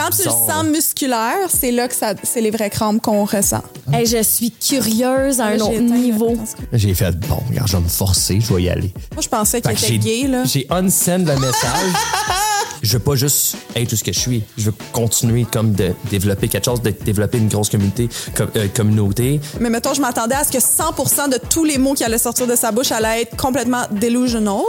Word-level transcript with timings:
Quand 0.00 0.10
tu 0.16 0.24
le 0.24 0.30
sens 0.30 0.64
musculaire, 0.64 1.36
c'est 1.48 1.70
là 1.72 1.88
que 1.88 1.94
ça, 1.94 2.14
c'est 2.22 2.40
les 2.40 2.50
vraies 2.50 2.70
crampes 2.70 3.02
qu'on 3.02 3.24
ressent. 3.24 3.62
Hey, 3.92 4.06
je 4.06 4.22
suis 4.22 4.50
curieuse 4.50 5.40
à 5.40 5.46
un 5.46 5.58
autre 5.60 5.80
niveau. 5.80 6.36
J'ai 6.72 6.94
fait, 6.94 7.12
bon, 7.28 7.38
regarde, 7.48 7.68
je 7.68 7.76
vais 7.76 7.82
me 7.82 7.88
forcer, 7.88 8.40
je 8.40 8.54
vais 8.54 8.62
y 8.62 8.68
aller. 8.70 8.92
Moi, 9.12 9.22
je 9.22 9.28
pensais 9.28 9.60
qu'il 9.60 9.70
était 9.72 9.98
gay, 9.98 10.26
là. 10.28 10.44
J'ai 10.44 10.66
unsend 10.70 11.18
le 11.18 11.36
message. 11.38 11.92
je 12.82 12.92
veux 12.94 12.98
pas 12.98 13.14
juste 13.16 13.56
être 13.76 13.88
tout 13.90 13.96
ce 13.96 14.04
que 14.04 14.12
je 14.12 14.18
suis. 14.18 14.42
Je 14.56 14.66
veux 14.66 14.74
continuer 14.92 15.44
comme 15.52 15.72
de 15.72 15.92
développer 16.10 16.48
quelque 16.48 16.64
chose, 16.64 16.80
de 16.82 16.90
développer 16.90 17.38
une 17.38 17.48
grosse 17.48 17.68
communauté. 17.68 18.08
com- 18.36 18.48
euh, 18.56 18.68
communauté. 18.74 19.40
Mais 19.60 19.70
mettons, 19.70 19.92
je 19.94 20.00
m'attendais 20.00 20.34
à 20.36 20.44
ce 20.44 20.50
que 20.52 20.58
100% 20.58 21.28
de 21.30 21.38
tous 21.50 21.64
les 21.64 21.78
mots 21.78 21.94
qui 21.94 22.04
allaient 22.04 22.18
sortir 22.18 22.46
de 22.46 22.56
sa 22.56 22.72
bouche 22.72 22.92
allaient 22.92 23.22
être 23.22 23.36
complètement 23.36 23.82
delusional. 23.90 24.62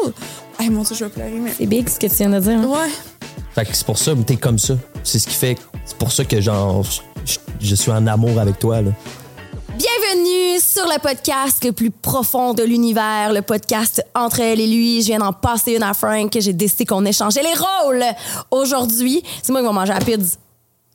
Hey, 0.59 0.70
mon 0.70 0.84
Dieu, 0.84 0.95
je 0.98 1.05
vais 1.05 1.09
pleurer, 1.09 1.32
mais... 1.41 1.54
C'est 1.57 1.66
big 1.66 1.88
ce 1.89 1.98
que 2.00 2.07
tu 2.07 2.16
viens 2.16 2.29
de 2.29 2.39
dire. 2.39 2.52
hein? 2.59 2.66
Ouais. 2.68 2.89
Fait 3.54 3.65
que 3.65 3.75
c'est 3.75 3.86
pour 3.86 3.97
ça, 3.97 4.13
t'es 4.25 4.38
comme 4.38 4.57
ça. 4.57 4.75
C'est 5.04 5.20
ce 5.20 5.27
qui 5.27 5.36
fait. 5.36 5.57
C'est 5.86 5.97
pour 5.97 6.11
ça 6.11 6.23
que 6.23 6.39
genre, 6.39 6.86
je, 7.59 7.75
suis 7.75 7.91
en 7.91 8.08
amour 8.08 8.39
avec 8.39 8.59
toi. 8.59 8.81
Là. 8.81 8.91
Bienvenue 9.77 10.59
sur 10.62 10.85
le 10.85 10.99
podcast 11.02 11.63
le 11.66 11.73
plus 11.73 11.91
profond 11.91 12.53
de 12.53 12.63
l'univers, 12.63 13.34
le 13.34 13.41
podcast 13.41 14.05
entre 14.16 14.39
elle 14.39 14.61
et 14.61 14.67
lui. 14.67 15.02
Je 15.02 15.08
viens 15.08 15.20
d'en 15.20 15.34
passer 15.34 15.75
une 15.75 15.84
à 15.84 15.94
Frank. 15.94 16.31
J'ai 16.39 16.53
décidé 16.53 16.85
qu'on 16.85 17.03
échangeait 17.03 17.44
les 17.44 17.53
rôles. 17.53 18.05
Aujourd'hui, 18.52 19.22
c'est 19.44 19.52
moi 19.52 19.61
qui 19.61 19.67
vais 19.67 19.73
manger 19.73 19.94
la 19.94 19.99
pizza. 19.99 20.38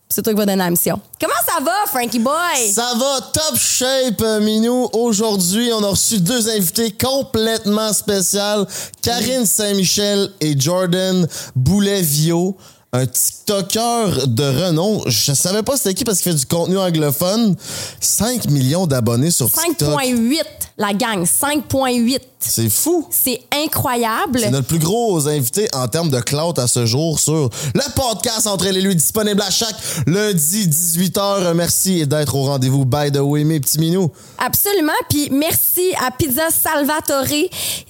C'est 0.09 0.23
toi 0.23 0.33
qui 0.33 0.38
vas 0.38 0.46
donner 0.46 0.56
la 0.56 0.70
mission. 0.70 1.01
Comment 1.20 1.34
ça 1.46 1.62
va, 1.62 1.74
Frankie 1.87 2.20
Boy? 2.20 2.70
Ça 2.73 2.92
va 2.96 3.20
top 3.33 3.59
shape, 3.59 4.20
euh, 4.23 4.41
Minou. 4.41 4.88
Aujourd'hui, 4.92 5.70
on 5.73 5.82
a 5.82 5.88
reçu 5.88 6.20
deux 6.20 6.48
invités 6.48 6.92
complètement 6.92 7.92
spéciales. 7.92 8.66
Karine 9.02 9.45
Saint-Michel 9.45 10.30
et 10.41 10.59
Jordan 10.59 11.27
Boulet-Vio. 11.56 12.56
Un 12.97 13.05
TikToker 13.05 14.27
de 14.27 14.43
renom. 14.43 15.03
Je 15.07 15.35
savais 15.35 15.63
pas 15.63 15.77
c'était 15.77 15.93
qui 15.93 16.05
parce 16.05 16.21
qu'il 16.21 16.33
fait 16.33 16.39
du 16.39 16.47
contenu 16.47 16.79
anglophone. 16.79 17.55
5 18.01 18.49
millions 18.49 18.87
d'abonnés 18.87 19.30
sur 19.30 19.53
TikTok. 19.53 20.01
5.8, 20.01 20.43
la 20.79 20.95
gang. 20.95 21.23
5.8. 21.23 22.21
C'est 22.38 22.71
fou. 22.71 23.07
C'est 23.11 23.41
incroyable. 23.53 24.41
C'est 24.41 24.51
notre 24.51 24.69
plus 24.69 24.79
gros 24.79 25.27
invité 25.29 25.69
en 25.75 25.88
termes 25.88 26.11
de 26.11 26.21
clout 26.21 26.59
à 26.59 26.66
ce 26.66 26.87
jour 26.87 27.19
sur 27.19 27.51
le 27.75 27.95
podcast 27.95 28.47
Entre 28.47 28.66
et 28.66 28.73
lui, 28.73 28.95
disponible 28.95 29.43
à 29.43 29.51
chaque 29.51 29.77
lundi 30.07 30.66
18h. 30.69 31.53
Merci 31.55 32.07
d'être 32.07 32.35
au 32.35 32.45
rendez-vous. 32.45 32.85
By 32.85 33.10
the 33.10 33.19
way, 33.19 33.45
mes 33.45 33.60
petits 33.60 33.79
minous. 33.79 34.10
Absolument. 34.38 34.93
Puis 35.10 35.29
merci 35.31 35.93
à 36.07 36.10
Pizza 36.10 36.49
Salvatore 36.51 37.25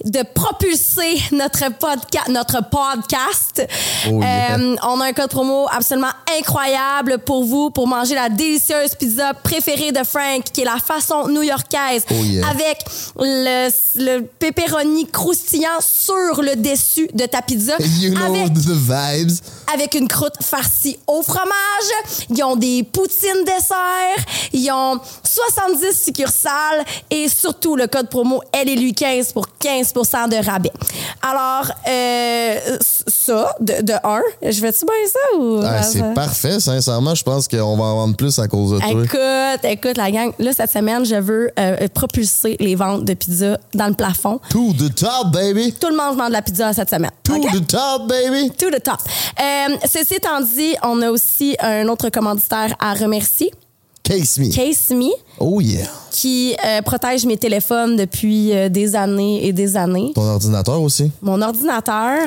de 0.03 0.23
propulser 0.33 1.21
notre, 1.31 1.71
podca 1.77 2.23
notre 2.29 2.61
podcast. 2.69 3.67
Oh 4.09 4.21
yeah. 4.21 4.57
Euh, 4.57 4.75
on 4.83 4.96
a 5.01 5.05
un 5.05 5.13
code 5.13 5.29
promo 5.29 5.67
absolument 5.71 6.11
incroyable 6.39 7.17
pour 7.19 7.43
vous, 7.43 7.69
pour 7.69 7.87
manger 7.87 8.15
la 8.15 8.29
délicieuse 8.29 8.95
pizza 8.95 9.33
préférée 9.33 9.91
de 9.91 10.03
Frank, 10.03 10.43
qui 10.53 10.61
est 10.61 10.65
la 10.65 10.77
façon 10.77 11.27
new-yorkaise, 11.27 12.03
Oh 12.09 12.13
yeah. 12.23 12.47
avec 12.47 12.83
le, 13.19 13.69
le 13.95 14.21
pepperoni 14.21 15.07
croustillant 15.07 15.79
sur 15.81 16.41
le 16.41 16.55
dessus 16.55 17.07
de 17.13 17.25
ta 17.25 17.41
pizza. 17.41 17.73
You 17.99 18.11
know 18.13 18.25
avec 18.35 18.53
the 18.53 18.69
vibes. 18.69 19.31
avec 19.73 19.95
une 19.95 20.07
croûte 20.07 20.35
farcie 20.41 20.99
au 21.07 21.21
fromage. 21.21 21.47
Ils 22.29 22.43
ont 22.43 22.55
des 22.55 22.83
poutines 22.83 23.43
dessert. 23.45 24.25
Ils 24.53 24.71
ont 24.71 24.99
70 25.23 26.03
succursales 26.05 26.85
et 27.09 27.27
surtout 27.29 27.75
le 27.75 27.87
code 27.87 28.09
promo 28.09 28.41
Elle 28.51 28.69
et 28.69 28.75
lui 28.75 28.93
15 28.93 29.33
pour 29.33 29.47
15% 29.61 30.29
de 30.29 30.45
rabais. 30.45 30.71
Alors, 31.21 31.71
euh, 31.87 32.77
ça, 33.07 33.55
de, 33.59 33.81
de 33.81 33.93
un, 34.03 34.21
je 34.41 34.61
bien 34.85 34.95
ça 35.07 35.37
ou. 35.37 35.61
Ah, 35.63 35.83
c'est 35.83 36.13
parfait, 36.13 36.59
sincèrement. 36.59 37.15
Je 37.15 37.23
pense 37.23 37.47
qu'on 37.47 37.77
va 37.77 37.83
en 37.83 37.95
vendre 37.95 38.15
plus 38.15 38.37
à 38.39 38.47
cause 38.47 38.71
de 38.71 38.79
toi. 38.79 39.03
Écoute, 39.03 39.65
écoute, 39.65 39.97
la 39.97 40.11
gang, 40.11 40.31
là, 40.39 40.51
cette 40.53 40.71
semaine, 40.71 41.05
je 41.05 41.15
veux 41.15 41.49
euh, 41.59 41.87
propulser 41.93 42.57
les 42.59 42.75
ventes 42.75 43.05
de 43.05 43.13
pizza 43.13 43.57
dans 43.73 43.87
le 43.87 43.93
plafond. 43.93 44.39
To 44.49 44.73
the 44.73 44.93
top, 44.93 45.31
baby. 45.31 45.73
Tout 45.73 45.89
le 45.89 45.97
monde 45.97 46.17
mange 46.17 46.27
de 46.29 46.33
la 46.33 46.41
pizza 46.41 46.73
cette 46.73 46.89
semaine. 46.89 47.11
To 47.23 47.35
OK? 47.35 47.51
the 47.51 47.67
top, 47.67 48.07
baby. 48.07 48.51
To 48.51 48.69
the 48.69 48.81
top. 48.81 48.99
Euh, 49.39 49.75
ceci 49.85 50.15
étant 50.15 50.41
dit, 50.41 50.75
on 50.83 51.01
a 51.01 51.09
aussi 51.09 51.55
un 51.59 51.87
autre 51.87 52.09
commanditaire 52.09 52.75
à 52.79 52.93
remercier, 52.93 53.51
Case 54.07 54.39
me. 54.39 54.49
Case 54.49 54.89
Me, 54.91 55.09
Oh 55.39 55.59
yeah. 55.59 55.85
qui 56.11 56.55
euh, 56.65 56.81
protège 56.81 57.25
mes 57.25 57.35
téléphones 57.37 57.97
depuis 57.97 58.53
euh, 58.53 58.69
des 58.69 58.95
années 58.95 59.45
et 59.45 59.51
des 59.51 59.75
années. 59.75 60.13
Ton 60.15 60.21
ordinateur 60.23 60.81
aussi? 60.81 61.11
Mon 61.21 61.41
ordinateur, 61.41 62.19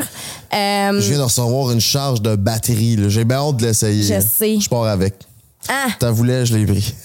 euh, 0.55 1.01
Je 1.01 1.09
viens 1.09 1.19
de 1.19 1.23
recevoir 1.23 1.71
une 1.71 1.81
charge 1.81 2.21
de 2.21 2.37
batterie. 2.37 2.97
là. 2.97 3.09
J'ai 3.09 3.25
bien 3.25 3.39
hâte 3.39 3.57
de 3.57 3.67
l'essayer. 3.67 4.03
Je 4.03 4.21
sais. 4.21 4.61
Je 4.61 4.69
pars 4.69 4.85
avec. 4.85 5.15
ah, 5.71 5.87
T'en 5.99 6.13
voulais, 6.13 6.45
je 6.45 6.55
l'ai 6.57 6.67
pris. 6.67 6.95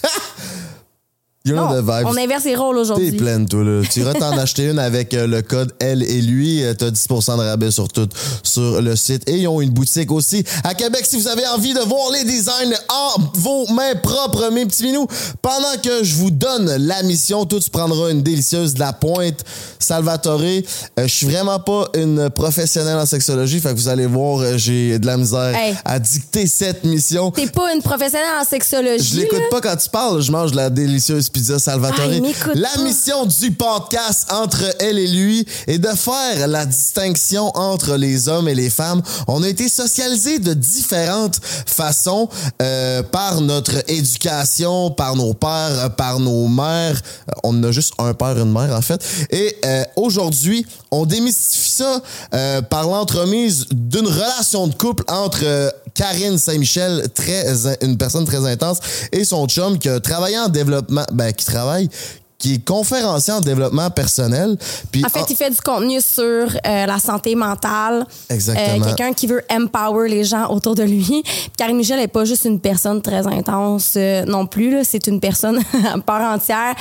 you 1.45 1.53
know 1.53 1.67
non, 1.67 1.73
the 1.81 1.83
vibes. 1.85 2.05
on 2.07 2.17
inverse 2.17 2.43
les 2.45 2.55
rôles 2.55 2.75
T'es 2.75 2.81
aujourd'hui. 2.81 3.11
pleine, 3.13 3.47
toi, 3.47 3.63
là. 3.63 3.81
Tu 3.89 3.99
iras 4.01 4.13
t'en 4.13 4.31
acheter 4.37 4.69
une 4.69 4.79
avec 4.79 5.13
euh, 5.13 5.27
le 5.27 5.41
code 5.41 5.71
Elle 5.79 6.03
et 6.03 6.21
lui. 6.21 6.63
Euh, 6.63 6.73
T'as 6.73 6.89
10% 6.89 7.37
de 7.37 7.43
rabais 7.43 7.71
sur 7.71 7.87
tout 7.87 8.07
sur 8.43 8.81
le 8.81 8.95
site. 8.95 9.29
Et 9.29 9.37
ils 9.37 9.47
ont 9.47 9.61
une 9.61 9.69
boutique 9.69 10.11
aussi 10.11 10.43
à 10.63 10.73
Québec 10.73 11.05
si 11.05 11.15
vous 11.17 11.27
avez 11.27 11.45
envie 11.47 11.73
de 11.73 11.79
voir 11.81 12.11
les 12.11 12.23
designs 12.23 12.73
en 12.89 13.21
vos 13.35 13.67
mains 13.73 13.95
propres, 14.01 14.49
mes 14.51 14.65
petits 14.65 14.83
minous. 14.83 15.07
Pendant 15.41 15.77
que 15.83 16.03
je 16.03 16.15
vous 16.15 16.31
donne 16.31 16.75
la 16.85 17.03
mission, 17.03 17.45
toi, 17.45 17.59
tu 17.59 17.69
prendras 17.69 18.11
une 18.11 18.21
délicieuse 18.23 18.73
de 18.73 18.79
la 18.79 18.93
pointe 18.93 19.43
Salvatore. 19.79 20.41
Euh, 20.41 20.61
je 20.97 21.07
suis 21.07 21.27
vraiment 21.27 21.59
pas 21.59 21.87
une 21.95 22.29
professionnelle 22.29 22.97
en 22.97 23.05
sexologie, 23.05 23.59
fait 23.59 23.69
que 23.69 23.75
vous 23.75 23.87
allez 23.87 24.05
voir, 24.07 24.57
j'ai 24.57 24.99
de 24.99 25.05
la 25.05 25.17
misère 25.17 25.53
Hey. 25.55 25.75
à 25.85 25.99
dicter 25.99 26.47
cette 26.47 26.83
mission. 26.83 27.31
T'es 27.31 27.47
pas 27.47 27.73
une 27.73 27.81
professionnelle 27.81 28.27
en 28.41 28.45
sexologie. 28.45 29.03
Je 29.15 29.19
l'écoute 29.21 29.43
pas 29.51 29.61
quand 29.61 29.75
tu 29.75 29.89
parles, 29.89 30.21
je 30.21 30.31
mange 30.31 30.51
de 30.51 30.55
la 30.57 30.69
délicieuse 30.69 31.29
pizza 31.35 31.59
Salvatore. 31.59 32.21
La 32.53 32.81
mission 32.81 33.25
du 33.25 33.51
podcast 33.51 34.31
entre 34.31 34.63
elle 34.79 34.97
et 34.97 35.07
lui 35.07 35.45
est 35.67 35.79
de 35.79 35.89
faire 35.89 36.47
la 36.47 36.65
distinction 36.65 37.51
entre 37.57 37.97
les 37.97 38.29
hommes 38.29 38.47
et 38.47 38.55
les 38.55 38.69
femmes. 38.69 39.01
On 39.27 39.43
a 39.43 39.49
été 39.49 39.67
socialisés 39.67 40.39
de 40.39 40.53
différentes 40.53 41.41
façons 41.65 42.29
euh, 42.61 43.03
par 43.03 43.41
notre 43.41 43.83
éducation, 43.91 44.91
par 44.91 45.17
nos 45.17 45.33
pères, 45.33 45.93
par 45.97 46.21
nos 46.21 46.47
mères. 46.47 47.01
Euh, 47.29 47.33
On 47.43 47.61
a 47.63 47.71
juste 47.73 47.91
un 47.97 48.13
père 48.13 48.37
et 48.37 48.41
une 48.41 48.53
mère 48.53 48.73
en 48.73 48.81
fait. 48.81 49.03
Et 49.29 49.57
euh, 49.65 49.83
aujourd'hui, 49.97 50.65
on 50.89 51.05
démystifie 51.05 51.69
ça 51.69 52.01
euh, 52.33 52.61
par 52.61 52.83
l'entremise 52.87 53.65
d'une 53.73 54.07
relation 54.07 54.67
de 54.67 54.73
couple 54.73 55.03
entre 55.09 55.73
Karine 55.95 56.37
Saint-Michel, 56.37 57.07
très 57.13 57.45
une 57.81 57.97
personne 57.97 58.25
très 58.25 58.45
intense, 58.45 58.79
et 59.11 59.23
son 59.23 59.47
chum 59.47 59.79
qui 59.79 59.89
a 59.89 59.99
travaillé 59.99 60.37
en 60.37 60.49
développement, 60.49 61.05
ben 61.11 61.31
qui 61.31 61.45
travaille, 61.45 61.89
qui 62.37 62.55
est 62.55 62.65
conférencier 62.65 63.33
en 63.33 63.39
développement 63.39 63.89
personnel. 63.89 64.57
Puis 64.91 65.03
En 65.05 65.09
fait, 65.09 65.25
il 65.29 65.35
fait 65.35 65.49
du 65.49 65.61
contenu 65.61 66.01
sur 66.01 66.23
euh, 66.23 66.85
la 66.85 66.99
santé 66.99 67.33
mentale. 67.33 68.05
Exactement. 68.29 68.85
Euh, 68.85 68.87
Quelqu'un 68.87 69.13
qui 69.13 69.27
veut 69.27 69.43
empower 69.49 70.09
les 70.09 70.23
gens 70.25 70.49
autour 70.49 70.75
de 70.75 70.83
lui. 70.83 71.23
Karine 71.57 71.77
Michel 71.77 71.97
n'est 71.97 72.07
pas 72.09 72.25
juste 72.25 72.45
une 72.45 72.59
personne 72.59 73.01
très 73.01 73.25
intense 73.25 73.93
euh, 73.95 74.25
non 74.25 74.47
plus. 74.47 74.83
C'est 74.83 75.07
une 75.07 75.19
personne 75.19 75.61
part 76.05 76.33
entière 76.33 76.75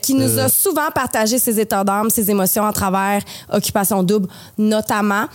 qui 0.00 0.14
nous 0.14 0.38
a 0.38 0.48
souvent 0.48 0.90
partagé 0.94 1.38
ses 1.38 1.58
états 1.60 1.84
d'âme, 1.84 2.10
ses 2.10 2.30
émotions 2.30 2.66
à 2.66 2.72
travers 2.72 3.22
Occupation 3.52 4.02
Double, 4.02 4.28
notamment. 4.58 5.26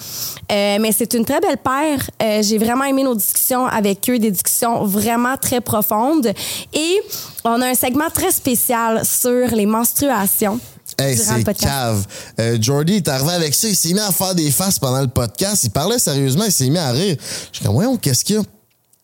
Mais 0.50 0.92
c'est 0.92 1.14
une 1.14 1.26
très 1.26 1.40
belle 1.40 1.58
paire. 1.58 2.44
J'ai 2.44 2.58
vraiment 2.58 2.84
aimé 2.86 3.04
nos 3.04 3.16
discussions 3.16 3.66
avec 3.66 4.10
eux, 4.10 4.20
des 4.20 4.32
discussions 4.32 4.84
vraiment 4.86 5.38
très 5.38 5.62
profondes. 5.62 6.32
Et 6.74 7.00
on 7.44 7.62
a 7.62 7.68
un 7.68 7.74
segment 7.76 8.10
très 8.14 8.32
spécial 8.32 9.06
sur 9.06 9.37
les 9.46 9.66
menstruations. 9.66 10.60
Hey, 11.00 11.16
durant 11.16 11.34
le 11.34 11.38
c'est 11.40 11.44
podcast. 11.46 11.68
cave. 11.68 12.06
Euh, 12.40 12.58
Jordy 12.60 12.96
est 12.96 13.08
arrivé 13.08 13.32
avec 13.32 13.54
ça, 13.54 13.68
il 13.68 13.76
s'est 13.76 13.94
mis 13.94 14.00
à 14.00 14.12
faire 14.12 14.34
des 14.34 14.50
faces 14.52 14.80
pendant 14.80 15.02
le 15.02 15.08
podcast. 15.08 15.64
Il 15.66 15.70
parlait 15.72 16.00
sérieusement, 16.00 16.46
il 16.46 16.52
s'est 16.52 16.70
mis 16.70 16.78
à 16.78 16.92
rire. 16.92 17.18
Je 17.52 17.58
suis 17.58 17.66
comme, 17.66 17.76
voyons, 17.76 17.98
qu'est-ce 17.98 18.24
qu'il 18.24 18.38
y 18.38 18.40
a? 18.40 18.44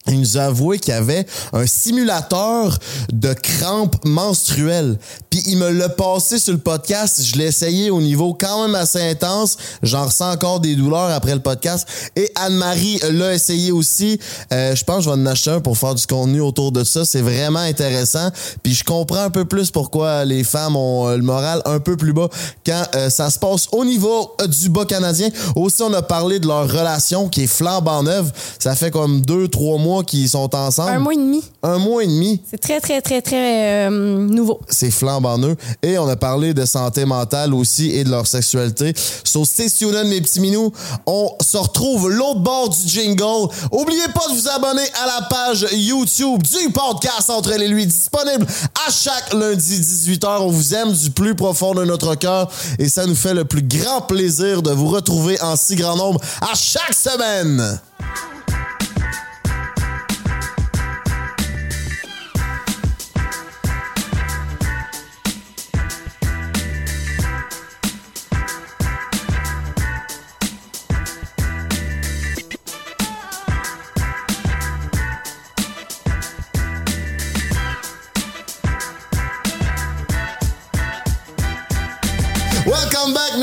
Il 0.08 0.20
nous 0.20 0.38
a 0.38 0.44
avoué 0.44 0.80
qu'il 0.80 0.94
y 0.94 0.98
avait 0.98 1.26
un 1.54 1.66
simulateur 1.66 2.78
de 3.12 3.34
crampes 3.34 4.04
menstruelles. 4.06 4.98
Puis 5.30 5.42
il 5.46 5.58
me 5.58 5.70
l'a 5.70 5.90
passé 5.90 6.40
sur 6.40 6.54
le 6.54 6.60
podcast. 6.60 7.24
Je 7.24 7.38
l'ai 7.38 7.46
essayé 7.46 7.90
au 7.90 8.02
niveau 8.02 8.34
quand 8.34 8.64
même 8.64 8.76
assez 8.76 9.02
intense. 9.02 9.58
J'en 9.82 10.06
ressens 10.06 10.32
encore 10.32 10.60
des 10.60 10.76
douleurs 10.76 11.10
après 11.12 11.34
le 11.34 11.40
podcast. 11.40 11.88
Et 12.16 12.30
Anne-Marie 12.36 13.00
l'a 13.12 13.34
essayé 13.34 13.72
aussi. 13.72 14.20
Euh, 14.52 14.76
je 14.76 14.84
pense 14.84 14.98
que 14.98 15.04
je 15.04 15.10
vais 15.10 15.16
en 15.16 15.26
acheter 15.26 15.52
un 15.52 15.62
pour 15.62 15.78
faire 15.78 15.96
du 15.96 16.06
contenu 16.06 16.42
autour 16.42 16.74
de 16.74 16.84
ça. 16.84 17.06
C'est 17.06 17.22
vraiment 17.22 17.60
intéressant. 17.60 18.30
Puis 18.62 18.74
je 18.74 18.84
comprends 18.84 19.24
un 19.24 19.30
peu 19.30 19.46
plus 19.46 19.72
pourquoi 19.72 20.26
les 20.26 20.44
femmes 20.44 20.76
ont 20.76 21.08
euh, 21.08 21.18
le 21.18 21.24
moral 21.24 21.62
un 21.66 21.80
peu 21.80 21.96
plus 21.96 22.14
bas 22.14 22.28
quand 22.66 22.84
euh, 22.96 23.10
ça 23.10 23.30
se 23.30 23.40
passe 23.40 23.68
au 23.72 23.86
niveau 23.86 24.34
euh, 24.42 24.48
du 24.48 24.70
bas 24.70 24.86
canadien. 24.86 25.30
Aussi, 25.56 25.82
on 25.82 25.94
a 25.94 26.02
parlé 26.02 26.40
de 26.40 26.48
leur 26.48 26.70
relation 26.70 27.30
qui 27.30 27.44
est 27.44 27.48
flambant 27.48 28.04
neuve. 28.04 28.32
Ça 28.60 28.76
fait 28.76 28.92
comme 28.92 29.22
deux, 29.22 29.48
trois 29.48 29.78
mois 29.78 29.93
mois 29.94 30.04
qu'ils 30.04 30.30
sont 30.30 30.54
ensemble. 30.56 30.92
Un 30.92 31.00
mois 31.00 31.14
et 31.14 31.18
demi. 31.18 31.44
Un 31.62 31.78
mois 31.78 32.04
et 32.04 32.08
demi. 32.08 32.42
C'est 32.50 32.58
très, 32.58 32.80
très, 32.80 33.02
très, 33.02 33.22
très 33.22 33.88
euh, 33.88 33.90
nouveau. 33.90 34.60
C'est 34.70 34.92
flambant 34.92 35.38
neuf. 35.38 35.58
Et 35.82 35.98
on 35.98 36.08
a 36.08 36.16
parlé 36.16 36.54
de 36.54 36.66
santé 36.66 37.06
mentale 37.06 37.54
aussi 37.54 37.92
et 37.92 38.04
de 38.04 38.10
leur 38.10 38.28
sexualité. 38.28 38.94
So, 39.24 39.46
stay 39.46 39.70
tuned, 39.70 40.08
mes 40.08 40.22
petits 40.22 40.40
minous. 40.40 40.72
On 41.06 41.32
se 41.42 41.58
retrouve 41.58 42.10
l'autre 42.10 42.40
bord 42.40 42.70
du 42.70 42.88
jingle. 42.88 43.50
Oubliez 43.72 44.08
pas 44.14 44.28
de 44.30 44.36
vous 44.36 44.48
abonner 44.48 44.86
à 45.04 45.06
la 45.08 45.28
page 45.28 45.68
YouTube 45.74 46.42
du 46.44 46.72
podcast 46.72 47.30
Entre 47.30 47.54
et 47.54 47.68
lui, 47.68 47.86
disponible 47.86 48.46
à 48.88 48.92
chaque 48.92 49.34
lundi 49.34 49.80
18h. 49.80 50.42
On 50.42 50.48
vous 50.48 50.74
aime 50.74 50.92
du 50.92 51.12
plus 51.12 51.36
profond 51.36 51.74
de 51.74 51.86
notre 51.86 52.16
cœur 52.16 52.50
et 52.80 52.90
ça 52.90 53.06
nous 53.06 53.16
fait 53.16 53.34
le 53.34 53.46
plus 53.46 53.64
grand 53.64 54.02
plaisir 54.02 54.62
de 54.62 54.72
vous 54.72 54.88
retrouver 54.88 55.40
en 55.42 55.56
si 55.56 55.76
grand 55.76 55.96
nombre 55.96 56.20
à 56.42 56.56
chaque 56.56 56.94
semaine. 56.94 57.80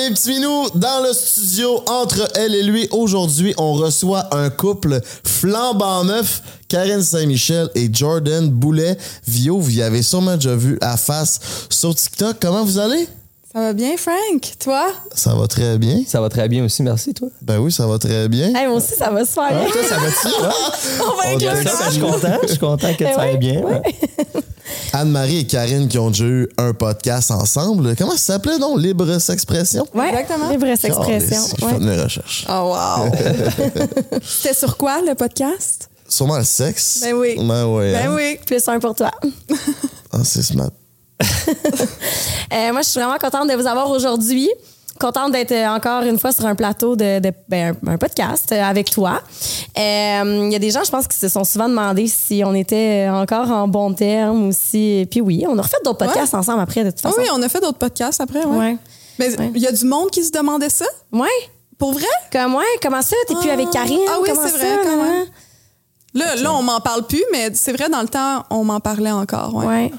Mes 0.00 0.14
petits 0.14 0.30
minous, 0.30 0.70
dans 0.74 1.02
le 1.02 1.12
studio 1.12 1.82
entre 1.86 2.28
elle 2.34 2.54
et 2.54 2.62
lui. 2.62 2.88
Aujourd'hui, 2.90 3.54
on 3.58 3.74
reçoit 3.74 4.34
un 4.34 4.48
couple 4.48 5.00
flambant 5.24 6.04
neuf, 6.04 6.42
Karine 6.68 7.02
Saint-Michel 7.02 7.68
et 7.74 7.90
Jordan 7.92 8.48
Boulet. 8.48 8.96
Vio, 9.26 9.58
vous 9.58 9.76
y 9.76 9.82
avez 9.82 10.02
sûrement 10.02 10.36
déjà 10.36 10.56
vu 10.56 10.78
à 10.80 10.96
face 10.96 11.40
sur 11.68 11.94
TikTok. 11.94 12.36
Comment 12.40 12.64
vous 12.64 12.78
allez? 12.78 13.08
Ça 13.52 13.58
va 13.58 13.72
bien, 13.72 13.96
Frank? 13.96 14.52
Toi? 14.60 14.92
Ça 15.12 15.34
va 15.34 15.48
très 15.48 15.76
bien. 15.76 16.04
Ça 16.06 16.20
va 16.20 16.28
très 16.28 16.48
bien 16.48 16.64
aussi, 16.64 16.84
merci, 16.84 17.12
toi. 17.12 17.28
Ben 17.42 17.58
oui, 17.58 17.72
ça 17.72 17.84
va 17.84 17.98
très 17.98 18.28
bien. 18.28 18.54
Hey, 18.54 18.68
moi 18.68 18.76
aussi, 18.76 18.94
ça 18.94 19.10
va 19.10 19.24
se 19.24 19.32
faire. 19.32 19.50
Ah, 19.50 19.64
toi, 19.72 19.82
ça 19.88 19.96
va-tu? 19.96 20.28
On 21.00 21.16
va 21.16 21.22
On 21.26 21.34
inclure 21.34 21.68
ça. 21.68 21.84
Je 21.86 21.90
suis 21.90 22.00
content, 22.00 22.38
je 22.42 22.48
suis 22.48 22.58
content 22.58 22.94
que 22.94 23.02
Eh 23.04 23.12
ça 23.12 23.20
aille 23.22 23.32
oui, 23.32 23.38
bien. 23.38 23.62
oui. 23.64 23.72
ouais. 23.72 24.42
Anne-Marie 24.92 25.38
et 25.40 25.46
Karine 25.48 25.88
qui 25.88 25.98
ont 25.98 26.10
déjà 26.10 26.26
eu 26.26 26.48
un 26.58 26.72
podcast 26.74 27.32
ensemble. 27.32 27.96
Comment 27.96 28.12
ça 28.12 28.18
s'appelait, 28.18 28.58
non? 28.58 28.76
Libre 28.76 29.18
S'expression? 29.18 29.84
Ouais, 29.94 30.10
Exactement. 30.10 30.48
Libre 30.48 30.66
Calisse, 30.66 30.84
expression. 30.84 31.42
Je 31.58 31.66
fais 31.66 31.78
mes 31.80 32.00
recherches. 32.00 32.46
Oh, 32.48 32.72
wow! 32.72 33.10
C'était 34.22 34.54
sur 34.54 34.76
quoi, 34.76 35.00
le 35.04 35.16
podcast? 35.16 35.88
Sûrement 36.08 36.38
le 36.38 36.44
sexe. 36.44 37.00
Ben 37.02 37.14
oui. 37.14 37.34
Ben 37.36 37.66
oui. 37.66 37.92
Ben 37.92 38.06
hein? 38.10 38.14
oui. 38.14 38.38
Plus 38.46 38.68
un 38.68 38.78
pour 38.78 38.94
toi. 38.94 39.10
Ah, 40.12 40.18
c'est 40.22 40.42
smart. 40.42 40.70
Euh, 41.22 42.72
moi, 42.72 42.82
je 42.82 42.88
suis 42.88 43.00
vraiment 43.00 43.18
contente 43.18 43.48
de 43.48 43.54
vous 43.54 43.66
avoir 43.66 43.90
aujourd'hui. 43.90 44.48
Contente 44.98 45.32
d'être 45.32 45.52
euh, 45.52 45.66
encore 45.68 46.02
une 46.02 46.18
fois 46.18 46.30
sur 46.32 46.44
un 46.44 46.54
plateau 46.54 46.94
de, 46.94 47.20
de- 47.20 47.32
ben, 47.48 47.74
un, 47.86 47.92
un 47.92 47.96
podcast 47.98 48.50
euh, 48.52 48.62
avec 48.62 48.90
toi. 48.90 49.20
Euh, 49.78 50.40
Il 50.46 50.52
y 50.52 50.56
a 50.56 50.58
des 50.58 50.70
gens, 50.70 50.82
je 50.84 50.90
pense, 50.90 51.06
qui 51.06 51.16
se 51.16 51.28
sont 51.28 51.44
souvent 51.44 51.68
demandé 51.68 52.06
si 52.06 52.42
on 52.44 52.52
était 52.54 53.08
encore 53.10 53.50
en 53.50 53.66
bon 53.68 53.94
terme 53.94 54.48
ou 54.48 54.52
si. 54.52 55.06
Puis 55.10 55.20
oui, 55.22 55.44
on 55.48 55.56
a 55.58 55.62
refait 55.62 55.78
d'autres 55.84 56.04
podcasts 56.04 56.34
ensemble 56.34 56.60
après, 56.60 56.84
de 56.84 56.90
toute 56.90 57.00
Ah 57.04 57.08
façon. 57.10 57.20
oui, 57.22 57.28
on 57.32 57.40
a 57.42 57.48
fait 57.48 57.60
d'autres 57.60 57.78
podcasts 57.78 58.20
après, 58.20 58.44
ouais. 58.44 58.58
Ouais. 58.58 58.76
Mais 59.18 59.38
Ouais. 59.38 59.50
il 59.54 59.62
y 59.62 59.66
a 59.66 59.72
du 59.72 59.84
monde 59.86 60.10
qui 60.10 60.22
se 60.24 60.32
demandait 60.32 60.68
ça? 60.70 60.86
Ouais. 61.12 61.28
Pour 61.78 61.92
vrai? 61.92 62.04
Comme, 62.30 62.56
ouais, 62.56 62.64
comment 62.82 63.00
ça? 63.00 63.16
T'es 63.26 63.34
plus 63.36 63.48
Ah. 63.50 63.54
avec 63.54 63.70
Karine? 63.70 64.00
Ah 64.08 64.18
oui, 64.20 64.28
c'est 64.34 64.34
vrai, 64.34 64.50
ça? 64.50 64.66
quand 64.82 64.90
Hein? 64.90 64.96
même. 65.12 65.26
Là, 66.12 66.34
là 66.36 66.52
on 66.52 66.62
m'en 66.62 66.80
parle 66.80 67.06
plus, 67.06 67.22
mais 67.32 67.50
c'est 67.54 67.72
vrai, 67.72 67.88
dans 67.88 68.02
le 68.02 68.08
temps, 68.08 68.44
on 68.50 68.64
m'en 68.64 68.80
parlait 68.80 69.12
encore. 69.12 69.54
Ouais. 69.54 69.66
Ouais. 69.66 69.92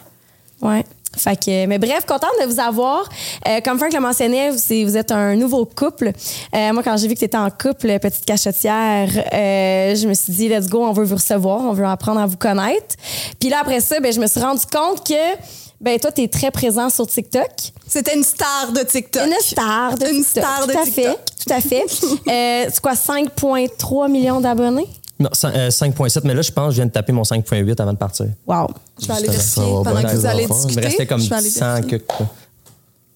Ouais. 0.61 0.85
Fait 1.17 1.35
que, 1.35 1.65
mais 1.65 1.77
bref, 1.77 2.05
contente 2.05 2.31
de 2.41 2.47
vous 2.47 2.59
avoir. 2.59 3.07
Euh, 3.47 3.59
comme 3.63 3.77
Frank 3.77 3.93
le 3.93 3.99
mentionnait, 3.99 4.51
vous, 4.51 4.97
êtes 4.97 5.11
un 5.11 5.35
nouveau 5.35 5.65
couple. 5.65 6.11
Euh, 6.55 6.73
moi, 6.73 6.83
quand 6.83 6.95
j'ai 6.97 7.07
vu 7.07 7.15
que 7.15 7.19
tu 7.19 7.25
étais 7.25 7.37
en 7.37 7.49
couple, 7.49 7.99
petite 7.99 8.25
cachetière, 8.25 9.09
euh, 9.33 9.95
je 9.95 10.07
me 10.07 10.13
suis 10.13 10.31
dit, 10.33 10.47
let's 10.47 10.67
go, 10.67 10.83
on 10.83 10.93
veut 10.93 11.03
vous 11.03 11.15
recevoir, 11.15 11.61
on 11.61 11.73
veut 11.73 11.85
apprendre 11.85 12.21
à 12.21 12.25
vous 12.25 12.37
connaître. 12.37 12.95
Puis 13.39 13.49
là, 13.49 13.57
après 13.61 13.81
ça, 13.81 13.99
ben, 13.99 14.11
je 14.13 14.19
me 14.21 14.27
suis 14.27 14.39
rendu 14.39 14.65
compte 14.71 15.05
que 15.05 15.35
ben, 15.81 15.99
toi, 15.99 16.11
tu 16.11 16.21
es 16.21 16.27
très 16.27 16.51
présent 16.51 16.89
sur 16.89 17.07
TikTok. 17.07 17.49
C'était 17.87 18.15
une 18.15 18.23
star 18.23 18.71
de 18.71 18.81
TikTok. 18.81 19.25
Une 19.25 19.33
star 19.41 19.97
de 19.97 20.05
Une 20.07 20.23
TikTok. 20.23 20.43
star 20.43 20.67
de 20.67 20.71
tout 20.71 20.79
à 20.79 20.83
TikTok. 20.85 21.03
fait. 21.05 21.19
Tout 21.45 21.53
à 21.53 21.59
fait. 21.59 21.85
euh, 22.65 22.69
c'est 22.71 22.79
quoi, 22.81 22.93
5,3 22.93 24.09
millions 24.09 24.39
d'abonnés? 24.39 24.87
Non, 25.21 25.29
cin- 25.33 25.51
euh, 25.55 25.69
5.7, 25.69 26.21
mais 26.23 26.33
là, 26.33 26.41
je 26.41 26.51
pense 26.51 26.65
que 26.67 26.71
je 26.71 26.75
viens 26.77 26.85
de 26.87 26.91
taper 26.91 27.11
mon 27.13 27.23
5.8 27.23 27.79
avant 27.79 27.93
de 27.93 27.97
partir. 27.97 28.25
Wow. 28.47 28.67
Je 28.99 29.07
vais 29.07 29.13
aller 29.13 29.27
vérifier 29.27 29.61
pendant 29.83 30.01
que 30.01 30.15
vous 30.15 30.25
allez 30.25 30.45
enfants. 30.45 30.55
Il 30.55 30.61
me 30.61 30.67
discuter. 30.67 30.87
restait 30.87 31.05
comme 31.07 31.21
je 31.21 31.29
vais 31.29 31.35
aller 31.35 31.49
100 31.49 31.73
vérifier. 31.75 31.99
que. 31.99 32.13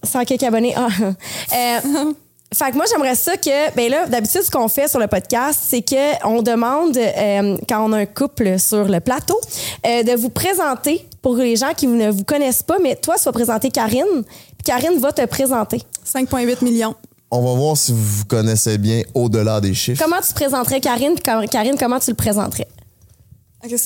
100 0.07 0.25
quelques 0.25 0.43
abonnés. 0.43 0.75
Ah. 0.77 0.87
Euh, 1.01 1.09
fait 2.53 2.71
que 2.71 2.75
moi, 2.75 2.85
j'aimerais 2.91 3.15
ça 3.15 3.37
que, 3.37 3.75
ben 3.75 3.89
là, 3.89 4.05
d'habitude, 4.07 4.41
ce 4.43 4.51
qu'on 4.51 4.67
fait 4.67 4.87
sur 4.87 4.99
le 4.99 5.07
podcast, 5.07 5.59
c'est 5.67 5.81
qu'on 5.83 6.41
demande, 6.43 6.95
euh, 6.95 7.57
quand 7.67 7.83
on 7.89 7.91
a 7.93 7.97
un 7.97 8.05
couple 8.05 8.59
sur 8.59 8.85
le 8.85 8.99
plateau, 8.99 9.39
euh, 9.87 10.03
de 10.03 10.11
vous 10.15 10.29
présenter 10.29 11.07
pour 11.23 11.35
les 11.37 11.55
gens 11.55 11.73
qui 11.75 11.87
ne 11.87 12.11
vous 12.11 12.23
connaissent 12.23 12.61
pas, 12.63 12.77
mais 12.81 12.95
toi, 12.95 13.15
tu 13.17 13.23
vas 13.23 13.31
présenter 13.31 13.71
Karine, 13.71 14.23
puis 14.23 14.63
Karine 14.63 14.99
va 14.99 15.11
te 15.11 15.25
présenter. 15.25 15.81
5,8 16.05 16.63
millions. 16.63 16.93
On 17.35 17.41
va 17.45 17.53
voir 17.59 17.75
si 17.75 17.91
vous 17.91 18.01
vous 18.03 18.25
connaissez 18.25 18.77
bien 18.77 19.01
au-delà 19.13 19.59
des 19.59 19.73
chiffres. 19.73 20.01
Comment 20.03 20.21
tu 20.25 20.33
présenterais 20.33 20.79
Karine, 20.79 21.15
puis 21.15 21.47
Karine, 21.49 21.75
comment 21.77 21.99
tu 21.99 22.11
le 22.11 22.15
présenterais? 22.15 22.67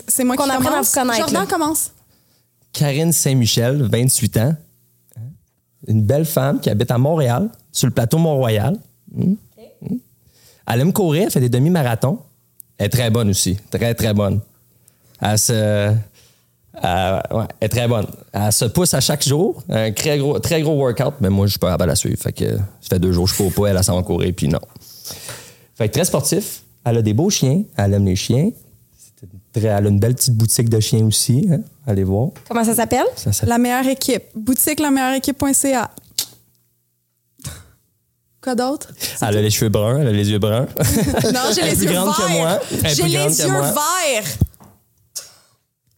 C'est- 0.07 0.23
moi 0.23 0.35
Qu'on 0.35 0.43
qui 0.43 0.49
apprenne 0.51 0.67
à 0.67 0.69
commence? 0.71 0.87
vous 0.93 0.99
connaître, 1.01 1.17
Jordan 1.19 1.41
là. 1.41 1.45
commence. 1.47 1.91
Karine 2.73 3.11
Saint-Michel, 3.11 3.81
28 3.81 4.37
ans. 4.37 4.55
Une 5.87 6.03
belle 6.03 6.25
femme 6.25 6.59
qui 6.59 6.69
habite 6.69 6.91
à 6.91 6.97
Montréal, 6.97 7.49
sur 7.71 7.87
le 7.87 7.93
plateau 7.93 8.17
Mont-Royal. 8.17 8.77
Hmm? 9.15 9.33
Hmm? 9.81 9.95
Elle 10.67 10.81
aime 10.81 10.93
courir, 10.93 11.23
elle 11.23 11.31
fait 11.31 11.39
des 11.39 11.49
demi-marathons. 11.49 12.19
Elle 12.77 12.85
est 12.87 12.89
très 12.89 13.09
bonne 13.09 13.29
aussi, 13.29 13.57
très, 13.71 13.93
très 13.95 14.13
bonne. 14.13 14.41
Elle 15.21 15.39
se... 15.39 15.93
elle- 16.83 17.37
ouais, 17.37 17.43
elle 17.59 17.65
est 17.65 17.69
très 17.69 17.87
bonne. 17.87 18.07
Elle 18.33 18.51
se 18.51 18.65
pousse 18.65 18.93
à 18.93 18.99
chaque 19.01 19.23
jour. 19.27 19.63
Un 19.69 19.91
très 19.91 20.17
gros, 20.17 20.39
très 20.39 20.61
gros 20.61 20.75
workout, 20.75 21.15
mais 21.21 21.29
moi, 21.29 21.45
je 21.45 21.51
suis 21.51 21.59
pas 21.59 21.67
capable 21.71 21.83
de 21.89 21.89
la 21.91 21.95
suivre. 21.95 22.17
Fait 22.21 22.31
que 22.33 22.57
ça 22.57 22.61
fait 22.89 22.99
deux 22.99 23.11
jours 23.11 23.25
que 23.25 23.31
je 23.31 23.37
cours 23.37 23.53
pas, 23.53 23.67
elle, 23.69 23.77
elle 23.77 23.83
s'en 23.83 23.95
va 23.95 24.03
courir, 24.03 24.33
puis 24.35 24.47
non. 24.47 24.59
Fait 25.75 25.87
que 25.87 25.93
très 25.93 26.05
sportif. 26.05 26.63
Elle 26.85 26.97
a 26.97 27.01
des 27.01 27.13
beaux 27.13 27.29
chiens. 27.29 27.63
Elle 27.77 27.93
aime 27.93 28.05
les 28.05 28.15
chiens. 28.15 28.49
Très- 29.53 29.63
elle 29.67 29.85
a 29.85 29.89
une 29.89 29.99
belle 29.99 30.15
petite 30.15 30.35
boutique 30.35 30.69
de 30.69 30.79
chiens 30.79 31.05
aussi. 31.05 31.47
Hein? 31.51 31.59
Allez 31.87 32.03
voir. 32.03 32.29
Comment 32.47 32.63
ça 32.63 32.73
s'appelle? 32.75 33.05
La 33.43 33.57
meilleure 33.57 33.87
équipe. 33.87 34.23
Boutique 34.35 34.79
la 34.79 34.91
meilleure 34.91 35.13
équipe.ca. 35.15 35.89
Quoi 38.41 38.55
d'autre? 38.55 38.89
Elle 39.21 39.37
a 39.37 39.41
les 39.41 39.49
cheveux 39.49 39.69
bruns, 39.69 39.99
elle 39.99 40.07
a 40.07 40.11
les 40.13 40.29
yeux 40.31 40.39
bruns. 40.39 40.67
Non, 41.33 41.41
j'ai 41.53 41.61
Elle 41.61 41.67
est 41.67 41.71
les 41.71 41.75
plus 41.75 41.85
yeux 41.85 41.91
grande 41.91 42.13
que 42.15 42.21
verts. 42.31 42.61
J'ai 42.95 43.03
les 43.03 43.41
yeux 43.41 43.47
verts. 43.51 44.23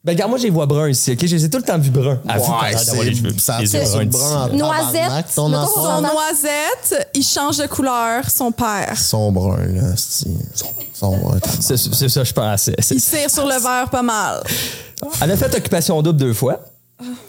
Ben, 0.03 0.13
regarde, 0.13 0.29
moi, 0.31 0.39
j'ai 0.39 0.45
les 0.45 0.49
vois 0.49 0.65
bruns 0.65 0.89
ici, 0.89 1.11
OK? 1.11 1.19
Je 1.25 1.35
les 1.35 1.45
ai 1.45 1.49
tout 1.49 1.57
le 1.57 1.63
temps 1.63 1.77
vus 1.77 1.91
bruns. 1.91 2.19
Elle 2.25 2.31
a 2.31 2.37
vu 2.39 2.45
pas 2.51 2.69
l'air 2.71 2.85
d'avoir 2.85 3.05
les 3.05 3.15
cheveux. 3.15 3.33
ça 3.37 3.59
les 3.59 3.71
yeux 3.71 3.79
tire 3.79 3.87
sur 3.87 3.97
bruns 3.97 4.03
le 4.03 4.09
d'ici, 4.09 4.23
brun 4.23 4.43
en. 4.45 4.57
Noisette. 4.57 4.93
tabarnak, 4.93 5.33
Ton 5.35 5.49
Mettons 5.49 5.61
enfant. 5.63 5.95
Son 5.97 6.01
noisette, 6.01 7.09
il 7.13 7.23
change 7.23 7.57
de 7.57 7.67
couleur, 7.67 8.29
son 8.29 8.51
père. 8.51 8.97
Son 8.97 9.31
brun, 9.31 9.57
là. 9.57 9.95
c'est- 9.95 10.27
Son 10.93 11.17
brun. 11.17 11.39
C'est 11.59 11.77
c'est 11.77 12.09
ça, 12.09 12.23
je 12.23 12.33
pensais. 12.33 12.75
C'est- 12.79 12.95
Il 12.95 13.01
tire 13.01 13.29
sur 13.29 13.45
le 13.45 13.59
verre 13.61 13.89
pas 13.91 14.01
mal. 14.01 14.41
Elle 15.21 15.31
a 15.31 15.37
fait 15.37 15.53
occupation 15.55 16.01
double 16.01 16.19
deux 16.19 16.33
fois. 16.33 16.59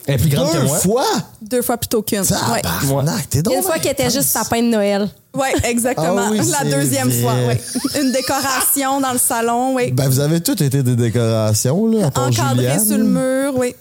Elle 0.06 0.14
est 0.14 0.18
plus 0.18 0.28
grande 0.28 0.50
que 0.52 0.56
Deux 0.58 0.62
moi. 0.64 0.78
fois? 0.78 1.04
Deux 1.40 1.62
fois 1.62 1.76
plutôt 1.76 2.02
qu'une. 2.02 2.20
Ouais. 2.20 2.60
Tabarnak, 2.62 3.28
t'es 3.30 3.42
donc 3.42 3.54
Une 3.54 3.62
fois 3.62 3.74
bien 3.74 3.82
qu'elle 3.82 3.92
était 3.92 4.10
juste 4.10 4.28
sapin 4.28 4.60
de 4.62 4.68
Noël. 4.68 5.08
Ouais, 5.34 5.52
exactement. 5.64 6.16
Ah 6.18 6.28
oui, 6.30 6.38
la 6.38 6.44
c'est 6.44 6.70
deuxième 6.70 7.08
vrai. 7.08 7.20
fois, 7.22 7.34
oui. 7.48 8.00
Une 8.02 8.12
décoration 8.12 9.00
dans 9.00 9.12
le 9.12 9.18
salon, 9.18 9.74
oui. 9.74 9.90
Ben, 9.92 10.08
vous 10.08 10.20
avez 10.20 10.40
toutes 10.40 10.60
été 10.60 10.82
des 10.82 10.94
décorations, 10.96 11.86
là, 11.86 12.06
à 12.06 12.10
part 12.10 12.28
Encadré 12.28 12.56
Juliane. 12.64 12.86
sur 12.86 12.98
le 12.98 13.04
mur, 13.04 13.52
oui. 13.56 13.74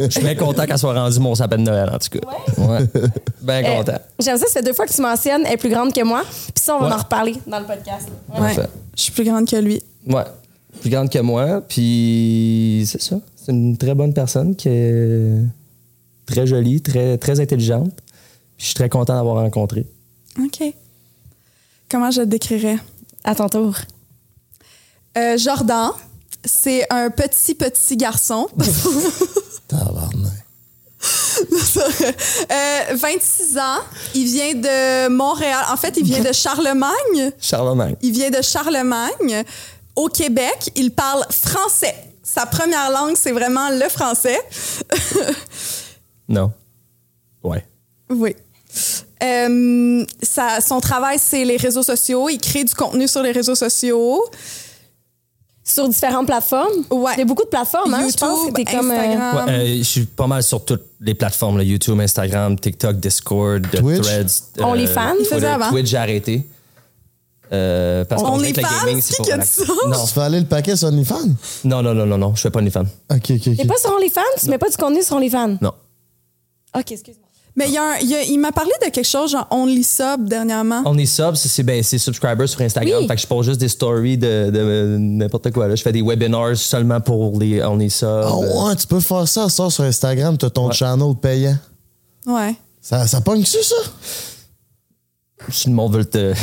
Je 0.00 0.08
suis 0.08 0.20
bien 0.22 0.34
content 0.34 0.64
qu'elle 0.64 0.78
soit 0.78 0.94
rendue 0.94 1.18
mon 1.20 1.34
sapin 1.34 1.56
de 1.58 1.62
Noël, 1.62 1.90
en 1.92 1.98
tout 1.98 2.18
cas. 2.18 2.26
Ouais. 2.56 2.78
Bien 3.42 3.62
Euh, 3.64 3.76
content. 3.78 3.98
J'aime 4.18 4.38
ça, 4.38 4.46
fait 4.46 4.62
deux 4.62 4.72
fois 4.72 4.86
que 4.86 4.92
tu 4.92 5.02
mentionnes, 5.02 5.42
elle 5.46 5.52
est 5.52 5.56
plus 5.58 5.68
grande 5.68 5.92
que 5.92 6.02
moi. 6.02 6.22
Puis 6.54 6.64
ça, 6.64 6.74
on 6.74 6.80
va 6.80 6.86
Ouais. 6.88 6.92
en 6.94 6.98
reparler 6.98 7.34
dans 7.46 7.60
le 7.60 7.66
podcast. 7.66 8.08
Ouais. 8.32 8.40
Ouais. 8.40 8.54
Parfait. 8.54 8.70
Je 8.96 9.02
suis 9.02 9.12
plus 9.12 9.24
grande 9.24 9.46
que 9.46 9.56
lui. 9.56 9.82
Ouais. 10.06 10.24
Plus 10.80 10.90
grande 10.90 11.10
que 11.10 11.18
moi. 11.18 11.60
Puis 11.68 12.88
c'est 12.90 13.00
ça. 13.02 13.16
C'est 13.48 13.54
une 13.54 13.78
très 13.78 13.94
bonne 13.94 14.12
personne 14.12 14.54
qui 14.54 14.68
est 14.68 15.32
très 16.26 16.46
jolie, 16.46 16.82
très, 16.82 17.16
très 17.16 17.40
intelligente. 17.40 17.94
Puis 17.96 18.58
je 18.58 18.64
suis 18.66 18.74
très 18.74 18.90
content 18.90 19.14
d'avoir 19.14 19.36
rencontré. 19.36 19.86
OK. 20.38 20.74
Comment 21.90 22.10
je 22.10 22.20
le 22.20 22.26
décrirais? 22.26 22.76
À 23.24 23.34
ton 23.34 23.48
tour. 23.48 23.74
Euh, 25.16 25.38
Jordan, 25.38 25.92
c'est 26.44 26.92
un 26.92 27.08
petit, 27.08 27.54
petit 27.54 27.96
garçon. 27.96 28.48
Tabarnak. 29.68 30.32
Euh, 32.50 32.96
26 32.96 33.56
ans. 33.56 33.80
Il 34.14 34.26
vient 34.26 34.54
de 34.56 35.08
Montréal. 35.08 35.64
En 35.72 35.76
fait, 35.78 35.96
il 35.96 36.04
vient 36.04 36.22
de 36.22 36.32
Charlemagne. 36.32 37.32
Charlemagne. 37.40 37.96
Il 38.02 38.12
vient 38.12 38.30
de 38.30 38.42
Charlemagne, 38.42 39.42
au 39.96 40.08
Québec, 40.08 40.70
il 40.76 40.90
parle 40.90 41.24
français. 41.30 42.07
Sa 42.34 42.44
première 42.46 42.90
langue, 42.90 43.16
c'est 43.16 43.32
vraiment 43.32 43.70
le 43.70 43.88
français. 43.88 44.38
Non. 46.28 46.52
Ouais. 47.42 47.64
Oui. 48.10 48.36
Euh, 49.22 50.04
ça- 50.22 50.60
son 50.60 50.78
travail, 50.78 51.18
c'est 51.18 51.42
les 51.44 51.56
réseaux 51.56 51.82
sociaux. 51.82 52.28
Il 52.28 52.38
crée 52.38 52.64
du 52.64 52.74
contenu 52.74 53.08
sur 53.08 53.22
les 53.22 53.32
réseaux 53.32 53.54
sociaux. 53.54 54.22
Sur 55.64 55.88
différentes 55.88 56.26
plateformes? 56.26 56.84
Ouais. 56.90 57.12
Il 57.16 57.20
y 57.20 57.22
a 57.22 57.24
beaucoup 57.24 57.44
de 57.44 57.48
plateformes, 57.48 57.94
hein? 57.94 58.06
Je 58.10 58.16
pense 58.18 58.40
que 58.52 58.58
YouTube, 58.58 58.76
comme. 58.78 58.90
euh, 58.90 58.94
Instagram. 58.98 59.46
Ouais, 59.46 59.52
euh, 59.52 59.78
je 59.78 59.82
suis 59.84 60.04
pas 60.04 60.26
mal 60.26 60.42
sur 60.42 60.62
toutes 60.64 60.84
les 61.00 61.14
plateformes, 61.14 61.56
là, 61.58 61.62
YouTube, 61.64 61.98
Instagram, 61.98 62.58
TikTok, 62.58 62.96
Discord, 63.00 63.66
Twitch. 63.70 64.02
Threads. 64.02 64.42
OnlyFans? 64.60 65.14
Il 65.20 65.24
faisait 65.24 65.30
Twitter. 65.36 65.46
avant. 65.46 65.70
Twitch, 65.70 65.86
j'ai 65.88 65.96
arrêté. 65.96 66.46
Euh, 67.52 68.04
parce 68.04 68.22
qu'on 68.22 68.38
dirait 68.38 68.52
que 68.52 68.60
le 68.60 68.86
gaming, 68.86 69.00
c'est 69.02 69.14
ça? 69.22 69.62
Non, 69.88 70.04
Tu 70.04 70.12
fais 70.12 70.20
aller 70.20 70.40
le 70.40 70.46
paquet 70.46 70.76
sur 70.76 70.88
OnlyFans? 70.88 71.28
non, 71.64 71.82
non, 71.82 71.94
non, 71.94 72.06
non, 72.06 72.18
non, 72.18 72.34
je 72.34 72.40
fais 72.42 72.50
pas 72.50 72.58
OnlyFans. 72.60 72.84
Ok, 73.10 73.30
ok, 73.30 73.40
T'es 73.42 73.56
ok. 73.62 73.66
pas 73.66 73.76
sur 73.78 73.90
OnlyFans? 73.94 74.20
Tu 74.40 74.50
mets 74.50 74.58
pas 74.58 74.68
du 74.68 74.76
contenu 74.76 75.02
sur 75.02 75.16
OnlyFans? 75.16 75.56
Non. 75.60 75.72
OK, 76.76 76.92
excuse-moi. 76.92 77.24
Mais 77.56 77.66
il, 77.66 77.72
y 77.72 77.76
a 77.78 77.82
un- 77.82 77.96
il 77.96 78.08
y 78.08 78.14
a- 78.14 78.22
il 78.22 78.38
m'a 78.38 78.52
parlé 78.52 78.70
de 78.80 78.88
quelque 78.90 79.02
chose 79.04 79.32
genre 79.32 79.48
Only 79.50 79.82
Sub 79.82 80.28
dernièrement. 80.28 80.82
On 80.84 80.96
est 80.96 81.06
sub, 81.06 81.34
c'est 81.34 81.48
c'est- 81.48 81.64
ben, 81.64 81.82
c'est 81.82 81.98
subscribers 81.98 82.48
sur 82.48 82.60
Instagram. 82.60 82.98
Oui. 83.00 83.08
Fait 83.08 83.16
que 83.16 83.20
je 83.22 83.26
pose 83.26 83.46
juste 83.46 83.58
des 83.58 83.68
stories 83.68 84.16
de, 84.16 84.50
de 84.50 84.96
n'importe 85.00 85.50
quoi. 85.50 85.66
Là. 85.66 85.74
Je 85.74 85.82
fais 85.82 85.90
des 85.90 86.02
webinars 86.02 86.56
seulement 86.56 87.00
pour 87.00 87.36
les 87.40 87.64
On 87.64 87.80
est 87.80 87.88
sub. 87.88 88.06
Ah 88.08 88.36
ouais, 88.36 88.76
tu 88.76 88.86
peux 88.86 89.00
faire 89.00 89.26
ça, 89.26 89.48
ça 89.48 89.70
sur 89.70 89.82
Instagram, 89.82 90.38
t'as 90.38 90.50
ton 90.50 90.68
Ouais. 90.68 90.74
channel 90.74 91.14
payant. 91.20 91.56
Ouais. 92.26 92.54
Ça, 92.80 93.08
ça 93.08 93.20
pogne-tu, 93.22 93.60
ça? 93.60 93.76
Si 95.50 95.68
le 95.68 95.74
monde 95.74 95.94
veut 95.96 96.04
te. 96.04 96.34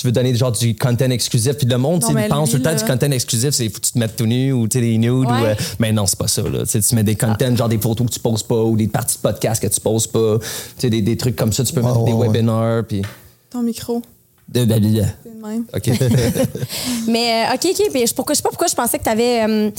Tu 0.00 0.06
veux 0.06 0.12
donner 0.12 0.34
genre 0.34 0.50
du 0.50 0.74
content 0.74 1.10
exclusif, 1.10 1.52
puis 1.58 1.66
le 1.66 1.76
monde, 1.76 2.00
Non, 2.00 2.08
tu 2.08 2.14
mais 2.14 2.26
pense 2.26 2.52
tout 2.52 2.56
le 2.56 2.62
temps 2.62 2.74
du 2.74 2.82
content 2.84 3.10
exclusif, 3.10 3.50
c'est 3.50 3.68
faut 3.68 3.80
que 3.80 3.84
tu 3.86 3.92
te 3.92 3.98
mettes 3.98 4.16
tout 4.16 4.24
nu 4.24 4.50
ou 4.50 4.66
des 4.66 4.96
nudes. 4.96 5.10
Ou, 5.12 5.30
euh, 5.30 5.54
mais 5.78 5.92
non, 5.92 6.06
c'est 6.06 6.18
pas 6.18 6.26
ça. 6.26 6.40
Là. 6.40 6.62
Tu 6.64 6.94
mets 6.94 7.02
des 7.02 7.16
contents, 7.16 7.54
genre 7.54 7.68
des 7.68 7.76
photos 7.76 8.06
que 8.06 8.12
tu 8.14 8.18
poses 8.20 8.42
pas 8.42 8.62
ou 8.62 8.78
des 8.78 8.88
parties 8.88 9.16
de 9.18 9.20
podcast 9.20 9.60
que 9.62 9.66
tu 9.68 9.78
poses 9.78 10.06
pas. 10.06 10.38
Tu 10.38 10.46
sais, 10.78 10.88
des, 10.88 11.02
des 11.02 11.18
trucs 11.18 11.36
comme 11.36 11.52
ça, 11.52 11.64
tu 11.64 11.74
peux 11.74 11.82
Ouais, 11.82 11.88
mettre 11.88 12.04
des 12.06 12.12
ouais, 12.12 12.28
webinars. 12.28 12.84
Puis. 12.86 13.02
Ton 13.50 13.62
micro. 13.62 14.00
De, 14.48 14.64
de- 14.64 14.78
de- 14.78 15.02
même. 15.46 15.64
OK. 15.74 15.90
Mais 17.06 17.44
euh, 17.50 17.54
OK, 17.54 17.66
OK. 17.78 17.90
Puis 17.92 18.06
je, 18.06 18.14
pourquoi, 18.14 18.32
je 18.32 18.38
sais 18.38 18.42
pas 18.42 18.48
pourquoi 18.48 18.68
je 18.68 18.74
pensais 18.74 18.98
que 18.98 19.04
tu 19.04 19.10
avais 19.10 19.70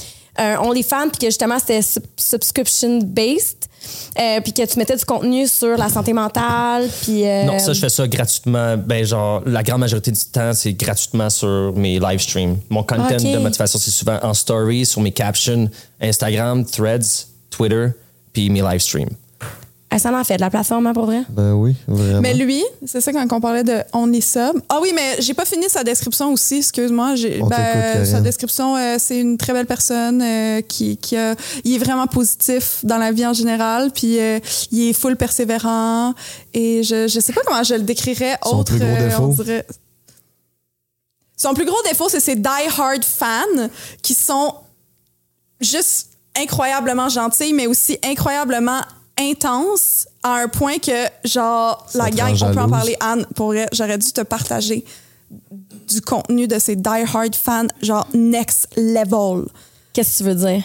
un 0.41 0.59
OnlyFans 0.59 1.09
puis 1.09 1.19
que 1.19 1.25
justement 1.27 1.59
c'était 1.59 1.81
sub- 1.81 2.03
subscription-based. 2.17 3.57
euh, 4.19 4.41
puis 4.41 4.53
que 4.53 4.63
tu 4.65 4.77
mettais 4.77 4.95
du 4.95 5.05
contenu 5.05 5.47
sur 5.47 5.75
la 5.77 5.89
santé 5.89 6.13
mentale. 6.13 6.87
Puis. 7.01 7.25
euh, 7.27 7.45
Non, 7.45 7.57
ça, 7.59 7.73
je 7.73 7.79
fais 7.79 7.89
ça 7.89 8.07
gratuitement. 8.07 8.77
Ben, 8.77 9.03
genre, 9.05 9.41
la 9.45 9.63
grande 9.63 9.79
majorité 9.79 10.11
du 10.11 10.23
temps, 10.31 10.53
c'est 10.53 10.73
gratuitement 10.73 11.29
sur 11.31 11.73
mes 11.75 11.99
live 11.99 12.19
streams. 12.19 12.57
Mon 12.69 12.83
content 12.83 13.15
Ok. 13.15 13.23
de 13.23 13.37
motivation, 13.39 13.79
c'est 13.79 13.89
souvent 13.91 14.19
en 14.21 14.33
story, 14.35 14.85
sur 14.85 15.01
mes 15.01 15.11
captions, 15.11 15.67
Instagram, 15.99 16.63
Threads, 16.65 17.25
Twitter, 17.49 17.87
puis 18.33 18.49
mes 18.51 18.61
live 18.61 18.79
streams. 18.81 19.09
Ah, 19.93 19.99
ça 19.99 20.11
en 20.17 20.23
fait 20.23 20.37
de 20.37 20.41
la 20.41 20.49
plateforme, 20.49 20.87
hein, 20.87 20.93
pour 20.93 21.05
vrai? 21.05 21.21
Ben 21.29 21.51
oui, 21.53 21.75
vraiment. 21.85 22.21
Mais 22.21 22.33
lui, 22.33 22.63
c'est 22.85 23.01
ça 23.01 23.11
quand 23.11 23.27
on 23.31 23.41
parlait 23.41 23.65
de 23.65 23.79
Only 23.91 24.21
Sub. 24.21 24.61
Ah 24.69 24.79
oui, 24.81 24.93
mais 24.95 25.17
j'ai 25.19 25.33
pas 25.33 25.43
fini 25.43 25.65
sa 25.67 25.83
description 25.83 26.31
aussi, 26.31 26.59
excuse-moi. 26.59 27.15
On 27.41 27.47
ben, 27.47 28.05
sa 28.05 28.21
description, 28.21 28.77
euh, 28.77 28.95
c'est 28.99 29.19
une 29.19 29.37
très 29.37 29.51
belle 29.51 29.65
personne 29.65 30.21
euh, 30.21 30.61
qui, 30.61 30.95
qui 30.95 31.17
a- 31.17 31.35
il 31.65 31.75
est 31.75 31.77
vraiment 31.77 32.07
positif 32.07 32.79
dans 32.83 32.97
la 32.97 33.11
vie 33.11 33.25
en 33.25 33.33
général, 33.33 33.91
puis 33.91 34.17
euh, 34.19 34.39
il 34.71 34.89
est 34.89 34.93
full 34.93 35.17
persévérant. 35.17 36.13
Et 36.53 36.83
je, 36.83 37.07
je 37.09 37.19
sais 37.19 37.33
pas 37.33 37.41
comment 37.45 37.63
je 37.63 37.73
le 37.73 37.81
décrirais 37.81 38.37
Son 38.43 38.59
autre. 38.59 38.71
plus 38.71 38.79
gros 38.79 38.87
euh, 38.95 39.07
défaut? 39.09 39.23
on 39.23 39.27
dirait- 39.43 39.67
Son 41.35 41.53
plus 41.53 41.65
gros 41.65 41.81
défaut, 41.89 42.07
c'est 42.07 42.19
ses 42.19 42.35
die-hard 42.35 43.03
fans 43.03 43.67
qui 44.03 44.13
sont 44.13 44.53
juste 45.59 46.09
incroyablement 46.37 47.09
gentils, 47.09 47.51
mais 47.53 47.67
aussi 47.67 47.97
incroyablement 48.05 48.79
intenses 49.19 50.07
à 50.23 50.35
un 50.41 50.47
point 50.47 50.77
que, 50.77 51.07
genre, 51.25 51.85
Ça 51.89 51.99
la 51.99 52.09
gang, 52.11 52.35
on 52.41 52.53
peut 52.53 52.59
en 52.59 52.69
parler, 52.69 52.95
Anne, 52.99 53.25
pour 53.35 53.47
vrai, 53.47 53.67
j'aurais 53.71 53.97
dû 53.97 54.11
te 54.11 54.21
partager 54.21 54.85
du 55.87 56.01
contenu 56.01 56.47
de 56.47 56.59
ces 56.59 56.75
die-hard 56.75 57.35
fans, 57.35 57.67
genre, 57.81 58.07
next 58.13 58.67
level. 58.77 59.45
Qu'est-ce 59.93 60.19
que 60.19 60.23
tu 60.23 60.29
veux 60.29 60.35
dire? 60.35 60.63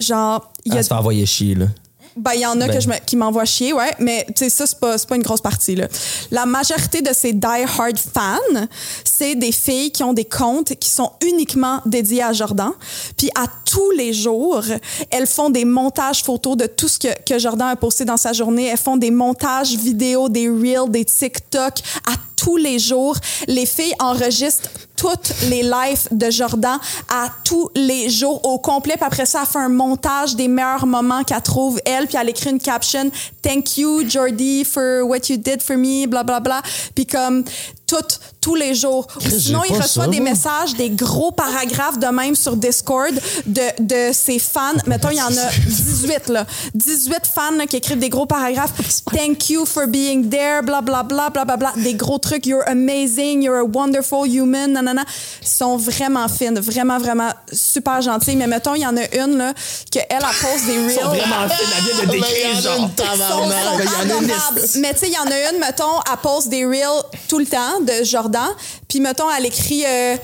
Genre, 0.00 0.52
il 0.64 0.72
y 0.72 0.76
a 0.76 0.78
Elle 0.78 0.84
se 0.84 0.88
fait 0.88 0.94
envoyer 0.94 1.26
chier, 1.26 1.54
là. 1.54 1.66
Ben, 2.16 2.32
il 2.34 2.40
y 2.40 2.46
en 2.46 2.60
a 2.60 2.66
Ben. 2.66 2.74
que 2.74 2.80
je 2.80 2.88
me- 2.88 2.98
qui 3.04 3.16
m'envoient 3.16 3.44
chier, 3.44 3.72
ouais, 3.72 3.92
mais 3.98 4.24
tu 4.28 4.44
sais, 4.44 4.48
ça, 4.48 4.66
c'est 4.66 4.78
pas, 4.78 4.96
c'est 4.98 5.08
pas 5.08 5.16
une 5.16 5.22
grosse 5.22 5.40
partie. 5.40 5.74
Là. 5.74 5.88
La 6.30 6.46
majorité 6.46 7.02
de 7.02 7.12
ces 7.12 7.32
die-hard 7.32 7.98
fans, 7.98 8.66
c'est 9.04 9.34
des 9.34 9.52
filles 9.52 9.90
qui 9.90 10.02
ont 10.02 10.12
des 10.12 10.24
comptes 10.24 10.74
qui 10.76 10.88
sont 10.90 11.12
uniquement 11.26 11.80
dédiés 11.86 12.22
à 12.22 12.32
Jordan. 12.32 12.70
Puis 13.16 13.30
à 13.34 13.46
tous 13.64 13.90
les 13.92 14.12
jours, 14.12 14.62
elles 15.10 15.26
font 15.26 15.50
des 15.50 15.64
montages 15.64 16.22
photos 16.22 16.56
de 16.56 16.66
tout 16.66 16.88
ce 16.88 16.98
que, 16.98 17.08
que 17.24 17.38
Jordan 17.38 17.68
a 17.68 17.76
posté 17.76 18.04
dans 18.04 18.16
sa 18.16 18.32
journée. 18.32 18.66
Elles 18.66 18.78
font 18.78 18.96
des 18.96 19.10
montages 19.10 19.74
vidéo, 19.76 20.28
des 20.28 20.48
reels, 20.48 20.90
des 20.90 21.04
TikTok. 21.04 21.74
À 22.06 22.12
tous 22.36 22.56
les 22.56 22.78
jours, 22.78 23.16
les 23.46 23.66
filles 23.66 23.94
enregistrent 24.00 24.68
toutes 25.04 25.34
les 25.50 25.62
lives 25.62 26.08
de 26.10 26.30
Jordan 26.30 26.78
à 27.10 27.28
tous 27.44 27.70
les 27.74 28.08
jours 28.08 28.40
au 28.46 28.58
complet. 28.58 28.94
Puis 28.96 29.04
après 29.04 29.26
ça, 29.26 29.40
elle 29.42 29.48
fait 29.48 29.58
un 29.58 29.68
montage 29.68 30.34
des 30.34 30.48
meilleurs 30.48 30.86
moments 30.86 31.22
qu'elle 31.24 31.42
trouve, 31.42 31.78
elle, 31.84 32.06
puis 32.06 32.16
elle 32.18 32.30
écrit 32.30 32.50
une 32.50 32.58
caption 32.58 33.10
«Thank 33.42 33.76
you, 33.76 34.08
Jordi, 34.08 34.64
for 34.64 35.06
what 35.06 35.28
you 35.28 35.36
did 35.36 35.60
for 35.60 35.76
me, 35.76 36.06
bla 36.06 36.22
bla 36.22 36.40
bla». 36.40 36.62
Puis 36.94 37.04
comme 37.04 37.44
toutes, 37.86 38.18
tous 38.40 38.54
les 38.54 38.74
jours. 38.74 39.06
Sinon, 39.20 39.60
il 39.68 39.76
reçoit 39.76 40.04
ça, 40.04 40.10
des 40.10 40.20
moi. 40.20 40.30
messages, 40.30 40.74
des 40.74 40.88
gros 40.88 41.32
paragraphes 41.32 41.98
de 41.98 42.06
même 42.06 42.34
sur 42.34 42.56
Discord 42.56 43.12
de, 43.44 43.60
de 43.78 44.12
ses 44.12 44.38
fans. 44.38 44.72
Mettons, 44.86 45.10
il 45.10 45.18
y 45.18 45.22
en 45.22 45.26
a 45.26 45.50
18, 45.66 46.28
là. 46.28 46.46
18 46.74 47.14
fans 47.26 47.50
là, 47.58 47.66
qui 47.66 47.76
écrivent 47.76 47.98
des 47.98 48.08
gros 48.08 48.24
paragraphes. 48.26 48.72
Thank 49.12 49.50
you 49.50 49.66
for 49.66 49.86
being 49.86 50.30
there, 50.30 50.62
bla 50.62 50.80
bla 50.80 51.02
bla 51.02 51.28
bla 51.28 51.44
bla 51.44 51.56
bla. 51.56 51.72
Des 51.76 51.94
gros 51.94 52.18
trucs. 52.18 52.46
You're 52.46 52.66
amazing, 52.66 53.42
you're 53.42 53.60
a 53.60 53.64
wonderful 53.64 54.24
human, 54.24 54.72
nanana. 54.72 54.93
Ils 55.42 55.48
sont 55.48 55.76
vraiment 55.76 56.28
fines, 56.28 56.58
vraiment, 56.58 56.98
vraiment 56.98 57.30
super 57.52 58.00
gentilles. 58.02 58.36
Mais 58.36 58.46
mettons, 58.46 58.74
il 58.74 58.82
y 58.82 58.86
en 58.86 58.96
a 58.96 59.14
une, 59.16 59.38
là, 59.38 59.52
que 59.92 59.98
elle, 60.08 60.18
pose 60.20 60.66
des 60.66 60.76
reels. 60.78 61.04
Vraiment, 61.04 61.36
elle 61.48 61.94
vient 61.94 62.04
de 62.06 62.10
décrire, 62.10 62.60
genre. 62.60 62.76
Sont- 62.78 63.50
sont 63.50 64.00
adorables. 64.00 64.60
Mais 64.76 64.92
tu 64.94 65.00
sais, 65.00 65.08
il 65.08 65.14
y 65.14 65.18
en 65.18 65.30
a 65.30 65.50
une, 65.52 65.58
mettons, 65.60 66.00
elle 66.10 66.18
pose 66.18 66.46
des 66.48 66.64
reels 66.64 67.02
tout 67.28 67.38
le 67.38 67.46
temps 67.46 67.80
de 67.80 68.04
Jordan. 68.04 68.48
Puis, 68.88 69.00
mettons, 69.00 69.26
elle 69.36 69.46
écrit, 69.46 69.84
euh, 69.86 70.16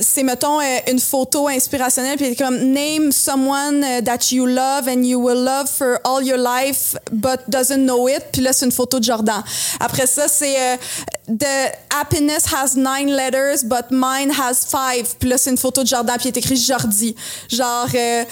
c'est, 0.00 0.22
mettons, 0.22 0.60
euh, 0.60 0.64
une 0.88 1.00
photo 1.00 1.48
inspirationnelle. 1.48 2.16
Puis, 2.16 2.26
elle 2.26 2.32
est 2.32 2.36
comme, 2.36 2.58
name 2.58 3.10
someone 3.12 3.82
euh, 3.84 4.00
that 4.02 4.30
you 4.30 4.46
love 4.46 4.86
and 4.88 5.02
you 5.02 5.18
will 5.18 5.42
love 5.44 5.68
for 5.68 5.98
all 6.04 6.22
your 6.22 6.38
life, 6.38 6.94
but 7.10 7.40
doesn't 7.48 7.84
know 7.84 8.08
it. 8.08 8.22
Puis 8.32 8.42
là, 8.42 8.52
c'est 8.52 8.66
une 8.66 8.72
photo 8.72 8.98
de 8.98 9.04
Jordan. 9.04 9.42
Après 9.80 10.06
ça, 10.06 10.28
c'est, 10.28 10.56
euh, 10.56 10.76
the 11.28 11.72
happiness 11.90 12.44
has 12.52 12.76
nine 12.76 13.10
letters, 13.10 13.64
but 13.64 13.90
mine 13.96 14.30
has 14.32 14.66
five. 14.70 15.06
Puis 15.18 15.28
là, 15.28 15.38
c'est 15.38 15.50
une 15.50 15.58
photo 15.58 15.82
de 15.82 15.88
Jordan. 15.88 16.16
Puis, 16.18 16.28
il 16.28 16.34
est 16.34 16.38
écrit 16.38 16.56
Jordi. 16.56 17.14
Genre, 17.50 17.88
euh, 17.94 18.24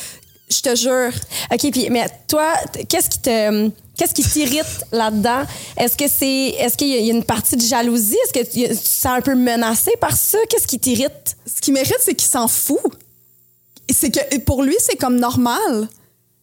je 0.50 0.60
te 0.60 0.76
jure. 0.76 1.10
OK, 1.52 1.70
puis 1.72 1.88
mais 1.90 2.06
toi, 2.28 2.54
qu'est-ce 2.88 3.08
qui 3.08 3.18
te 3.20 3.70
qu'est-ce 3.96 4.12
qui 4.14 4.22
t'irrite 4.22 4.84
là-dedans? 4.92 5.42
Est-ce 5.76 5.96
que 5.96 6.04
c'est 6.08 6.48
est-ce 6.58 6.76
qu'il 6.76 6.88
y 6.88 7.10
a- 7.10 7.12
une 7.12 7.24
partie 7.24 7.56
de 7.56 7.62
jalousie? 7.62 8.16
Est-ce 8.24 8.32
que 8.32 8.44
tu, 8.44 8.68
tu 8.68 8.68
te 8.82 8.88
sens 8.88 9.06
un 9.18 9.20
peu 9.20 9.34
menacé 9.34 9.92
par 10.00 10.16
ça? 10.16 10.38
Qu'est-ce 10.50 10.66
qui 10.66 10.78
t'irrite? 10.78 11.36
Ce 11.46 11.60
qui 11.60 11.72
mérite, 11.72 11.96
c'est 12.00 12.14
qu'il 12.14 12.28
s'en 12.28 12.46
fout. 12.48 12.78
C'est 13.92 14.10
que 14.10 14.38
pour 14.40 14.62
lui, 14.62 14.76
c'est 14.80 14.96
comme 14.96 15.16
normal. 15.18 15.88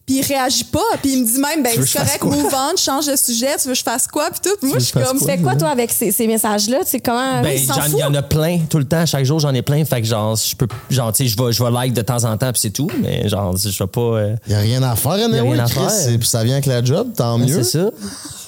Puis 0.04 0.16
il 0.18 0.24
réagit 0.24 0.64
pas. 0.64 0.80
Puis 1.00 1.12
il 1.12 1.22
me 1.22 1.26
dit 1.26 1.38
même, 1.38 1.62
ben 1.62 1.72
c'est 1.74 1.98
correct, 1.98 2.24
move 2.24 2.52
on, 2.52 2.76
change 2.76 3.06
de 3.06 3.14
sujet, 3.16 3.56
tu 3.56 3.68
veux 3.68 3.72
que 3.74 3.78
je 3.78 3.84
fasse 3.84 4.08
quoi? 4.08 4.30
Puis 4.30 4.40
tout. 4.42 4.56
Puis 4.60 4.68
moi, 4.68 4.78
je 4.80 4.84
suis 4.84 4.92
comme? 4.92 5.18
Tu 5.18 5.24
fais 5.24 5.38
quoi 5.38 5.54
toi 5.54 5.68
avec 5.68 5.92
ces, 5.92 6.10
ces 6.10 6.26
messages-là? 6.26 6.78
Tu 6.84 6.90
sais 6.90 7.00
comment 7.00 7.40
Ben, 7.40 7.56
il 7.56 7.64
s'en 7.66 7.74
j'en- 7.74 7.82
fout. 7.82 7.92
il 7.94 7.98
y 8.00 8.04
en 8.04 8.14
a 8.14 8.22
plein 8.22 8.58
tout 8.68 8.78
le 8.78 8.84
temps. 8.84 9.06
Chaque 9.06 9.24
jour, 9.24 9.38
j'en 9.38 9.54
ai 9.54 9.62
plein. 9.62 9.84
Fait 9.84 10.00
que 10.02 10.06
genre, 10.08 10.34
je 10.34 10.56
peux, 10.56 10.66
genre, 10.90 11.12
tu 11.12 11.22
sais, 11.24 11.28
je 11.28 11.40
vais, 11.40 11.52
je 11.52 11.62
vais 11.62 11.70
like 11.70 11.92
de 11.92 12.02
temps 12.02 12.24
en 12.24 12.36
temps, 12.36 12.50
puis 12.50 12.60
c'est 12.60 12.70
tout. 12.70 12.90
Mais 13.00 13.28
genre, 13.28 13.56
je 13.56 13.68
vais 13.78 13.86
pas. 13.86 14.00
euh, 14.00 14.36
Il 14.46 14.50
n'y 14.50 14.54
a 14.56 14.58
rien 14.58 14.82
à 14.82 14.96
faire, 14.96 15.12
anyway, 15.12 15.40
rien 15.40 15.58
à 15.64 15.68
Chris. 15.68 15.74
faire. 15.88 16.18
Puis 16.18 16.28
ça 16.28 16.42
vient 16.42 16.54
avec 16.54 16.66
la 16.66 16.82
job, 16.84 17.12
tant 17.16 17.38
mieux. 17.38 17.62
c'est 17.62 17.78
ça. 17.78 17.90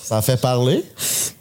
Ça 0.04 0.20
fait 0.22 0.36
parler. 0.36 0.84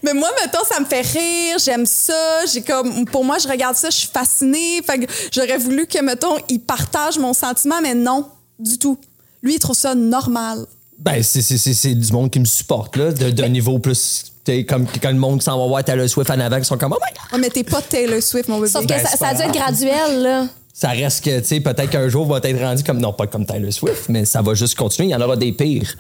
Mais 0.04 0.14
moi, 0.14 0.30
mettons, 0.42 0.64
ça 0.70 0.80
me 0.80 0.86
fait 0.86 1.02
rire, 1.02 1.58
j'aime 1.64 1.86
ça. 1.86 2.46
J'ai 2.54 2.62
comme, 2.62 3.04
pour 3.06 3.26
moi, 3.26 3.38
je 3.38 3.48
regarde 3.48 3.76
ça, 3.76 3.90
je 3.90 3.98
suis 3.98 4.10
fascinée. 4.14 4.82
Fait 4.86 5.00
que 5.00 5.12
j'aurais 5.34 5.58
voulu 5.58 5.86
que, 5.86 6.02
mettons, 6.02 6.36
il 6.48 6.60
partage 6.60 7.18
mon 7.18 7.34
sentiment, 7.34 7.82
mais 7.82 7.94
non, 7.94 8.28
du 8.60 8.78
tout. 8.78 8.98
Lui, 9.44 9.56
il 9.56 9.60
trouve 9.60 9.76
ça 9.76 9.94
normal. 9.94 10.66
Ben, 10.98 11.22
c'est, 11.22 11.42
c'est, 11.42 11.58
c'est, 11.58 11.74
c'est 11.74 11.94
du 11.96 12.12
monde 12.14 12.32
qui 12.32 12.40
me 12.40 12.46
supporte, 12.46 12.96
là, 12.96 13.12
de- 13.12 13.30
d'un 13.32 13.50
niveau 13.50 13.78
plus. 13.80 14.26
Comme 14.68 14.86
quand 15.02 15.10
le 15.12 15.18
monde 15.18 15.42
s'en 15.42 15.58
va 15.58 15.68
voir 15.68 15.84
Taylor 15.84 16.08
Swift 16.10 16.30
en 16.30 16.40
avant, 16.40 16.60
qui 16.60 16.66
sont 16.66 16.78
comme, 16.78 16.94
oh 16.94 17.00
my 17.02 17.14
god! 17.14 17.34
Ouais, 17.34 17.40
mais 17.40 17.50
t'es 17.50 17.64
pas 17.64 17.82
Taylor 17.82 18.22
Swift, 18.22 18.50
mon 18.50 18.58
bébé. 18.58 18.70
Sauf 18.70 18.84
que 18.84 18.90
Ben, 18.90 19.00
ça, 19.00 19.10
c'est 19.12 19.18
ça 19.18 19.28
a 19.30 19.34
dû 19.36 19.42
être 19.42 19.54
graduel 19.54 20.22
là. 20.22 20.48
Ça 20.74 20.90
reste 20.90 21.24
que, 21.24 21.40
tu 21.40 21.46
sais, 21.46 21.60
peut-être 21.62 21.90
qu'un 21.90 22.10
jour, 22.10 22.26
va 22.26 22.40
être 22.44 22.60
rendu 22.60 22.84
comme, 22.84 23.00
non, 23.00 23.14
pas 23.14 23.28
comme 23.28 23.46
Taylor 23.46 23.72
Swift, 23.72 24.10
mais 24.10 24.26
ça 24.26 24.42
va 24.42 24.54
juste 24.54 24.76
continuer. 24.76 25.10
Il 25.10 25.12
y 25.12 25.16
en 25.16 25.22
aura 25.22 25.38
des 25.38 25.52
pires. 25.54 25.96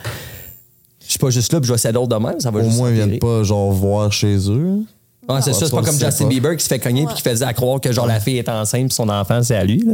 Je 1.05 1.09
suis 1.11 1.19
pas 1.19 1.29
juste 1.29 1.53
là, 1.53 1.59
puis 1.59 1.67
je 1.67 1.71
vais 1.73 1.75
essayer 1.75 1.93
d'autres 1.93 2.17
de 2.17 2.25
même. 2.25 2.39
Ça 2.39 2.49
va 2.51 2.59
Au 2.59 2.63
juste 2.63 2.77
moins, 2.77 2.89
ils 2.89 2.95
viennent 2.95 3.19
pas, 3.19 3.43
genre, 3.43 3.71
voir 3.71 4.11
chez 4.11 4.35
eux. 4.49 4.79
C'est 5.21 5.25
Ah, 5.33 5.41
ça, 5.41 5.53
c'est 5.53 5.69
pas 5.69 5.81
comme 5.83 5.97
Justin 5.99 6.23
pas. 6.25 6.29
Bieber 6.29 6.57
qui 6.57 6.63
se 6.63 6.67
fait 6.69 6.79
cogner 6.79 7.05
puis 7.05 7.15
qui 7.15 7.21
faisait 7.21 7.45
à 7.45 7.53
croire 7.53 7.79
que 7.79 7.91
genre 7.93 8.07
la 8.07 8.19
fille 8.19 8.37
est 8.39 8.49
enceinte 8.49 8.87
puis 8.87 8.95
son 8.95 9.07
enfant 9.07 9.41
c'est 9.41 9.55
à 9.55 9.63
lui. 9.63 9.79
là. 9.85 9.93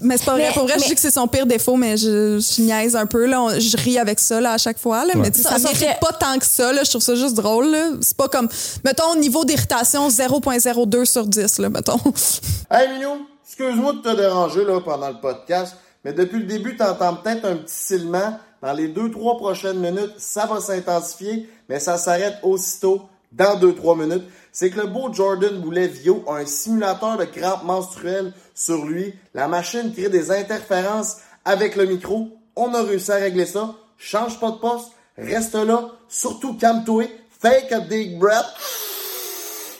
Mais 0.00 0.16
c'est 0.16 0.24
pas 0.24 0.32
vrai. 0.32 0.46
Mais- 0.48 0.52
Pour 0.54 0.62
vrai, 0.64 0.74
mais- 0.76 0.82
je 0.82 0.88
dis 0.88 0.94
que 0.94 1.00
c'est 1.00 1.10
son 1.10 1.26
pire 1.26 1.44
défaut, 1.46 1.76
mais 1.76 1.96
je, 1.96 2.38
je 2.38 2.62
niaise 2.62 2.94
un 2.96 3.06
peu. 3.06 3.26
Là. 3.26 3.42
On- 3.42 3.58
je 3.58 3.76
ris 3.76 3.98
avec 3.98 4.18
ça 4.20 4.40
là, 4.40 4.52
à 4.52 4.58
chaque 4.58 4.78
fois. 4.78 5.04
Là. 5.04 5.14
Mais 5.16 5.30
tu 5.30 5.38
sais, 5.38 5.42
ça 5.42 5.50
Ça- 5.50 5.58
ça 5.58 5.68
mérite 5.68 5.78
fait- 5.78 6.00
pas 6.00 6.12
tant 6.12 6.38
que 6.38 6.46
ça. 6.46 6.72
Là. 6.72 6.82
Je 6.84 6.90
trouve 6.90 7.02
ça 7.02 7.14
juste 7.14 7.34
drôle. 7.34 7.70
là. 7.70 7.90
C'est 8.00 8.16
pas 8.16 8.28
comme, 8.28 8.48
mettons, 8.84 9.10
au 9.12 9.16
niveau 9.16 9.44
d'irritation, 9.44 10.08
0.02 10.08 11.04
sur 11.04 11.26
10, 11.26 11.58
là, 11.58 11.68
mettons. 11.68 11.98
Hey 12.70 12.88
Minou, 12.94 13.26
excuse-moi 13.46 13.92
de 13.94 13.98
te 13.98 14.16
déranger 14.16 14.64
là, 14.64 14.80
pendant 14.80 15.08
le 15.08 15.20
podcast, 15.20 15.76
mais 16.04 16.12
depuis 16.12 16.38
le 16.40 16.46
début, 16.46 16.76
t'entends 16.76 17.14
peut-être 17.16 17.44
un 17.44 17.56
petit 17.56 17.74
silement. 17.74 18.38
Dans 18.62 18.72
les 18.72 18.88
2-3 18.88 19.36
prochaines 19.36 19.78
minutes, 19.78 20.14
ça 20.18 20.46
va 20.46 20.60
s'intensifier, 20.60 21.48
mais 21.68 21.78
ça 21.78 21.98
s'arrête 21.98 22.36
aussitôt 22.42 23.02
dans 23.30 23.54
2-3 23.56 23.96
minutes. 23.96 24.24
C'est 24.50 24.70
que 24.70 24.80
le 24.80 24.86
beau 24.86 25.12
Jordan 25.12 25.60
Boulet 25.60 25.86
Vio 25.88 26.24
a 26.26 26.36
un 26.38 26.46
simulateur 26.46 27.18
de 27.18 27.24
crampes 27.26 27.64
menstruelles 27.64 28.32
sur 28.56 28.84
lui. 28.84 29.14
La 29.34 29.46
machine 29.46 29.92
crée 29.94 30.08
des 30.08 30.32
interférences 30.32 31.18
avec 31.44 31.76
le 31.76 31.84
micro. 31.86 32.28
On 32.56 32.74
a 32.74 32.82
réussi 32.82 33.12
à 33.12 33.16
régler 33.16 33.46
ça. 33.46 33.74
Change 33.98 34.40
pas 34.40 34.50
de 34.50 34.56
poste. 34.56 34.86
Reste 35.16 35.54
là. 35.54 35.90
Surtout 36.08 36.54
calme-toi. 36.54 37.04
Fake 37.40 37.70
a 37.70 37.80
big 37.80 38.18
breath. 38.18 38.46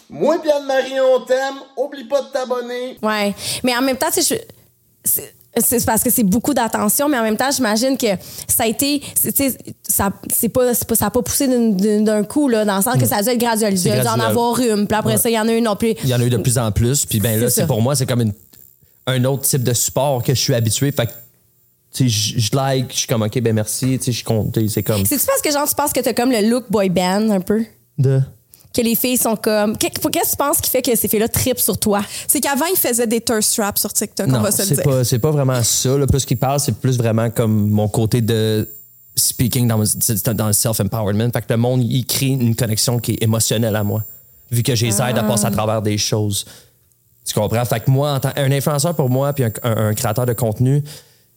Moi 0.08 0.36
et 0.44 0.50
Anne-Marie, 0.50 1.00
on 1.00 1.20
t'aime. 1.24 1.54
Oublie 1.76 2.04
pas 2.04 2.22
de 2.22 2.28
t'abonner. 2.28 2.96
Ouais. 3.02 3.34
Mais 3.64 3.76
en 3.76 3.82
même 3.82 3.96
temps, 3.96 4.06
tu 4.12 4.22
sais, 4.22 4.36
je- 4.36 5.10
c'est 5.10 5.32
c'est 5.58 5.86
parce 5.86 6.02
que 6.02 6.10
c'est 6.10 6.22
beaucoup 6.22 6.52
d'attention, 6.52 7.08
mais 7.08 7.18
en 7.18 7.22
même 7.22 7.38
temps, 7.38 7.50
j'imagine 7.50 7.96
que 7.96 8.08
ça 8.46 8.64
a 8.64 8.66
été, 8.66 9.00
c'est- 9.18 9.32
tu 9.32 9.50
sais, 9.50 9.56
ça, 9.82 10.10
c'est 10.30 10.50
pas, 10.50 10.74
c'est 10.74 10.86
pas- 10.86 10.94
ça 10.94 11.06
a 11.06 11.10
pas 11.10 11.22
poussé 11.22 11.48
d'un- 11.48 12.24
coup, 12.24 12.48
là, 12.50 12.66
dans 12.66 12.76
le 12.76 12.82
sens 12.82 12.98
que 12.98 13.06
ça 13.06 13.16
a 13.16 13.22
dû 13.22 13.30
être 13.30 13.38
graduel. 13.38 13.72
Il 13.72 13.86
y 13.86 13.90
a 13.90 14.02
dû 14.02 14.06
en 14.06 14.20
avoir 14.20 14.60
une, 14.60 14.86
puis 14.86 14.96
après 14.98 15.16
ça, 15.16 15.30
il 15.30 15.32
y 15.32 15.38
en 15.40 15.48
a 15.48 15.52
une 15.52 15.64
non 15.64 15.74
plus. 15.74 15.94
Il 16.04 16.10
y 16.10 16.14
en 16.14 16.20
a 16.20 16.24
eu 16.24 16.28
de 16.28 16.36
plus 16.36 16.58
en 16.58 16.70
plus 16.72 17.06
puis 17.06 17.20
ben 17.20 17.40
là 17.40 17.48
c'est 17.48 17.66
pour 17.66 17.80
moi 17.80 17.96
c'est 17.96 18.04
comme 18.04 18.20
une- 18.20 18.34
un 19.06 19.24
autre 19.24 19.42
type 19.42 19.62
de 19.62 19.72
support 19.72 20.22
que 20.22 20.34
je 20.34 20.40
suis 20.40 20.54
habitué 20.54 20.90
fait 20.92 21.06
que 21.06 21.12
tu 21.92 22.08
sais 22.08 22.08
je 22.08 22.38
je 22.40 22.50
like, 22.56 22.92
je 22.92 22.98
suis 22.98 23.06
comme 23.06 23.22
OK 23.22 23.40
ben 23.40 23.54
merci, 23.54 23.98
tu 23.98 24.04
sais 24.06 24.12
je 24.12 24.16
suis 24.16 24.24
content, 24.24 24.60
c'est 24.68 24.82
comme 24.82 25.04
C'est-tu 25.06 25.24
parce 25.26 25.40
que, 25.40 25.50
genre, 25.50 25.68
tu 25.68 25.74
penses 25.74 25.92
que 25.92 26.00
t'as 26.00 26.12
comme 26.12 26.30
le 26.30 26.48
look 26.48 26.64
boy 26.70 26.88
band, 26.90 27.30
un 27.30 27.40
peu? 27.40 27.64
de? 27.98 28.20
Que 28.74 28.82
les 28.82 28.94
filles 28.94 29.16
sont 29.16 29.36
comme. 29.36 29.78
Qu'est- 29.78 29.88
Qu'est-ce 29.88 30.26
que 30.26 30.30
tu 30.32 30.36
penses 30.36 30.60
qui 30.60 30.68
fait 30.68 30.82
que 30.82 30.94
ces 30.94 31.08
filles-là 31.08 31.28
tripent 31.28 31.58
sur 31.60 31.78
toi? 31.78 32.02
C'est 32.28 32.40
qu'avant, 32.40 32.66
il 32.66 32.76
faisait 32.76 33.06
des 33.06 33.22
thirst 33.22 33.54
traps 33.56 33.80
sur 33.80 33.90
TikTok, 33.90 34.26
on 34.28 34.32
Non, 34.32 34.40
va 34.42 34.50
se 34.50 34.58
le 34.60 34.64
c'est 34.68 34.74
dire. 34.74 34.84
pas, 34.84 35.02
c'est 35.04 35.18
pas 35.18 35.30
vraiment 35.30 35.62
ça. 35.62 35.96
Là. 35.96 36.06
Plus 36.06 36.20
ce 36.20 36.26
qu'il 36.26 36.36
parle, 36.36 36.60
c'est 36.60 36.76
plus 36.78 36.98
vraiment 36.98 37.30
comme 37.30 37.70
mon 37.70 37.88
côté 37.88 38.20
de 38.20 38.68
speaking 39.14 39.66
dans, 39.66 39.82
dans 40.34 40.46
le 40.48 40.52
self-empowerment. 40.52 41.30
Fait 41.32 41.40
que 41.40 41.46
le 41.48 41.56
monde, 41.56 41.82
il 41.84 42.04
crée 42.04 42.26
une 42.26 42.54
connexion 42.54 42.98
qui 42.98 43.12
est 43.12 43.22
émotionnelle 43.22 43.76
à 43.76 43.82
moi, 43.82 44.04
vu 44.50 44.62
que 44.62 44.74
j'ai 44.74 44.88
aide 44.88 45.16
à 45.16 45.22
passer 45.22 45.46
à 45.46 45.50
travers 45.50 45.80
des 45.80 45.96
choses. 45.96 46.44
Tu 47.26 47.34
comprends? 47.34 47.64
Fait 47.64 47.80
que 47.80 47.90
moi, 47.90 48.20
un 48.36 48.50
influenceur 48.52 48.94
pour 48.94 49.10
moi, 49.10 49.32
puis 49.32 49.44
un, 49.44 49.50
un- 49.64 49.88
un 49.88 49.94
créateur 49.94 50.26
de 50.26 50.32
contenu, 50.32 50.82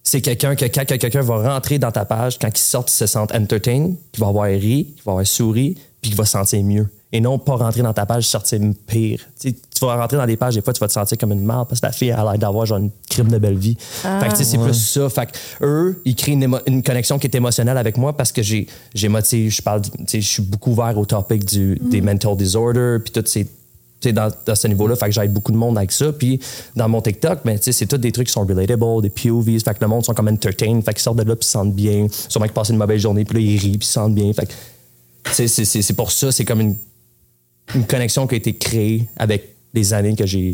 c'est 0.03 0.22
quelqu'un 0.22 0.55
que 0.55 0.65
quand 0.65 0.86
que 0.86 0.96
quelqu'un 0.96 1.22
va 1.22 1.53
rentrer 1.53 1.77
dans 1.79 1.91
ta 1.91 2.05
page, 2.05 2.38
quand 2.39 2.48
il 2.48 2.58
sort, 2.62 2.86
il 2.88 2.91
se 2.91 3.05
sent 3.05 3.19
entertain, 3.19 3.91
qu'il 4.12 4.22
va 4.24 4.27
avoir 4.27 4.46
ri, 4.48 4.93
qu'il 4.96 5.03
va 5.05 5.12
avoir 5.13 5.25
souri, 5.27 5.75
puis 6.01 6.12
qu'il 6.12 6.17
va 6.17 6.25
se 6.25 6.31
sentir 6.31 6.63
mieux. 6.63 6.88
Et 7.12 7.19
non 7.22 7.39
pas 7.39 7.55
rentrer 7.55 7.81
dans 7.81 7.91
ta 7.91 8.05
page, 8.05 8.25
sortir 8.27 8.60
pire. 8.86 9.19
Tu, 9.41 9.50
sais, 9.50 9.55
tu 9.55 9.84
vas 9.86 9.96
rentrer 9.96 10.17
dans 10.17 10.27
des 10.27 10.38
pages, 10.38 10.53
des 10.53 10.62
fois, 10.62 10.74
tu 10.74 10.79
vas 10.79 10.88
te 10.88 10.93
sentir 10.93 11.17
comme 11.17 11.31
une 11.31 11.43
merde 11.43 11.67
parce 11.67 11.81
que 11.81 11.88
la 11.88 11.91
fille 11.91 12.12
a 12.12 12.24
l'air 12.24 12.38
d'avoir 12.38 12.67
genre 12.67 12.77
une 12.77 12.91
crime 13.10 13.29
de 13.29 13.39
belle 13.39 13.58
vie. 13.58 13.75
fait 13.79 14.27
que 14.27 14.29
tu 14.31 14.36
sais, 14.38 14.43
c'est 14.43 14.58
plus 14.60 14.74
ça. 14.75 15.10
Fait 15.10 15.25
que 15.25 15.31
eux, 15.65 16.01
ils 16.05 16.15
créent 16.15 16.34
une, 16.34 16.84
connexion 16.84 17.17
qui 17.17 17.25
est 17.25 17.34
émotionnelle 17.36 17.77
avec 17.79 17.98
moi 17.98 18.15
parce 18.15 18.31
que 18.31 18.43
j'ai, 18.43 18.67
j'ai 18.93 19.10
motivé, 19.10 19.50
je 19.50 19.62
parle, 19.63 19.81
du- 19.81 19.89
tu 19.89 19.98
sais, 20.08 20.22
je 20.22 20.27
suis 20.29 20.43
beaucoup 20.43 20.69
ouvert 20.72 20.96
au 21.00 21.05
topic 21.05 21.43
du, 21.46 21.79
des 21.81 22.01
mental 22.01 22.38
disorders, 22.38 23.00
puis 23.03 23.12
toutes 23.12 23.27
ces 23.27 23.48
dans, 24.05 24.31
dans 24.45 24.55
ce 24.55 24.67
niveau-là, 24.67 24.95
fait 24.95 25.07
que 25.07 25.11
j'aide 25.11 25.33
beaucoup 25.33 25.51
de 25.51 25.57
monde 25.57 25.77
avec 25.77 25.91
ça. 25.91 26.11
Puis 26.11 26.39
dans 26.75 26.87
mon 26.87 27.01
TikTok, 27.01 27.39
ben, 27.43 27.57
c'est 27.61 27.85
tous 27.85 27.97
des 27.97 28.11
trucs 28.11 28.27
qui 28.27 28.33
sont 28.33 28.45
relatable, 28.45 29.01
des 29.01 29.09
POVs, 29.09 29.59
fait 29.59 29.73
que 29.73 29.81
le 29.81 29.87
monde 29.87 30.05
sont 30.05 30.13
comme 30.13 30.27
entertained, 30.27 30.83
fait 30.83 30.93
qu'ils 30.93 31.01
sortent 31.01 31.17
de 31.17 31.23
là 31.23 31.35
puis 31.35 31.43
ils 31.43 31.45
se 31.45 31.51
sentent 31.51 31.75
bien. 31.75 32.07
Sûrement 32.27 32.45
qu'ils 32.45 32.53
passent 32.53 32.69
une 32.69 32.77
mauvaise 32.77 33.01
journée, 33.01 33.25
puis 33.25 33.35
là, 33.35 33.51
ils 33.51 33.59
rient 33.59 33.77
puis 33.77 33.79
ils 33.81 33.83
se 33.85 33.93
sentent 33.93 34.15
bien. 34.15 34.31
C'est 35.31 35.95
pour 35.95 36.11
ça, 36.11 36.31
c'est 36.31 36.45
comme 36.45 36.61
une, 36.61 36.75
une 37.75 37.85
connexion 37.85 38.25
qui 38.27 38.35
a 38.35 38.37
été 38.37 38.55
créée 38.55 39.07
avec 39.17 39.55
les 39.73 39.93
années 39.93 40.15
que 40.15 40.25
j'ai. 40.25 40.51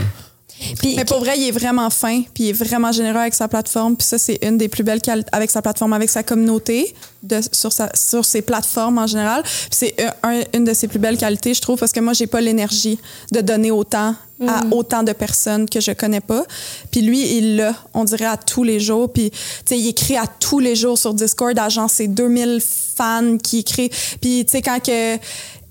Puis, 0.80 0.96
Mais 0.96 1.04
pour 1.06 1.20
vrai, 1.20 1.34
il 1.38 1.48
est 1.48 1.52
vraiment 1.52 1.90
fin, 1.90 2.22
puis 2.34 2.46
il 2.46 2.50
est 2.50 2.54
vraiment 2.54 2.92
généreux 2.92 3.20
avec 3.20 3.34
sa 3.34 3.48
plateforme. 3.48 3.98
Puis 3.98 4.08
ça, 4.08 4.18
c'est 4.18 4.40
une 4.42 4.58
des 4.58 4.70
plus 4.70 4.84
belles 4.84 5.02
qualités 5.02 5.30
avec 5.34 5.52
sa 5.52 5.62
plateforme, 5.62 5.94
avec 5.94 6.10
sa 6.10 6.24
communauté, 6.24 6.96
de, 7.24 7.40
sur, 7.52 7.74
sa, 7.74 7.90
sur 7.94 8.24
ses 8.24 8.42
plateformes 8.42 8.98
en 8.98 9.06
général. 9.08 9.44
Puis 9.44 9.52
c'est 9.72 9.96
un- 10.24 10.30
un- 10.40 10.44
une 10.54 10.64
de 10.64 10.74
ses 10.74 10.88
plus 10.88 11.00
belles 11.00 11.18
qualités, 11.18 11.54
je 11.54 11.62
trouve, 11.62 11.78
parce 11.78 11.92
que 11.92 12.00
moi, 12.00 12.14
j'ai 12.14 12.28
pas 12.28 12.40
l'énergie 12.42 12.98
de 13.32 13.42
donner 13.42 13.72
autant 13.72 14.16
à 14.48 14.64
autant 14.72 15.04
de 15.04 15.14
personnes 15.14 15.70
que 15.70 15.80
je 15.80 15.92
connais 15.92 16.20
pas. 16.22 16.44
Puis 16.92 17.02
lui, 17.02 17.38
il 17.38 17.56
l'a, 17.58 17.74
on 17.94 18.04
dirait, 18.04 18.26
à 18.26 18.36
tous 18.38 18.64
les 18.64 18.80
jours. 18.80 19.12
Puis, 19.12 19.32
tu 19.32 19.38
sais, 19.66 19.78
il 19.80 19.88
écrit 19.88 20.18
à 20.18 20.26
tous 20.28 20.60
les 20.60 20.76
jours 20.76 20.98
sur 20.98 21.14
Discord 21.14 21.58
à 21.58 21.70
genre 21.70 21.90
ses 21.90 22.08
2000 22.08 22.62
fans 22.96 23.38
qui 23.42 23.60
écrivent. 23.60 23.92
Puis, 24.22 24.46
tu 24.46 24.52
sais, 24.52 24.62
quand 24.62 24.80
que 24.84 25.16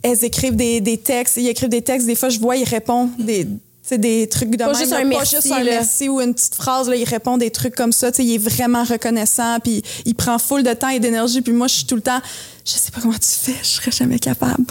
elles 0.03 0.25
écrivent 0.25 0.57
des, 0.57 0.81
des 0.83 0.99
textes, 0.99 1.37
ils 1.39 1.49
écrivent 1.49 1.69
des 1.71 1.81
textes, 1.83 2.07
des 2.07 2.15
fois, 2.15 2.29
je 2.29 2.39
vois, 2.39 2.57
il 2.57 2.65
répond 2.65 3.09
des... 3.19 3.47
tu 3.85 3.91
sais, 3.91 3.99
des 3.99 4.27
trucs 4.29 4.49
de 4.51 4.57
Pas 4.57 4.69
même, 4.69 4.77
juste 4.77 4.91
là, 4.93 4.97
un 4.97 5.03
pas 5.03 5.09
merci, 5.09 5.37
juste 5.37 5.53
un 5.53 5.59
là. 5.59 5.71
merci 5.73 6.09
ou 6.09 6.19
une 6.19 6.33
petite 6.33 6.55
phrase, 6.55 6.89
là, 6.89 6.97
il 6.97 7.05
répond 7.05 7.37
des 7.37 7.51
trucs 7.51 7.75
comme 7.75 7.93
ça. 7.93 8.11
Tu 8.11 8.17
sais, 8.17 8.25
il 8.25 8.35
est 8.37 8.39
vraiment 8.39 8.83
reconnaissant, 8.83 9.59
puis 9.63 9.83
il 10.07 10.15
prend 10.15 10.39
full 10.39 10.63
de 10.63 10.73
temps 10.73 10.89
et 10.89 11.01
d'énergie. 11.01 11.43
Puis 11.43 11.53
moi, 11.53 11.67
je 11.67 11.75
suis 11.75 11.85
tout 11.85 11.95
le 11.97 12.01
temps, 12.01 12.21
je 12.65 12.71
sais 12.73 12.91
pas 12.91 13.03
comment 13.03 13.13
tu 13.13 13.29
fais, 13.29 13.57
je 13.63 13.69
serais 13.69 13.91
jamais 13.91 14.19
capable. 14.19 14.65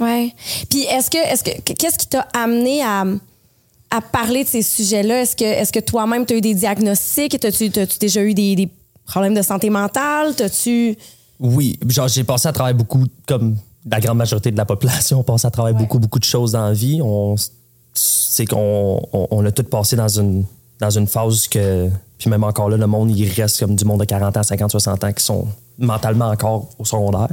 Ouais. 0.00 0.34
Puis 0.68 0.80
est-ce 0.82 1.10
que 1.10 1.18
est-ce 1.18 1.44
que 1.44 1.60
qu'est-ce 1.74 1.96
qui 1.96 2.08
t'a 2.08 2.26
amené 2.34 2.82
à, 2.82 3.04
à 3.92 4.00
parler 4.00 4.42
de 4.42 4.48
ces 4.48 4.62
sujets-là? 4.62 5.22
Est-ce 5.22 5.36
que 5.36 5.44
est-ce 5.44 5.72
que 5.72 5.78
toi-même 5.78 6.26
tu 6.26 6.34
as 6.34 6.38
eu 6.38 6.40
des 6.40 6.54
diagnostics? 6.54 7.38
T'as-tu 7.38 7.70
t'as-tu 7.70 7.98
déjà 8.00 8.20
eu 8.22 8.34
des, 8.34 8.56
des 8.56 8.68
problèmes 9.06 9.34
de 9.34 9.42
santé 9.42 9.70
mentale? 9.70 10.34
T'as-tu? 10.34 10.96
Oui, 11.38 11.78
genre 11.86 12.08
j'ai 12.08 12.24
passé 12.24 12.48
à 12.48 12.52
travers 12.52 12.74
beaucoup, 12.74 13.04
comme 13.28 13.56
la 13.88 14.00
grande 14.00 14.18
majorité 14.18 14.50
de 14.50 14.56
la 14.56 14.64
population, 14.64 15.20
on 15.20 15.22
passe 15.22 15.44
à 15.44 15.52
travers 15.52 15.74
beaucoup, 15.74 16.00
beaucoup 16.00 16.18
de 16.18 16.24
choses 16.24 16.52
dans 16.52 16.66
la 16.66 16.72
vie. 16.72 17.00
On, 17.00 17.36
c'est 17.98 18.46
qu'on 18.46 19.00
on, 19.12 19.28
on 19.30 19.44
a 19.44 19.50
tout 19.50 19.64
passé 19.64 19.96
dans 19.96 20.08
une, 20.08 20.44
dans 20.78 20.90
une 20.90 21.06
phase 21.06 21.48
que, 21.48 21.88
puis 22.18 22.30
même 22.30 22.44
encore 22.44 22.68
là, 22.68 22.76
le 22.76 22.86
monde, 22.86 23.16
il 23.16 23.28
reste 23.32 23.58
comme 23.60 23.76
du 23.76 23.84
monde 23.84 24.00
de 24.00 24.04
40 24.04 24.36
ans, 24.36 24.42
50, 24.42 24.70
60 24.70 25.04
ans 25.04 25.12
qui 25.12 25.24
sont 25.24 25.48
mentalement 25.78 26.28
encore 26.28 26.68
au 26.78 26.84
secondaire, 26.84 27.28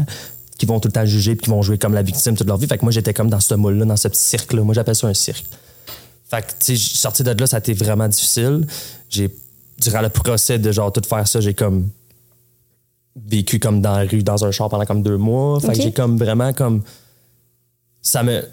qui 0.58 0.66
vont 0.66 0.80
tout 0.80 0.88
le 0.88 0.94
temps 0.94 1.06
juger 1.06 1.36
puis 1.36 1.46
qui 1.46 1.50
vont 1.50 1.62
jouer 1.62 1.78
comme 1.78 1.94
la 1.94 2.02
victime 2.02 2.36
toute 2.36 2.48
leur 2.48 2.58
vie. 2.58 2.68
Fait 2.68 2.78
que 2.78 2.86
moi, 2.86 2.92
j'étais 2.92 3.14
comme 3.14 3.30
dans 3.30 3.40
ce 3.40 3.56
moule-là, 3.56 3.86
dans 3.86 3.98
ce 3.98 4.08
petit 4.08 4.22
cirque-là. 4.22 4.64
Moi, 4.64 4.74
j'appelle 4.74 4.96
ça 4.96 5.08
un 5.08 5.14
cirque. 5.14 5.46
Fait 6.30 6.42
que, 6.42 6.52
tu 6.60 6.78
sais, 6.78 6.98
sorti 6.98 7.24
de 7.24 7.32
là, 7.32 7.48
ça 7.48 7.58
a 7.58 7.60
été 7.60 7.74
vraiment 7.74 8.08
difficile. 8.08 8.66
J'ai, 9.10 9.34
durant 9.80 10.02
le 10.02 10.10
procès 10.10 10.58
de 10.58 10.72
genre 10.72 10.92
tout 10.92 11.02
faire 11.08 11.28
ça, 11.28 11.42
j'ai 11.42 11.54
comme 11.54 11.90
vécu 13.16 13.60
comme 13.60 13.82
dans 13.82 13.98
la 13.98 14.06
rue, 14.06 14.24
dans 14.24 14.44
un 14.44 14.52
char 14.52 14.70
pendant 14.70 14.86
comme 14.86 15.04
deux 15.04 15.18
mois. 15.18 15.60
Fait 15.60 15.74
que 15.74 15.82
j'ai 15.82 15.92
comme 15.92 16.18
vraiment 16.18 16.54
comme. 16.54 16.82
Ça 18.02 18.24
me. 18.24 18.44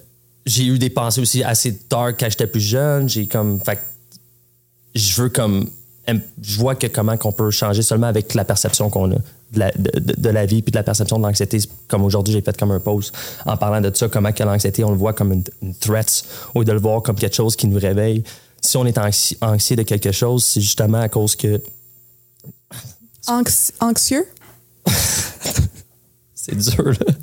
J'ai 0.46 0.64
eu 0.66 0.78
des 0.78 0.90
pensées 0.90 1.20
aussi 1.20 1.42
assez 1.44 1.78
dark 1.90 2.16
quand 2.18 2.28
j'étais 2.30 2.46
plus 2.46 2.60
jeune. 2.60 3.08
J'ai 3.08 3.26
comme. 3.26 3.60
Fait 3.60 3.78
je 4.94 5.22
veux 5.22 5.28
comme. 5.28 5.68
Je 6.42 6.58
vois 6.58 6.74
que 6.74 6.88
comment 6.88 7.16
qu'on 7.16 7.30
peut 7.30 7.50
changer 7.52 7.82
seulement 7.82 8.08
avec 8.08 8.34
la 8.34 8.44
perception 8.44 8.90
qu'on 8.90 9.12
a 9.12 9.14
de 9.14 9.58
la, 9.58 9.70
de, 9.72 9.90
de- 10.00 10.28
la 10.30 10.44
vie 10.46 10.60
puis 10.62 10.72
de 10.72 10.76
la 10.76 10.82
perception 10.82 11.18
de 11.18 11.22
l'anxiété. 11.22 11.58
Comme 11.86 12.02
aujourd'hui, 12.04 12.32
j'ai 12.34 12.40
fait 12.40 12.56
comme 12.56 12.72
un 12.72 12.80
pause 12.80 13.12
en 13.46 13.56
parlant 13.56 13.80
de 13.80 13.94
ça, 13.94 14.08
comment 14.08 14.32
que 14.32 14.42
l'anxiété, 14.42 14.82
on 14.82 14.90
le 14.90 14.96
voit 14.96 15.12
comme 15.12 15.32
une, 15.32 15.44
une 15.62 15.74
threat 15.74 16.24
lieu 16.56 16.64
de 16.64 16.72
le 16.72 16.80
voir 16.80 17.02
comme 17.02 17.14
quelque 17.16 17.36
chose 17.36 17.54
qui 17.54 17.68
nous 17.68 17.78
réveille. 17.78 18.24
Si 18.60 18.76
on 18.76 18.86
est 18.86 18.96
anxi- 18.98 19.36
anxieux 19.40 19.76
de 19.76 19.82
quelque 19.82 20.10
chose, 20.10 20.44
c'est 20.44 20.60
justement 20.60 21.00
à 21.00 21.08
cause 21.08 21.36
que 21.36 21.62
Anx- 23.28 23.72
anxieux? 23.80 24.26
c'est 26.34 26.56
dur. 26.56 26.84
Là. 26.86 27.14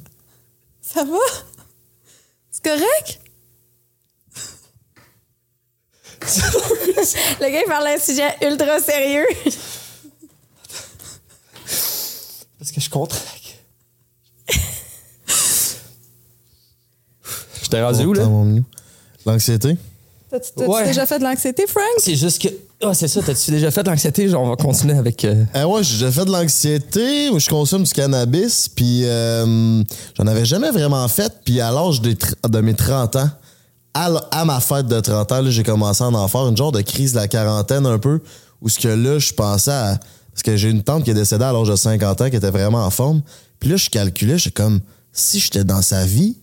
Ça 0.81 1.03
va? 1.03 1.17
C'est 2.67 2.73
correct? 2.75 3.19
Le 7.39 7.49
gars 7.49 7.61
il 7.61 7.67
parle 7.67 7.85
d'un 7.85 7.97
sujet 7.97 8.35
ultra 8.41 8.79
sérieux. 8.81 9.25
Parce 12.59 12.71
que 12.73 12.81
je 12.81 12.89
contracte. 12.89 13.63
Je 17.61 17.69
t'ai 17.69 17.81
rendu 17.81 18.03
où, 18.05 18.13
là? 18.13 18.27
L'anxiété? 19.25 19.77
T'as-tu 20.29 20.63
Ouais. 20.69 20.85
déjà 20.85 21.05
fait 21.05 21.19
de 21.19 21.23
l'anxiété, 21.23 21.65
Frank? 21.67 21.83
C'est 21.99 22.15
juste 22.15 22.41
que. 22.41 22.49
Ah, 22.83 22.93
c'est 22.93 23.07
ça, 23.07 23.21
t'as-tu 23.21 23.49
déjà 23.51 23.71
fait 23.71 23.81
de 23.83 23.89
l'anxiété? 23.89 24.27
Genre, 24.27 24.43
on 24.43 24.49
va 24.49 24.55
continuer 24.55 24.93
avec. 24.97 25.23
euh, 25.25 25.45
Eh 25.55 25.63
ouais, 25.63 25.83
j'ai 25.83 25.93
déjà 25.93 26.11
fait 26.11 26.25
de 26.25 26.31
l'anxiété 26.31 27.29
où 27.29 27.39
je 27.39 27.49
consomme 27.49 27.83
du 27.83 27.91
cannabis, 27.93 28.67
puis 28.69 29.01
euh, 29.05 29.81
j'en 30.15 30.27
avais 30.27 30.45
jamais 30.45 30.69
vraiment 30.71 31.07
fait. 31.07 31.31
Puis 31.45 31.61
à 31.61 31.71
l'âge 31.71 32.01
de 32.01 32.59
mes 32.61 32.73
30 32.73 33.15
ans, 33.15 33.29
à, 33.93 34.45
ma 34.45 34.59
fête 34.59 34.85
de 34.87 34.99
30 34.99 35.31
ans, 35.31 35.41
là, 35.41 35.49
j'ai 35.49 35.63
commencé 35.63 36.03
à 36.03 36.07
en 36.07 36.27
faire 36.27 36.47
une 36.47 36.57
genre 36.57 36.71
de 36.71 36.81
crise 36.81 37.13
de 37.13 37.17
la 37.17 37.27
quarantaine 37.27 37.85
un 37.85 37.97
peu, 37.97 38.19
où 38.61 38.69
ce 38.69 38.77
que 38.79 38.89
là, 38.89 39.17
je 39.19 39.33
pensais 39.33 39.71
à... 39.71 39.97
Parce 40.33 40.43
que 40.43 40.55
j'ai 40.55 40.69
une 40.69 40.83
tante 40.83 41.03
qui 41.03 41.09
est 41.09 41.15
décédée 41.15 41.45
à 41.45 41.51
l'âge 41.51 41.67
de 41.69 41.75
50 41.75 42.21
ans, 42.21 42.29
qui 42.29 42.35
était 42.35 42.51
vraiment 42.51 42.85
en 42.85 42.91
forme. 42.91 43.23
Puis 43.59 43.69
là, 43.69 43.75
je 43.77 43.89
calculais, 43.89 44.37
j'étais 44.37 44.61
comme, 44.61 44.81
si 45.11 45.39
j'étais 45.39 45.63
dans 45.63 45.81
sa 45.81 46.05
vie, 46.05 46.37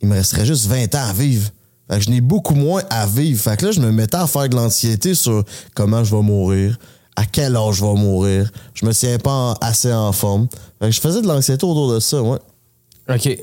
il 0.00 0.08
me 0.08 0.14
resterait 0.14 0.44
juste 0.46 0.66
20 0.66 0.92
ans 0.96 1.08
à 1.08 1.12
vivre. 1.12 1.48
Fait 1.90 1.98
que 1.98 2.04
je 2.04 2.10
n'ai 2.10 2.20
beaucoup 2.20 2.54
moins 2.54 2.82
à 2.90 3.06
vivre. 3.06 3.40
Fait 3.40 3.56
que 3.56 3.66
là, 3.66 3.72
je 3.72 3.80
me 3.80 3.90
mettais 3.92 4.16
à 4.16 4.26
faire 4.26 4.48
de 4.48 4.56
l'anxiété 4.56 5.14
sur 5.14 5.44
comment 5.74 6.02
je 6.04 6.14
vais 6.14 6.22
mourir, 6.22 6.76
à 7.14 7.24
quel 7.24 7.56
âge 7.56 7.76
je 7.76 7.84
vais 7.84 7.94
mourir. 7.94 8.50
Je 8.74 8.84
me 8.86 8.92
tiens 8.92 9.18
pas 9.18 9.30
en- 9.32 9.52
assez 9.54 9.92
en 9.92 10.12
forme. 10.12 10.48
Fait 10.80 10.86
que 10.86 10.90
je 10.92 11.00
faisais 11.00 11.22
de 11.22 11.26
l'anxiété 11.28 11.64
autour 11.64 11.92
de 11.94 12.00
ça, 12.00 12.20
ouais. 12.22 12.38
OK. 13.08 13.38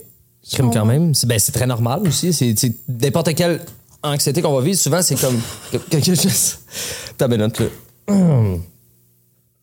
Crime 0.52 0.72
quand 0.74 0.86
même. 0.86 1.16
C'est 1.16 1.26
ben, 1.26 1.40
c'est 1.40 1.54
très 1.54 1.66
normal 1.66 2.02
aussi. 2.06 2.34
C'est 2.34 2.54
n'importe 2.90 3.34
quelle 3.34 3.62
anxiété 4.04 4.42
qu'on 4.42 4.54
va 4.54 4.62
vivre, 4.62 4.78
souvent, 4.78 5.02
c'est 5.02 5.16
comme 5.16 5.40
que- 5.72 5.78
quelque 5.78 6.14
chose. 6.16 6.58
T'as 7.18 7.28
bien 7.30 7.38
note, 7.38 7.58
là. 7.60 7.68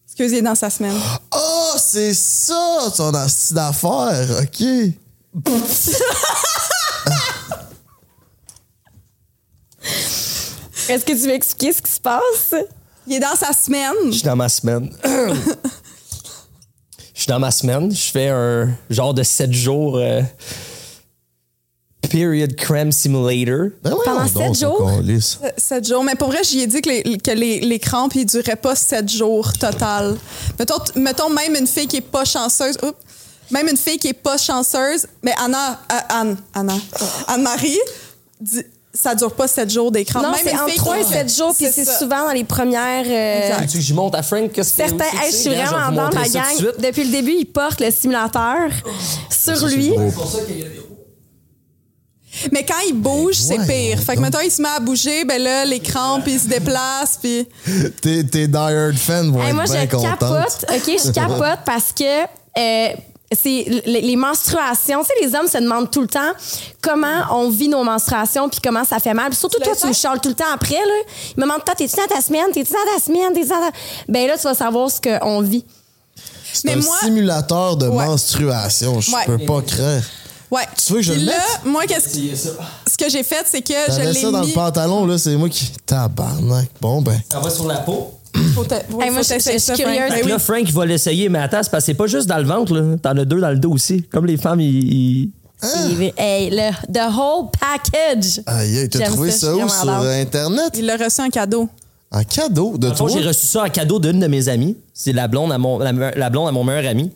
Excusez, 0.06 0.40
dans 0.42 0.54
sa 0.54 0.70
semaine. 0.70 0.96
Oh, 1.72 1.76
c'est 1.78 2.14
ça, 2.14 2.90
ton 2.96 3.14
asti 3.14 3.54
d'affaires, 3.54 4.42
OK. 4.42 4.64
Est-ce 10.90 11.04
que 11.04 11.12
tu 11.12 11.18
veux 11.18 11.34
expliquer 11.34 11.72
ce 11.72 11.82
qui 11.82 11.90
se 11.90 12.00
passe? 12.00 12.54
Il 13.06 13.14
est 13.14 13.20
dans 13.20 13.34
sa 13.36 13.52
semaine. 13.52 13.94
Je 14.06 14.12
suis 14.12 14.22
dans 14.22 14.36
ma 14.36 14.48
semaine. 14.48 14.90
Je 17.14 17.24
suis 17.24 17.28
dans 17.28 17.38
ma 17.38 17.50
semaine. 17.50 17.90
Je 17.94 18.10
fais 18.10 18.28
un 18.28 18.70
genre 18.88 19.12
de 19.12 19.22
7 19.22 19.52
jours 19.52 19.98
euh, 19.98 20.22
Period 22.10 22.56
Crème 22.56 22.90
Simulator. 22.92 23.68
Ben 23.82 23.92
ouais, 23.92 23.98
Pendant 24.04 24.22
on 24.22 24.26
sept 24.26 24.34
danse, 24.36 24.60
jours? 24.60 24.80
on 24.80 24.96
calisse. 24.96 25.38
Euh, 25.44 25.48
Sept 25.58 25.86
jours. 25.86 26.02
Mais 26.02 26.14
pour 26.14 26.28
vrai, 26.28 26.42
j'y 26.44 26.60
ai 26.60 26.66
dit 26.66 26.80
que 26.80 26.88
les, 26.88 27.18
que 27.18 27.30
les, 27.32 27.60
les 27.60 27.78
crampes, 27.78 28.14
ils 28.14 28.24
duraient 28.24 28.56
pas 28.56 28.74
sept 28.74 29.08
jours 29.10 29.52
total. 29.52 30.16
Mettons, 30.58 30.78
mettons 30.96 31.28
même 31.30 31.56
une 31.56 31.66
fille 31.66 31.86
qui 31.86 31.98
est 31.98 32.00
pas 32.00 32.24
chanceuse. 32.24 32.76
oups, 32.82 32.96
même 33.50 33.68
une 33.68 33.76
fille 33.76 33.98
qui 33.98 34.08
est 34.08 34.12
pas 34.14 34.38
chanceuse. 34.38 35.06
Mais 35.22 35.34
Anna, 35.38 35.78
euh, 35.92 35.96
Anne, 36.08 36.36
Anna, 36.54 36.74
Anne-Marie, 37.28 37.78
dit- 38.40 38.64
ça 38.92 39.14
dure 39.14 39.32
pas 39.32 39.46
sept 39.46 39.70
jours 39.70 39.92
des 39.92 40.04
crampes. 40.04 40.22
Non, 40.24 40.32
c'est 40.34 40.52
entre 40.54 40.66
fille 40.68 40.76
3 40.78 40.98
et 40.98 41.04
qui- 41.04 41.12
7 41.12 41.36
jours, 41.36 41.54
puis 41.56 41.66
c'est 41.72 41.84
souvent 41.84 42.26
dans 42.26 42.32
les 42.32 42.44
premières. 42.44 43.04
euh. 43.06 43.66
Tu 43.70 43.80
je 43.80 43.94
monte 43.94 44.14
à 44.16 44.22
Frank 44.22 44.50
qu'est-ce 44.52 44.70
que 44.70 44.76
Certains, 44.88 45.04
c'est 45.12 45.16
Hey, 45.26 45.30
je 45.30 45.36
c'est? 45.36 45.42
suis 45.42 45.50
vraiment 45.64 45.92
dans 45.92 46.10
ça 46.10 46.28
gang. 46.28 46.58
de. 46.60 46.74
Depuis 46.86 47.04
le 47.04 47.10
début, 47.12 47.34
il 47.38 47.44
porte 47.46 47.80
le 47.80 47.90
simulateur 47.90 48.68
sur 49.30 49.66
lui. 49.68 49.92
Mais 52.52 52.64
quand 52.64 52.78
il 52.88 52.94
bouge, 52.94 53.34
c'est 53.34 53.56
voyons 53.56 53.66
pire. 53.66 53.98
Fait 54.00 54.14
que 54.14 54.20
mettons, 54.20 54.38
il 54.40 54.50
se 54.50 54.62
met 54.62 54.68
à 54.68 54.78
bouger, 54.80 55.24
ben 55.24 55.42
là, 55.42 55.64
les 55.64 55.80
crampes, 55.80 56.26
ils 56.28 56.38
se 56.38 56.46
déplacent, 56.46 57.18
puis... 57.20 57.46
Tes, 58.00 58.24
tes 58.24 58.46
die-hard 58.46 58.94
fans 58.96 59.30
vont 59.30 59.42
Hey, 59.42 59.48
être 59.48 59.54
moi, 59.56 59.64
je 59.66 59.86
contentes. 59.88 60.18
capote. 60.20 60.64
OK, 60.72 60.96
je 61.04 61.10
capote 61.10 61.58
parce 61.66 61.92
que 61.92 62.22
euh, 62.58 62.88
c'est 63.32 63.82
les, 63.86 64.00
les 64.00 64.16
menstruations. 64.16 65.00
Tu 65.02 65.06
sais, 65.06 65.26
les 65.26 65.34
hommes 65.34 65.46
se 65.46 65.58
demandent 65.58 65.90
tout 65.90 66.00
le 66.00 66.08
temps 66.08 66.32
comment 66.82 67.22
on 67.30 67.48
vit 67.50 67.68
nos 67.68 67.84
menstruations 67.84 68.48
puis 68.48 68.58
comment 68.62 68.84
ça 68.84 68.98
fait 68.98 69.14
mal. 69.14 69.28
Puis 69.30 69.38
surtout, 69.38 69.58
Tu 69.58 69.64
toi, 69.64 69.72
le 69.74 69.80
tu 69.80 69.86
me 69.86 69.92
sais? 69.92 70.00
chiales 70.00 70.20
tout 70.20 70.28
le 70.30 70.34
temps 70.34 70.52
après. 70.52 70.74
Là. 70.74 70.94
Ils 71.36 71.40
me 71.40 71.42
demandent, 71.42 71.64
toi, 71.64 71.74
t'es-tu 71.74 71.94
dans 71.96 72.06
ta 72.14 72.20
semaine? 72.20 72.46
T'es-tu 72.52 72.72
dans 72.72 72.92
ta 72.96 73.00
semaine? 73.04 73.32
T'es-tu 73.32 73.48
dans 73.48 73.60
ta... 73.60 73.70
Ben 74.08 74.26
là, 74.26 74.36
tu 74.36 74.42
vas 74.44 74.54
savoir 74.54 74.90
ce 74.90 75.00
qu'on 75.00 75.40
vit. 75.42 75.64
C'est 76.52 76.72
un 76.72 76.76
moi- 76.76 76.96
simulateur 77.00 77.76
de 77.76 77.86
Ouais. 77.86 78.04
menstruation. 78.06 79.00
Je 79.00 79.12
Ouais. 79.12 79.24
peux 79.26 79.38
pas 79.38 79.62
croire. 79.62 80.00
Ouais. 80.50 80.66
Tu 80.84 80.92
veux 80.92 80.98
que 80.98 81.04
je 81.04 81.12
le 81.12 81.24
là, 81.26 81.32
mette? 81.34 81.64
moi, 81.64 81.86
qu'est-ce 81.86 82.08
que... 82.08 82.36
Ce 82.90 82.96
que 82.96 83.08
j'ai 83.08 83.22
fait, 83.22 83.46
c'est 83.48 83.62
que 83.62 83.72
je 83.88 84.00
l'ai 84.12 84.20
ça 84.20 84.30
dans 84.32 84.40
mis... 84.40 84.48
le 84.48 84.52
pantalon, 84.54 85.06
là, 85.06 85.16
c'est 85.16 85.36
moi 85.36 85.48
qui. 85.48 85.70
Tabarnak. 85.86 86.68
Bon, 86.80 87.00
ben. 87.00 87.20
Ça 87.30 87.38
va 87.38 87.48
sur 87.50 87.66
la 87.68 87.76
peau? 87.76 88.14
Faut 88.54 88.64
Hey, 89.02 89.10
moi, 89.10 89.18
faut 89.18 89.22
je- 89.24 89.28
tester 89.28 89.52
je 89.54 89.58
suis 89.58 89.72
curieuse. 89.74 89.98
Frank. 90.08 90.20
Ben 90.22 90.28
là, 90.28 90.38
Frank, 90.38 90.60
il 90.64 90.72
va 90.72 90.86
l'essayer, 90.86 91.28
mais 91.28 91.38
attends, 91.40 91.62
c'est 91.62 91.70
parce 91.70 91.82
que 91.84 91.86
c'est 91.86 91.94
pas 91.94 92.06
juste 92.06 92.26
dans 92.28 92.38
le 92.38 92.44
ventre, 92.44 92.74
là. 92.74 92.96
T'en 93.02 93.16
as 93.16 93.24
deux 93.24 93.40
dans 93.40 93.50
le 93.50 93.58
dos 93.58 93.72
aussi. 93.72 94.02
Comme 94.04 94.26
les 94.26 94.36
femmes, 94.36 94.60
ils. 94.60 94.92
ils- 95.22 95.30
Et- 96.02 96.14
Hey, 96.16 96.50
le 96.50 96.70
the 96.92 97.12
whole 97.14 97.48
package. 97.60 98.40
Aïe, 98.46 98.88
t'as 98.88 99.00
trouvé 99.06 99.30
ça, 99.30 99.38
ça, 99.48 99.52
je 99.58 99.64
où 99.64 99.68
sur 99.68 99.90
Internet? 99.90 100.70
Il 100.78 100.86
l'a 100.86 100.96
reçu 100.96 101.20
en 101.20 101.28
cadeau. 101.28 101.68
Un 102.12 102.24
cadeau 102.24 102.76
de 102.78 102.88
toi? 102.90 103.08
j'ai 103.12 103.20
reçu 103.26 103.46
ça 103.46 103.64
en 103.64 103.68
cadeau 103.68 103.98
d'une 103.98 104.18
de 104.20 104.26
mes 104.26 104.48
amies. 104.48 104.76
C'est 104.94 105.12
la 105.12 105.28
blonde 105.28 105.52
à 105.52 105.58
mon, 105.58 105.78
la, 105.78 105.92
la 105.92 106.30
blonde 106.30 106.48
à 106.48 106.52
mon 106.52 106.64
meilleur 106.64 106.90
ami. 106.90 107.12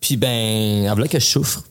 Puis 0.00 0.16
ben, 0.16 0.86
voilà 0.86 1.06
que 1.08 1.18
je 1.18 1.24
souffre. 1.26 1.62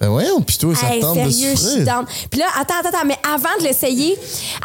Ben 0.00 0.08
voyons, 0.10 0.40
pis 0.42 0.56
toi, 0.58 0.74
ça 0.76 0.94
Hey, 0.94 1.00
te 1.00 1.04
tente 1.06 1.16
de 1.24 1.30
sérieux, 1.30 1.50
je 1.50 1.56
suis 1.56 1.66
souffrir. 1.70 1.84
down. 1.84 2.06
Puis 2.30 2.38
là, 2.38 2.46
attends, 2.56 2.74
attends, 2.80 2.88
attends, 2.90 3.06
mais 3.06 3.18
avant 3.28 3.56
de 3.58 3.64
l'essayer, 3.64 4.16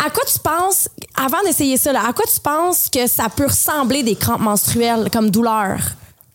à 0.05 0.09
quoi 0.12 0.23
tu 0.31 0.38
penses, 0.39 0.88
avant 1.15 1.41
d'essayer 1.43 1.75
ça, 1.77 1.91
là, 1.91 2.05
à 2.07 2.13
quoi 2.13 2.25
tu 2.31 2.39
penses 2.39 2.88
que 2.89 3.07
ça 3.07 3.29
peut 3.29 3.47
ressembler 3.47 4.03
des 4.03 4.15
crampes 4.15 4.41
menstruelles 4.41 5.09
comme 5.12 5.31
douleur? 5.31 5.79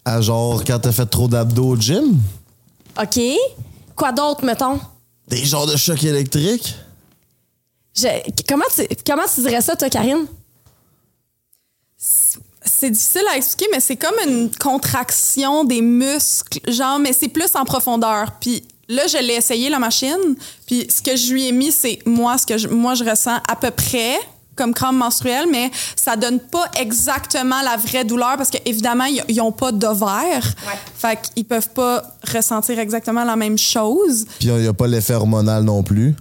À 0.05 0.21
genre, 0.21 0.65
quand 0.65 0.81
t'as 0.81 0.91
fait 0.91 1.07
trop 1.07 1.29
d'abdos 1.29 1.69
au 1.69 1.77
gym? 1.77 2.19
OK? 3.01 3.21
Quoi 3.95 4.11
d'autre, 4.11 4.45
mettons? 4.45 4.81
Des 5.29 5.45
genres 5.45 5.67
de 5.67 5.77
chocs 5.77 6.03
électriques? 6.03 6.75
Je- 7.97 8.31
comment, 8.49 8.65
tu, 8.75 8.85
comment 9.07 9.25
tu 9.33 9.41
dirais 9.43 9.61
ça, 9.61 9.77
toi, 9.77 9.89
Karine? 9.91 10.27
C'est 11.97 12.91
difficile 12.91 13.25
à 13.33 13.37
expliquer, 13.37 13.67
mais 13.73 13.81
c'est 13.81 13.97
comme 13.97 14.15
une 14.27 14.51
contraction 14.57 15.65
des 15.65 15.81
muscles, 15.81 16.61
genre, 16.71 16.99
mais 16.99 17.13
c'est 17.13 17.29
plus 17.29 17.55
en 17.55 17.65
profondeur. 17.65 18.33
Puis 18.41 18.63
là, 18.89 19.07
je 19.07 19.19
l'ai 19.19 19.35
essayé, 19.35 19.69
la 19.71 19.79
machine, 19.79 20.37
puis 20.67 20.87
ce 20.91 21.03
que 21.03 21.17
je 21.17 21.33
lui 21.33 21.47
ai 21.49 21.53
mis, 21.53 21.73
c'est 21.73 21.99
moi, 22.07 22.39
ce 22.39 22.47
que 22.47 22.59
je, 22.59 22.69
moi, 22.69 22.95
je 22.95 23.05
ressens 23.05 23.37
à 23.49 23.57
peu 23.57 23.71
près 23.71 24.19
comme 24.57 24.75
crampe 24.75 24.97
menstruelle, 24.97 25.47
mais 25.51 25.71
ça 25.95 26.17
donne 26.17 26.41
pas 26.41 26.65
exactement 26.81 27.63
la 27.63 27.77
vraie 27.77 28.05
douleur 28.05 28.37
parce 28.37 28.51
qu'évidemment, 28.51 29.05
ils 29.05 29.23
ils 29.29 29.41
ont 29.41 29.53
pas 29.53 29.71
d'ovaire. 29.71 30.53
Fait 30.97 31.17
qu'ils 31.33 31.45
peuvent 31.45 31.69
pas 31.71 32.03
ressentir 32.35 32.79
exactement 32.81 33.23
la 33.23 33.37
même 33.37 33.57
chose. 33.57 34.27
Puis 34.41 34.49
il 34.49 34.55
n'y 34.57 34.67
a 34.67 34.73
pas 34.73 34.89
l'effet 34.89 35.15
hormonal 35.15 35.63
non 35.63 35.85
plus. 35.85 36.17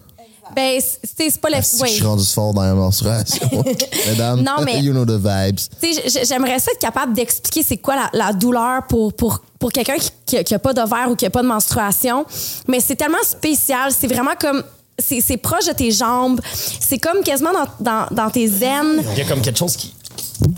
Ben, 0.55 0.79
c'est 0.81 1.29
c'est 1.29 1.41
pas 1.41 1.49
le. 1.49 1.61
Si 1.61 1.77
Je 1.77 1.83
oui. 1.83 1.89
suis 1.89 2.03
rendu 2.03 2.25
fort 2.25 2.53
dans 2.53 2.61
la 2.63 2.73
menstruation. 2.73 3.49
Mesdames, 4.07 4.41
Non, 4.41 4.63
mais- 4.65 4.79
you 4.81 4.91
know 4.91 5.05
the 5.05 5.19
vibes. 5.19 5.59
Tu 5.81 5.93
sais, 5.93 6.09
j- 6.09 6.19
j'aimerais 6.27 6.59
ça 6.59 6.71
être 6.71 6.79
capable 6.79 7.13
d'expliquer 7.13 7.63
c'est 7.63 7.77
quoi 7.77 7.95
la, 7.95 8.09
la 8.13 8.33
douleur 8.33 8.83
pour, 8.87 9.13
pour, 9.13 9.39
pour 9.59 9.71
quelqu'un 9.71 9.97
qui, 10.25 10.43
qui, 10.43 10.53
a 10.55 10.59
pas 10.59 10.73
d'ovaire 10.73 11.07
ou 11.11 11.15
qui 11.15 11.25
a 11.25 11.29
pas 11.29 11.41
de 11.41 11.47
menstruation. 11.47 12.25
Mais 12.67 12.79
c'est 12.79 12.95
tellement 12.95 13.17
spécial. 13.23 13.91
C'est 13.97 14.07
vraiment 14.07 14.33
comme. 14.39 14.63
C'est 14.99 15.21
c'est 15.21 15.37
proche 15.37 15.65
de 15.65 15.73
tes 15.73 15.91
jambes. 15.91 16.41
C'est 16.79 16.97
comme 16.97 17.21
quasiment 17.23 17.51
dans, 17.53 17.67
dans, 17.79 18.05
dans 18.09 18.29
tes 18.31 18.45
aines. 18.63 19.03
Il 19.13 19.17
y 19.19 19.21
a 19.21 19.25
comme 19.25 19.41
quelque 19.41 19.59
chose 19.59 19.75
qui. 19.75 19.93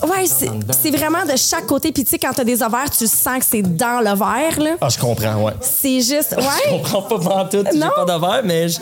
Ouais, 0.03 0.25
c'est 0.27 0.49
c'est 0.81 0.91
vraiment 0.91 1.25
de 1.25 1.35
chaque 1.37 1.65
côté. 1.65 1.91
Puis 1.91 2.03
tu 2.03 2.11
sais, 2.11 2.19
quand 2.19 2.31
t'as 2.33 2.43
des 2.45 2.61
ovaires, 2.63 2.89
tu 2.89 3.05
sens 3.07 3.39
que 3.39 3.45
c'est 3.49 3.61
dans 3.61 3.99
l'ovaire, 4.01 4.59
là. 4.59 4.71
Ah, 4.81 4.87
je 4.89 4.97
comprends, 4.97 5.43
ouais. 5.43 5.53
C'est 5.61 5.99
juste. 6.01 6.35
Je 6.37 6.71
Ouais. 6.73 6.81
comprends 6.91 7.19
pas 7.19 7.45
tout. 7.51 7.63
J'ai 7.71 7.77
Non. 7.79 7.87
pas 7.95 8.05
d'ovaire, 8.05 8.41
mais 8.45 8.69
je- 8.69 8.77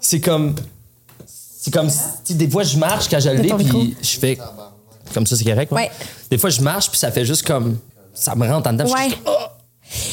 c'est 0.00 0.20
comme. 0.20 0.54
C'est 1.26 1.72
comme 1.72 1.88
si 2.24 2.34
des 2.34 2.48
fois 2.48 2.62
je 2.62 2.78
marche 2.78 3.08
quand 3.08 3.20
je 3.20 3.28
le 3.30 3.42
Mets 3.42 3.48
ton 3.48 3.58
micro? 3.58 3.78
puis 3.80 3.96
je 4.02 4.18
fais. 4.18 4.38
Comme 5.14 5.26
ça, 5.26 5.36
c'est 5.36 5.44
correct, 5.44 5.72
Ouais. 5.72 5.90
Des 6.30 6.36
fois, 6.38 6.50
je 6.50 6.60
marche, 6.60 6.90
puis 6.90 6.98
ça 6.98 7.10
fait 7.10 7.24
juste 7.24 7.42
comme. 7.46 7.78
Ça 8.14 8.34
me 8.34 8.46
rentre 8.46 8.68
en 8.68 8.72
dedans. 8.72 8.84
puis 8.84 8.92
je 8.92 9.08
Ouais. 9.10 9.18
Oh! 9.26 9.36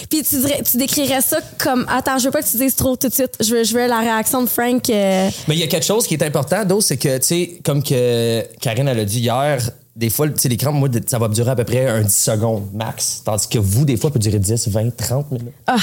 Puis 0.10 0.24
tu, 0.24 0.40
dirais, 0.40 0.62
tu 0.70 0.78
décrirais 0.78 1.22
ça 1.22 1.40
comme. 1.58 1.86
Attends, 1.90 2.18
je 2.18 2.26
veux 2.26 2.32
pas 2.32 2.42
que 2.42 2.50
tu 2.50 2.56
dises 2.58 2.76
trop 2.76 2.96
tout 2.96 3.10
de 3.10 3.14
suite. 3.14 3.34
Je 3.42 3.56
veux, 3.56 3.64
je 3.66 3.74
veux 3.74 3.88
la 3.88 4.00
réaction 4.00 4.42
de 4.42 4.48
Frank. 4.48 4.90
euh, 4.90 5.30
Mais 5.48 5.56
il 5.56 5.60
y 5.60 5.64
a 5.64 5.68
quelque 5.68 5.86
chose 5.86 6.08
qui 6.08 6.14
est 6.14 6.24
important, 6.24 6.64
d'autre, 6.64 6.84
c'est 6.86 6.98
que, 6.98 7.18
tu 7.18 7.26
sais, 7.26 7.60
comme 7.64 7.84
que 7.84 8.42
Karine, 8.62 8.88
elle 8.88 9.00
a 9.00 9.06
dit 9.06 9.20
hier, 9.20 9.60
des 9.96 10.10
fois, 10.10 10.28
tu 10.28 10.34
sais, 10.38 10.50
les 10.50 10.58
crampes, 10.58 10.76
moi, 10.76 10.90
ça 11.08 11.18
va 11.20 11.28
durer 11.30 11.52
à 11.52 11.56
peu 11.56 11.64
près 11.64 11.88
un 11.88 12.02
10 12.02 12.14
secondes 12.16 12.68
max. 12.74 13.22
Tandis 13.24 13.48
que 13.48 13.60
vous, 13.60 13.86
des 13.86 13.96
fois, 13.98 14.10
ça 14.10 14.14
peut 14.14 14.20
durer 14.20 14.40
10, 14.40 14.68
20, 14.68 14.96
30 14.96 15.32
minutes. 15.32 15.54
Ah, 15.68 15.78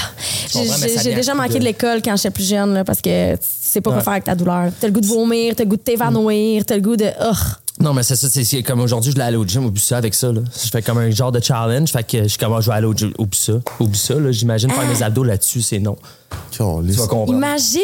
j'ai 1.02 1.14
déjà 1.14 1.34
manqué 1.34 1.54
de- 1.54 1.58
de 1.60 1.64
l'école 1.64 2.02
quand 2.02 2.14
j'étais 2.16 2.30
plus 2.30 2.48
jeune 2.48 2.74
là, 2.74 2.84
parce 2.84 3.00
que 3.00 3.34
tu 3.36 3.40
sais 3.42 3.80
pas 3.80 3.90
quoi 3.90 3.98
Ouais. 3.98 4.04
faire 4.04 4.12
avec 4.12 4.24
ta 4.24 4.34
douleur. 4.34 4.70
T'as 4.80 4.86
le 4.88 4.92
goût 4.92 5.00
de 5.00 5.06
vomir, 5.06 5.54
t'as 5.56 5.64
le 5.64 5.70
goût 5.70 5.76
de 5.76 5.82
t'évanouir, 5.82 6.64
t'as 6.66 6.74
le 6.76 6.82
goût 6.82 6.96
de. 6.96 7.06
Oh. 7.22 7.32
Non, 7.80 7.94
mais 7.94 8.02
c'est 8.02 8.16
ça, 8.16 8.28
c'est- 8.28 8.62
comme 8.62 8.80
aujourd'hui, 8.80 9.10
je 9.10 9.16
voulais 9.16 9.24
aller 9.26 9.36
au 9.38 9.46
gym, 9.46 9.64
oublie 9.64 9.80
ça 9.80 9.96
avec 9.96 10.14
ça, 10.14 10.30
là. 10.30 10.42
Je 10.62 10.68
fais 10.70 10.82
comme 10.82 10.98
un 10.98 11.10
genre 11.10 11.32
de 11.32 11.40
challenge, 11.40 11.90
fait 11.90 12.04
que 12.04 12.22
je 12.24 12.28
suis 12.28 12.38
comme, 12.38 12.52
ah, 12.52 12.60
je 12.60 12.68
vais 12.70 12.76
aller 12.76 12.86
au 12.86 12.92
gym, 12.94 13.12
oublie 13.18 13.38
ça, 13.38 13.54
oublie 13.80 13.98
ça, 13.98 14.14
là. 14.14 14.30
J'imagine 14.30 14.70
faire 14.70 14.86
mes 14.86 15.02
abdos 15.02 15.24
là-dessus, 15.24 15.62
c'est 15.62 15.78
non. 15.78 15.96
Tu 16.50 16.62
vas 16.62 17.06
comprendre. 17.06 17.32
Imagine! 17.32 17.80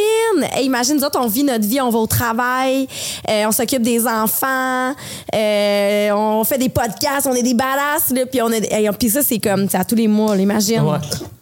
Hey, 0.53 0.67
imagine, 0.67 0.97
nous 0.97 1.05
autres, 1.05 1.19
on 1.21 1.27
vit 1.27 1.43
notre 1.43 1.67
vie, 1.67 1.81
on 1.81 1.91
va 1.91 1.99
au 1.99 2.07
travail, 2.07 2.87
euh, 3.29 3.45
on 3.47 3.53
s'occupe 3.53 3.83
des 3.83 4.07
enfants, 4.07 4.95
euh, 5.35 6.11
on 6.13 6.45
fait 6.45 6.59
des 6.59 6.69
podcasts, 6.69 7.27
on 7.27 7.35
est 7.35 7.43
des 7.43 7.55
badass, 7.55 8.11
là, 8.11 8.27
puis 8.27 8.43
on 8.43 8.51
est, 8.51 8.71
hey, 8.71 8.89
puis 8.99 9.09
ça, 9.11 9.23
c'est 9.23 9.39
comme, 9.39 9.69
c'est 9.71 9.79
à 9.79 9.85
tous 9.85 9.95
les 9.97 10.09
mois, 10.09 10.37
là, 10.37 10.43
imagine. 10.43 10.83
Ouais. 10.83 10.99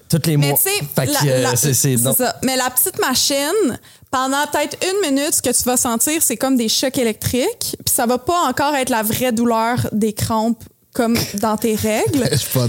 Tous 0.09 0.23
les 0.25 0.37
mois. 0.37 0.57
Mais 0.65 1.05
Fait 1.05 1.07
que, 1.13 1.29
euh, 1.29 1.51
c'est- 1.57 1.97
ça. 1.99 2.37
Mais 2.45 2.57
la 2.57 2.71
petite 2.71 2.99
machine, 3.01 3.77
pendant 4.11 4.47
peut-être 4.47 4.77
une 4.85 5.11
minute, 5.15 5.35
ce 5.35 5.43
que 5.43 5.51
tu 5.51 5.63
vas 5.65 5.77
sentir, 5.77 6.23
c'est 6.23 6.37
comme 6.37 6.57
des 6.57 6.69
chocs 6.69 6.97
électriques. 6.99 7.77
Puis 7.85 7.95
ça 7.95 8.07
va 8.07 8.19
pas 8.19 8.41
encore 8.49 8.75
être 8.75 8.91
la 8.91 9.03
vraie 9.03 9.33
douleur 9.33 9.77
des 9.93 10.13
crampes 10.13 10.63
comme 10.95 11.17
dans 11.35 11.57
tes 11.59 11.75
règles. 11.75 12.27
Je 12.33 12.47
pas 12.59 12.67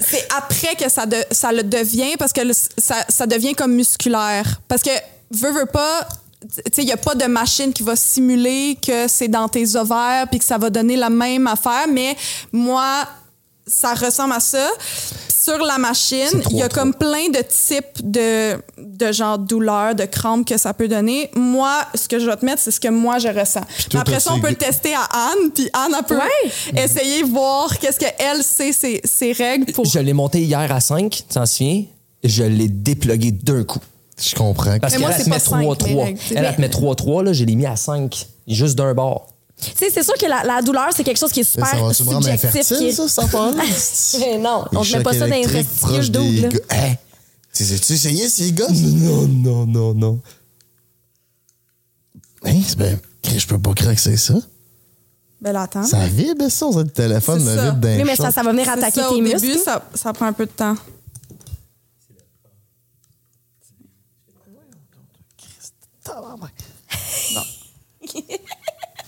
c'est 0.00 0.26
après 0.36 0.74
que 0.74 0.90
ça, 0.90 1.06
de- 1.06 1.24
ça 1.30 1.52
le 1.52 1.62
devient 1.62 2.16
parce 2.18 2.32
que 2.32 2.40
le- 2.40 2.54
ça, 2.54 2.96
ça 3.08 3.26
devient 3.26 3.54
comme 3.54 3.74
musculaire. 3.74 4.60
Parce 4.66 4.82
que, 4.82 4.90
veux, 5.30 5.52
veux 5.52 5.66
pas, 5.66 6.08
tu 6.42 6.48
sais, 6.74 6.82
il 6.82 6.86
n'y 6.86 6.92
a 6.92 6.96
pas 6.96 7.14
de 7.14 7.26
machine 7.26 7.72
qui 7.72 7.84
va 7.84 7.94
simuler 7.94 8.76
que 8.84 9.06
c'est 9.06 9.28
dans 9.28 9.48
tes 9.48 9.76
ovaires 9.76 10.26
puis 10.28 10.40
que 10.40 10.44
ça 10.44 10.58
va 10.58 10.70
donner 10.70 10.96
la 10.96 11.10
même 11.10 11.46
affaire, 11.46 11.86
mais 11.92 12.16
moi, 12.50 13.06
ça 13.66 13.94
ressemble 13.94 14.32
à 14.32 14.40
ça. 14.40 14.68
Sur 15.48 15.64
la 15.64 15.78
machine, 15.78 16.40
trop, 16.42 16.50
il 16.50 16.58
y 16.58 16.62
a 16.62 16.68
trop. 16.68 16.80
comme 16.80 16.94
plein 16.94 17.28
de 17.28 17.38
types 17.48 17.84
de, 18.02 18.54
de 18.78 19.12
genre 19.12 19.38
douleurs, 19.38 19.94
de 19.94 20.04
crampes 20.04 20.46
que 20.46 20.58
ça 20.58 20.74
peut 20.74 20.88
donner. 20.88 21.30
Moi, 21.34 21.72
ce 21.94 22.06
que 22.08 22.18
je 22.18 22.26
vais 22.26 22.36
te 22.36 22.44
mettre, 22.44 22.60
c'est 22.62 22.70
ce 22.70 22.80
que 22.80 22.88
moi 22.88 23.18
je 23.18 23.28
ressens. 23.28 23.62
toi, 23.90 24.00
Après 24.00 24.20
ça, 24.20 24.32
on 24.34 24.40
peut 24.40 24.50
le 24.50 24.56
tester 24.56 24.92
à 24.94 25.04
Anne, 25.30 25.50
puis 25.54 25.68
Anne, 25.72 25.92
elle 25.98 26.04
peut 26.04 26.16
Ouais. 26.16 26.82
essayer 26.84 27.22
de 27.22 27.28
voir 27.28 27.78
qu'est-ce 27.78 27.98
qu'elle 27.98 28.42
sait, 28.42 28.72
ses, 28.72 29.00
ses 29.04 29.32
règles 29.32 29.72
pour. 29.72 29.84
Je 29.86 29.98
l'ai 29.98 30.12
monté 30.12 30.40
hier 30.42 30.70
à 30.70 30.80
5, 30.80 31.10
tu 31.10 31.22
t'en 31.22 31.46
souviens? 31.46 31.84
Je 32.24 32.42
l'ai 32.44 32.68
déplugué 32.68 33.30
d'un 33.30 33.64
coup. 33.64 33.78
Je 34.20 34.34
comprends. 34.34 34.78
Parce 34.80 34.96
qu'elle, 34.96 35.02
te 35.02 35.28
met 35.28 35.36
pas 35.36 35.38
cinq, 35.38 35.62
3-3. 35.62 35.88
mes 35.94 36.02
règles, 36.02 36.18
tu 36.18 36.26
sais. 36.26 36.34
Elle, 36.36 36.44
elle 36.44 36.56
te 36.56 36.60
met 36.60 36.68
3-3, 36.68 37.22
là, 37.24 37.32
je 37.32 37.44
l'ai 37.44 37.54
mis 37.54 37.66
à 37.66 37.76
5. 37.76 38.26
Juste 38.48 38.74
d'un 38.76 38.92
bord. 38.94 39.28
Tu 39.60 39.70
sais, 39.76 39.90
c'est 39.90 40.02
sûr 40.04 40.14
que 40.14 40.26
la, 40.26 40.44
la 40.44 40.62
douleur, 40.62 40.88
c'est 40.94 41.02
quelque 41.02 41.18
chose 41.18 41.32
qui 41.32 41.40
est 41.40 41.44
super 41.44 41.66
ça 41.66 41.92
subjectif. 41.94 42.44
infertile, 42.44 42.76
qui 42.78 42.88
est- 42.88 42.92
ça, 43.08 43.22
affaire-là? 43.24 43.62
Mais 44.20 44.38
non, 44.38 44.64
on 44.72 44.82
te 44.84 44.96
met 44.96 45.02
pas 45.02 45.12
ça 45.12 45.18
dans 45.20 45.26
les 45.34 45.42
là. 46.42 46.48
gars. 46.48 46.58
Hein? 46.70 46.94
Tu 47.52 47.64
sais, 47.64 47.78
tu 47.78 47.92
essayé 47.94 48.28
ces 48.28 48.52
gosses? 48.52 48.70
Non, 48.70 49.26
non, 49.26 49.66
non, 49.66 49.94
non. 49.94 50.20
Hein? 52.44 52.60
c'est 52.66 52.78
Ben, 52.78 52.98
je 53.36 53.46
peux 53.48 53.58
pas 53.58 53.74
croire 53.74 53.94
que 53.94 54.00
c'est 54.00 54.16
ça. 54.16 54.34
Ben 55.40 55.52
là, 55.52 55.62
attends. 55.62 55.84
Ça 55.84 56.06
vibre, 56.06 56.48
ça, 56.50 56.66
on 56.66 56.70
que 56.72 56.84
le 56.84 56.90
téléphone 56.90 57.40
C'est 57.40 57.56
ça. 57.56 57.64
vibre 57.64 57.76
d'un 57.78 57.96
Oui, 57.96 58.04
mais 58.04 58.16
ça, 58.16 58.30
ça 58.30 58.42
va 58.42 58.50
venir 58.52 58.64
C'est 58.64 58.70
attaquer 58.72 59.00
ça, 59.00 59.08
tes 59.08 59.14
au 59.14 59.20
muscles. 59.20 59.40
début, 59.40 59.58
ça, 59.58 59.84
ça 59.94 60.12
prend 60.12 60.26
un 60.26 60.32
peu 60.32 60.46
de 60.46 60.50
temps. 60.52 60.76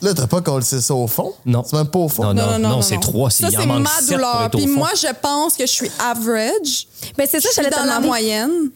Là, 0.02 0.14
t'as 0.14 0.26
pas 0.26 0.40
collé 0.40 0.64
ça 0.64 0.94
au 0.94 1.06
fond? 1.06 1.34
Non. 1.44 1.62
C'est 1.66 1.76
même 1.76 1.86
pas 1.88 1.98
au 1.98 2.08
fond? 2.08 2.32
Non, 2.32 2.58
non. 2.58 2.82
c'est 2.82 2.98
trois, 3.00 3.30
c'est- 3.30 3.44
Ça, 3.44 3.48
il 3.50 3.58
en 3.58 3.60
c'est 3.60 3.66
ma 3.66 4.16
douleur. 4.16 4.50
Puis 4.50 4.66
moi, 4.66 4.90
je 4.96 5.08
pense 5.20 5.54
que 5.54 5.66
je 5.66 5.72
suis 5.72 5.90
average. 5.98 6.86
Ben, 7.16 7.26
c'est 7.30 7.40
ça, 7.40 7.48
Je 7.48 7.52
suis 7.52 7.62
j'allais 7.62 7.70
dans 7.70 7.84
la 7.84 8.00
moyenne. 8.00 8.70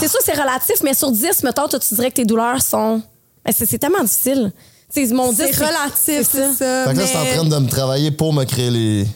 C'est 0.00 0.08
sûr, 0.08 0.20
c'est 0.24 0.38
relatif, 0.38 0.76
mais 0.82 0.94
sur 0.94 1.10
10, 1.10 1.42
mettons, 1.42 1.68
toi, 1.68 1.78
tu 1.78 1.94
dirais 1.94 2.10
que 2.10 2.16
tes 2.16 2.24
douleurs 2.24 2.60
sont. 2.62 3.00
Ben, 3.44 3.52
c'est 3.56 3.66
c'est 3.66 3.78
tellement 3.78 4.02
difficile. 4.02 4.52
Tu 4.94 5.06
sais, 5.06 5.12
mon 5.14 5.30
10, 5.32 5.36
C'est 5.36 5.56
relatif, 5.56 6.28
c'est 6.32 6.52
ça. 6.54 6.84
Fait 6.86 6.94
que 6.94 6.98
là, 6.98 7.06
c'est 7.06 7.16
en 7.18 7.24
train 7.26 7.44
de 7.44 7.58
me 7.64 7.68
travailler 7.68 8.10
pour 8.10 8.32
me 8.32 8.44
créer 8.44 8.70
les. 8.70 9.06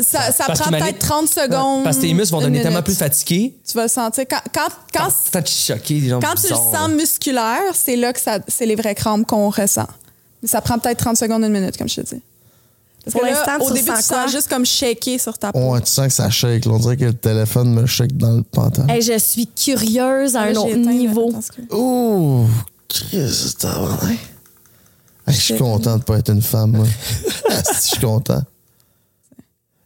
Ça, 0.00 0.32
ça 0.32 0.44
prend 0.52 0.70
peut-être 0.70 0.98
30 0.98 1.28
secondes. 1.28 1.84
Parce 1.84 1.96
que 1.96 2.02
tes 2.02 2.12
muscles 2.14 2.34
vont 2.34 2.40
donner 2.42 2.60
tellement 2.62 2.82
plus 2.82 2.96
fatigués. 2.98 3.56
Tu 3.66 3.74
vas 3.76 3.84
le 3.84 3.88
sentir. 3.88 4.24
Quand, 4.28 4.40
quand, 4.52 4.68
quand, 4.92 5.08
Quand 5.32 5.46
choqué, 5.48 6.10
quand 6.20 6.34
tu 6.34 6.48
le 6.48 6.54
sens 6.56 6.88
musculaire, 6.90 7.62
c'est 7.74 7.96
là 7.96 8.12
que 8.12 8.20
ça, 8.20 8.38
c'est 8.48 8.66
les 8.66 8.74
vraies 8.74 8.94
crampes 8.96 9.24
qu'on 9.26 9.50
ressent. 9.50 9.86
Mais 10.44 10.48
ça 10.48 10.60
prend 10.60 10.78
peut-être 10.78 10.98
30 10.98 11.16
secondes, 11.16 11.42
une 11.42 11.52
minute, 11.52 11.74
comme 11.78 11.88
je 11.88 12.02
te 12.02 12.14
dis. 12.14 12.20
Parce 13.02 13.12
Pour 13.12 13.22
que 13.22 13.26
là, 13.26 13.32
l'instant, 13.32 13.64
au 13.64 13.68
tu 13.68 13.72
début, 13.72 13.86
tu 13.86 13.92
quoi? 13.92 14.02
sens 14.02 14.30
juste 14.30 14.48
comme 14.48 14.66
shaker 14.66 15.18
sur 15.18 15.38
ta 15.38 15.52
peau. 15.52 15.58
Ouais, 15.72 15.80
tu 15.80 15.90
sens 15.90 16.06
que 16.08 16.12
ça 16.12 16.28
shake. 16.28 16.66
là. 16.66 16.72
On 16.72 16.78
dirait 16.78 16.98
que 16.98 17.04
le 17.06 17.14
téléphone 17.14 17.72
me 17.72 17.86
shake 17.86 18.14
dans 18.16 18.32
le 18.32 18.42
pantalon. 18.42 18.88
Hey, 18.88 19.00
je 19.00 19.18
suis 19.18 19.46
curieuse 19.46 20.36
à 20.36 20.42
un 20.42 20.52
Là, 20.52 20.60
autre 20.60 20.76
niveau. 20.76 21.32
que- 21.32 21.74
Ouh, 21.74 22.46
Christ. 22.88 23.66
Hey, 25.26 25.34
je 25.34 25.40
suis 25.40 25.56
content 25.56 25.96
de 25.96 26.02
pas 26.02 26.18
être 26.18 26.30
une 26.30 26.42
femme, 26.42 26.72
moi. 26.72 26.86
Je 27.74 27.80
suis 27.80 27.98
content. 28.00 28.42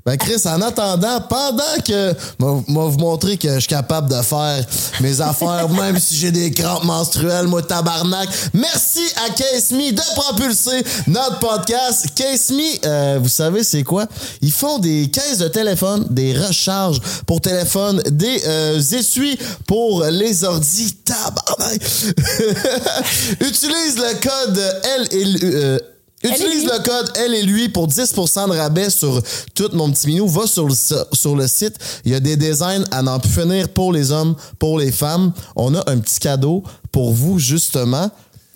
Ben 0.09 0.17
Chris, 0.17 0.41
en 0.47 0.63
attendant, 0.63 1.21
pendant 1.21 1.63
que 1.87 2.15
moi 2.39 2.87
vous 2.89 2.97
montrer 2.99 3.37
que 3.37 3.53
je 3.57 3.59
suis 3.59 3.69
capable 3.69 4.09
de 4.09 4.23
faire 4.23 4.65
mes 5.03 5.21
affaires, 5.21 5.69
même 5.69 6.01
si 6.01 6.17
j'ai 6.17 6.31
des 6.33 6.51
crampes 6.51 6.85
menstruelles, 6.85 7.47
moi 7.47 7.61
tabarnak. 7.61 8.27
Merci 8.55 9.03
à 9.27 9.29
Case 9.35 9.71
Me 9.73 9.93
de 9.93 10.01
propulser 10.15 10.83
notre 11.09 11.39
podcast. 11.41 12.07
Case 12.15 12.49
Me, 12.53 12.87
euh, 12.87 13.19
vous 13.23 13.29
savez 13.29 13.63
c'est 13.63 13.83
quoi? 13.83 14.07
Ils 14.41 14.51
font 14.51 14.79
des 14.79 15.11
caisses 15.11 15.37
de 15.37 15.49
téléphone, 15.49 16.07
des 16.09 16.33
recharges 16.33 17.01
pour 17.27 17.43
téléphone, 17.43 18.01
des 18.11 18.41
euh, 18.47 18.81
essuies 18.81 19.39
pour 19.67 20.05
les 20.07 20.43
ordis. 20.43 20.95
Tabarnak. 21.05 21.83
Utilise 23.41 23.97
le 23.99 24.15
code 24.23 24.81
l- 25.13 25.39
euh, 25.43 25.79
Utilise 26.25 26.65
le 26.65 26.83
code 26.83 27.13
Elle 27.17 27.35
et 27.35 27.43
lui 27.43 27.69
pour 27.69 27.87
10% 27.87 28.51
de 28.51 28.57
rabais 28.57 28.91
sur 28.91 29.23
tout 29.55 29.71
mon 29.73 29.91
petit 29.93 30.09
minou. 30.09 30.27
Va 30.27 30.47
sur 30.47 30.67
le, 30.67 30.75
sur 31.13 31.37
le 31.37 31.47
site. 31.47 31.77
Il 32.05 32.13
y 32.13 32.15
a 32.15 32.21
des 32.21 32.37
designs 32.37 32.85
à 32.91 33.03
n'en 33.03 33.21
plus 33.21 33.31
finir 33.31 33.69
pour 33.69 33.93
les 33.93 34.11
hommes, 34.11 34.35
pour 34.59 34.79
les 34.79 34.91
femmes. 34.91 35.33
On 35.55 35.75
a 35.75 35.91
un 35.91 35.99
petit 35.99 36.19
cadeau 36.19 36.65
pour 36.91 37.13
vous, 37.13 37.39
justement. 37.39 38.11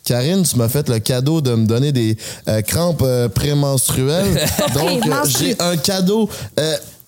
Karine, 0.04 0.42
tu 0.42 0.56
m'as 0.56 0.68
fait 0.68 0.88
le 0.88 0.98
cadeau 0.98 1.40
de 1.40 1.54
me 1.54 1.64
donner 1.64 1.92
des 1.92 2.16
euh, 2.48 2.60
crampes 2.62 3.02
euh, 3.02 3.28
prémenstruelles. 3.28 4.44
Donc, 4.74 5.06
euh, 5.06 5.24
j'ai 5.26 5.56
un 5.60 5.76
cadeau 5.76 6.28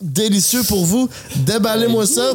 délicieux 0.00 0.62
pour 0.62 0.84
vous. 0.84 1.08
Déballez-moi 1.34 2.06
ça. 2.06 2.32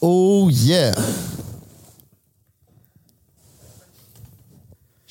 Oh 0.00 0.48
yeah! 0.50 0.94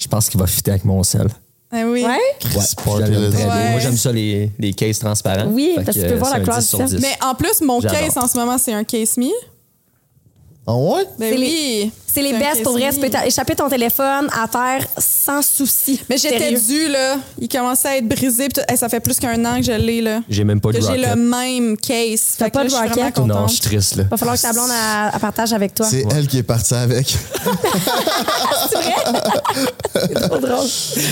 Je 0.07 0.09
pense 0.09 0.29
qu'il 0.29 0.39
va 0.39 0.47
fitter 0.47 0.71
avec 0.71 0.85
mon 0.85 1.03
sel. 1.03 1.27
Ah 1.69 1.81
oui. 1.85 2.01
Ouais? 2.05 2.17
Chris 2.39 2.59
Parker, 2.77 3.03
très 3.03 3.13
go. 3.13 3.29
bien. 3.29 3.47
Ouais. 3.49 3.71
Moi, 3.71 3.79
j'aime 3.81 3.97
ça, 3.97 4.09
les, 4.13 4.49
les 4.57 4.71
cases 4.71 4.99
transparents. 4.99 5.47
Oui, 5.49 5.73
Fait 5.75 5.83
parce 5.83 5.97
que 5.97 6.03
tu 6.03 6.07
peux 6.07 6.15
voir 6.15 6.31
c'est 6.31 6.37
la 6.37 6.41
un 6.41 6.45
couleur 6.45 6.59
10 6.59 6.65
sur 6.69 6.77
du 6.79 6.85
10. 6.85 6.91
sel. 6.91 6.99
Mais 7.01 7.25
en 7.27 7.35
plus, 7.35 7.59
mon 7.61 7.81
J'adore. 7.81 7.99
case 7.99 8.15
en 8.17 8.25
ce 8.25 8.37
moment, 8.37 8.57
c'est 8.57 8.71
un 8.71 8.85
case 8.85 9.17
me. 9.17 9.25
Ah 10.69 10.75
ouais? 10.75 11.05
Ben 11.17 11.31
C'est 11.31 11.37
les- 11.37 11.47
oui. 11.47 11.91
C'est 12.13 12.23
les 12.23 12.33
un 12.33 12.39
best 12.39 12.63
pour 12.63 12.71
vrai. 12.73 12.81
case 12.81 12.95
Tu 12.95 13.01
peux 13.01 13.27
échapper 13.27 13.55
ton 13.55 13.69
téléphone 13.69 14.27
à 14.33 14.47
terre 14.47 14.87
sans 14.97 15.43
souci. 15.43 16.01
Mais 16.09 16.17
j'étais 16.17 16.51
due, 16.53 16.87
là. 16.89 17.17
Il 17.39 17.47
commençait 17.47 17.87
à 17.89 17.97
être 17.97 18.07
brisé. 18.07 18.47
Hey, 18.67 18.75
ça 18.75 18.89
fait 18.89 18.99
plus 18.99 19.19
qu'un 19.19 19.45
an 19.45 19.57
que 19.57 19.63
je 19.63 19.73
l'ai, 19.73 20.01
là. 20.01 20.21
J'ai 20.27 20.43
même 20.43 20.59
pas 20.59 20.71
de 20.71 20.79
Que 20.79 20.83
j'ai 20.83 20.97
le 20.97 21.15
même 21.15 21.77
case. 21.77 22.21
Fait 22.39 22.45
que 22.45 22.49
pas 22.51 22.63
là, 22.63 22.65
de 22.65 22.69
je 22.71 22.75
suis 22.75 22.87
vraiment. 22.87 23.25
Non, 23.41 23.47
je 23.47 23.51
suis 23.53 23.61
triste, 23.61 23.97
là. 23.97 24.05
Va 24.09 24.17
falloir 24.17 24.35
que 24.35 24.41
ta 24.41 24.51
blonde 24.51 24.71
elle 25.13 25.19
partage 25.19 25.53
avec 25.53 25.75
toi. 25.75 25.85
C'est 25.87 26.05
elle 26.15 26.25
qui 26.27 26.39
est 26.39 26.43
partie 26.43 26.73
avec. 26.73 27.05
trop 30.27 30.39
drôle. 30.39 30.65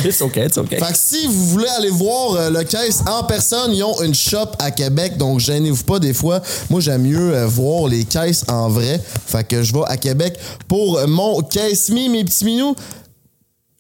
It's 0.06 0.22
okay, 0.22 0.46
it's 0.48 0.58
okay. 0.58 0.78
Fait 0.78 0.92
que 0.92 0.98
si 0.98 1.28
vous 1.28 1.46
voulez 1.50 1.70
aller 1.78 1.90
voir 1.92 2.34
euh, 2.36 2.50
le 2.50 2.64
caisse 2.64 3.02
en 3.08 3.24
personne, 3.24 3.72
ils 3.74 3.84
ont 3.84 4.02
une 4.02 4.16
shop 4.16 4.48
à 4.60 4.72
Québec, 4.72 5.18
donc 5.18 5.40
gênez-vous 5.40 5.84
pas 5.84 6.00
des 6.00 6.14
fois. 6.14 6.42
Moi, 6.70 6.82
j'aime 6.82 7.04
mieux 7.04 7.34
euh, 7.36 7.46
voir 7.46 7.88
les 7.88 8.06
caisses 8.06 8.44
en 8.48 8.70
vrai. 8.70 9.00
Fait 9.28 9.44
que 9.48 9.64
je 9.64 9.74
vais 9.74 9.84
à 9.88 9.98
Québec 9.98 10.38
pour 10.68 11.00
mon 11.08 11.42
caisse 11.42 11.90
me, 11.90 12.10
mes 12.10 12.24
petits 12.26 12.46
minous. 12.46 12.76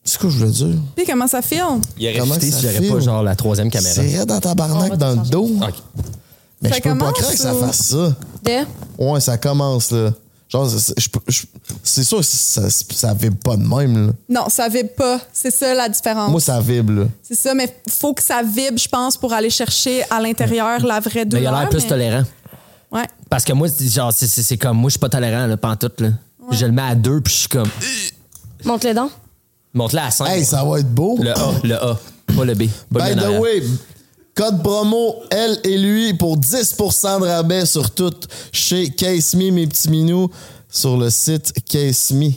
C'est 0.03 0.19
quoi 0.19 0.29
que 0.29 0.35
je 0.35 0.39
voulais 0.39 0.51
dire? 0.51 0.79
Puis 0.95 1.05
comment 1.05 1.27
ça 1.27 1.41
filme? 1.41 1.81
Il 1.97 2.07
aurait 2.07 2.19
Comment 2.19 2.35
ça 2.35 2.41
si 2.41 2.53
j'aurais 2.61 2.81
pas 2.87 2.99
genre 2.99 3.23
la 3.23 3.35
troisième 3.35 3.71
caméra. 3.71 3.95
C'est 3.95 4.17
raide 4.19 4.27
dans 4.27 4.39
ta 4.39 4.53
barnaque 4.53 4.91
va 4.91 4.97
dans 4.97 5.11
le 5.23 5.27
dos. 5.29 5.49
Ok. 5.61 5.73
Mais 6.61 6.69
Ça 6.69 6.75
je 6.77 6.81
peux 6.81 6.97
pas 6.97 7.11
croire 7.11 7.31
que 7.31 7.37
ça 7.37 7.53
fasse 7.53 7.81
ça. 7.81 8.15
De? 8.43 9.03
Ouais, 9.03 9.19
ça 9.19 9.37
commence, 9.37 9.91
là. 9.91 10.13
Genre, 10.47 10.69
c'est- 10.69 10.79
c'est 10.79 10.99
je 11.01 11.09
peux- 11.09 11.19
je- 11.27 11.41
c'est 11.83 12.03
sûr 12.03 12.19
que 12.19 12.23
ça, 12.23 12.69
ça 12.69 13.13
vibre 13.15 13.35
pas 13.37 13.57
de 13.57 13.63
même, 13.67 14.07
là. 14.07 14.13
Non, 14.29 14.47
ça 14.47 14.69
vibre 14.69 14.91
pas. 14.95 15.19
C'est 15.33 15.49
ça 15.51 15.73
la 15.73 15.89
différence. 15.89 16.29
Moi, 16.29 16.39
ça 16.39 16.59
vibre, 16.61 16.93
là. 16.93 17.05
C'est 17.23 17.35
ça, 17.35 17.55
mais 17.55 17.75
faut 17.89 18.13
que 18.13 18.21
ça 18.21 18.43
vibre, 18.43 18.77
je 18.77 18.87
pense, 18.87 19.17
pour 19.17 19.33
aller 19.33 19.49
chercher 19.49 20.03
à 20.11 20.21
l'intérieur 20.21 20.85
la 20.85 20.99
vraie 20.99 21.11
Mais 21.15 21.25
douleur. 21.25 21.43
il 21.51 21.55
a 21.55 21.59
l'air 21.61 21.69
plus 21.69 21.81
mais- 21.81 21.89
tolérant. 21.89 22.23
Ouais. 22.91 23.05
Parce 23.29 23.43
que 23.43 23.53
moi, 23.53 23.67
c'est 23.69 23.87
genre, 23.89 24.13
c'est- 24.13 24.27
c'est 24.27 24.43
c'est 24.43 24.57
comme, 24.57 24.77
moi, 24.77 24.89
je 24.89 24.93
suis 24.93 24.99
pas 24.99 25.09
tolérant, 25.09 25.47
là, 25.47 25.57
pantoute, 25.57 26.01
là. 26.01 26.09
Je 26.51 26.65
le 26.65 26.71
mets 26.71 26.81
à 26.83 26.95
deux, 26.95 27.21
puis 27.21 27.33
je 27.33 27.39
suis 27.39 27.47
comme, 27.49 27.69
Montre-le 28.63 28.93
donc. 28.93 29.11
monte-le 29.73 29.99
à 29.99 30.11
cinq. 30.11 30.27
Hey, 30.27 30.45
ça 30.45 30.63
va 30.63 30.79
être 30.79 30.89
beau. 30.93 31.17
Le 31.21 31.31
A, 31.31 31.51
le 31.63 31.75
A, 31.75 31.99
pas 32.35 32.45
le 32.45 32.53
B. 32.53 32.63
Pas 32.93 33.09
By 33.09 33.15
le 33.15 33.21
the 33.21 33.39
way, 33.39 33.63
code 34.35 34.61
promo 34.63 35.15
elle 35.31 35.59
et 35.63 35.77
lui 35.77 36.13
pour 36.13 36.37
10% 36.37 37.19
de 37.19 37.25
rabais 37.25 37.65
sur 37.65 37.89
tout 37.91 38.13
chez 38.51 38.89
Case 38.91 39.33
Me, 39.35 39.49
mes 39.51 39.65
petits 39.67 39.89
minous, 39.89 40.29
sur 40.69 40.97
le 40.97 41.09
site 41.09 41.53
Case 41.67 42.11
Me. 42.11 42.27
Euh, 42.27 42.31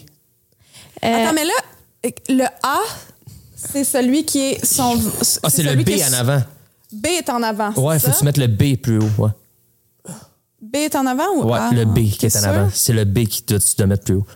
Attends, 1.24 1.32
mais 1.34 1.44
là, 1.44 2.10
le 2.30 2.44
A, 2.62 2.78
c'est 3.56 3.84
celui 3.84 4.24
qui 4.24 4.38
est 4.40 4.64
son. 4.64 4.98
Ah, 5.42 5.50
c'est 5.50 5.62
le 5.62 5.76
B 5.76 5.90
en 6.08 6.12
avant. 6.14 6.42
B 6.92 7.06
est 7.08 7.28
en 7.28 7.42
avant. 7.42 7.72
c'est 7.74 7.80
Ouais, 7.80 7.98
faut 7.98 8.06
ça? 8.06 8.12
que 8.12 8.18
tu 8.18 8.24
mettes 8.24 8.38
le 8.38 8.46
B 8.46 8.76
plus 8.80 8.98
haut, 8.98 9.10
ouais. 9.18 9.30
B 10.60 10.76
est 10.76 10.96
en 10.96 11.06
avant 11.06 11.28
ou 11.36 11.44
Ouais, 11.44 11.58
A? 11.58 11.70
le 11.72 11.84
B 11.84 12.00
qui 12.10 12.18
T'es 12.18 12.26
est 12.26 12.36
en 12.36 12.40
sûr? 12.40 12.48
avant. 12.48 12.68
C'est 12.72 12.92
le 12.92 13.04
B 13.04 13.26
qui 13.26 13.42
doit, 13.42 13.60
tu 13.60 13.76
dois 13.76 13.86
mettre 13.86 14.04
plus 14.04 14.14
haut. 14.14 14.26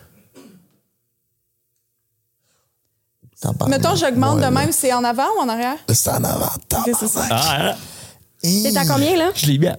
Tabarnak. 3.41 3.77
Mettons, 3.77 3.95
j'augmente 3.95 4.37
Ouais, 4.39 4.45
de 4.45 4.53
même, 4.53 4.71
c'est 4.71 4.93
en 4.93 5.03
avant 5.03 5.27
ou 5.37 5.41
en 5.41 5.49
arrière? 5.49 5.75
C'est 5.89 6.09
en 6.09 6.23
avant. 6.23 6.45
Ok, 6.45 6.91
c'est 6.97 7.07
ça. 7.07 7.25
Ah, 7.29 7.75
T'es 8.41 8.77
à 8.77 8.85
combien, 8.85 9.17
là? 9.17 9.31
je 9.35 9.45
l'ai 9.47 9.57
mis 9.57 9.67
à... 9.67 9.77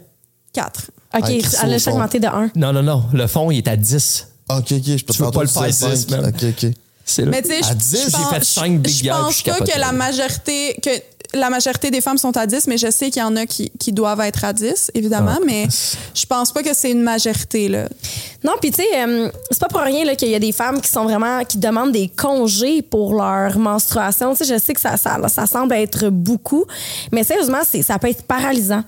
4. 0.52 0.90
OK, 1.16 1.22
Ah, 1.22 1.28
elle 1.30 1.70
au 1.70 1.74
a 1.74 1.78
fond. 1.78 1.90
augmenté 1.92 2.20
de 2.20 2.26
1. 2.26 2.50
Non, 2.56 2.72
non, 2.72 2.82
non. 2.82 3.04
Le 3.12 3.26
fond, 3.26 3.50
il 3.50 3.58
est 3.58 3.68
à 3.68 3.76
10. 3.76 4.28
Ok, 4.50 4.56
ok, 4.72 4.82
je 4.84 5.04
peux 5.04 5.12
Tu 5.14 5.22
veux 5.22 5.30
pas 5.30 5.40
le 5.42 5.46
faire 5.48 5.72
cinq. 5.72 5.90
10, 5.94 6.10
man. 6.10 6.26
Ok, 6.26 6.44
ok. 6.44 6.70
C'est. 7.04 7.26
Mais 7.26 7.42
tu 7.42 7.48
sais, 7.48 7.58
À 7.64 7.68
je- 7.68 7.74
10, 7.74 7.96
je 7.96 8.04
j'ai 8.06 8.10
pense- 8.12 8.30
fait 8.30 8.44
cinq 8.44 8.80
Big 8.80 9.04
je 9.04 9.10
pense 9.10 9.42
pas 9.42 9.58
que 9.60 9.78
la 9.78 9.92
majorité 9.92 10.74
que 10.82 10.90
la 11.36 11.50
majorité 11.50 11.90
des 11.90 12.00
femmes 12.00 12.16
sont 12.16 12.36
à 12.36 12.46
10, 12.46 12.68
mais 12.68 12.78
je 12.78 12.88
sais 12.92 13.10
qu'il 13.10 13.20
y 13.20 13.24
en 13.24 13.34
a 13.34 13.44
qui, 13.44 13.70
qui 13.78 13.92
doivent 13.92 14.20
être 14.20 14.44
à 14.44 14.52
10, 14.52 14.92
évidemment, 14.94 15.38
Ah. 15.38 15.44
mais 15.44 15.66
je 16.14 16.26
pense 16.26 16.52
pas 16.52 16.62
que 16.62 16.72
c'est 16.72 16.92
une 16.92 17.02
majorité 17.02 17.68
là. 17.68 17.88
Non, 18.44 18.52
puis 18.60 18.70
tu 18.70 18.82
sais, 18.82 18.88
euh, 19.04 19.28
c'est 19.50 19.58
pas 19.58 19.66
pour 19.66 19.80
rien 19.80 20.04
là, 20.04 20.14
qu'il 20.14 20.28
y 20.28 20.34
a 20.34 20.38
des 20.38 20.52
femmes 20.52 20.80
qui 20.80 20.88
sont 20.88 21.02
vraiment 21.04 21.44
qui 21.44 21.58
demandent 21.58 21.90
des 21.92 22.08
congés 22.08 22.82
pour 22.82 23.14
leur 23.14 23.58
menstruation. 23.58 24.34
Tu 24.36 24.44
sais, 24.44 24.54
je 24.54 24.60
sais 24.60 24.74
que 24.74 24.80
ça, 24.80 24.96
ça, 24.96 25.18
ça 25.28 25.46
semble 25.46 25.74
être 25.74 26.08
beaucoup, 26.08 26.64
mais 27.10 27.24
sérieusement, 27.24 27.62
c'est, 27.68 27.82
ça 27.82 27.98
peut 27.98 28.08
être 28.10 28.22
paralysant. 28.22 28.84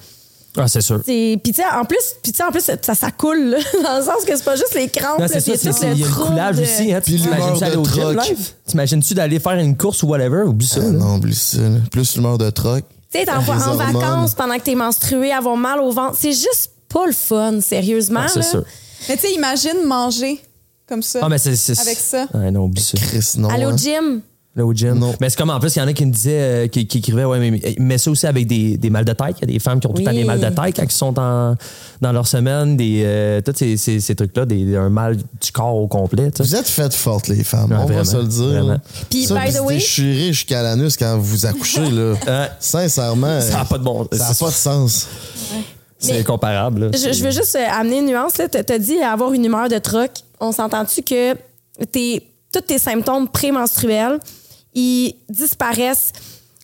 Ah, 0.56 0.68
c'est 0.68 0.80
sûr. 0.80 1.02
Puis 1.04 1.40
tu 1.44 1.52
sais, 1.54 1.64
en 1.66 1.84
plus, 1.84 1.98
puis 2.22 2.32
tu 2.32 2.38
sais, 2.38 2.44
en 2.44 2.50
plus, 2.50 2.60
ça, 2.82 2.94
ça 2.94 3.10
coule, 3.10 3.50
là, 3.50 3.58
dans 3.82 3.98
le 3.98 4.04
sens 4.04 4.24
que 4.26 4.34
c'est 4.36 4.44
pas 4.44 4.56
juste 4.56 4.74
les 4.74 4.88
crampes. 4.88 5.20
C'est 5.26 5.40
ça, 5.40 5.72
c'est- 5.72 5.92
il 5.92 5.98
y 6.00 6.02
a 6.02 6.06
le 6.06 6.12
trouble 6.12 6.28
coulage 6.30 6.56
de- 6.56 6.62
aussi. 6.62 6.92
Hein. 6.92 7.00
Puis 7.04 7.16
l'humeur 7.18 7.34
T'imagines-tu 7.36 7.60
de 7.60 7.64
aller 7.66 7.76
au 7.76 7.84
gym 7.84 8.14
troc. 8.14 8.28
live? 8.28 8.50
T'imagines-tu 8.66 9.14
d'aller 9.14 9.38
faire 9.40 9.52
une 9.58 9.76
course 9.76 10.02
ou 10.02 10.08
whatever? 10.08 10.42
Oublie 10.42 10.66
ça. 10.66 10.80
Ah, 10.82 10.90
non, 10.90 11.16
oublie 11.16 11.34
ça. 11.34 11.58
là. 11.58 11.78
Plus 11.90 12.16
l'humeur 12.16 12.38
de 12.38 12.48
troc. 12.50 12.84
Tu 13.12 13.18
sais, 13.20 13.24
t'es 13.24 13.30
en, 13.30 13.36
en 13.36 13.48
hormones. 13.48 13.92
vacances 13.92 14.34
pendant 14.34 14.56
que 14.58 14.62
t'es 14.62 14.74
menstrué, 14.74 15.32
avoir 15.32 15.56
mal 15.56 15.80
au 15.80 15.90
ventre, 15.92 16.16
c'est 16.18 16.32
juste 16.32 16.70
pas 16.88 17.06
le 17.06 17.12
fun, 17.12 17.60
sérieusement. 17.60 18.20
Ah, 18.24 18.28
c'est 18.32 18.42
sûr. 18.42 18.64
Mais 19.08 19.16
tu 19.16 19.26
sais, 19.28 19.34
imagine 19.34 19.84
manger 19.86 20.40
comme 20.88 21.02
ça. 21.02 21.20
Ah, 21.22 21.28
mais 21.28 21.38
c'est. 21.38 21.54
c'est- 21.56 21.78
Avec 21.80 21.98
ça. 21.98 22.26
Ouais, 22.34 22.50
non, 22.50 22.64
oublie 22.64 22.82
ça. 22.82 22.96
Chris, 22.98 23.32
non. 23.38 23.48
Aller 23.50 23.66
au 23.66 23.70
hein. 23.70 23.76
gym. 23.76 24.20
Là, 24.56 24.64
au 24.64 24.72
gym. 24.72 24.94
Non. 24.98 25.14
Mais 25.20 25.28
c'est 25.28 25.36
comme 25.36 25.50
en 25.50 25.60
plus, 25.60 25.76
il 25.76 25.80
y 25.80 25.82
en 25.82 25.86
a 25.86 25.92
qui 25.92 26.06
me 26.06 26.10
disaient, 26.12 26.40
euh, 26.40 26.66
qui, 26.66 26.86
qui 26.86 26.98
écrivaient, 26.98 27.26
ouais, 27.26 27.38
mais, 27.38 27.76
mais 27.78 27.98
ça 27.98 28.10
aussi 28.10 28.26
avec 28.26 28.46
des, 28.46 28.78
des 28.78 28.88
mal 28.88 29.04
de 29.04 29.12
tête. 29.12 29.36
Il 29.38 29.40
y 29.42 29.44
a 29.50 29.52
des 29.52 29.58
femmes 29.58 29.80
qui 29.80 29.86
ont 29.86 29.92
tout 29.92 29.98
le 30.00 30.04
temps 30.06 30.12
des 30.12 30.24
mal 30.24 30.40
de 30.40 30.46
tête 30.48 30.74
quand 30.76 30.82
ils 30.84 30.90
sont 30.90 31.18
en, 31.18 31.54
dans 32.00 32.12
leur 32.12 32.26
semaine, 32.26 32.74
des, 32.74 33.02
euh, 33.04 33.42
tous 33.42 33.52
ces, 33.54 33.76
ces, 33.76 34.00
ces 34.00 34.14
trucs-là, 34.14 34.46
des, 34.46 34.74
un 34.74 34.88
mal 34.88 35.16
du 35.16 35.52
corps 35.52 35.74
au 35.76 35.86
complet. 35.88 36.30
Vous 36.38 36.56
êtes 36.56 36.68
faites 36.68 36.94
fortes, 36.94 37.28
les 37.28 37.44
femmes. 37.44 37.70
Ouais, 37.70 37.76
on 37.76 37.80
va 37.80 38.02
vraiment, 38.02 38.04
se 38.04 38.16
le 38.16 38.24
dire. 38.24 38.78
Puis, 39.10 39.26
ça, 39.26 39.34
by 39.44 39.52
the 39.52 39.60
way- 39.60 39.74
déchirer 39.74 40.32
jusqu'à 40.32 40.62
l'anus 40.62 40.96
quand 40.96 41.18
vous 41.18 41.44
accouchez, 41.44 41.90
là. 41.90 42.14
Sincèrement. 42.60 43.40
Ça 43.42 43.58
n'a 43.58 43.64
pas 43.66 43.76
de 43.76 43.84
bon 43.84 44.08
Ça 44.10 44.28
n'a 44.30 44.34
pas 44.34 44.48
de 44.48 44.54
sens. 44.54 45.06
C'est 45.98 46.18
incomparable. 46.20 46.80
là. 46.86 46.90
Je, 46.94 47.12
je 47.12 47.24
veux 47.24 47.30
juste 47.30 47.56
euh, 47.56 47.64
amener 47.78 47.98
une 47.98 48.06
nuance. 48.06 48.32
Tu 48.34 48.72
as 48.72 48.78
dit 48.78 48.98
avoir 49.02 49.32
une 49.34 49.44
humeur 49.44 49.68
de 49.68 49.76
troc. 49.78 50.10
On 50.40 50.52
s'entend-tu 50.52 51.02
que 51.02 51.34
tes, 51.90 52.22
tous 52.52 52.60
tes 52.60 52.78
symptômes 52.78 53.28
prémenstruels, 53.28 54.18
ils 54.76 55.16
disparaissent 55.28 56.12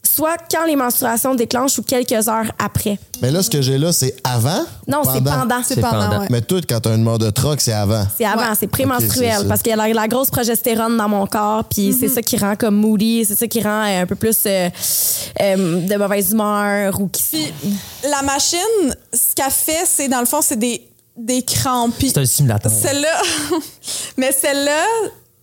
soit 0.04 0.36
quand 0.50 0.66
les 0.66 0.76
menstruations 0.76 1.34
déclenchent 1.34 1.78
ou 1.78 1.82
quelques 1.82 2.28
heures 2.28 2.52
après. 2.58 2.98
Mais 3.22 3.30
là, 3.30 3.42
ce 3.42 3.48
que 3.48 3.62
j'ai 3.62 3.78
là, 3.78 3.92
c'est 3.92 4.14
avant? 4.24 4.62
Non, 4.86 5.02
c'est 5.04 5.22
pendant? 5.24 5.62
C'est 5.64 5.80
pendant, 5.80 5.90
pendant. 6.08 6.20
ouais. 6.20 6.26
Mais 6.28 6.42
tout, 6.42 6.60
quand 6.68 6.80
t'as 6.80 6.94
une 6.94 7.02
mort 7.04 7.18
de 7.18 7.30
troc, 7.30 7.60
c'est 7.62 7.72
avant. 7.72 8.04
C'est 8.18 8.26
avant, 8.26 8.42
Ouais. 8.50 8.56
c'est 8.58 8.66
prémenstruel 8.66 9.30
Ok, 9.30 9.36
c'est 9.36 9.42
ça. 9.44 9.48
parce 9.48 9.62
qu'il 9.62 9.70
y 9.70 9.72
a 9.72 9.76
la, 9.76 9.88
la 9.88 10.08
grosse 10.08 10.28
progestérone 10.28 10.98
dans 10.98 11.08
mon 11.08 11.26
corps, 11.26 11.64
puis 11.64 11.96
c'est 11.98 12.08
ça 12.08 12.20
qui 12.20 12.36
rend 12.36 12.56
comme 12.56 12.74
moody, 12.74 13.24
c'est 13.24 13.36
ça 13.36 13.46
qui 13.46 13.62
rend 13.62 13.84
euh, 13.86 14.02
un 14.02 14.06
peu 14.06 14.16
plus 14.16 14.36
euh, 14.44 14.68
euh, 15.40 15.80
de 15.86 15.96
mauvaise 15.96 16.32
humeur 16.32 17.00
ou 17.00 17.08
qui. 17.08 17.22
Puis 17.22 17.54
la 18.10 18.20
machine, 18.22 18.58
ce 19.14 19.34
qu'elle 19.34 19.50
fait, 19.50 19.84
c'est 19.86 20.08
dans 20.08 20.20
le 20.20 20.26
fond, 20.26 20.42
c'est 20.42 20.58
des, 20.58 20.86
des 21.16 21.42
crampes. 21.42 21.94
C'est 22.00 22.18
un 22.18 22.26
simulateur. 22.26 22.70
Celle-là, 22.70 23.22
mais 24.18 24.32
celle-là, 24.32 24.84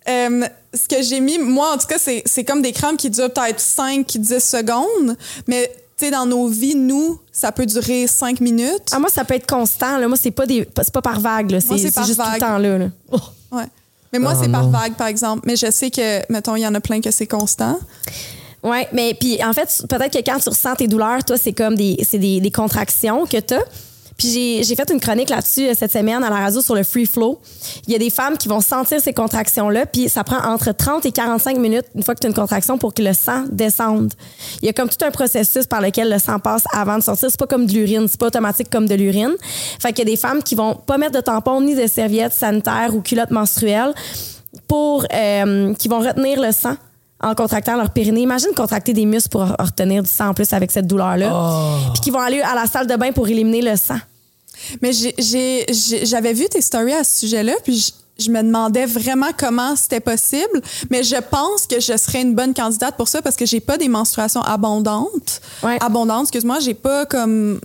euh, 0.09 0.47
ce 0.73 0.87
que 0.87 1.01
j'ai 1.01 1.19
mis, 1.19 1.37
moi 1.39 1.73
en 1.73 1.77
tout 1.77 1.87
cas, 1.87 1.97
c'est 1.97 2.21
c'est 2.25 2.43
comme 2.43 2.61
des 2.61 2.71
crampes 2.71 2.97
qui 2.97 3.09
durent 3.09 3.31
peut-être 3.31 3.59
5-10 3.59 4.39
secondes, 4.39 5.15
mais 5.47 5.71
tu 5.97 6.05
sais, 6.05 6.11
dans 6.11 6.25
nos 6.25 6.47
vies, 6.47 6.75
nous, 6.75 7.19
ça 7.31 7.51
peut 7.51 7.65
durer 7.65 8.07
5 8.07 8.39
minutes. 8.39 8.83
Ah, 8.93 8.99
moi, 8.99 9.09
ça 9.09 9.25
peut 9.25 9.33
être 9.33 9.49
constant. 9.49 9.97
Là. 9.97 10.07
Moi, 10.07 10.15
c'est 10.15 10.31
pas, 10.31 10.45
des, 10.45 10.65
c'est 10.77 10.93
pas 10.93 11.01
par 11.01 11.19
vague. 11.19 11.51
là. 11.51 11.59
Moi, 11.67 11.77
C'est 11.77 11.83
c'est 11.83 11.89
c'est 11.89 11.95
par 11.95 12.05
juste 12.05 12.19
tout 12.19 12.25
le 12.25 12.31
vague. 12.31 12.39
temps 12.39 12.57
là. 12.57 12.77
là. 12.77 12.85
Oh. 13.11 13.17
Ouais. 13.51 13.65
Mais 14.13 14.19
moi, 14.19 14.31
Oh 14.33 14.39
c'est 14.41 14.49
par 14.49 14.69
vague, 14.69 14.93
par 14.93 15.07
exemple. 15.07 15.41
Mais 15.45 15.57
je 15.57 15.69
sais 15.71 15.91
que, 15.91 16.21
mettons, 16.31 16.55
il 16.55 16.61
y 16.61 16.67
en 16.67 16.73
a 16.73 16.79
plein 16.79 17.01
que 17.01 17.11
c'est 17.11 17.27
constant. 17.27 17.77
Oui, 18.63 18.77
mais 18.93 19.13
puis 19.13 19.43
en 19.43 19.51
fait, 19.51 19.67
peut-être 19.89 20.13
que 20.13 20.23
quand 20.25 20.39
tu 20.39 20.47
ressens 20.49 20.75
tes 20.75 20.87
douleurs, 20.87 21.21
toi, 21.25 21.37
c'est 21.37 21.51
comme 21.53 21.75
des, 21.75 21.97
c'est 22.09 22.17
des, 22.17 22.39
des 22.39 22.51
contractions 22.51 23.25
que 23.25 23.37
tu 23.41 23.53
as. 23.55 23.63
Puis 24.19 24.29
j'ai, 24.31 24.63
j'ai 24.63 24.75
fait 24.75 24.91
une 24.91 24.99
chronique 24.99 25.29
là-dessus 25.29 25.69
euh, 25.69 25.73
cette 25.75 25.93
semaine 25.93 26.23
à 26.23 26.29
la 26.29 26.35
radio 26.35 26.61
sur 26.61 26.75
le 26.75 26.83
free 26.83 27.05
flow. 27.05 27.39
Il 27.87 27.93
y 27.93 27.95
a 27.95 27.99
des 27.99 28.09
femmes 28.09 28.37
qui 28.37 28.49
vont 28.49 28.59
sentir 28.59 28.99
ces 28.99 29.13
contractions-là, 29.13 29.85
puis 29.85 30.09
ça 30.09 30.25
prend 30.25 30.39
entre 30.45 30.73
30 30.73 31.05
et 31.05 31.11
45 31.11 31.57
minutes 31.57 31.85
une 31.95 32.03
fois 32.03 32.15
que 32.15 32.19
tu 32.19 32.27
as 32.27 32.29
une 32.29 32.35
contraction 32.35 32.77
pour 32.77 32.93
que 32.93 33.01
le 33.01 33.13
sang 33.13 33.45
descende. 33.49 34.13
Il 34.61 34.65
y 34.65 34.69
a 34.69 34.73
comme 34.73 34.89
tout 34.89 35.03
un 35.05 35.11
processus 35.11 35.65
par 35.65 35.79
lequel 35.79 36.11
le 36.11 36.19
sang 36.19 36.37
passe 36.37 36.65
avant 36.73 36.97
de 36.97 37.03
sortir. 37.03 37.29
C'est 37.31 37.39
pas 37.39 37.47
comme 37.47 37.65
de 37.65 37.71
l'urine, 37.71 38.07
c'est 38.09 38.19
pas 38.19 38.27
automatique 38.27 38.69
comme 38.69 38.87
de 38.87 38.95
l'urine. 38.95 39.35
Fait 39.79 39.93
qu'il 39.93 39.99
y 39.99 40.11
a 40.11 40.11
des 40.11 40.17
femmes 40.17 40.43
qui 40.43 40.55
vont 40.55 40.75
pas 40.75 40.97
mettre 40.97 41.13
de 41.13 41.21
tampon 41.21 41.61
ni 41.61 41.75
de 41.75 41.87
serviettes 41.87 42.33
sanitaires 42.33 42.93
ou 42.93 43.01
culottes 43.01 43.31
menstruelles 43.31 43.93
pour 44.67 45.05
euh, 45.13 45.73
qui 45.75 45.87
vont 45.87 45.99
retenir 45.99 46.41
le 46.41 46.51
sang 46.51 46.75
en 47.21 47.35
contractant 47.35 47.77
leur 47.77 47.91
périnée. 47.91 48.21
Imagine 48.21 48.49
contracter 48.55 48.93
des 48.93 49.05
muscles 49.05 49.29
pour 49.29 49.41
retenir 49.41 50.03
du 50.03 50.09
sang 50.09 50.29
en 50.29 50.33
plus 50.33 50.51
avec 50.53 50.71
cette 50.71 50.87
douleur-là. 50.87 51.31
Puis 51.93 52.01
qui 52.01 52.11
vont 52.11 52.19
aller 52.19 52.41
à 52.41 52.55
la 52.55 52.65
salle 52.65 52.87
de 52.87 52.95
bain 52.95 53.11
pour 53.11 53.27
éliminer 53.27 53.61
le 53.61 53.75
sang. 53.75 53.97
Mais 54.81 54.91
j'avais 54.93 56.33
vu 56.33 56.47
tes 56.49 56.61
stories 56.61 56.93
à 56.93 57.03
ce 57.03 57.19
sujet-là, 57.19 57.53
puis 57.63 57.77
je, 57.77 57.91
je 58.23 58.29
me 58.29 58.41
demandais 58.41 58.85
vraiment 58.85 59.29
comment 59.37 59.75
c'était 59.75 59.99
possible. 59.99 60.61
Mais 60.89 61.03
je 61.03 61.15
pense 61.15 61.65
que 61.67 61.79
je 61.79 61.95
serais 61.97 62.21
une 62.21 62.35
bonne 62.35 62.53
candidate 62.53 62.95
pour 62.97 63.07
ça 63.07 63.21
parce 63.21 63.35
que 63.35 63.45
j'ai 63.45 63.59
pas 63.59 63.77
des 63.77 63.87
menstruations 63.87 64.41
abondantes. 64.41 65.41
Ouais. 65.63 65.77
Abondantes, 65.81 66.23
excuse-moi, 66.23 66.59
j'ai 66.59 66.73
pas 66.73 67.05
comme. 67.05 67.59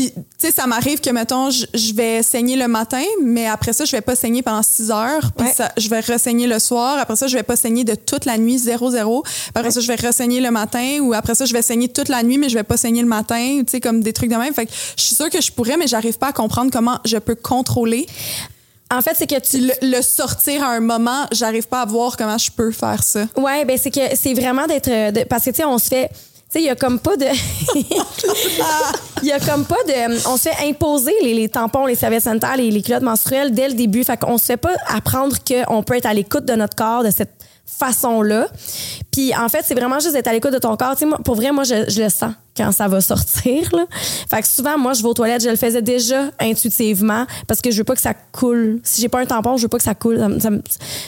Puis, 0.00 0.12
tu 0.12 0.22
sais, 0.38 0.50
ça 0.50 0.66
m'arrive 0.66 1.00
que, 1.00 1.10
mettons, 1.10 1.50
je, 1.50 1.94
vais 1.94 2.22
saigner 2.22 2.56
le 2.56 2.68
matin, 2.68 3.02
mais 3.22 3.46
après 3.46 3.74
ça, 3.74 3.84
je 3.84 3.92
vais 3.92 4.00
pas 4.00 4.16
saigner 4.16 4.40
pendant 4.40 4.62
6 4.62 4.90
heures. 4.90 5.30
Puis 5.36 5.46
je 5.76 5.90
vais 5.90 6.00
ressaigner 6.00 6.46
le 6.46 6.58
soir. 6.58 6.98
Après 6.98 7.16
ça, 7.16 7.26
je 7.26 7.36
vais 7.36 7.42
pas 7.42 7.54
saigner 7.56 7.84
de 7.84 7.94
toute 7.94 8.24
la 8.24 8.38
nuit, 8.38 8.56
0-0. 8.56 9.22
Puis 9.22 9.32
Après 9.54 9.70
ça, 9.70 9.80
je 9.80 9.86
vais 9.86 9.96
ressaigner 9.96 10.40
le 10.40 10.50
matin. 10.50 11.00
Ou 11.02 11.12
après 11.12 11.34
ça, 11.34 11.44
je 11.44 11.52
vais 11.52 11.60
saigner 11.60 11.88
toute 11.88 12.08
la 12.08 12.22
nuit, 12.22 12.38
mais 12.38 12.48
je 12.48 12.54
vais 12.54 12.62
pas 12.62 12.78
saigner 12.78 13.02
le 13.02 13.08
matin. 13.08 13.58
Tu 13.58 13.72
sais, 13.72 13.80
comme 13.80 14.00
des 14.02 14.14
trucs 14.14 14.30
de 14.30 14.36
même. 14.36 14.54
Fait 14.54 14.64
que 14.64 14.72
je 14.96 15.02
suis 15.02 15.14
sûre 15.14 15.28
que 15.28 15.42
je 15.42 15.52
pourrais, 15.52 15.76
mais 15.76 15.86
j'arrive 15.86 16.16
pas 16.16 16.28
à 16.28 16.32
comprendre 16.32 16.70
comment 16.72 16.98
je 17.04 17.18
peux 17.18 17.34
contrôler. 17.34 18.06
En 18.90 19.02
fait, 19.02 19.12
c'est 19.14 19.26
que 19.26 19.38
tu 19.38 19.58
Le, 19.58 19.96
le 19.98 20.02
sortir 20.02 20.64
à 20.64 20.68
un 20.68 20.80
moment, 20.80 21.26
j'arrive 21.30 21.68
pas 21.68 21.82
à 21.82 21.84
voir 21.84 22.16
comment 22.16 22.38
je 22.38 22.50
peux 22.50 22.72
faire 22.72 23.02
ça. 23.02 23.26
Ouais, 23.36 23.66
ben 23.66 23.76
c'est 23.76 23.90
que 23.90 24.00
c'est 24.16 24.32
vraiment 24.32 24.66
d'être 24.66 24.88
de- 24.88 25.24
parce 25.24 25.44
que 25.44 25.50
tu 25.50 25.56
sais 25.56 25.64
on 25.64 25.78
se 25.78 25.88
fait 25.88 26.10
sais 26.50 26.60
il 26.60 26.66
y 26.66 26.68
a 26.68 26.76
comme 26.76 26.98
pas 26.98 27.16
de 27.16 27.26
il 29.22 29.28
y 29.28 29.32
a 29.32 29.38
comme 29.40 29.64
pas 29.64 29.82
de 29.86 30.28
on 30.28 30.36
se 30.36 30.48
fait 30.48 30.68
imposer 30.68 31.14
les, 31.22 31.34
les 31.34 31.48
tampons, 31.48 31.86
les 31.86 31.94
serviettes 31.94 32.24
sanitaires, 32.24 32.56
les, 32.56 32.70
les 32.70 32.82
culottes 32.82 33.02
menstruelles 33.02 33.52
dès 33.54 33.68
le 33.68 33.74
début, 33.74 34.04
fait 34.04 34.18
qu'on 34.18 34.36
se 34.36 34.46
fait 34.46 34.56
pas 34.56 34.74
apprendre 34.88 35.36
qu'on 35.46 35.82
peut 35.82 35.96
être 35.96 36.06
à 36.06 36.14
l'écoute 36.14 36.44
de 36.44 36.54
notre 36.54 36.74
corps 36.74 37.04
de 37.04 37.10
cette 37.10 37.30
façon-là. 37.78 38.48
Puis 39.10 39.34
en 39.34 39.48
fait, 39.48 39.64
c'est 39.66 39.74
vraiment 39.74 39.98
juste 40.00 40.12
d'être 40.12 40.28
à 40.28 40.32
l'écoute 40.32 40.52
de 40.52 40.58
ton 40.58 40.76
corps. 40.76 40.94
Moi, 41.02 41.18
pour 41.24 41.34
vrai, 41.34 41.50
moi, 41.52 41.64
je, 41.64 41.88
je 41.88 42.02
le 42.02 42.08
sens 42.08 42.32
quand 42.56 42.72
ça 42.72 42.88
va 42.88 43.00
sortir. 43.00 43.68
Là. 43.72 43.84
Fait 44.28 44.42
que 44.42 44.48
souvent, 44.48 44.76
moi, 44.78 44.92
je 44.92 45.02
vais 45.02 45.08
aux 45.08 45.14
toilettes, 45.14 45.42
je 45.42 45.48
le 45.48 45.56
faisais 45.56 45.82
déjà 45.82 46.24
intuitivement 46.40 47.24
parce 47.46 47.60
que 47.60 47.70
je 47.70 47.78
veux 47.78 47.84
pas 47.84 47.94
que 47.94 48.00
ça 48.00 48.12
coule. 48.14 48.80
Si 48.82 49.00
j'ai 49.00 49.08
pas 49.08 49.20
un 49.20 49.26
tampon, 49.26 49.56
je 49.56 49.62
veux 49.62 49.68
pas 49.68 49.78
que 49.78 49.84
ça 49.84 49.94
coule. 49.94 50.18
Ça 50.40 50.50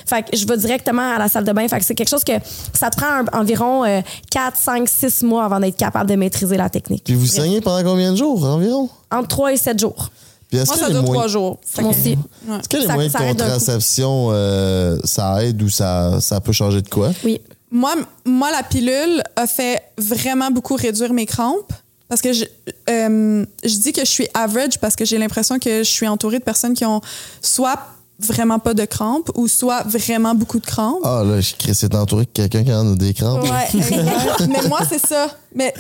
ça 0.06 0.16
fait 0.16 0.22
que 0.30 0.36
je 0.36 0.46
vais 0.46 0.56
directement 0.56 1.14
à 1.14 1.18
la 1.18 1.28
salle 1.28 1.44
de 1.44 1.52
bain. 1.52 1.66
Fait 1.68 1.78
que 1.78 1.84
c'est 1.84 1.94
quelque 1.94 2.08
chose 2.10 2.24
que 2.24 2.32
ça 2.72 2.90
te 2.90 2.96
prend 2.96 3.06
un- 3.08 3.38
environ 3.40 3.84
euh, 3.84 4.00
4, 4.30 4.56
5, 4.56 4.88
6 4.88 5.22
mois 5.24 5.44
avant 5.44 5.60
d'être 5.60 5.76
capable 5.76 6.08
de 6.08 6.14
maîtriser 6.16 6.56
la 6.56 6.70
technique. 6.70 7.04
Puis 7.04 7.14
vous 7.14 7.26
saignez 7.26 7.60
pendant 7.60 7.82
combien 7.90 8.12
de 8.12 8.16
jours 8.16 8.44
environ? 8.44 8.88
Entre 9.10 9.28
3 9.28 9.52
et 9.52 9.56
7 9.56 9.78
jours. 9.80 10.10
Puis 10.52 10.60
est-ce 10.60 10.68
Moi, 10.68 10.76
ça 10.76 10.90
dure 10.90 11.04
trois 11.04 11.28
jours. 11.28 11.58
Moi 11.80 11.90
aussi. 11.92 12.10
Ouais. 12.46 12.56
Est-ce 12.58 12.68
que 12.68 12.76
les 12.76 12.86
Ça- 12.86 12.92
moyens 12.92 13.12
ça 13.14 13.20
de 13.20 13.24
aide 13.24 13.40
un 13.40 13.44
coup. 13.46 13.50
contraception, 13.54 14.28
euh, 14.32 14.98
ça 15.02 15.42
aide 15.42 15.62
ou 15.62 15.70
ça, 15.70 16.20
ça 16.20 16.42
peut 16.42 16.52
changer 16.52 16.82
de 16.82 16.88
quoi? 16.90 17.10
Oui. 17.24 17.40
Moi, 17.70 17.94
moi, 18.26 18.50
la 18.50 18.62
pilule 18.62 19.22
a 19.34 19.46
fait 19.46 19.82
vraiment 19.96 20.50
beaucoup 20.50 20.74
réduire 20.74 21.14
mes 21.14 21.24
crampes. 21.24 21.72
Parce 22.06 22.20
que 22.20 22.34
je, 22.34 22.44
euh, 22.90 23.46
je 23.64 23.76
dis 23.78 23.94
que 23.94 24.02
je 24.02 24.10
suis 24.10 24.28
average 24.34 24.78
parce 24.78 24.94
que 24.94 25.06
j'ai 25.06 25.16
l'impression 25.16 25.58
que 25.58 25.78
je 25.78 25.88
suis 25.90 26.06
entourée 26.06 26.38
de 26.38 26.44
personnes 26.44 26.74
qui 26.74 26.84
ont 26.84 27.00
soit 27.40 27.78
vraiment 28.18 28.58
pas 28.58 28.74
de 28.74 28.84
crampes 28.84 29.30
ou 29.34 29.48
soit 29.48 29.82
vraiment 29.84 30.34
beaucoup 30.34 30.58
de 30.60 30.66
crampes. 30.66 31.00
Ah 31.02 31.22
là, 31.24 31.40
je 31.40 31.54
crée 31.58 31.72
c'est 31.72 31.94
entouré 31.94 32.26
de 32.26 32.30
quelqu'un 32.30 32.62
qui 32.62 32.74
en 32.74 32.92
a 32.92 32.94
des 32.96 33.14
crampes. 33.14 33.42
Ouais, 33.44 33.68
exact. 33.74 34.46
Mais 34.50 34.68
moi, 34.68 34.80
c'est 34.86 35.00
ça. 35.04 35.28
Mais 35.54 35.72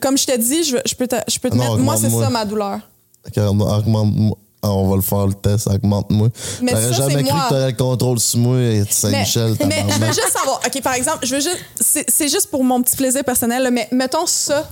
comme 0.00 0.18
je 0.18 0.26
te 0.26 0.36
dis, 0.36 0.64
je, 0.64 0.76
je 0.84 0.94
peux 0.96 1.06
te, 1.06 1.14
je 1.30 1.38
peux 1.38 1.50
te 1.50 1.54
non, 1.54 1.62
mettre. 1.62 1.76
Moi, 1.78 1.96
c'est 1.96 2.10
ça 2.10 2.28
ma 2.30 2.44
douleur. 2.44 2.80
Ok, 3.28 3.38
Augmente-moi. 3.38 4.36
Ah, 4.60 4.72
on 4.72 4.88
va 4.88 4.96
le 4.96 5.02
faire 5.02 5.26
le 5.26 5.34
test, 5.34 5.68
augmente-moi. 5.68 6.28
Mais 6.62 6.72
ça, 6.72 6.92
jamais 6.92 7.22
cru 7.22 7.32
moi. 7.32 7.44
que 7.44 7.48
t'aurais 7.48 7.70
le 7.70 7.76
contrôle 7.76 8.18
sur 8.18 8.40
moi, 8.40 8.56
Mais, 8.56 8.84
Saint-Michel, 8.90 9.54
mais 9.68 9.84
je 9.88 9.98
veux 10.00 10.06
juste 10.06 10.32
savoir. 10.32 10.60
OK, 10.66 10.82
par 10.82 10.94
exemple, 10.94 11.24
je 11.24 11.34
veux 11.36 11.40
juste. 11.40 11.60
C'est 11.80 12.04
c'est 12.10 12.28
juste 12.28 12.50
pour 12.50 12.64
mon 12.64 12.82
petit 12.82 12.96
plaisir 12.96 13.22
personnel, 13.22 13.68
mais 13.72 13.86
mettons 13.92 14.26
ça. 14.26 14.68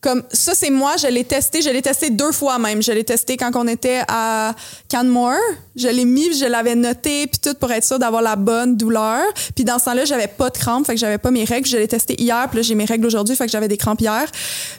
Comme 0.00 0.22
ça, 0.32 0.52
c'est 0.54 0.70
moi, 0.70 0.94
je 0.96 1.08
l'ai 1.08 1.24
testé. 1.24 1.60
Je 1.60 1.70
l'ai 1.70 1.82
testé 1.82 2.10
deux 2.10 2.30
fois 2.30 2.56
même. 2.60 2.80
Je 2.80 2.92
l'ai 2.92 3.02
testé 3.02 3.36
quand 3.36 3.50
on 3.56 3.66
était 3.66 4.02
à 4.06 4.54
Canmore. 4.88 5.34
Je 5.74 5.88
l'ai 5.88 6.04
mis, 6.04 6.38
je 6.38 6.44
l'avais 6.44 6.76
noté, 6.76 7.26
puis 7.26 7.40
tout 7.42 7.54
pour 7.58 7.72
être 7.72 7.84
sûr 7.84 7.98
d'avoir 7.98 8.22
la 8.22 8.36
bonne 8.36 8.76
douleur. 8.76 9.24
Puis 9.56 9.64
dans 9.64 9.80
ce 9.80 9.86
temps-là, 9.86 10.04
j'avais 10.04 10.28
pas 10.28 10.50
de 10.50 10.56
crampes, 10.56 10.86
fait 10.86 10.94
que 10.94 11.00
j'avais 11.00 11.18
pas 11.18 11.32
mes 11.32 11.42
règles. 11.44 11.66
Je 11.66 11.76
l'ai 11.76 11.88
testé 11.88 12.14
hier, 12.20 12.46
puis 12.48 12.58
là, 12.58 12.62
j'ai 12.62 12.76
mes 12.76 12.84
règles 12.84 13.06
aujourd'hui, 13.06 13.34
fait 13.34 13.46
que 13.46 13.50
j'avais 13.50 13.66
des 13.66 13.76
crampes 13.76 14.00
hier. 14.00 14.24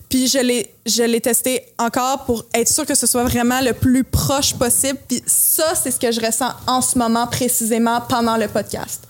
Puis 0.08 0.28
je 0.28 0.38
l'ai, 0.40 0.74
je 0.86 1.04
l'ai 1.04 1.20
testé 1.20 1.64
encore 1.78 2.24
pour 2.24 2.46
être 2.54 2.70
sûr 2.70 2.86
que 2.86 2.96
ce 2.96 3.06
soit 3.06 3.26
vraiment 3.26 3.60
le 3.60 3.74
plus 3.74 4.06
proche 4.06 4.54
possible. 4.54 5.00
Puis 5.06 5.22
ça, 5.28 5.74
c'est 5.76 5.92
ce 5.92 6.00
que 6.00 6.14
je 6.14 6.22
ressens 6.22 6.52
en 6.66 6.82
ce 6.82 6.98
moment 6.98 7.28
précisément 7.28 8.00
pendant 8.08 8.38
le 8.38 8.48
podcast. 8.48 9.02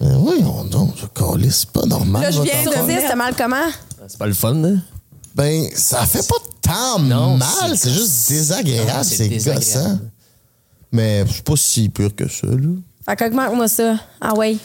Mais 0.00 0.14
oui, 0.16 0.44
on 0.44 0.62
donc, 0.64 0.94
c'est 1.50 1.70
pas 1.70 1.86
normal. 1.86 2.22
Là, 2.22 2.30
je 2.30 2.40
viens 2.42 2.62
de- 2.62 2.86
10, 2.86 3.08
t'as 3.08 3.16
mal 3.16 3.34
comment? 3.36 3.56
C'est 4.06 4.18
pas 4.18 4.26
le 4.26 4.34
fun, 4.34 4.54
là. 4.54 4.68
Ben, 5.36 5.68
ça 5.74 6.06
fait 6.06 6.26
pas 6.26 6.36
tant 6.62 6.98
Non, 6.98 7.36
mal, 7.36 7.48
c'est 7.72 7.76
c'est 7.76 7.90
juste 7.90 8.28
désagréable, 8.28 9.04
c'est 9.04 9.28
gossant. 9.28 9.98
Mais 10.92 11.24
c'est 11.30 11.44
pas 11.44 11.56
si 11.56 11.88
pur 11.90 12.14
que 12.14 12.26
ça, 12.28 12.46
là. 12.46 12.70
Fait 13.04 13.16
qu'augmente-moi 13.16 13.68
ça. 13.68 13.98
Ah 14.20 14.34
ouais. 14.34 14.56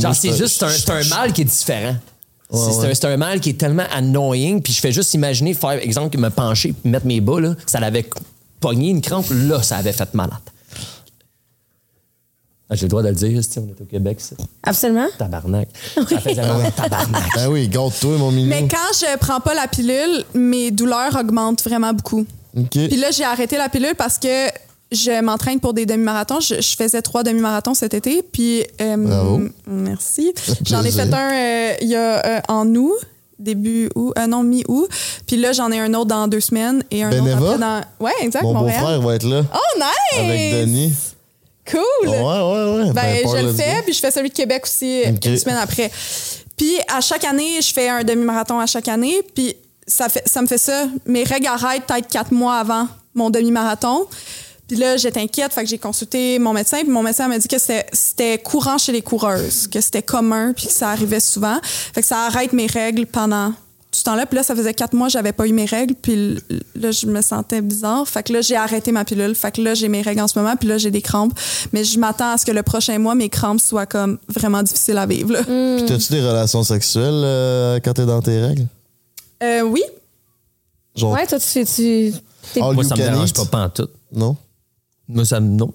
Genre, 0.00 0.12
je 0.12 0.18
c'est 0.20 0.30
te- 0.30 0.36
juste 0.36 0.62
un, 0.62 0.68
c'est 0.68 0.90
un 0.90 1.04
mal 1.04 1.32
qui 1.32 1.42
est 1.42 1.44
différent. 1.46 1.96
C'est- 2.52 2.58
un- 2.90 2.94
C'est 2.94 3.04
un, 3.06 3.16
mal 3.16 3.40
qui 3.40 3.50
est 3.50 3.58
tellement 3.58 3.86
annoying, 3.92 4.60
puis 4.60 4.72
je 4.72 4.80
fais 4.80 4.92
juste 4.92 5.14
imaginer 5.14 5.54
faire, 5.54 5.72
exemple, 5.82 6.18
me 6.18 6.28
pencher 6.28 6.72
puis 6.74 6.90
mettre 6.90 7.06
mes 7.06 7.20
bas, 7.20 7.40
là, 7.40 7.54
ça 7.66 7.80
l'avait 7.80 8.04
pogné 8.60 8.90
une 8.90 9.00
crampe, 9.00 9.26
là, 9.30 9.62
ça 9.62 9.76
avait 9.78 9.92
fait 9.92 10.12
malade. 10.14 10.36
Ah, 12.72 12.76
J'ai 12.76 12.86
le 12.86 12.88
droit 12.88 13.02
de 13.02 13.08
le 13.08 13.14
dire, 13.14 13.42
si 13.44 13.58
on 13.58 13.68
est 13.68 13.80
au 13.80 13.84
Québec, 13.84 14.16
c'est 14.18 14.36
Absolument. 14.62 15.06
tabarnak. 15.18 15.68
Ça 15.94 16.18
faisait 16.20 16.34
mal, 16.36 16.72
tabarnak. 16.74 17.22
Ben 17.36 17.48
oui, 17.48 17.68
garde-toi, 17.68 18.16
mon 18.16 18.30
minou. 18.30 18.48
Mais 18.48 18.66
quand 18.66 18.78
je 18.94 19.18
prends 19.18 19.40
pas 19.40 19.52
la 19.52 19.66
pilule, 19.68 20.24
mes 20.32 20.70
douleurs 20.70 21.14
augmentent 21.20 21.62
vraiment 21.62 21.92
beaucoup. 21.92 22.24
OK. 22.56 22.70
Puis 22.70 22.96
là, 22.96 23.10
j'ai 23.10 23.24
arrêté 23.24 23.58
la 23.58 23.68
pilule 23.68 23.94
parce 23.98 24.16
que 24.16 24.46
je 24.90 25.20
m'entraîne 25.22 25.60
pour 25.60 25.74
des 25.74 25.84
demi-marathons. 25.84 26.40
Je, 26.40 26.62
je 26.62 26.76
faisais 26.76 27.02
trois 27.02 27.22
demi-marathons 27.22 27.74
cet 27.74 27.92
été. 27.94 28.22
Puis, 28.22 28.64
euh, 28.80 28.96
Bravo. 28.96 29.42
merci. 29.66 30.32
J'en 30.66 30.82
ai 30.82 30.90
fait 30.90 31.12
un 31.12 31.30
euh, 31.32 31.74
il 31.82 31.88
y 31.88 31.94
a 31.96 32.24
euh, 32.26 32.40
en 32.48 32.66
août, 32.74 32.92
début 33.38 33.90
août, 33.94 34.12
euh, 34.18 34.26
non, 34.26 34.42
mi-août. 34.44 34.88
Puis 35.26 35.36
là, 35.36 35.52
j'en 35.52 35.70
ai 35.72 35.78
un 35.78 35.92
autre 35.94 36.06
dans 36.06 36.26
deux 36.28 36.40
semaines 36.40 36.82
et 36.90 37.02
un 37.02 37.10
Beneva? 37.10 37.36
autre 37.36 37.44
après 37.52 37.58
dans. 37.58 37.80
Ouais, 38.06 38.12
exact, 38.22 38.42
Mon 38.44 38.54
Montréal. 38.54 38.80
beau-frère 38.80 39.00
va 39.02 39.14
être 39.14 39.24
là. 39.28 39.42
Oh, 39.52 39.78
nice! 39.78 40.20
Avec 40.24 40.52
Denis. 40.60 40.92
Cool! 41.72 42.08
Ouais, 42.08 42.16
ouais, 42.18 42.84
ouais. 42.84 42.92
Ben, 42.92 43.22
Paul, 43.24 43.38
je 43.40 43.46
le 43.46 43.52
fais, 43.52 43.82
puis 43.84 43.92
je 43.94 44.00
fais 44.00 44.10
celui 44.10 44.28
de 44.28 44.34
Québec 44.34 44.62
aussi 44.64 45.02
euh, 45.04 45.12
une 45.32 45.38
semaine 45.38 45.56
après. 45.56 45.90
Puis 46.56 46.74
à 46.88 47.00
chaque 47.00 47.24
année, 47.24 47.60
je 47.60 47.72
fais 47.72 47.88
un 47.88 48.04
demi-marathon 48.04 48.60
à 48.60 48.66
chaque 48.66 48.88
année, 48.88 49.22
puis 49.34 49.54
ça, 49.86 50.08
fait, 50.08 50.22
ça 50.26 50.42
me 50.42 50.46
fait 50.46 50.58
ça. 50.58 50.86
Mes 51.06 51.24
règles 51.24 51.46
arrêtent 51.48 51.84
peut-être 51.86 52.08
quatre 52.08 52.30
mois 52.32 52.56
avant 52.58 52.86
mon 53.14 53.30
demi-marathon. 53.30 54.06
Puis 54.68 54.76
là, 54.76 54.96
j'étais 54.96 55.20
inquiète, 55.20 55.52
fait 55.52 55.64
que 55.64 55.68
j'ai 55.68 55.76
consulté 55.78 56.38
mon 56.38 56.52
médecin, 56.52 56.78
puis 56.82 56.88
mon 56.90 57.02
médecin 57.02 57.28
m'a 57.28 57.38
dit 57.38 57.48
que 57.48 57.58
c'était- 57.58 57.86
c'était 57.92 58.38
courant 58.38 58.78
chez 58.78 58.92
les 58.92 59.02
coureuses, 59.02 59.66
que 59.66 59.80
c'était 59.80 60.02
commun, 60.02 60.52
puis 60.56 60.66
que 60.66 60.72
ça 60.72 60.90
arrivait 60.90 61.20
souvent. 61.20 61.58
Fait 61.62 62.00
que 62.00 62.06
ça 62.06 62.20
arrête 62.26 62.52
mes 62.52 62.66
règles 62.66 63.06
pendant 63.06 63.52
tout 63.92 63.98
ce 63.98 64.04
temps-là. 64.04 64.24
Puis 64.26 64.36
là, 64.36 64.42
ça 64.42 64.56
faisait 64.56 64.72
quatre 64.74 64.94
mois, 64.94 65.08
j'avais 65.08 65.32
pas 65.32 65.46
eu 65.46 65.52
mes 65.52 65.66
règles, 65.66 65.94
puis 65.94 66.38
là, 66.74 66.90
je 66.90 67.06
me 67.06 67.20
sentais 67.20 67.60
bizarre. 67.60 68.08
Fait 68.08 68.22
que 68.22 68.32
là, 68.32 68.40
j'ai 68.40 68.56
arrêté 68.56 68.90
ma 68.90 69.04
pilule. 69.04 69.34
Fait 69.34 69.52
que 69.52 69.60
là, 69.60 69.74
j'ai 69.74 69.88
mes 69.88 70.00
règles 70.02 70.22
en 70.22 70.28
ce 70.28 70.38
moment, 70.38 70.56
puis 70.56 70.66
là, 70.68 70.78
j'ai 70.78 70.90
des 70.90 71.02
crampes. 71.02 71.38
Mais 71.72 71.84
je 71.84 71.98
m'attends 71.98 72.32
à 72.32 72.38
ce 72.38 72.46
que 72.46 72.52
le 72.52 72.62
prochain 72.62 72.98
mois, 72.98 73.14
mes 73.14 73.28
crampes 73.28 73.60
soient 73.60 73.86
comme 73.86 74.18
vraiment 74.28 74.62
difficiles 74.62 74.96
à 74.98 75.06
vivre. 75.06 75.32
là. 75.32 75.42
Puis 75.44 75.84
t'as-tu 75.86 76.10
des 76.12 76.20
relations 76.26 76.62
sexuelles 76.64 77.22
euh, 77.24 77.80
quand 77.84 77.92
t'es 77.92 78.06
dans 78.06 78.22
tes 78.22 78.40
règles? 78.40 78.66
Euh, 79.42 79.60
oui, 79.62 79.82
Genre, 80.94 81.12
Ouais, 81.12 81.26
toi, 81.26 81.38
tu 81.38 81.46
fais. 81.46 81.64
Tu... 81.64 82.12
Moi, 82.58 82.74
you 82.74 82.82
ça 82.82 82.96
me 82.96 83.00
dérange 83.02 83.32
pas, 83.32 83.44
pas 83.44 83.64
en 83.64 83.68
tout. 83.70 83.88
Non? 84.12 84.36
Moi, 85.08 85.24
ça 85.24 85.40
me. 85.40 85.48
Non. 85.56 85.70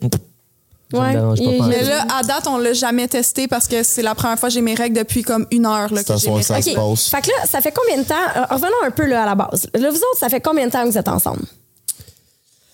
Ça 0.92 1.00
Ouais. 1.00 1.08
me 1.08 1.14
dérange 1.14 1.40
pas, 1.60 1.68
mais 1.68 1.84
là, 1.84 2.06
à 2.18 2.24
date, 2.24 2.48
on 2.48 2.58
l'a 2.58 2.72
jamais 2.72 3.08
testé 3.10 3.48
parce 3.50 3.68
que 3.68 3.84
c'est 3.84 4.02
la 4.02 4.16
première 4.16 4.40
fois 4.40 4.48
que 4.48 4.54
j'ai 4.54 4.62
mes 4.62 4.74
règles 4.74 4.98
depuis 4.98 5.22
comme 5.22 5.46
une 5.52 5.66
heure. 5.66 5.94
Là, 5.94 6.02
que 6.04 6.16
j'ai 6.16 6.30
mes 6.32 6.42
ça 6.44 6.54
règles. 6.56 6.70
se 6.72 6.78
OK. 6.78 6.90
passe. 6.92 7.08
Fait 7.10 7.22
que 7.22 7.28
là, 7.28 7.46
ça 7.46 7.60
fait 7.60 7.74
combien 7.74 8.02
de 8.02 8.08
temps? 8.08 8.16
euh, 8.38 8.46
revenons 8.50 8.86
un 8.86 8.92
peu 8.92 9.06
là, 9.06 9.24
à 9.24 9.26
la 9.26 9.36
base. 9.36 9.68
Là, 9.74 9.90
vous 9.90 9.98
autres, 9.98 10.18
ça 10.20 10.30
fait 10.30 10.40
combien 10.40 10.66
de 10.66 10.72
temps 10.72 10.84
que 10.86 10.90
vous 10.90 10.98
êtes 10.98 11.10
ensemble? 11.10 11.42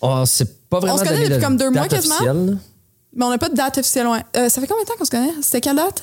Oh, 0.00 0.22
c'est 0.26 0.68
pas 0.68 0.78
vraiment 0.80 0.98
se 0.98 1.02
connaît 1.04 1.24
depuis 1.24 1.36
de 1.38 1.40
comme 1.42 1.56
deux 1.56 1.70
mois, 1.70 1.82
date 1.82 1.90
quasiment? 1.90 2.14
officielle. 2.14 2.58
Mais 3.16 3.24
on 3.24 3.30
n'a 3.30 3.38
pas 3.38 3.48
de 3.48 3.54
date 3.54 3.78
officielle. 3.78 4.06
Ouais. 4.06 4.20
Euh, 4.36 4.48
ça 4.48 4.60
fait 4.60 4.66
combien 4.66 4.82
de 4.84 4.88
temps 4.88 4.94
qu'on 4.98 5.04
se 5.04 5.10
connaît? 5.10 5.32
C'était 5.40 5.60
quelle 5.60 5.76
date? 5.76 6.02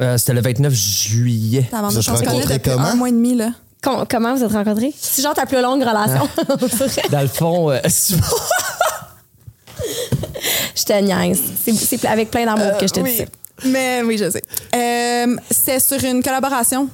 Euh, 0.00 0.18
C'était 0.18 0.34
le 0.34 0.42
29 0.42 0.72
juillet. 0.72 1.68
Avant 1.72 1.88
Vous 1.88 1.98
êtes 1.98 2.08
on 2.08 2.16
se 2.16 2.22
connaît 2.22 2.42
depuis 2.46 2.70
comment? 2.70 2.84
un 2.86 2.94
mois 2.94 3.08
et 3.08 3.12
demi. 3.12 3.34
Là. 3.34 3.50
Com- 3.82 4.04
comment 4.08 4.34
vous 4.34 4.44
êtes 4.44 4.52
rencontrés? 4.52 4.92
C'est 5.00 5.22
genre 5.22 5.34
ta 5.34 5.46
plus 5.46 5.60
longue 5.60 5.82
relation. 5.82 6.28
Dans 7.10 7.20
le 7.20 7.26
fond, 7.28 7.70
euh, 7.70 7.78
je 10.76 10.84
te 10.84 10.92
niaise. 11.00 11.40
C'est- 11.64 12.04
avec 12.06 12.30
plein 12.30 12.44
d'amour 12.46 12.78
que 12.78 12.86
je 12.86 12.92
te 12.92 13.00
Euh, 13.00 13.02
oui. 13.04 13.10
dis 13.12 13.16
ça. 13.18 13.24
Mais 13.64 14.02
oui, 14.02 14.18
je 14.18 14.30
sais. 14.30 14.42
Euh, 14.74 15.36
c'est 15.50 15.78
sur 15.80 16.02
une 16.04 16.22
collaboration. 16.22 16.88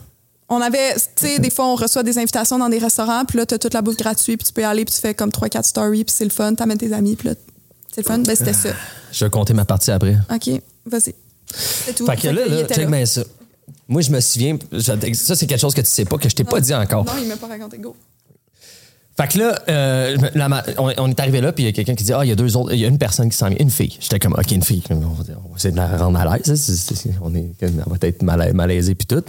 On 0.51 0.61
avait, 0.61 0.95
tu 1.15 1.27
sais, 1.27 1.39
des 1.39 1.51
fois, 1.51 1.67
on 1.67 1.75
reçoit 1.75 2.03
des 2.03 2.17
invitations 2.19 2.59
dans 2.59 2.69
des 2.71 2.79
restaurants, 2.79 3.25
puis 3.27 3.37
là, 3.39 3.45
tu 3.47 3.55
as 3.55 3.59
toute 3.59 3.75
la 3.75 3.83
bouffe 3.83 3.97
gratuite, 3.99 4.39
puis 4.41 4.47
tu 4.47 4.53
peux 4.53 4.63
y 4.63 4.65
aller, 4.65 4.85
puis 4.85 4.95
tu 4.95 5.01
fais 5.01 5.13
comme 5.15 5.31
3-4 5.31 5.65
stories, 5.67 6.05
puis 6.05 6.15
c'est 6.17 6.25
le 6.25 6.31
fun, 6.31 6.55
t'amènes 6.55 6.79
tes 6.79 6.93
amis, 6.93 7.17
puis 7.17 7.29
là, 7.29 7.35
c'est 7.95 8.01
le 8.03 8.07
fun. 8.07 8.19
Ben, 8.19 8.35
c'était 8.35 8.55
ça. 8.55 8.71
je 9.13 9.25
vais 9.25 9.31
compter 9.31 9.53
ma 9.55 9.65
partie 9.67 9.91
après. 9.91 10.17
OK, 10.35 10.51
vas-y. 10.87 11.15
C'est 11.55 11.95
tout. 11.95 12.07
Fait 12.07 12.17
que 12.17 12.29
là, 12.29 12.47
là 12.47 12.65
check 12.67 12.89
bien 12.89 13.05
ça. 13.07 13.23
Moi, 13.87 14.01
je 14.03 14.11
me 14.11 14.21
souviens, 14.21 14.57
ça, 14.81 15.35
c'est 15.35 15.47
quelque 15.47 15.61
chose 15.61 15.75
que 15.75 15.81
tu 15.83 15.91
sais 15.91 16.05
pas, 16.05 16.17
que 16.19 16.29
je 16.29 16.35
t'ai 16.35 16.45
pas 16.45 16.61
dit 16.61 16.75
encore. 16.75 17.05
Non, 17.05 17.13
il 17.21 17.27
m'a 17.29 17.37
pas 17.37 17.47
raconté. 17.47 17.79
Go. 17.79 17.95
Fait 19.21 19.27
que 19.27 19.39
là, 19.39 19.59
euh, 19.69 20.17
la 20.37 20.65
on, 20.79 20.93
on 20.97 21.09
est 21.09 21.19
arrivé 21.19 21.41
là, 21.41 21.51
puis 21.53 21.65
il 21.65 21.67
y 21.67 21.69
a 21.69 21.73
quelqu'un 21.73 21.97
qui 21.97 22.05
dit 22.05 22.13
Ah, 22.13 22.25
il 22.25 22.29
y 22.29 22.33
a 22.33 22.37
deux 22.37 22.57
autres, 22.57 22.73
il 22.73 22.79
y 22.79 22.85
a 22.85 22.89
une 22.89 22.99
personne 22.99 23.29
qui 23.29 23.37
s'en 23.37 23.49
vient, 23.49 23.57
une 23.59 23.71
fille. 23.71 23.97
J'étais 23.99 24.21
comme 24.21 24.35
Ok, 24.35 24.53
une 24.53 24.63
fille. 24.63 24.83
On 24.91 24.95
va, 24.95 25.25
essayer 25.57 25.73
de 25.73 25.77
la 25.77 25.97
rendre 25.97 26.21
à 26.21 26.37
l'aise. 26.37 26.49
hein, 27.09 27.11
on, 27.21 27.35
est, 27.35 27.51
on 27.85 27.91
va 27.91 27.97
être 28.03 28.23
mal, 28.23 28.53
malaisé, 28.55 28.95
puis 28.95 29.07
tout. 29.07 29.25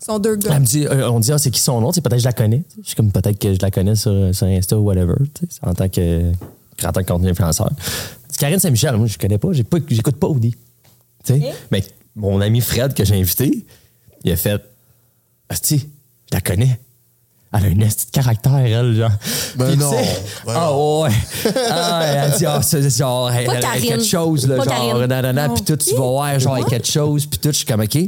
Sont 0.00 0.18
deux 0.18 0.36
gars. 0.36 0.52
Elle 0.54 0.60
me 0.60 0.64
dit, 0.64 0.86
euh, 0.86 1.10
on 1.10 1.20
dit, 1.20 1.32
ah, 1.32 1.38
c'est 1.38 1.50
qui 1.50 1.60
son 1.60 1.82
nom? 1.82 1.92
Peut-être 1.92 2.12
que 2.12 2.18
je 2.18 2.24
la 2.24 2.32
connais. 2.32 2.62
Je 2.80 2.86
suis 2.86 2.96
comme, 2.96 3.10
peut-être 3.10 3.38
que 3.38 3.52
je 3.52 3.58
la 3.60 3.70
connais 3.70 3.94
sur, 3.94 4.34
sur 4.34 4.46
Insta 4.46 4.78
ou 4.78 4.84
whatever, 4.84 5.16
en 5.62 5.74
tant 5.74 5.88
que 5.90 6.32
créateur 6.78 7.02
de 7.02 7.08
contenu 7.08 7.28
influenceur. 7.28 7.70
C'est 8.30 8.38
Karine 8.38 8.58
Saint-Michel, 8.58 8.96
moi, 8.96 9.06
je 9.06 9.18
connais 9.18 9.38
pas, 9.38 9.48
j'écoute 9.52 10.16
pas 10.16 10.28
Audi. 10.28 10.54
Mais 11.70 11.84
mon 12.14 12.40
ami 12.40 12.62
Fred 12.62 12.94
que 12.94 13.04
j'ai 13.04 13.16
invité, 13.16 13.66
il 14.24 14.32
a 14.32 14.36
fait, 14.36 14.62
Asti, 15.50 15.90
je 16.30 16.34
la 16.36 16.40
connais. 16.40 16.78
Elle 17.56 17.64
a 17.64 17.68
une 17.68 17.82
esti 17.82 18.06
de 18.06 18.10
caractère, 18.10 18.56
elle, 18.56 18.94
genre. 18.94 19.10
Ben 19.56 19.68
Puis, 19.68 19.76
non, 19.76 19.90
sais, 19.92 20.22
ben 20.46 20.52
ah 20.56 20.76
ouais. 20.76 21.10
Ah, 21.70 22.02
elle 22.04 22.32
dit, 22.38 22.46
ah, 22.46 22.60
c'est 22.62 22.90
genre, 22.96 23.30
elle, 23.30 23.48
elle 23.50 23.64
a 23.64 23.78
quelque 23.78 24.04
chose, 24.04 24.46
là, 24.46 24.56
Pas 24.56 24.64
genre, 24.64 25.06
nanana, 25.06 25.48
Non. 25.48 25.54
puis 25.54 25.64
tout, 25.64 25.76
tu 25.76 25.92
vas 25.94 26.00
voir, 26.00 26.38
genre, 26.38 26.58
il 26.58 26.62
y 26.62 26.64
a 26.64 26.68
quelque 26.68 26.90
chose, 26.90 27.26
puis 27.26 27.38
tout, 27.38 27.48
je 27.50 27.56
suis 27.58 27.66
comme, 27.66 27.80
OK. 27.80 27.98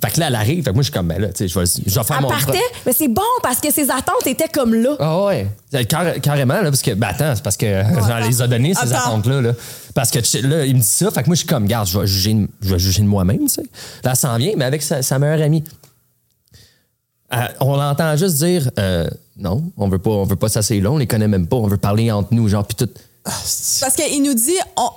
Fait 0.00 0.12
que 0.12 0.20
là, 0.20 0.28
elle 0.28 0.34
arrive, 0.36 0.62
fait 0.62 0.70
que 0.70 0.74
moi, 0.74 0.82
je 0.82 0.90
suis 0.90 0.92
comme, 0.92 1.08
ben 1.08 1.20
là, 1.20 1.28
tu 1.28 1.38
sais, 1.38 1.48
je 1.48 1.58
vais, 1.58 1.64
je 1.66 1.92
vais 1.98 2.04
faire 2.04 2.16
Elle 2.18 2.22
mon 2.22 2.28
partait, 2.28 2.60
mais 2.86 2.92
c'est 2.92 3.08
bon 3.08 3.20
parce 3.42 3.58
que 3.58 3.72
ses 3.72 3.90
attentes 3.90 4.24
étaient 4.26 4.48
comme 4.48 4.74
là. 4.74 4.94
ah 5.00 5.24
ouais, 5.24 5.48
Car- 5.88 6.20
carrément, 6.22 6.54
là, 6.54 6.64
parce 6.70 6.82
que, 6.82 6.92
ben 6.92 7.08
attends, 7.08 7.34
c'est 7.34 7.42
parce 7.42 7.56
que 7.56 7.82
j'en 8.06 8.18
les 8.18 8.40
a 8.42 8.46
donné, 8.46 8.74
ces 8.74 8.92
attentes-là. 8.92 9.40
Là. 9.40 9.52
Parce 9.92 10.10
que 10.12 10.18
là, 10.46 10.64
il 10.66 10.74
me 10.76 10.80
dit 10.80 10.86
ça, 10.86 11.10
fait 11.10 11.22
que 11.24 11.26
moi, 11.28 11.34
je 11.34 11.40
suis 11.40 11.48
comme, 11.48 11.66
garde, 11.66 11.88
je 11.88 11.98
vais 11.98 12.06
juger, 12.06 12.34
de- 12.34 12.48
je 12.62 12.72
vais 12.74 12.78
juger 12.78 13.02
de 13.02 13.08
moi-même, 13.08 13.40
tu 13.40 13.54
sais. 13.54 13.62
Là, 14.04 14.10
elle 14.12 14.16
s'en 14.16 14.36
vient, 14.36 14.52
mais 14.56 14.64
avec 14.66 14.82
sa, 14.82 15.02
sa 15.02 15.18
meilleure 15.18 15.44
amie. 15.44 15.64
Euh, 17.34 17.36
on 17.60 17.76
l'entend 17.76 18.14
juste 18.16 18.36
dire, 18.36 18.70
euh, 18.78 19.08
non, 19.38 19.62
on 19.76 19.88
veut 19.88 19.98
pas, 19.98 20.10
on 20.10 20.24
veut 20.24 20.36
pas 20.36 20.48
s'asseoir 20.48 20.80
là, 20.82 20.90
on 20.90 20.98
les 20.98 21.06
connaît 21.06 21.28
même 21.28 21.46
pas, 21.46 21.56
on 21.56 21.66
veut 21.66 21.76
parler 21.78 22.10
entre 22.12 22.34
nous, 22.34 22.48
genre, 22.48 22.66
puis 22.66 22.76
tout. 22.76 22.90
Parce 23.24 23.94
qu'il 23.96 24.22
nous 24.22 24.34
dit, 24.34 24.56
on, 24.76 24.88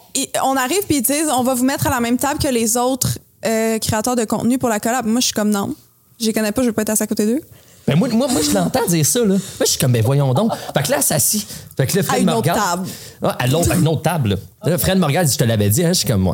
on 0.44 0.58
arrive 0.58 0.82
puis 0.88 0.98
ils 0.98 1.02
disent, 1.02 1.30
on 1.38 1.44
va 1.44 1.54
vous 1.54 1.64
mettre 1.64 1.88
à 1.88 1.92
la 1.92 2.00
même 2.00 2.18
table 2.18 2.40
que 2.40 2.48
les 2.48 2.76
autres 2.76 3.18
euh, 3.46 3.78
créateurs 3.80 4.16
de 4.16 4.26
contenu 4.26 4.58
pour 4.58 4.68
la 4.70 4.80
collab. 4.80 5.06
Moi, 5.06 5.20
je 5.22 5.26
suis 5.26 5.34
comme 5.34 5.52
non. 5.52 5.76
Je 6.20 6.26
les 6.26 6.34
connais 6.34 6.52
pas, 6.52 6.62
je 6.64 6.68
veux 6.68 6.74
pas 6.74 6.82
être 6.82 6.90
assis 6.90 7.04
à 7.04 7.08
côté 7.08 7.26
d'eux. 7.28 7.42
Ben 7.88 7.96
moi, 7.98 8.08
moi, 8.10 8.28
moi 8.28 8.42
je 8.42 8.52
l'entends 8.52 8.86
dire 8.88 9.06
ça, 9.06 9.20
là. 9.20 9.26
Moi, 9.28 9.38
je 9.62 9.66
suis 9.66 9.78
comme, 9.78 9.92
ben 9.92 10.02
voyons 10.04 10.34
donc. 10.34 10.52
Fait 10.76 10.82
que 10.84 10.90
là, 10.92 10.98
elle 10.98 11.04
s'assit. 11.04 11.48
Fait 11.78 11.86
que 11.86 11.96
là, 11.98 12.04
Fred 12.04 12.18
À 12.18 12.20
une 12.22 12.26
me 12.26 12.32
autre 12.32 12.50
regarde. 12.50 12.60
table. 12.82 12.88
Ouais, 13.22 13.30
à, 13.38 13.48
l'autre, 13.48 13.72
à 13.72 13.76
une 13.76 13.88
autre 13.88 14.02
table, 14.02 14.30
là. 14.64 14.70
Là, 14.72 14.78
Fred 14.80 14.98
me 14.98 15.06
regarde, 15.06 15.28
je 15.32 15.38
te 15.38 15.44
l'avais 15.44 15.70
dit, 15.70 15.84
hein. 15.86 15.90
Je 15.90 16.00
suis 16.00 16.08
comme, 16.08 16.26
ouais. 16.28 16.34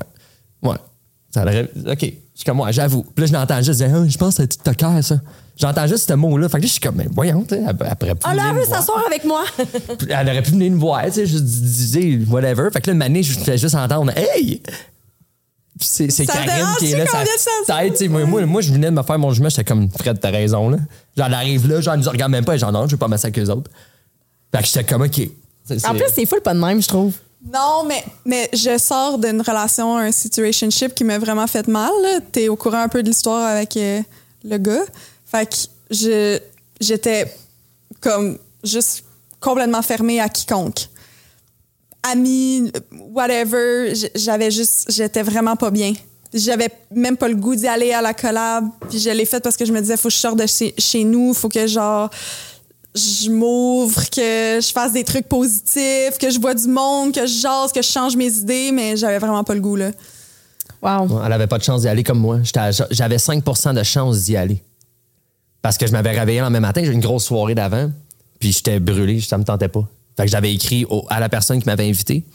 Ouais. 0.64 0.78
Ça 1.34 1.42
aurait- 1.44 1.70
OK. 1.88 2.00
Je 2.02 2.08
suis 2.36 2.46
comme, 2.46 2.62
ouais, 2.62 2.72
j'avoue. 2.72 3.04
Puis 3.04 3.24
là, 3.24 3.28
je 3.28 3.34
l'entends 3.34 3.62
juste 3.62 3.82
dire, 3.82 3.90
Ah, 3.94 4.08
je 4.08 4.18
pense 4.18 4.30
que 4.30 4.36
c'est 4.38 4.44
un 4.44 4.48
TikToker, 4.48 5.04
ça. 5.04 5.16
J'entends 5.58 5.86
juste 5.88 6.08
ce 6.10 6.14
mot-là. 6.14 6.50
Fait 6.50 6.58
que 6.58 6.64
là, 6.64 6.68
je 6.68 6.72
suis 6.72 6.80
comme, 6.82 6.96
ben 6.96 7.08
voyons, 7.12 7.44
tu 7.44 7.56
sais, 7.56 7.62
elle, 7.62 7.76
elle 7.80 7.96
pourrait 7.96 8.16
plus 8.16 8.24
Ah 8.24 8.34
là, 8.34 8.54
veut 8.54 8.66
s'asseoir 8.66 9.04
avec 9.06 9.24
moi. 9.26 9.44
Elle 10.10 10.30
aurait 10.30 10.42
pu 10.42 10.52
venir 10.52 10.72
me 10.72 10.80
voir, 10.80 11.04
tu 11.06 11.12
sais, 11.14 11.26
juste 11.28 11.44
disais, 11.44 12.20
whatever. 12.30 12.70
Fait 12.72 12.82
que 12.82 12.88
là, 12.90 12.96
une 12.96 13.02
année, 13.02 13.22
je 13.24 13.38
fais 13.38 13.58
juste 13.58 13.76
entendre, 13.76 14.12
hey! 14.18 14.62
Puis 15.78 16.10
c'est 16.10 16.26
Karine 16.26 16.68
qui 16.80 16.92
est 16.92 16.98
là. 16.98 17.06
Ça, 17.66 17.80
sais, 17.96 18.08
moi, 18.08 18.26
moi, 18.26 18.46
moi, 18.46 18.62
je 18.62 18.72
venais 18.72 18.88
de 18.90 18.96
me 18.96 19.04
faire 19.04 19.20
mon 19.20 19.32
jugement, 19.32 19.50
j'étais 19.50 19.64
comme, 19.64 19.90
Fred, 19.90 20.20
t'as 20.20 20.30
raison, 20.32 20.70
là. 20.70 20.78
Genre, 21.18 21.28
elle 21.28 21.34
arrive 21.34 21.68
là, 21.68 21.82
genre, 21.82 21.94
elle 21.96 22.02
nous 22.02 22.10
regarde 22.10 22.32
même 22.32 22.46
pas, 22.46 22.56
et 22.56 22.60
genre, 22.60 22.72
non, 22.72 22.86
je 22.88 22.92
veux 22.92 22.98
pas 22.98 23.08
masser 23.08 23.28
avec 23.28 23.40
eux 23.40 23.50
autres. 23.50 23.70
Fait 24.54 24.62
que 24.62 24.68
j'étais 24.68 24.84
comme, 24.84 25.02
OK. 25.04 25.22
En 25.86 25.94
plus, 25.96 26.06
c'est 26.14 26.26
full 26.26 26.42
pas 26.42 26.54
de 26.54 26.60
même, 26.60 26.82
je 26.82 26.88
trouve. 26.88 27.14
Non, 27.52 27.84
mais, 27.88 28.04
mais 28.26 28.50
je 28.54 28.78
sors 28.78 29.18
d'une 29.18 29.42
relation, 29.42 29.98
un 29.98 30.12
situationship 30.12 30.94
qui 30.94 31.04
m'a 31.04 31.18
vraiment 31.18 31.48
fait 31.48 31.68
mal. 31.68 31.92
là. 32.04 32.20
T'es 32.32 32.50
au 32.50 32.56
courant 32.56 32.84
un 32.84 32.88
peu 32.88 33.02
de 33.02 33.08
l'histoire 33.08 33.48
avec 33.48 33.76
euh, 33.78 34.02
le 34.44 34.58
gars. 34.58 34.84
Fait 35.32 35.46
que 35.46 35.56
je, 35.90 36.40
j'étais 36.80 37.34
comme 38.02 38.38
juste 38.64 39.06
complètement 39.40 39.82
fermée 39.82 40.20
à 40.20 40.28
quiconque. 40.28 40.90
Amis, 42.04 42.72
whatever, 43.14 43.94
j'avais 44.16 44.52
juste, 44.52 44.92
j'étais 44.92 45.24
vraiment 45.24 45.56
pas 45.56 45.72
bien. 45.72 45.94
J'avais 46.34 46.70
même 46.92 47.18
pas 47.18 47.28
le 47.28 47.36
goût 47.36 47.56
d'y 47.56 47.68
aller 47.68 47.94
à 47.94 48.02
la 48.02 48.14
collab. 48.14 48.66
Puis 48.90 49.00
je 49.00 49.10
l'ai 49.10 49.26
faite 49.26 49.44
parce 49.44 49.58
que 49.58 49.66
je 49.66 49.72
me 49.72 49.80
disais, 49.80 49.98
faut 49.98 50.08
que 50.08 50.14
je 50.14 50.20
sorte 50.20 50.40
de 50.40 50.48
chez, 50.48 50.74
chez 50.78 51.04
nous, 51.04 51.34
faut 51.34 51.50
que 51.50 51.68
genre 51.68 52.10
je 52.94 53.30
m'ouvre, 53.30 54.10
que 54.10 54.60
je 54.62 54.72
fasse 54.74 54.92
des 54.92 55.04
trucs 55.04 55.28
positifs, 55.30 56.18
que 56.20 56.30
je 56.30 56.40
vois 56.40 56.54
du 56.54 56.68
monde, 56.68 57.14
que 57.14 57.26
je 57.26 57.40
jase, 57.40 57.72
que 57.72 57.82
je 57.82 57.88
change 57.88 58.18
mes 58.18 58.34
idées, 58.34 58.72
mais 58.74 58.98
j'avais 58.98 59.20
vraiment 59.20 59.44
pas 59.44 59.54
le 59.54 59.62
goût, 59.62 59.78
là. 59.78 59.92
Wow. 60.82 61.08
Ouais, 61.08 61.24
Elle 61.26 61.34
avait 61.34 61.48
pas 61.48 61.58
de 61.58 61.64
chance 61.64 61.82
d'y 61.82 61.88
aller 61.88 62.04
comme 62.04 62.20
moi. 62.20 62.40
J'avais 62.90 63.18
5 63.18 63.74
de 63.74 63.84
chance 63.84 64.24
d'y 64.24 64.36
aller. 64.36 64.62
Parce 65.62 65.78
que 65.78 65.86
je 65.88 65.92
m'avais 65.92 66.12
réveillé 66.18 66.42
le 66.42 66.50
même 66.50 66.62
matin, 66.62 66.82
j'ai 66.84 66.90
eu 66.92 66.94
une 66.94 67.00
grosse 67.02 67.26
soirée 67.26 67.56
d'avant, 67.56 67.92
puis 68.40 68.52
j'étais 68.52 68.80
brûlé, 68.80 69.22
ça 69.22 69.38
me 69.38 69.44
tentait 69.44 69.68
pas. 69.68 69.88
Fait 70.18 70.26
que 70.26 70.32
j'avais 70.32 70.54
écrit 70.54 70.86
au- 70.90 71.06
à 71.10 71.20
la 71.20 71.30
personne 71.30 71.60
qui 71.62 71.66
m'avait 71.68 71.88
invité, 71.88 72.26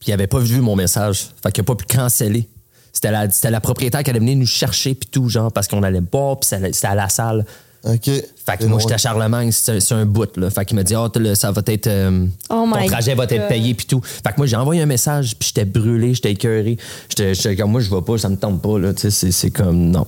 puis 0.00 0.08
il 0.08 0.12
avait 0.12 0.26
pas 0.26 0.38
vu 0.40 0.60
mon 0.60 0.76
message. 0.76 1.28
Fait 1.42 1.52
qu'il 1.52 1.60
a 1.62 1.64
pas 1.64 1.74
pu 1.74 1.84
canceller. 1.86 2.48
C'était 2.92 3.10
la, 3.12 3.30
c'était 3.30 3.50
la 3.50 3.60
propriétaire 3.60 4.02
qui 4.02 4.10
allait 4.10 4.18
venir 4.18 4.36
nous 4.36 4.46
chercher, 4.46 4.94
puis 4.94 5.08
tout, 5.10 5.28
genre, 5.28 5.52
parce 5.52 5.68
qu'on 5.68 5.82
allait 5.82 6.00
boire, 6.00 6.38
puis 6.40 6.48
c'était 6.50 6.86
à 6.86 6.94
la 6.94 7.08
salle. 7.08 7.44
OK. 7.84 8.04
Fait 8.04 8.56
que 8.58 8.64
moi, 8.66 8.78
j'étais 8.80 8.94
à 8.94 8.98
Charlemagne, 8.98 9.52
c'est 9.52 9.80
c'est 9.80 9.94
un 9.94 10.04
bout, 10.04 10.36
là. 10.36 10.50
Fait 10.50 10.64
qu'il 10.66 10.76
m'a 10.76 10.82
dit, 10.82 10.94
oh, 10.96 11.08
ça 11.34 11.50
va 11.52 11.62
être. 11.66 11.86
euh, 11.86 12.26
Oh 12.50 12.66
ton 12.74 12.86
trajet 12.88 13.14
va 13.14 13.24
être 13.24 13.48
payé, 13.48 13.72
puis 13.74 13.86
tout. 13.86 14.02
Fait 14.02 14.32
que 14.32 14.36
moi, 14.36 14.46
j'ai 14.46 14.56
envoyé 14.56 14.82
un 14.82 14.86
message, 14.86 15.34
puis 15.38 15.48
j'étais 15.48 15.64
brûlé, 15.64 16.12
j'étais 16.12 16.32
écœuré. 16.32 16.76
J'étais 17.08 17.32
j'étais 17.34 17.56
comme, 17.56 17.70
moi, 17.70 17.80
je 17.80 17.88
vais 17.88 18.02
pas, 18.02 18.18
ça 18.18 18.28
me 18.28 18.36
tente 18.36 18.60
pas, 18.60 18.78
là. 18.78 18.92
Tu 18.92 19.02
sais, 19.02 19.10
c'est- 19.10 19.30
c'est 19.32 19.50
comme, 19.50 19.90
non. 19.92 20.06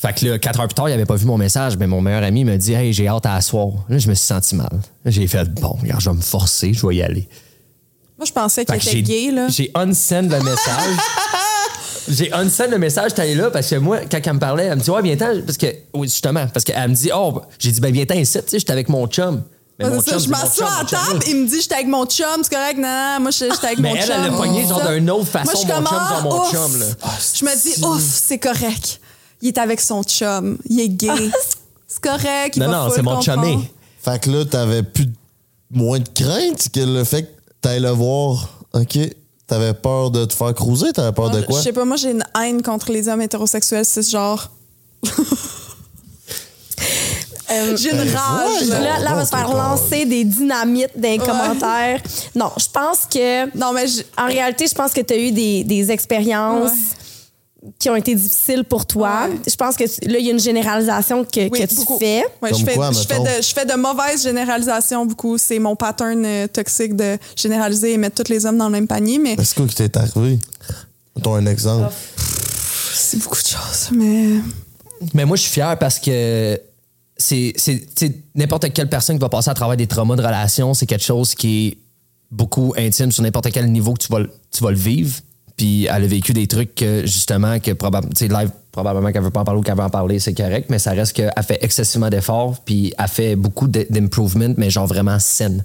Fait 0.00 0.12
que 0.12 0.26
là, 0.26 0.38
quatre 0.38 0.60
heures 0.60 0.68
plus 0.68 0.74
tard, 0.74 0.88
il 0.88 0.92
avait 0.92 1.06
pas 1.06 1.16
vu 1.16 1.26
mon 1.26 1.36
message, 1.36 1.76
mais 1.76 1.88
mon 1.88 2.00
meilleur 2.00 2.22
ami 2.22 2.44
m'a 2.44 2.56
dit, 2.56 2.72
hey, 2.72 2.92
j'ai 2.92 3.08
hâte 3.08 3.26
à 3.26 3.34
asseoir. 3.34 3.70
Là, 3.88 3.98
je 3.98 4.08
me 4.08 4.14
suis 4.14 4.26
senti 4.26 4.54
mal. 4.54 4.70
J'ai 5.04 5.26
fait, 5.26 5.52
bon, 5.54 5.76
regarde, 5.82 6.00
je 6.00 6.08
vais 6.08 6.16
me 6.16 6.22
forcer, 6.22 6.72
je 6.72 6.86
vais 6.86 6.94
y 6.94 7.02
aller. 7.02 7.28
Moi, 8.16 8.24
je 8.24 8.32
pensais 8.32 8.64
qu'il 8.64 8.76
était 8.76 9.02
gay, 9.02 9.32
là. 9.32 9.48
J'ai 9.48 9.72
unsend 9.74 10.22
le 10.22 10.40
message. 10.40 10.96
j'ai 12.08 12.32
unsend 12.32 12.68
le 12.70 12.78
message, 12.78 13.12
t'es 13.12 13.22
allé 13.22 13.34
là, 13.34 13.50
parce 13.50 13.68
que 13.68 13.74
moi, 13.74 13.98
quand 14.08 14.20
elle 14.24 14.32
me 14.34 14.38
parlait, 14.38 14.66
elle 14.66 14.78
me 14.78 14.82
dit, 14.82 14.90
ouais, 14.90 15.02
viens-ten, 15.02 15.42
parce 15.44 15.58
que, 15.58 15.66
oui, 15.92 16.06
justement, 16.06 16.46
parce 16.46 16.64
qu'elle 16.64 16.90
me 16.90 16.94
dit, 16.94 17.10
oh, 17.12 17.42
j'ai 17.58 17.72
dit, 17.72 17.80
ben, 17.80 17.92
viens-ten 17.92 18.20
ici, 18.20 18.38
tu 18.38 18.50
sais, 18.50 18.58
j'étais 18.60 18.72
avec 18.72 18.88
mon 18.88 19.08
chum. 19.08 19.42
Mais 19.80 19.90
mon 19.90 20.00
ça, 20.00 20.12
chum, 20.12 20.20
je 20.20 20.28
m'assois 20.28 20.70
à 20.80 20.84
table, 20.84 21.24
il 21.26 21.42
me 21.42 21.48
dit 21.48 21.60
j'étais 21.60 21.74
avec 21.74 21.88
mon 21.88 22.06
chum, 22.06 22.26
c'est 22.42 22.54
correct, 22.54 22.76
non, 22.78 22.82
non, 22.88 23.20
moi 23.20 23.30
j'étais 23.32 23.66
avec 23.66 23.78
Mais 23.80 23.90
mon 23.90 23.96
elle, 23.96 24.02
chum. 24.06 24.14
elle 24.16 24.30
l'a 24.30 24.36
pogné, 24.36 24.66
genre, 24.66 24.88
d'une 24.88 25.10
autre 25.10 25.26
façon, 25.26 25.50
Moi, 25.52 25.60
je 25.60 25.80
mon 25.80 25.86
chum, 25.86 25.98
ah, 26.00 26.20
mon 26.22 26.42
ouf. 26.42 26.50
chum, 26.52 26.80
là. 26.80 26.86
Je 27.34 27.44
me 27.44 27.62
dis, 27.62 27.84
ouf, 27.84 28.02
c'est 28.02 28.38
correct. 28.38 29.00
Il 29.40 29.48
est 29.48 29.58
avec 29.58 29.80
son 29.80 30.02
chum, 30.02 30.58
il 30.68 30.80
est 30.80 30.88
gay. 30.88 31.08
c'est 31.86 32.00
correct, 32.00 32.56
il 32.56 32.62
Non, 32.62 32.70
va 32.70 32.76
non, 32.88 32.90
c'est 32.94 33.02
mon 33.02 33.16
comprendre. 33.16 33.44
chumé. 33.44 33.70
Fait 34.02 34.20
que 34.20 34.30
là, 34.30 34.44
t'avais 34.44 34.82
plus 34.82 35.06
de- 35.06 35.12
moins 35.70 35.98
de 35.98 36.08
crainte 36.08 36.68
que 36.72 36.80
le 36.80 37.04
fait 37.04 37.22
que 37.24 37.28
t'ailles 37.60 37.80
le 37.80 37.90
voir. 37.90 38.48
OK? 38.72 38.98
T'avais 39.46 39.72
peur 39.74 40.10
de 40.10 40.24
te 40.24 40.34
faire 40.34 40.52
cruiser? 40.54 40.92
T'avais 40.92 41.12
peur 41.12 41.30
de 41.30 41.40
quoi? 41.42 41.58
Je 41.58 41.64
sais 41.64 41.72
pas, 41.72 41.84
moi 41.84 41.96
j'ai 41.96 42.10
une 42.10 42.24
haine 42.40 42.62
contre 42.62 42.92
les 42.92 43.08
hommes 43.08 43.22
hétérosexuels, 43.22 43.84
c'est 43.84 44.02
ce 44.02 44.10
genre. 44.10 44.50
j'ai 47.76 47.90
une 47.90 47.96
Ben, 47.98 48.14
rage. 48.16 48.50
voyons. 48.66 48.70
là. 48.70 48.80
Là, 48.80 48.98
là, 49.00 49.10
on 49.12 49.16
va 49.16 49.24
se 49.24 49.30
faire 49.30 49.48
lancer 49.54 50.04
des 50.04 50.24
dynamites 50.24 50.90
dans 50.96 51.08
les 51.08 51.18
commentaires. 51.18 52.00
Non, 52.34 52.50
je 52.58 52.66
pense 52.72 53.06
que. 53.10 53.56
Non, 53.56 53.72
mais 53.72 53.86
je- 53.88 54.02
En 54.16 54.26
réalité, 54.26 54.66
je 54.68 54.74
pense 54.74 54.92
que 54.92 55.00
tu 55.00 55.14
as 55.14 55.18
eu 55.18 55.32
des, 55.32 55.64
des 55.64 55.90
expériences 55.90 56.72
qui 57.78 57.90
ont 57.90 57.96
été 57.96 58.14
difficiles 58.14 58.64
pour 58.64 58.86
toi. 58.86 59.26
Ouais. 59.28 59.36
Je 59.48 59.56
pense 59.56 59.76
que 59.76 59.84
là, 59.84 60.18
il 60.18 60.24
y 60.24 60.28
a 60.28 60.32
une 60.32 60.38
généralisation 60.38 61.24
que, 61.24 61.48
Oui, 61.50 61.60
que 61.60 61.66
tu 61.66 61.74
beaucoup. 61.74 61.98
fais. 61.98 62.22
Ouais, 62.40 62.50
Comme 62.50 62.58
je, 62.60 62.64
fais, 62.64 62.74
quoi, 62.74 62.92
je, 62.92 62.98
fais 63.00 63.18
de, 63.18 63.42
je 63.42 63.52
fais 63.52 63.66
de 63.66 63.74
mauvaises 63.74 64.22
généralisations 64.22 65.04
beaucoup. 65.06 65.36
C'est 65.38 65.58
mon 65.58 65.74
pattern 65.74 66.24
euh, 66.24 66.46
toxique 66.46 66.94
de 66.94 67.18
généraliser 67.36 67.92
et 67.94 67.98
mettre 67.98 68.22
tous 68.22 68.30
les 68.30 68.46
hommes 68.46 68.58
dans 68.58 68.66
le 68.66 68.72
même 68.72 68.86
panier, 68.86 69.18
mais 69.18 69.32
Est-ce 69.34 69.54
que 69.54 69.62
qui 69.62 69.74
t'est 69.74 69.96
arrivé? 69.96 70.38
Mettons 71.16 71.34
un 71.34 71.46
exemple. 71.46 71.92
c'est 72.94 73.18
beaucoup 73.22 73.42
de 73.42 73.48
choses. 73.48 73.90
Mais 73.92 74.40
Mais 75.14 75.24
moi, 75.24 75.36
je 75.36 75.42
suis 75.42 75.50
fier 75.52 75.76
parce 75.78 75.98
que 75.98 76.60
c'est 77.16 77.52
c'est- 77.56 77.80
tu 77.94 78.06
sais, 78.06 78.14
n'importe 78.36 78.72
quelle 78.72 78.88
personne 78.88 79.16
qui 79.16 79.20
va 79.22 79.28
passer 79.28 79.50
à 79.50 79.54
travers 79.54 79.76
des 79.76 79.88
traumas 79.88 80.14
de 80.16 80.22
relation, 80.22 80.74
c'est 80.74 80.86
quelque 80.86 81.04
chose 81.04 81.34
qui 81.34 81.66
est 81.68 81.78
beaucoup 82.30 82.72
intime 82.76 83.10
sur 83.10 83.22
n'importe 83.24 83.50
quel 83.50 83.70
niveau 83.72 83.94
que 83.94 84.04
tu 84.04 84.12
vas, 84.12 84.20
tu 84.52 84.62
vas 84.62 84.70
le 84.70 84.76
vivre. 84.76 85.16
Puis 85.58 85.84
elle 85.84 86.04
a 86.04 86.06
vécu 86.06 86.32
des 86.32 86.46
trucs 86.46 86.74
que, 86.74 87.02
justement, 87.04 87.58
que 87.60 87.72
probablement, 87.72 88.12
tu 88.14 88.26
sais, 88.26 88.28
live, 88.32 88.50
probablement 88.72 89.12
qu'elle 89.12 89.22
veut 89.24 89.30
pas 89.30 89.40
en 89.40 89.44
parler 89.44 89.60
ou 89.60 89.62
qu'elle 89.62 89.76
veut 89.76 89.82
en 89.82 89.90
parler, 89.90 90.18
c'est 90.20 90.32
correct, 90.32 90.70
mais 90.70 90.78
ça 90.78 90.92
reste 90.92 91.12
qu'elle 91.12 91.32
fait 91.46 91.58
excessivement 91.62 92.08
d'efforts, 92.08 92.60
puis 92.64 92.94
elle 92.96 93.08
fait 93.08 93.34
beaucoup 93.36 93.68
d'improvement, 93.68 94.54
mais 94.56 94.70
genre 94.70 94.86
vraiment 94.86 95.18
saine. 95.18 95.64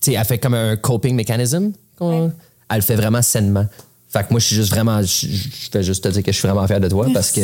Tu 0.00 0.10
sais, 0.12 0.16
elle 0.18 0.24
fait 0.24 0.38
comme 0.38 0.54
un 0.54 0.76
coping 0.76 1.14
mechanism. 1.14 1.70
qu'on- 1.98 2.32
Elle 2.70 2.76
le 2.76 2.82
fait 2.82 2.96
vraiment 2.96 3.22
sainement. 3.22 3.66
Fait 4.10 4.20
que 4.20 4.26
moi, 4.30 4.40
je 4.40 4.46
suis 4.46 4.56
juste 4.56 4.70
vraiment. 4.70 5.02
Je, 5.02 5.26
je 5.26 5.68
fais 5.70 5.82
juste 5.82 6.04
te 6.04 6.08
dire 6.08 6.22
que 6.22 6.32
je 6.32 6.38
suis 6.38 6.46
vraiment 6.48 6.66
fier 6.66 6.80
de 6.80 6.88
toi 6.88 7.06
parce 7.12 7.30
que 7.30 7.40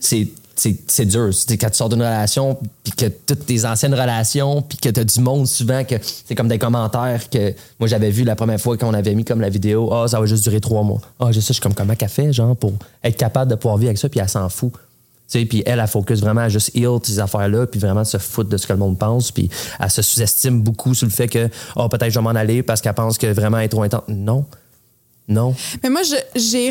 c'est. 0.00 0.28
C'est- 0.56 1.04
dur. 1.04 1.28
C'est 1.32 1.56
quand 1.58 1.70
tu 1.70 1.76
sors 1.76 1.88
d'une 1.88 2.00
relation, 2.02 2.58
puis 2.82 2.92
que 2.92 3.06
toutes 3.06 3.46
tes 3.46 3.64
anciennes 3.64 3.94
relations, 3.94 4.62
puis 4.62 4.78
que 4.78 4.88
tu 4.88 5.00
as 5.00 5.04
du 5.04 5.20
monde 5.20 5.46
souvent, 5.46 5.84
que 5.84 5.94
c'est 6.02 6.34
comme 6.34 6.48
des 6.48 6.58
commentaires 6.58 7.28
que 7.30 7.54
moi 7.78 7.88
j'avais 7.88 8.10
vu 8.10 8.24
la 8.24 8.34
première 8.36 8.60
fois 8.60 8.76
qu'on 8.76 8.94
avait 8.94 9.14
mis 9.14 9.24
comme 9.24 9.40
la 9.40 9.48
vidéo, 9.50 9.92
ah, 9.92 10.08
ça 10.08 10.18
va 10.18 10.26
juste 10.26 10.42
durer 10.44 10.60
trois 10.60 10.82
mois. 10.82 11.00
Ah, 11.20 11.30
je 11.32 11.40
sais, 11.40 11.48
je 11.48 11.52
suis 11.54 11.60
comme 11.62 11.74
comment 11.74 11.94
qu'elle 11.94 12.08
fait, 12.08 12.32
genre, 12.32 12.56
pour 12.56 12.72
être 13.04 13.16
capable 13.16 13.50
de 13.50 13.56
pouvoir 13.56 13.76
vivre 13.76 13.88
avec 13.90 13.98
ça, 13.98 14.08
puis 14.08 14.20
elle 14.20 14.28
s'en 14.28 14.48
fout. 14.48 14.72
Tu 15.28 15.40
sais, 15.40 15.44
puis 15.44 15.62
elle, 15.66 15.80
elle 15.80 15.88
focus 15.88 16.20
vraiment 16.20 16.42
à 16.42 16.48
juste 16.48 16.70
heal 16.76 16.98
ces 17.02 17.18
affaires-là, 17.18 17.66
puis 17.66 17.80
vraiment 17.80 18.04
se 18.04 18.16
foutre 18.16 18.48
de 18.48 18.56
ce 18.56 18.66
que 18.66 18.72
le 18.72 18.78
monde 18.78 18.96
pense, 18.96 19.32
puis 19.32 19.50
elle 19.80 19.90
se 19.90 20.00
sous-estime 20.00 20.60
beaucoup 20.62 20.94
sur 20.94 21.06
le 21.06 21.12
fait 21.12 21.26
que, 21.28 21.48
oh, 21.74 21.88
peut-être 21.88 22.10
je 22.12 22.18
vais 22.18 22.22
m'en 22.22 22.30
aller 22.30 22.62
parce 22.62 22.80
qu'elle 22.80 22.94
pense 22.94 23.18
que 23.18 23.26
vraiment 23.26 23.58
elle 23.58 23.64
est 23.64 23.68
trop 23.68 23.82
intense. 23.82 24.04
Non. 24.08 24.44
Non. 25.28 25.52
Mais 25.82 25.90
moi, 25.90 26.02
je, 26.04 26.14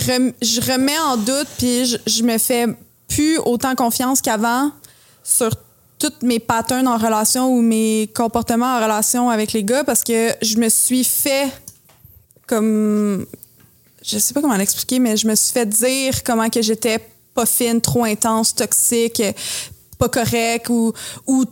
rem- 0.06 0.32
je 0.42 0.62
remets 0.72 0.98
en 0.98 1.18
doute, 1.18 1.48
puis 1.58 1.86
je, 1.86 1.98
je 2.08 2.24
me 2.24 2.38
fais 2.38 2.68
plus 3.08 3.38
autant 3.40 3.76
confiance 3.76 4.22
qu'avant 4.22 4.72
sur 5.24 5.52
tous 6.00 6.12
mes 6.22 6.40
patterns 6.40 6.88
en 6.88 6.98
relation 6.98 7.52
ou 7.54 7.62
mes 7.62 8.10
comportements 8.14 8.78
en 8.78 8.84
relation 8.84 9.30
avec 9.30 9.54
les 9.54 9.64
gars 9.64 9.84
parce 9.84 10.04
que 10.04 10.32
je 10.42 10.58
me 10.58 10.70
suis 10.70 11.04
fait 11.04 11.52
comme. 12.48 13.26
Je 14.04 14.20
sais 14.20 14.34
pas 14.34 14.42
comment 14.42 14.56
l'expliquer, 14.56 15.00
mais 15.00 15.18
je 15.18 15.28
me 15.28 15.34
suis 15.34 15.52
fait 15.52 15.66
dire 15.66 16.24
comment 16.24 16.50
que 16.50 16.62
j'étais 16.62 17.00
pas 17.34 17.46
fine, 17.46 17.82
trop 17.82 18.04
intense, 18.04 18.54
toxique, 18.54 19.22
pas 19.98 20.10
correcte 20.10 20.70
ou, 20.70 20.94
ou 21.26 21.46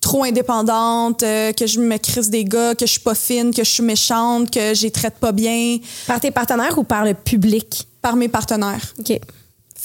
trop 0.00 0.24
indépendante, 0.24 1.22
euh, 1.22 1.52
que 1.52 1.66
je 1.66 1.80
me 1.80 1.98
crisse 1.98 2.30
des 2.30 2.44
gars, 2.44 2.74
que 2.74 2.86
je 2.86 2.92
suis 2.92 3.00
pas 3.00 3.14
fine, 3.14 3.52
que 3.52 3.62
je 3.62 3.70
suis 3.70 3.82
méchante, 3.82 4.50
que 4.50 4.72
je 4.72 4.84
les 4.84 4.90
traite 4.90 5.16
pas 5.16 5.32
bien 5.32 5.78
Par 6.06 6.18
tes 6.18 6.30
partenaires 6.30 6.78
ou 6.78 6.84
par 6.84 7.04
le 7.04 7.12
public? 7.12 7.86
par 8.00 8.16
mes 8.16 8.28
partenaires. 8.28 8.94
OK. 9.00 9.18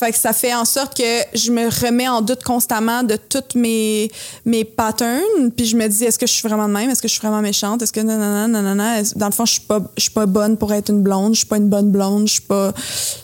Fait 0.04 0.12
que 0.12 0.18
ça 0.18 0.34
fait 0.34 0.54
en 0.54 0.66
sorte 0.66 0.98
que 0.98 1.04
je 1.34 1.50
me 1.52 1.70
remets 1.86 2.10
en 2.10 2.22
doute 2.22 2.44
constamment 2.44 3.04
de 3.04 3.16
tous 3.16 3.58
mes, 3.58 4.12
mes 4.46 4.66
patterns. 4.66 5.50
Puis 5.56 5.66
je 5.66 5.78
me 5.78 5.88
dis, 5.88 6.04
est-ce 6.04 6.20
que 6.20 6.28
je 6.28 6.34
suis 6.34 6.46
vraiment 6.48 6.68
de 6.68 6.74
même? 6.74 6.90
Est-ce 6.90 7.02
que 7.02 7.08
je 7.08 7.14
suis 7.14 7.22
vraiment 7.22 7.42
méchante? 7.42 7.82
Est-ce 7.82 7.94
que 7.94 8.02
nanana, 8.02 8.48
nanana? 8.48 9.00
Est-ce- 9.00 9.18
Dans 9.18 9.28
le 9.28 9.32
fond, 9.32 9.46
je 9.46 9.54
suis 9.54 9.62
pas, 9.62 9.80
je 9.96 10.02
suis 10.02 10.12
pas 10.12 10.26
bonne 10.26 10.58
pour 10.58 10.74
être 10.74 10.90
une 10.90 11.02
blonde. 11.04 11.34
Je 11.36 11.40
suis 11.40 11.48
pas 11.48 11.56
une 11.58 11.70
bonne 11.70 11.90
blonde. 11.90 12.28
Je 12.28 12.34
suis 12.34 12.42
pas. 12.42 12.74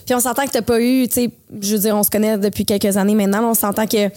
Puis 0.06 0.16
on 0.16 0.20
s'entend 0.22 0.46
que 0.46 0.52
t'as 0.52 0.62
pas 0.62 0.80
eu, 0.80 1.08
tu 1.10 1.16
sais, 1.16 1.32
je 1.62 1.74
veux 1.74 1.80
dire, 1.82 1.96
on 1.98 2.04
se 2.04 2.10
connaît 2.10 2.38
depuis 2.38 2.64
quelques 2.66 2.96
années 2.96 3.16
maintenant, 3.16 3.40
mais 3.42 3.48
on 3.48 3.54
s'entend 3.54 3.86
que 3.86 4.10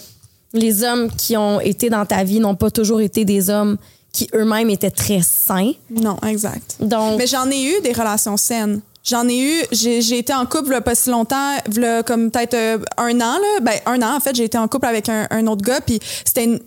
les 0.53 0.85
hommes 0.85 1.11
qui 1.11 1.37
ont 1.37 1.61
été 1.61 1.91
dans 1.91 2.07
ta 2.07 2.23
vie 2.23 2.39
n'ont 2.39 2.55
pas 2.55 2.71
toujours 2.71 3.01
été 3.01 3.25
des 3.25 3.51
hommes 3.51 3.77
qui 4.13 4.29
eux-mêmes 4.35 4.69
étaient 4.71 4.91
très 4.91 5.23
sains. 5.23 5.73
Non, 5.91 6.17
exact. 6.29 6.77
Donc, 6.81 7.19
Mais 7.19 7.27
j'en 7.27 7.51
ai 7.51 7.63
eu 7.65 7.81
des 7.83 7.93
relations 7.93 8.37
saines. 8.37 8.83
J'en 9.05 9.29
ai 9.29 9.39
eu, 9.41 9.63
j'ai 9.73 10.19
été 10.19 10.33
en 10.33 10.47
couple 10.47 10.81
pas 10.81 10.95
si 10.95 11.11
longtemps, 11.11 11.57
a 11.57 12.03
comme 12.05 12.31
peut-être 12.31 12.55
euh, 12.55 12.79
un 12.99 13.21
an, 13.21 13.39
là. 13.39 13.61
Ben, 13.61 13.75
un 13.87 14.01
an, 14.03 14.17
en 14.17 14.21
fait, 14.21 14.35
j'ai 14.37 14.45
été 14.45 14.57
en 14.59 14.69
couple 14.69 14.87
avec 14.87 15.09
un, 15.09 15.27
un 15.31 15.47
autre 15.49 15.63
gars, 15.63 15.81
puis 15.81 15.99
c'était 16.25 16.45
une- 16.45 16.61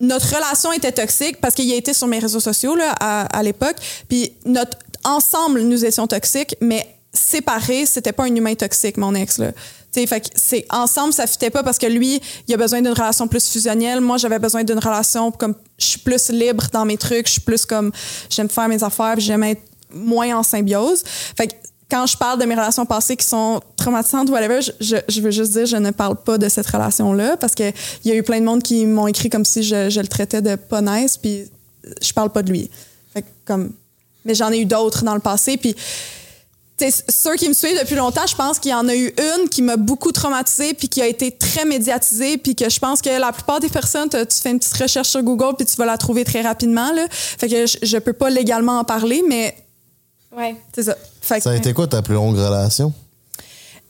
Notre 0.00 0.34
relation 0.34 0.72
était 0.72 0.92
toxique 0.92 1.40
parce 1.40 1.54
qu'il 1.54 1.70
a 1.72 1.76
été 1.76 1.92
sur 1.92 2.06
mes 2.06 2.18
réseaux 2.18 2.40
sociaux 2.40 2.74
là, 2.76 2.92
à, 3.00 3.22
à 3.38 3.42
l'époque, 3.42 3.76
puis 4.08 4.32
notre 4.44 4.78
ensemble, 5.04 5.60
nous 5.62 5.84
étions 5.84 6.06
toxiques, 6.06 6.56
mais 6.60 6.86
séparés, 7.12 7.86
c'était 7.86 8.12
pas 8.12 8.24
un 8.24 8.34
humain 8.34 8.54
toxique, 8.54 8.96
mon 8.96 9.14
ex, 9.14 9.38
là. 9.38 9.52
Tu 9.90 10.00
sais, 10.00 10.06
fait 10.06 10.30
c'est 10.34 10.66
ensemble, 10.70 11.12
ça 11.14 11.26
fitait 11.26 11.48
pas 11.50 11.62
parce 11.62 11.78
que 11.78 11.86
lui, 11.86 12.20
il 12.46 12.52
a 12.54 12.56
besoin 12.58 12.82
d'une 12.82 12.92
relation 12.92 13.26
plus 13.26 13.48
fusionnelle. 13.50 14.02
Moi, 14.02 14.18
j'avais 14.18 14.38
besoin 14.38 14.62
d'une 14.62 14.78
relation 14.78 15.30
comme 15.32 15.54
je 15.78 15.86
suis 15.86 15.98
plus 16.00 16.28
libre 16.28 16.64
dans 16.72 16.84
mes 16.84 16.98
trucs, 16.98 17.26
je 17.26 17.32
suis 17.32 17.40
plus 17.40 17.64
comme 17.64 17.90
j'aime 18.28 18.50
faire 18.50 18.68
mes 18.68 18.82
affaires, 18.84 19.18
j'aime 19.18 19.44
être 19.44 19.62
moins 19.92 20.38
en 20.38 20.42
symbiose. 20.42 21.02
Fait 21.36 21.48
que 21.48 21.54
quand 21.90 22.06
je 22.06 22.16
parle 22.16 22.38
de 22.38 22.44
mes 22.44 22.54
relations 22.54 22.84
passées 22.84 23.16
qui 23.16 23.26
sont 23.26 23.60
traumatisantes, 23.76 24.28
whatever, 24.28 24.60
je, 24.60 24.96
je, 25.08 25.20
veux 25.20 25.30
juste 25.30 25.52
dire, 25.52 25.66
je 25.66 25.76
ne 25.76 25.90
parle 25.90 26.16
pas 26.16 26.36
de 26.36 26.48
cette 26.48 26.66
relation-là 26.66 27.36
parce 27.38 27.54
qu'il 27.54 27.72
y 28.04 28.10
a 28.10 28.14
eu 28.14 28.22
plein 28.22 28.40
de 28.40 28.44
monde 28.44 28.62
qui 28.62 28.84
m'ont 28.84 29.06
écrit 29.06 29.30
comme 29.30 29.44
si 29.44 29.62
je, 29.62 29.88
je 29.88 30.00
le 30.00 30.06
traitais 30.06 30.42
de 30.42 30.56
pas 30.56 30.82
puis 31.22 31.44
je 32.02 32.12
parle 32.12 32.30
pas 32.30 32.42
de 32.42 32.50
lui. 32.50 32.70
Fait 33.14 33.22
que 33.22 33.26
comme, 33.46 33.72
mais 34.24 34.34
j'en 34.34 34.52
ai 34.52 34.58
eu 34.60 34.66
d'autres 34.66 35.04
dans 35.04 35.14
le 35.14 35.20
passé, 35.20 35.56
puis 35.56 35.74
ceux 37.08 37.34
qui 37.34 37.48
me 37.48 37.54
suivent 37.54 37.78
depuis 37.80 37.96
longtemps, 37.96 38.26
je 38.26 38.36
pense 38.36 38.58
qu'il 38.58 38.70
y 38.70 38.74
en 38.74 38.86
a 38.86 38.94
eu 38.94 39.12
une 39.18 39.48
qui 39.48 39.62
m'a 39.62 39.76
beaucoup 39.76 40.12
traumatisée 40.12 40.74
puis 40.74 40.88
qui 40.88 41.02
a 41.02 41.06
été 41.06 41.32
très 41.32 41.64
médiatisée 41.64 42.38
puis 42.38 42.54
que 42.54 42.68
je 42.68 42.78
pense 42.78 43.02
que 43.02 43.08
la 43.18 43.32
plupart 43.32 43.58
des 43.58 43.68
personnes, 43.68 44.08
tu 44.08 44.18
fais 44.40 44.50
une 44.50 44.58
petite 44.60 44.76
recherche 44.76 45.08
sur 45.08 45.22
Google 45.22 45.56
puis 45.56 45.66
tu 45.66 45.74
vas 45.76 45.86
la 45.86 45.98
trouver 45.98 46.24
très 46.24 46.42
rapidement. 46.42 46.92
Là. 46.92 47.06
Fait 47.10 47.48
que 47.48 47.66
je, 47.66 47.78
je 47.82 47.98
peux 47.98 48.12
pas 48.12 48.30
légalement 48.30 48.78
en 48.78 48.84
parler, 48.84 49.24
mais 49.28 49.56
ouais. 50.36 50.56
c'est 50.74 50.82
ça. 50.84 50.96
Fait 51.20 51.36
que, 51.36 51.42
Ça 51.42 51.50
a 51.50 51.54
été 51.56 51.72
quoi 51.72 51.86
ta 51.86 52.02
plus 52.02 52.14
longue 52.14 52.36
relation? 52.36 52.92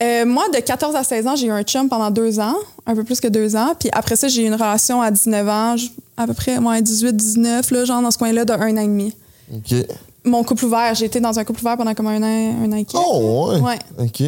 euh, 0.03 0.25
moi, 0.27 0.49
de 0.55 0.59
14 0.61 0.95
à 0.95 1.03
16 1.05 1.27
ans, 1.27 1.37
j'ai 1.37 1.47
eu 1.47 1.51
un 1.51 1.63
chum 1.63 1.89
pendant 1.89 2.11
deux 2.11 2.39
ans, 2.41 2.55
un 2.87 2.95
peu 2.95 3.05
plus 3.05 3.21
que 3.21 3.29
deux 3.29 3.57
ans. 3.57 3.75
Puis 3.79 3.89
après 3.93 4.17
ça, 4.17 4.29
j'ai 4.29 4.43
eu 4.43 4.47
une 4.47 4.55
relation 4.55 5.01
à 5.03 5.11
19 5.11 5.49
ans, 5.49 5.77
j- 5.77 5.93
à 6.17 6.27
peu 6.27 6.35
près 6.35 6.59
ouais, 6.59 6.83
18, 6.83 7.17
19, 7.17 7.71
là, 7.73 7.85
genre 7.85 8.01
dans 8.03 8.11
ce 8.11 8.19
coin-là, 8.19 8.45
de 8.45 8.53
un 8.53 8.77
an 8.77 8.81
et 8.81 8.87
demi. 8.87 9.15
OK. 9.55 9.75
Mon 10.25 10.45
couple 10.45 10.67
ouvert, 10.67 10.95
j'ai 10.95 11.07
été 11.07 11.21
dans 11.21 11.39
un 11.39 11.45
couple 11.45 11.61
ouvert 11.61 11.77
pendant 11.77 11.95
comme 11.95 12.07
un 12.09 12.23
an, 12.23 12.65
un 12.65 12.73
an 12.73 12.77
et 12.77 12.85
quelques. 12.85 13.03
Oh, 13.07 13.51
ouais. 13.55 13.61
Ouais. 13.61 13.79
OK. 13.99 14.23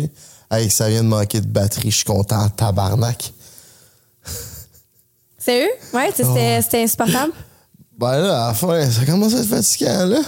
Hey, 0.51 0.69
ça 0.71 0.89
vient 0.89 1.03
de 1.05 1.09
manquer 1.09 1.41
de 1.41 1.47
batterie. 1.47 1.91
Je 1.91 1.97
suis 1.97 2.05
content, 2.05 2.49
tabarnak. 2.49 3.33
Sérieux? 5.39 5.71
Ouais, 5.95 6.11
tu 6.11 6.17
sais, 6.17 6.25
c'était 6.25 6.57
Oh. 6.59 6.63
c'était 6.63 6.83
insupportable. 6.83 7.33
Ben 7.99 8.19
là, 8.19 8.45
à 8.45 8.49
la 8.49 8.55
fin, 8.55 8.91
ça 8.91 9.05
commence 9.05 9.35
à 9.35 9.39
être 9.39 9.47
fatigant, 9.47 10.07
là. 10.07 10.21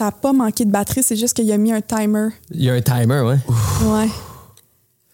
Ça 0.00 0.06
a 0.06 0.12
pas 0.12 0.32
manqué 0.32 0.64
de 0.64 0.70
batterie, 0.70 1.02
c'est 1.02 1.14
juste 1.16 1.34
qu'il 1.34 1.52
a 1.52 1.58
mis 1.58 1.72
un 1.72 1.82
timer. 1.82 2.28
Il 2.52 2.64
y 2.64 2.70
a 2.70 2.72
un 2.72 2.80
timer, 2.80 3.20
ouais. 3.20 3.36
Ouais. 3.84 4.08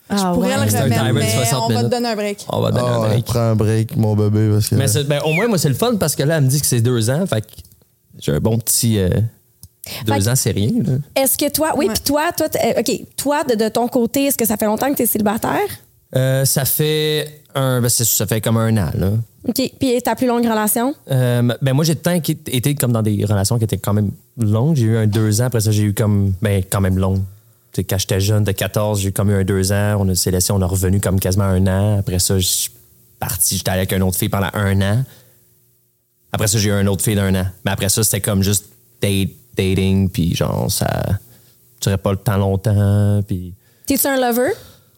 Ah, 0.09 0.17
Je 0.17 0.23
pourrais 0.33 0.51
ouais. 0.51 0.55
le 0.55 0.77
un 0.77 0.83
remettre, 0.83 0.87
timer 0.87 1.09
de 1.09 1.13
mais 1.15 1.31
60 1.33 1.63
on 1.65 1.75
va 1.75 1.83
te 1.83 1.89
donner 1.89 2.09
un 2.09 2.15
break. 2.15 2.47
On 2.49 2.61
va 2.61 2.71
donner 2.71 2.87
Ah 2.89 2.95
un 2.95 3.01
ouais, 3.01 3.09
break. 3.09 3.25
prends 3.25 3.41
un 3.41 3.57
break, 3.57 3.97
mon 3.97 4.15
bébé, 4.15 4.49
parce 4.53 4.69
que. 4.69 4.77
Mais 4.77 4.87
ben, 5.09 5.21
au 5.25 5.33
moins, 5.33 5.49
moi, 5.49 5.59
c'est 5.59 5.69
le 5.69 5.75
fun 5.75 5.97
parce 5.97 6.15
que 6.15 6.23
là, 6.23 6.37
elle 6.37 6.45
me 6.45 6.49
dit 6.49 6.61
que 6.61 6.67
c'est 6.69 6.81
deux 6.81 7.11
ans. 7.11 7.27
Fait 7.27 7.41
que 7.41 7.49
j'ai 8.21 8.31
un 8.31 8.39
bon 8.39 8.59
petit. 8.59 9.01
euh, 9.01 9.09
deux 10.07 10.21
Fait 10.21 10.29
ans, 10.29 10.37
c'est 10.37 10.53
rien. 10.53 10.71
Est-ce 11.17 11.37
que 11.37 11.51
toi, 11.51 11.73
oui, 11.77 11.89
puis 11.89 11.99
toi, 12.05 12.31
toi, 12.31 12.47
euh, 12.65 12.79
OK, 12.81 13.01
toi, 13.17 13.43
de, 13.43 13.57
de 13.57 13.69
ton 13.69 13.89
côté, 13.89 14.27
est-ce 14.27 14.39
que 14.39 14.45
ça 14.47 14.57
fait 14.57 14.67
longtemps 14.67 14.89
que 14.93 14.97
tu 14.97 15.03
es 15.03 15.07
célibataire? 15.07 15.59
Euh, 16.15 16.45
ça 16.45 16.65
fait 16.65 17.43
un. 17.57 17.81
Ben, 17.81 17.89
ça 17.89 18.27
fait 18.29 18.41
comme 18.41 18.59
un 18.59 18.77
an, 18.77 18.91
là. 18.95 19.11
OK. 19.49 19.73
Puis 19.79 20.03
ta 20.03 20.15
plus 20.17 20.27
longue 20.27 20.45
relation? 20.45 20.95
Euh, 21.11 21.43
ben 21.63 21.73
moi, 21.73 21.85
j'ai 21.85 21.97
qui- 22.21 22.39
été 22.47 22.75
comme 22.75 22.93
dans 22.93 23.03
des 23.03 23.25
relations 23.25 23.59
qui 23.59 23.65
étaient 23.65 23.79
quand 23.79 23.93
même 23.93 24.11
longues. 24.39 24.77
J'ai 24.77 24.85
eu 24.87 24.97
un 24.97 25.07
deux 25.07 25.41
ans. 25.41 25.45
Après 25.45 25.61
ça, 25.61 25.71
j'ai 25.71 25.83
eu 25.85 25.95
comme. 25.95 26.33
Ben, 26.43 26.63
quand 26.69 26.81
même 26.81 26.99
long. 26.99 27.17
Tu 27.73 27.81
sais, 27.83 27.85
quand 27.85 27.99
j'étais 27.99 28.21
jeune, 28.21 28.45
de 28.45 28.53
14, 28.53 29.01
j'ai 29.01 29.09
eu 29.09 29.13
comme 29.13 29.31
eu 29.31 29.35
un 29.35 29.45
deux 29.45 29.73
ans. 29.73 29.97
On 30.01 30.09
a 30.09 30.15
s'est 30.15 30.31
laissé, 30.31 30.53
on 30.53 30.61
a 30.63 30.67
revenu 30.67 31.01
comme 31.01 31.21
quasiment 31.21 31.45
un 31.45 31.67
an. 31.67 31.99
Après 31.99 32.19
ça, 32.19 32.39
je 32.39 32.47
suis 32.47 32.71
parti. 33.19 33.57
J'étais 33.59 33.71
allé 33.71 33.81
avec 33.81 33.93
une 33.93 34.03
autre 34.03 34.17
fille 34.19 34.29
pendant 34.29 34.51
un 34.55 34.81
an. 34.81 35.05
Après 36.33 36.49
ça, 36.49 36.59
j'ai 36.59 36.71
eu 36.71 36.73
une 36.73 36.89
autre 36.89 37.03
fille 37.03 37.15
d'un 37.17 37.35
an. 37.35 37.47
Mais 37.65 37.71
après 37.71 37.89
ça, 37.89 38.03
c'était 38.03 38.21
comme 38.21 38.43
juste 38.43 38.67
date, 39.01 39.31
dating. 39.57 40.11
Puis 40.11 40.35
genre, 40.35 40.71
ça. 40.71 40.89
Tu 41.81 41.97
pas 41.99 42.11
le 42.11 42.17
temps 42.19 42.37
longtemps. 42.37 43.23
Puis. 43.27 43.55
T'es-tu 43.87 44.07
un 44.07 44.17
lover? 44.17 44.51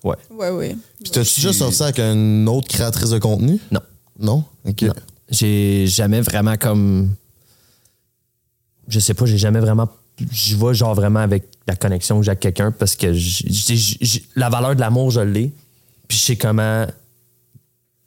Ouais. 0.05 0.17
Ouais, 0.31 0.51
oui. 0.51 0.77
Puis 1.03 1.11
t'as-tu 1.11 1.41
déjà 1.41 1.53
sorti 1.53 1.83
avec 1.83 1.99
une 1.99 2.49
autre 2.49 2.69
créatrice 2.69 3.11
de 3.11 3.19
contenu? 3.19 3.59
Non. 3.71 3.81
Non? 4.19 4.45
OK. 4.67 4.83
Non. 4.83 4.93
J'ai 5.31 5.87
jamais 5.87 6.21
vraiment 6.21 6.57
comme. 6.57 7.15
Je 8.89 8.99
sais 8.99 9.15
pas, 9.15 9.27
j'ai 9.27 9.39
jamais 9.39 9.61
vraiment. 9.61 9.89
J'y 10.33 10.55
vais 10.55 10.75
genre 10.75 10.95
vraiment 10.95 11.21
avec 11.21 11.45
la 11.67 11.77
connexion 11.77 12.19
que 12.19 12.25
j'ai 12.25 12.31
avec 12.31 12.41
quelqu'un 12.41 12.73
parce 12.73 12.97
que 12.97 13.13
j- 13.13 13.45
j- 13.47 13.77
j- 13.77 13.99
j- 14.01 14.27
la 14.35 14.49
valeur 14.49 14.75
de 14.75 14.81
l'amour, 14.81 15.11
je 15.11 15.21
l'ai. 15.21 15.53
Puis 16.09 16.19
je 16.19 16.23
sais 16.23 16.37
comment 16.37 16.87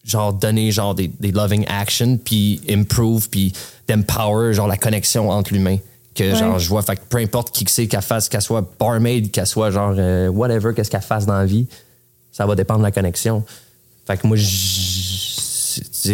genre 0.03 0.33
donner 0.33 0.71
genre 0.71 0.95
des, 0.95 1.07
des 1.07 1.31
loving 1.31 1.63
actions 1.67 2.17
puis 2.17 2.59
improve 2.67 3.29
puis 3.29 3.53
d'empower 3.87 4.51
genre 4.51 4.67
la 4.67 4.75
connexion 4.77 5.29
entre 5.29 5.53
l'humain 5.53 5.77
que 6.15 6.33
genre 6.35 6.57
je 6.57 6.67
vois 6.67 6.81
fait 6.81 6.95
que 6.95 7.01
peu 7.07 7.17
importe 7.19 7.51
qui 7.51 7.65
que 7.65 7.69
c'est 7.71 7.87
qu'elle 7.87 8.01
fasse 8.01 8.27
qu'elle 8.27 8.41
soit 8.41 8.67
barmaid 8.79 9.29
qu'elle 9.29 9.45
soit 9.45 9.69
genre 9.69 9.93
euh, 9.95 10.27
whatever 10.29 10.73
qu'est-ce 10.75 10.89
qu'elle 10.89 11.03
fasse 11.03 11.27
dans 11.27 11.35
la 11.37 11.45
vie 11.45 11.67
ça 12.31 12.47
va 12.47 12.55
dépendre 12.55 12.79
de 12.79 12.85
la 12.85 12.91
connexion 12.91 13.45
fait 14.07 14.17
que 14.17 14.25
moi 14.25 14.35
j- 14.37 15.30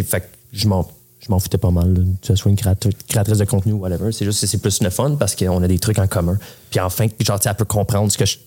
fait 0.03 0.21
que 0.21 0.25
je 0.53 0.67
m'en 0.67 0.87
je 1.19 1.31
m'en 1.31 1.39
foutais 1.39 1.57
pas 1.57 1.71
mal 1.71 1.93
là, 1.93 2.01
que 2.21 2.27
ce 2.27 2.35
soit 2.35 2.49
une 2.51 2.57
créatrice, 2.57 2.93
de 3.37 3.45
contenu 3.45 3.73
ou 3.73 3.77
whatever 3.79 4.11
c'est 4.11 4.23
juste 4.25 4.39
que 4.41 4.47
c'est 4.47 4.59
plus 4.59 4.81
le 4.81 4.89
fun 4.89 5.15
parce 5.15 5.35
qu'on 5.35 5.61
a 5.63 5.67
des 5.67 5.79
trucs 5.79 5.99
en 5.99 6.07
commun 6.07 6.37
puis 6.69 6.79
enfin 6.79 7.07
genre 7.19 7.39
tu 7.39 7.43
sais, 7.43 7.49
elle 7.49 7.55
peut 7.55 7.65
comprendre 7.65 8.11
ce 8.11 8.17
que 8.17 8.25
je 8.25 8.37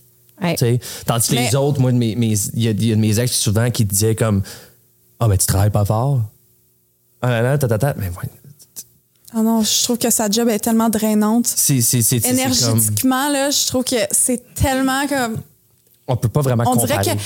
Ouais. 0.43 0.55
tu 0.55 0.64
sais. 0.64 0.81
Tandis 1.05 1.29
que 1.29 1.35
les 1.35 1.41
Mais- 1.43 1.55
autres, 1.57 1.79
moi, 1.83 1.93
de 1.93 1.99
mes- 1.99 2.16
mes- 2.16 2.33
il 2.55 2.62
y, 2.62 2.68
a- 2.68 2.71
il 2.71 2.87
y 2.87 2.93
a 2.93 2.95
de 2.95 3.01
mes 3.01 3.21
ex 3.21 3.31
souvent 3.33 3.71
qui 3.71 3.85
disaient 3.85 4.14
comme 4.14 4.43
Ah, 5.18 5.29
ben 5.29 5.37
tu 5.37 5.45
travailles 5.45 5.68
pas 5.68 5.85
fort. 5.85 6.23
Ah, 7.21 7.29
là, 7.29 7.43
là, 7.43 7.59
ta, 7.59 7.68
ta, 7.68 7.77
ta. 7.77 7.93
Mais 7.99 8.07
ouais, 8.09 8.31
Ah 9.35 9.43
non, 9.43 9.62
je 9.62 9.83
trouve 9.85 9.99
que 9.99 10.09
sa 10.11 10.31
job 10.31 10.49
est 10.49 10.59
tellement 10.61 10.89
drainante. 10.89 11.47
c'est, 11.47 11.83
c'est, 11.83 12.01
c'est, 12.01 12.21
c'est 12.21 12.29
comme. 12.31 12.39
Énergétiquement, 12.39 13.29
là, 13.31 13.51
je 13.51 13.66
trouve 13.66 13.85
que 13.85 13.97
c'est 14.12 14.55
tellement 14.55 15.07
comme. 15.07 15.37
On 16.09 16.16
peut 16.16 16.31
pas 16.31 16.41
vraiment 16.41 16.64
On 16.66 16.73
comparer. 16.75 17.03
dirait 17.03 17.16
que 17.16 17.21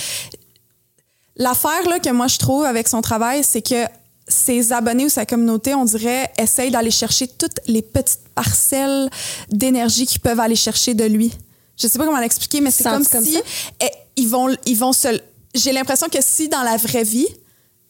l'affaire 1.37 1.89
là, 1.89 1.99
que 1.99 2.11
moi 2.11 2.27
je 2.27 2.39
trouve 2.39 2.65
avec 2.65 2.89
son 2.89 3.03
travail, 3.03 3.43
c'est 3.45 3.63
que 3.63 3.85
ses 4.27 4.73
abonnés 4.73 5.05
ou 5.05 5.09
sa 5.09 5.27
communauté, 5.27 5.75
on 5.75 5.85
dirait, 5.85 6.33
essayent 6.39 6.71
d'aller 6.71 6.91
chercher 6.91 7.29
toutes 7.29 7.61
les 7.67 7.83
petites 7.83 8.21
parcelles 8.35 9.11
d'énergie 9.51 10.07
qu'ils 10.07 10.21
peuvent 10.21 10.41
aller 10.41 10.57
chercher 10.57 10.95
de 10.95 11.05
lui. 11.05 11.33
Je 11.77 11.89
sais 11.89 11.99
pas 11.99 12.07
comment 12.07 12.21
l'expliquer, 12.21 12.61
mais 12.61 12.71
c'est 12.71 12.85
comme 12.85 13.05
si 13.05 13.33
ça? 13.35 13.41
eh, 13.81 13.91
ils 14.17 14.29
vont, 14.29 14.55
ils 14.65 14.79
vont 14.79 14.93
se. 14.93 15.09
J'ai 15.55 15.73
l'impression 15.73 16.09
que 16.09 16.19
si 16.21 16.49
dans 16.49 16.63
la 16.63 16.77
vraie 16.77 17.03
vie, 17.05 17.27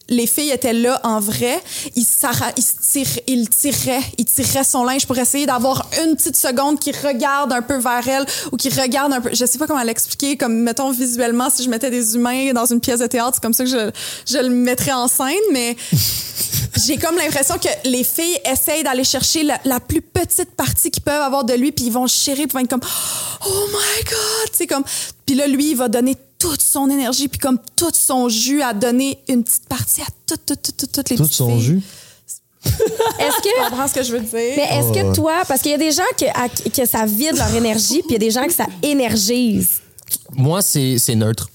les 0.08 0.26
filles 0.26 0.50
étaient 0.50 0.72
là 0.74 1.00
en 1.02 1.18
vrai, 1.18 1.58
ils, 1.96 2.04
s'arra- 2.04 2.52
ils, 2.56 2.64
tirent- 2.64 3.20
ils 3.26 3.48
tiraient, 3.48 4.02
ils 4.18 4.24
tiraient 4.26 4.64
son 4.64 4.84
linge 4.84 5.06
pour 5.06 5.16
essayer 5.18 5.46
d'avoir 5.46 5.88
une 6.04 6.14
petite 6.14 6.36
seconde 6.36 6.78
qui 6.78 6.92
regarde 6.92 7.52
un 7.52 7.62
peu 7.62 7.76
vers 7.78 8.06
elle 8.06 8.26
ou 8.52 8.56
qui 8.56 8.68
regarde 8.68 9.12
un 9.12 9.20
peu. 9.20 9.30
Je 9.32 9.44
sais 9.46 9.58
pas 9.58 9.66
comment 9.66 9.82
l'expliquer, 9.82 10.36
comme 10.36 10.54
mettons 10.56 10.90
visuellement, 10.90 11.48
si 11.48 11.64
je 11.64 11.70
mettais 11.70 11.90
des 11.90 12.14
humains 12.16 12.52
dans 12.52 12.66
une 12.66 12.80
pièce 12.80 13.00
de 13.00 13.06
théâtre, 13.06 13.32
c'est 13.34 13.42
comme 13.42 13.54
ça 13.54 13.64
que 13.64 13.70
je, 13.70 13.90
je 14.30 14.38
le 14.38 14.50
mettrais 14.50 14.92
en 14.92 15.08
scène, 15.08 15.34
mais 15.52 15.74
j'ai 16.86 16.96
comme 16.98 17.16
l'impression 17.16 17.56
que 17.58 17.88
les 17.88 18.04
filles 18.04 18.38
essayent 18.44 18.82
d'aller 18.82 19.04
chercher 19.04 19.42
la, 19.42 19.58
la 19.64 19.80
plus 19.80 20.02
petite 20.02 20.50
partie 20.50 20.90
qu'ils 20.90 21.02
peuvent 21.02 21.22
avoir 21.22 21.44
de 21.44 21.54
lui, 21.54 21.72
puis 21.72 21.86
ils 21.86 21.92
vont 21.92 22.06
chérir, 22.06 22.46
puis 22.46 22.50
ils 22.50 22.52
vont 22.54 22.60
être 22.60 22.70
comme 22.70 22.80
Oh 23.46 23.66
my 23.68 24.04
God! 24.04 24.54
Sais, 24.54 24.66
comme. 24.66 24.84
Puis 25.26 25.34
là, 25.34 25.46
lui, 25.46 25.70
il 25.70 25.76
va 25.76 25.88
donner 25.88 26.16
toute 26.50 26.60
son 26.62 26.90
énergie, 26.90 27.28
puis 27.28 27.38
comme 27.38 27.58
tout 27.76 27.90
son 27.94 28.28
jus 28.28 28.60
à 28.62 28.74
donner 28.74 29.18
une 29.28 29.42
petite 29.44 29.66
partie 29.66 30.02
à 30.02 30.06
toutes, 30.26 30.44
toutes, 30.46 30.60
toutes, 30.62 30.76
toutes, 30.76 30.92
toutes 30.92 31.10
les 31.10 31.16
Tout 31.16 31.22
petites 31.24 31.36
son 31.36 31.48
filles. 31.58 31.60
jus? 31.62 31.82
Est-ce 32.64 33.36
Tu 33.42 33.48
que. 33.48 33.68
comprends 33.68 33.88
ce 33.88 33.94
que 33.94 34.02
je 34.02 34.12
veux 34.12 34.20
dire? 34.20 34.30
Mais 34.56 34.68
est-ce 34.70 34.88
Oh, 34.88 34.92
que 34.92 35.02
ouais. 35.08 35.12
toi, 35.14 35.42
parce 35.46 35.60
qu'il 35.62 35.70
y 35.70 35.74
a 35.74 35.78
des 35.78 35.92
gens 35.92 36.02
que, 36.18 36.24
à- 36.26 36.48
que 36.48 36.86
ça 36.86 37.04
vide 37.06 37.36
leur 37.36 37.54
énergie, 37.54 38.00
puis 38.00 38.10
il 38.10 38.12
y 38.12 38.16
a 38.16 38.18
des 38.18 38.30
gens 38.30 38.46
que 38.46 38.52
ça 38.52 38.66
énergise. 38.82 39.80
Moi, 40.32 40.62
c'est, 40.62 40.98
c'est 40.98 41.14
neutre. 41.14 41.48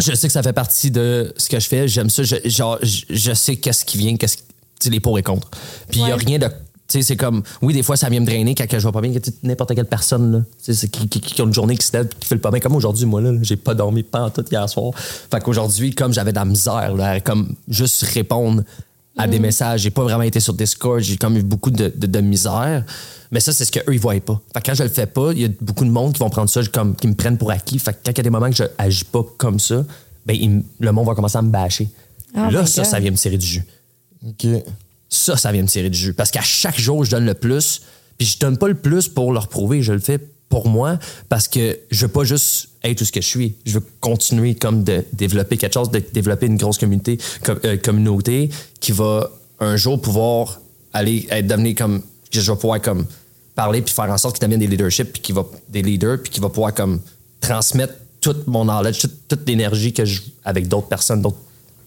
Je 0.00 0.14
sais 0.14 0.26
que 0.26 0.32
ça 0.32 0.42
fait 0.42 0.52
partie 0.52 0.90
de 0.90 1.32
ce 1.36 1.48
que 1.48 1.60
je 1.60 1.68
fais. 1.68 1.86
J'aime 1.88 2.10
ça. 2.10 2.22
Je, 2.22 2.36
genre, 2.46 2.78
je, 2.82 3.02
je 3.10 3.32
sais 3.34 3.56
qu'est-ce 3.56 3.84
qui 3.84 3.98
vient, 3.98 4.16
qu'est-ce, 4.16 4.36
tu 4.38 4.42
sais, 4.80 4.90
les 4.90 5.00
pour 5.00 5.18
et 5.18 5.22
contre. 5.22 5.48
Puis 5.90 6.00
il 6.00 6.08
y 6.08 6.10
a 6.10 6.16
Ouais. 6.16 6.24
rien 6.24 6.38
de. 6.38 6.48
Sais, 6.92 7.02
c'est 7.02 7.16
comme. 7.16 7.42
Oui, 7.62 7.72
des 7.72 7.82
fois, 7.82 7.96
ça 7.96 8.08
vient 8.08 8.20
me 8.20 8.26
drainer 8.26 8.54
quand 8.54 8.66
que 8.66 8.78
je 8.78 8.86
vais 8.86 8.92
pas 8.92 9.00
bien. 9.00 9.12
N'importe 9.42 9.74
quelle 9.74 9.86
personne, 9.86 10.32
là. 10.32 10.74
Qui, 10.92 11.08
qui, 11.08 11.20
qui 11.20 11.40
a 11.40 11.44
une 11.44 11.54
journée 11.54 11.76
qui 11.76 11.86
se 11.86 11.96
lève 11.96 12.08
qui 12.08 12.28
fait 12.28 12.34
le 12.34 12.40
pas 12.40 12.50
bien. 12.50 12.60
Comme 12.60 12.76
aujourd'hui, 12.76 13.06
moi, 13.06 13.20
là, 13.20 13.32
j'ai 13.40 13.56
pas 13.56 13.74
dormi 13.74 14.02
pas 14.02 14.24
en 14.24 14.30
tout 14.30 14.44
hier 14.50 14.68
soir. 14.68 14.92
Fait 14.96 15.40
qu'aujourd'hui, 15.40 15.94
comme 15.94 16.12
j'avais 16.12 16.32
de 16.32 16.36
la 16.36 16.44
misère, 16.44 16.94
là, 16.94 17.10
à 17.12 17.20
comme 17.20 17.54
juste 17.68 18.02
répondre 18.02 18.62
à 19.16 19.26
des 19.26 19.38
messages, 19.38 19.80
j'ai 19.80 19.90
pas 19.90 20.02
vraiment 20.02 20.22
été 20.22 20.40
sur 20.40 20.54
Discord, 20.54 21.00
j'ai 21.00 21.16
comme 21.16 21.36
eu 21.36 21.42
beaucoup 21.42 21.70
de, 21.70 21.92
de, 21.94 22.06
de 22.06 22.20
misère. 22.20 22.84
Mais 23.30 23.40
ça, 23.40 23.52
c'est 23.52 23.64
ce 23.64 23.72
qu'eux, 23.72 23.92
ils 23.92 24.00
voient 24.00 24.18
pas. 24.20 24.40
Fait 24.52 24.60
que 24.60 24.66
quand 24.66 24.74
je 24.74 24.82
le 24.82 24.88
fais 24.90 25.06
pas, 25.06 25.32
il 25.32 25.40
y 25.40 25.44
a 25.46 25.48
beaucoup 25.60 25.84
de 25.84 25.90
monde 25.90 26.12
qui 26.12 26.20
vont 26.20 26.30
prendre 26.30 26.50
ça 26.50 26.60
comme, 26.72 26.94
qui 26.94 27.08
me 27.08 27.14
prennent 27.14 27.38
pour 27.38 27.50
acquis. 27.50 27.78
Fait 27.78 27.92
que 27.92 27.98
quand 28.04 28.12
il 28.12 28.18
y 28.18 28.20
a 28.20 28.24
des 28.24 28.30
moments 28.30 28.50
que 28.50 28.56
je 28.56 28.64
agis 28.76 29.04
pas 29.04 29.24
comme 29.38 29.58
ça, 29.58 29.84
ben, 30.26 30.36
il 30.38 30.62
le 30.78 30.92
monde 30.92 31.06
va 31.06 31.14
commencer 31.14 31.38
à 31.38 31.42
me 31.42 31.50
bâcher. 31.50 31.88
Oh 32.34 32.50
là, 32.50 32.66
ça, 32.66 32.82
God. 32.82 32.90
ça 32.90 33.00
vient 33.00 33.10
me 33.10 33.16
tirer 33.16 33.38
du 33.38 33.46
jus. 33.46 33.64
OK. 34.26 34.46
Ça, 35.14 35.36
ça 35.36 35.52
vient 35.52 35.62
me 35.62 35.68
tirer 35.68 35.90
du 35.90 35.98
jus. 35.98 36.14
Parce 36.14 36.30
qu'à 36.30 36.40
chaque 36.40 36.80
jour, 36.80 37.04
je 37.04 37.10
donne 37.10 37.26
le 37.26 37.34
plus. 37.34 37.82
Puis 38.18 38.26
je 38.26 38.38
donne 38.38 38.56
pas 38.56 38.68
le 38.68 38.74
plus 38.74 39.08
pour 39.08 39.32
leur 39.32 39.48
prouver. 39.48 39.82
Je 39.82 39.92
le 39.92 39.98
fais 39.98 40.18
pour 40.48 40.68
moi 40.68 40.98
parce 41.28 41.48
que 41.48 41.78
je 41.90 42.06
veux 42.06 42.12
pas 42.12 42.24
juste 42.24 42.68
être 42.82 42.98
tout 42.98 43.04
ce 43.04 43.12
que 43.12 43.20
je 43.20 43.26
suis. 43.26 43.56
Je 43.66 43.74
veux 43.78 43.84
continuer 44.00 44.54
comme 44.54 44.84
de 44.84 45.04
développer 45.12 45.56
quelque 45.56 45.74
chose, 45.74 45.90
de 45.90 46.02
développer 46.12 46.46
une 46.46 46.56
grosse 46.56 46.78
communauté, 46.78 47.18
com- 47.44 47.58
euh, 47.64 47.76
communauté 47.76 48.50
qui 48.80 48.92
va 48.92 49.30
un 49.60 49.76
jour 49.76 50.00
pouvoir 50.00 50.60
aller 50.92 51.26
être 51.30 51.46
devenir 51.46 51.74
comme 51.76 52.02
je 52.30 52.40
vais 52.40 52.56
pouvoir 52.58 52.80
comme 52.80 53.06
parler 53.54 53.82
puis 53.82 53.94
faire 53.94 54.10
en 54.10 54.18
sorte 54.18 54.36
qu'ils 54.38 54.44
deviennent 54.48 54.60
des 54.60 54.66
leaderships 54.66 55.12
puis 55.12 55.22
qui 55.22 55.32
va 55.32 55.44
des 55.68 55.82
leaders 55.82 56.18
puis 56.22 56.30
qui 56.32 56.40
va 56.40 56.48
pouvoir 56.48 56.74
comme 56.74 57.00
transmettre 57.40 57.94
toute 58.20 58.46
mon 58.46 58.64
knowledge, 58.64 58.98
toute, 59.00 59.28
toute 59.28 59.46
l'énergie 59.48 59.92
que 59.92 60.04
je 60.04 60.20
avec 60.44 60.68
d'autres 60.68 60.88
personnes, 60.88 61.20
d'autres 61.22 61.36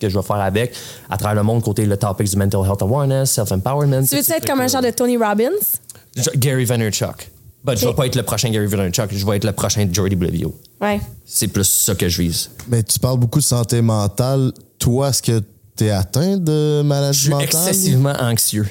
que 0.08 0.14
je 0.14 0.18
vais 0.20 0.26
faire 0.26 0.38
avec 0.38 0.74
à 1.10 1.18
travers 1.18 1.36
le 1.36 1.43
monde 1.43 1.62
côté 1.64 1.86
le 1.86 1.97
topic 1.97 2.30
du 2.30 2.36
mental 2.38 2.62
health 2.66 2.82
awareness, 2.82 3.32
self 3.32 3.51
empowerment. 3.51 4.06
Tu 4.08 4.16
veux 4.16 4.22
être 4.32 4.45
comme 4.45 4.60
un 4.62 4.68
genre 4.68 4.82
de 4.82 4.89
Tony 4.91 5.18
Robbins? 5.18 5.49
Gary 6.38 6.66
Vaynerchuk. 6.66 7.30
But 7.64 7.78
je 7.80 7.88
vais 7.88 7.93
pas 7.93 8.06
être 8.06 8.16
le 8.16 8.24
prochain 8.24 8.49
Gary 8.51 8.68
Vaynerchuk, 8.68 9.08
je 9.12 9.26
vais 9.26 9.38
être 9.38 9.43
le 9.45 9.51
prochain 9.51 9.88
Jordy 9.91 10.16
Blevio. 10.16 10.53
Ouais. 10.80 11.01
C'est 11.26 11.47
plus 11.47 11.64
ça 11.68 11.95
que 11.95 12.08
je 12.08 12.22
vise. 12.22 12.49
Mais 12.68 12.84
tu 12.84 12.99
parles 12.99 13.20
beaucoup 13.20 13.39
de 13.39 13.43
santé 13.43 13.82
mentale. 13.82 14.51
Toi, 14.78 15.10
est-ce 15.10 15.22
que 15.24 15.41
tu 15.76 15.86
es 15.86 15.89
atteint 15.91 16.38
de 16.38 16.80
Je 16.82 16.84
maladie 16.84 17.18
suis 17.18 17.30
mentale? 17.30 17.45
excessivement 17.47 18.14
anxieux. 18.22 18.68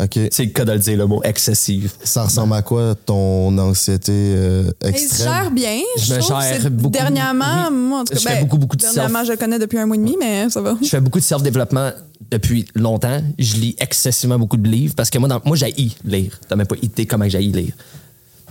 OK. 0.00 0.18
C'est 0.30 0.44
le 0.46 0.50
cas 0.52 0.64
de 0.64 0.72
le 0.72 0.78
dire, 0.78 0.96
le 0.96 1.06
mot 1.06 1.20
excessive. 1.22 1.92
Ça 2.02 2.24
ressemble 2.24 2.54
à 2.54 2.62
quoi 2.62 2.94
ton 2.94 3.56
anxiété 3.58 4.10
euh, 4.12 4.70
extrême? 4.84 5.28
gère 5.32 5.50
bien. 5.50 5.80
Je 5.98 6.04
Je, 6.06 6.14
me 6.14 6.18
trouve. 6.20 6.40
gère 6.40 6.62
C'est- 6.62 6.70
beaucoup. 6.70 6.90
Dernièrement, 6.90 7.68
Oui. 7.70 7.76
moi, 7.76 8.00
en 8.00 8.04
tout 8.04 8.14
cas, 8.14 8.18
Je 8.20 8.26
fais 8.26 8.34
ben, 8.36 8.40
beaucoup, 8.44 8.56
beaucoup 8.56 8.76
de 8.76 8.80
Dernièrement, 8.82 9.18
self. 9.18 9.26
je 9.26 9.32
le 9.32 9.36
connais 9.38 9.58
depuis 9.58 9.78
un 9.78 9.84
mois 9.84 9.96
et 9.96 9.98
demi, 9.98 10.16
mais 10.18 10.48
ça 10.48 10.62
va. 10.62 10.76
Je 10.82 10.88
fais 10.88 11.00
beaucoup 11.00 11.18
de 11.18 11.24
self-développement 11.24 11.90
depuis 12.30 12.64
longtemps. 12.74 13.22
Je 13.38 13.56
lis 13.56 13.76
excessivement 13.78 14.38
beaucoup 14.38 14.56
de 14.56 14.66
livres 14.66 14.94
parce 14.96 15.10
que 15.10 15.18
moi, 15.18 15.28
dans, 15.28 15.42
moi 15.44 15.56
j'ai 15.56 15.74
lire. 16.04 16.40
T'as 16.48 16.56
même 16.56 16.66
pas 16.66 16.76
idée 16.80 17.04
comment 17.04 17.28
j'ai 17.28 17.40
lire. 17.40 17.74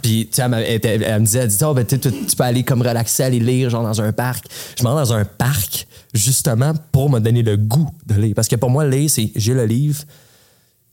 Puis, 0.04 0.28
tu 0.32 0.36
sais, 0.36 0.44
elle, 0.44 0.54
elle, 0.54 0.76
était- 0.76 1.00
elle 1.04 1.22
me 1.22 1.26
disait, 1.26 1.40
elle 1.40 1.48
disait, 1.48 1.66
oh, 1.66 1.74
ben, 1.74 1.86
tu 1.86 1.98
peux 1.98 2.44
aller 2.44 2.64
comme 2.64 2.82
relaxer, 2.82 3.24
aller 3.24 3.40
lire, 3.40 3.70
genre 3.72 3.84
dans 3.84 4.00
un 4.02 4.12
parc. 4.12 4.46
Je 4.78 4.84
m'en 4.84 4.96
vais 4.96 5.02
dans 5.02 5.14
un 5.14 5.26
parc, 5.26 5.88
justement, 6.14 6.74
pour 6.92 7.10
me 7.10 7.20
donner 7.20 7.42
le 7.44 7.58
goût 7.58 7.88
de 8.08 8.16
lire. 8.16 8.34
Parce 8.36 8.48
que 8.48 8.56
pour 8.56 8.70
moi, 8.72 8.86
lire, 8.86 9.10
c'est 9.10 9.32
j'ai 9.36 9.54
le 9.54 9.66
livre, 9.66 10.02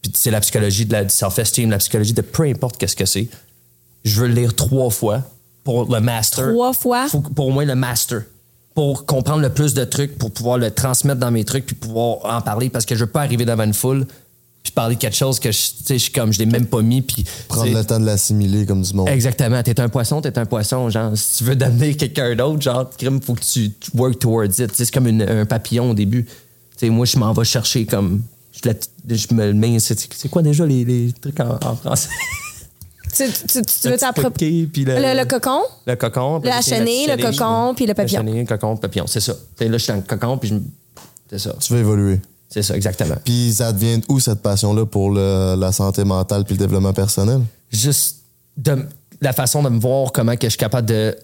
puis 0.02 0.12
c'est 0.14 0.30
la 0.30 0.40
psychologie 0.40 0.86
de 0.86 0.92
la, 0.92 1.04
du 1.04 1.10
self-esteem, 1.14 1.70
la 1.70 1.78
psychologie 1.78 2.12
de 2.12 2.22
peu 2.22 2.44
importe 2.44 2.76
qu'est-ce 2.76 2.96
que 2.96 3.06
c'est. 3.06 3.28
Je 4.04 4.20
veux 4.20 4.28
le 4.28 4.34
lire 4.34 4.54
trois 4.54 4.90
fois 4.90 5.22
pour 5.64 5.92
le 5.92 6.00
master. 6.00 6.48
Trois 6.52 6.72
fois? 6.72 7.08
Faut 7.08 7.20
pour 7.20 7.46
au 7.48 7.50
moins 7.50 7.64
le 7.64 7.74
master. 7.74 8.22
Pour 8.74 9.06
comprendre 9.06 9.42
le 9.42 9.50
plus 9.52 9.74
de 9.74 9.84
trucs, 9.84 10.16
pour 10.18 10.30
pouvoir 10.30 10.56
le 10.56 10.70
transmettre 10.70 11.18
dans 11.18 11.32
mes 11.32 11.44
trucs, 11.44 11.66
puis 11.66 11.74
pouvoir 11.74 12.18
en 12.24 12.40
parler. 12.40 12.68
Parce 12.70 12.86
que 12.86 12.94
je 12.94 13.00
veux 13.00 13.10
pas 13.10 13.22
arriver 13.22 13.44
devant 13.44 13.64
une 13.64 13.74
foule, 13.74 14.06
puis 14.62 14.70
parler 14.72 14.94
de 14.94 15.00
quelque 15.00 15.16
chose 15.16 15.40
que 15.40 15.50
je, 15.50 15.58
tu 15.58 15.84
sais, 15.84 15.94
je 15.94 16.02
suis 16.04 16.12
comme, 16.12 16.32
je 16.32 16.38
l'ai 16.38 16.46
même 16.46 16.66
pas 16.66 16.80
mis, 16.80 17.02
puis. 17.02 17.24
Prendre 17.48 17.72
le 17.72 17.84
temps 17.84 17.98
de 17.98 18.06
l'assimiler 18.06 18.64
comme 18.66 18.82
du 18.82 18.94
monde. 18.94 19.08
Exactement. 19.08 19.60
T'es 19.64 19.80
un 19.80 19.88
poisson, 19.88 20.20
t'es 20.20 20.38
un 20.38 20.46
poisson. 20.46 20.88
Genre, 20.90 21.10
si 21.18 21.38
tu 21.38 21.44
veux 21.44 21.56
devenir 21.56 21.96
quelqu'un 21.96 22.36
d'autre, 22.36 22.62
genre, 22.62 22.88
il 23.02 23.20
faut 23.20 23.34
que 23.34 23.40
tu 23.42 23.72
work 23.94 24.20
towards 24.20 24.46
it. 24.46 24.68
Tu 24.70 24.76
sais, 24.76 24.84
C'est 24.84 24.94
comme 24.94 25.08
une- 25.08 25.22
un 25.22 25.44
papillon 25.44 25.90
au 25.90 25.94
début. 25.94 26.24
Tu 26.24 26.30
sais, 26.76 26.88
moi, 26.88 27.04
je 27.04 27.18
m'en 27.18 27.32
vais 27.32 27.44
chercher 27.44 27.84
comme. 27.84 28.22
Je, 28.62 28.68
la- 28.68 29.16
je 29.16 29.34
me 29.34 29.46
le 29.46 29.54
mets. 29.54 29.78
C'est 29.78 29.98
c'est 30.12 30.28
quoi 30.28 30.42
déjà 30.42 30.66
les, 30.66 30.84
les 30.84 31.12
trucs 31.20 31.38
en, 31.40 31.58
en 31.64 31.76
français? 31.76 32.08
Tu, 33.16 33.24
tu, 33.24 33.32
tu, 33.46 33.62
tu 33.62 33.86
Le 33.86 33.90
veux 33.92 33.96
t'approprier. 33.98 34.70
le, 34.76 34.84
Le, 35.14 35.18
le 35.20 35.24
cocon? 35.24 35.62
le 35.86 35.96
cocon. 35.96 36.40
puis 36.40 36.50
Le 36.50 36.56
c'est 36.62 36.76
chenille, 36.76 37.06
le 37.06 37.16
cocon, 37.16 37.72
puis 37.74 37.86
le 37.86 37.94
papillon. 37.94 38.20
Le 38.22 38.26
chenille, 38.28 38.40
le 38.42 38.46
cocon, 38.46 38.76
papillon. 38.76 39.06
C'est 39.06 39.20
ça. 39.20 39.32
Là, 39.60 39.66
je 39.72 39.76
suis 39.78 39.88
dans 39.90 39.96
le 39.96 40.02
cocon, 40.02 40.36
puis 40.36 40.50
je 40.50 40.54
me- 40.54 40.62
C'est 41.30 41.38
ça. 41.38 41.54
Tu 41.58 41.72
veux 41.72 41.78
évoluer. 41.80 42.20
C'est 42.50 42.62
ça, 42.62 42.76
exactement. 42.76 43.14
Puis 43.24 43.54
ça 43.54 43.72
devient 43.72 44.02
où 44.10 44.20
cette 44.20 44.40
passion-là 44.42 44.84
pour 44.84 45.10
le- 45.10 45.56
la 45.58 45.72
santé 45.72 46.04
mentale 46.04 46.44
puis 46.44 46.54
le 46.54 46.58
développement 46.58 46.92
personnel? 46.92 47.40
juste 47.72 48.16
de, 48.58 48.84
la 49.22 49.32
façon 49.32 49.62
de 49.62 49.70
me 49.70 49.80
voir 49.80 50.12
comment 50.12 50.36
que 50.36 50.46
je 50.46 50.50
suis 50.50 50.58
capable 50.58 50.86
de 50.86 51.16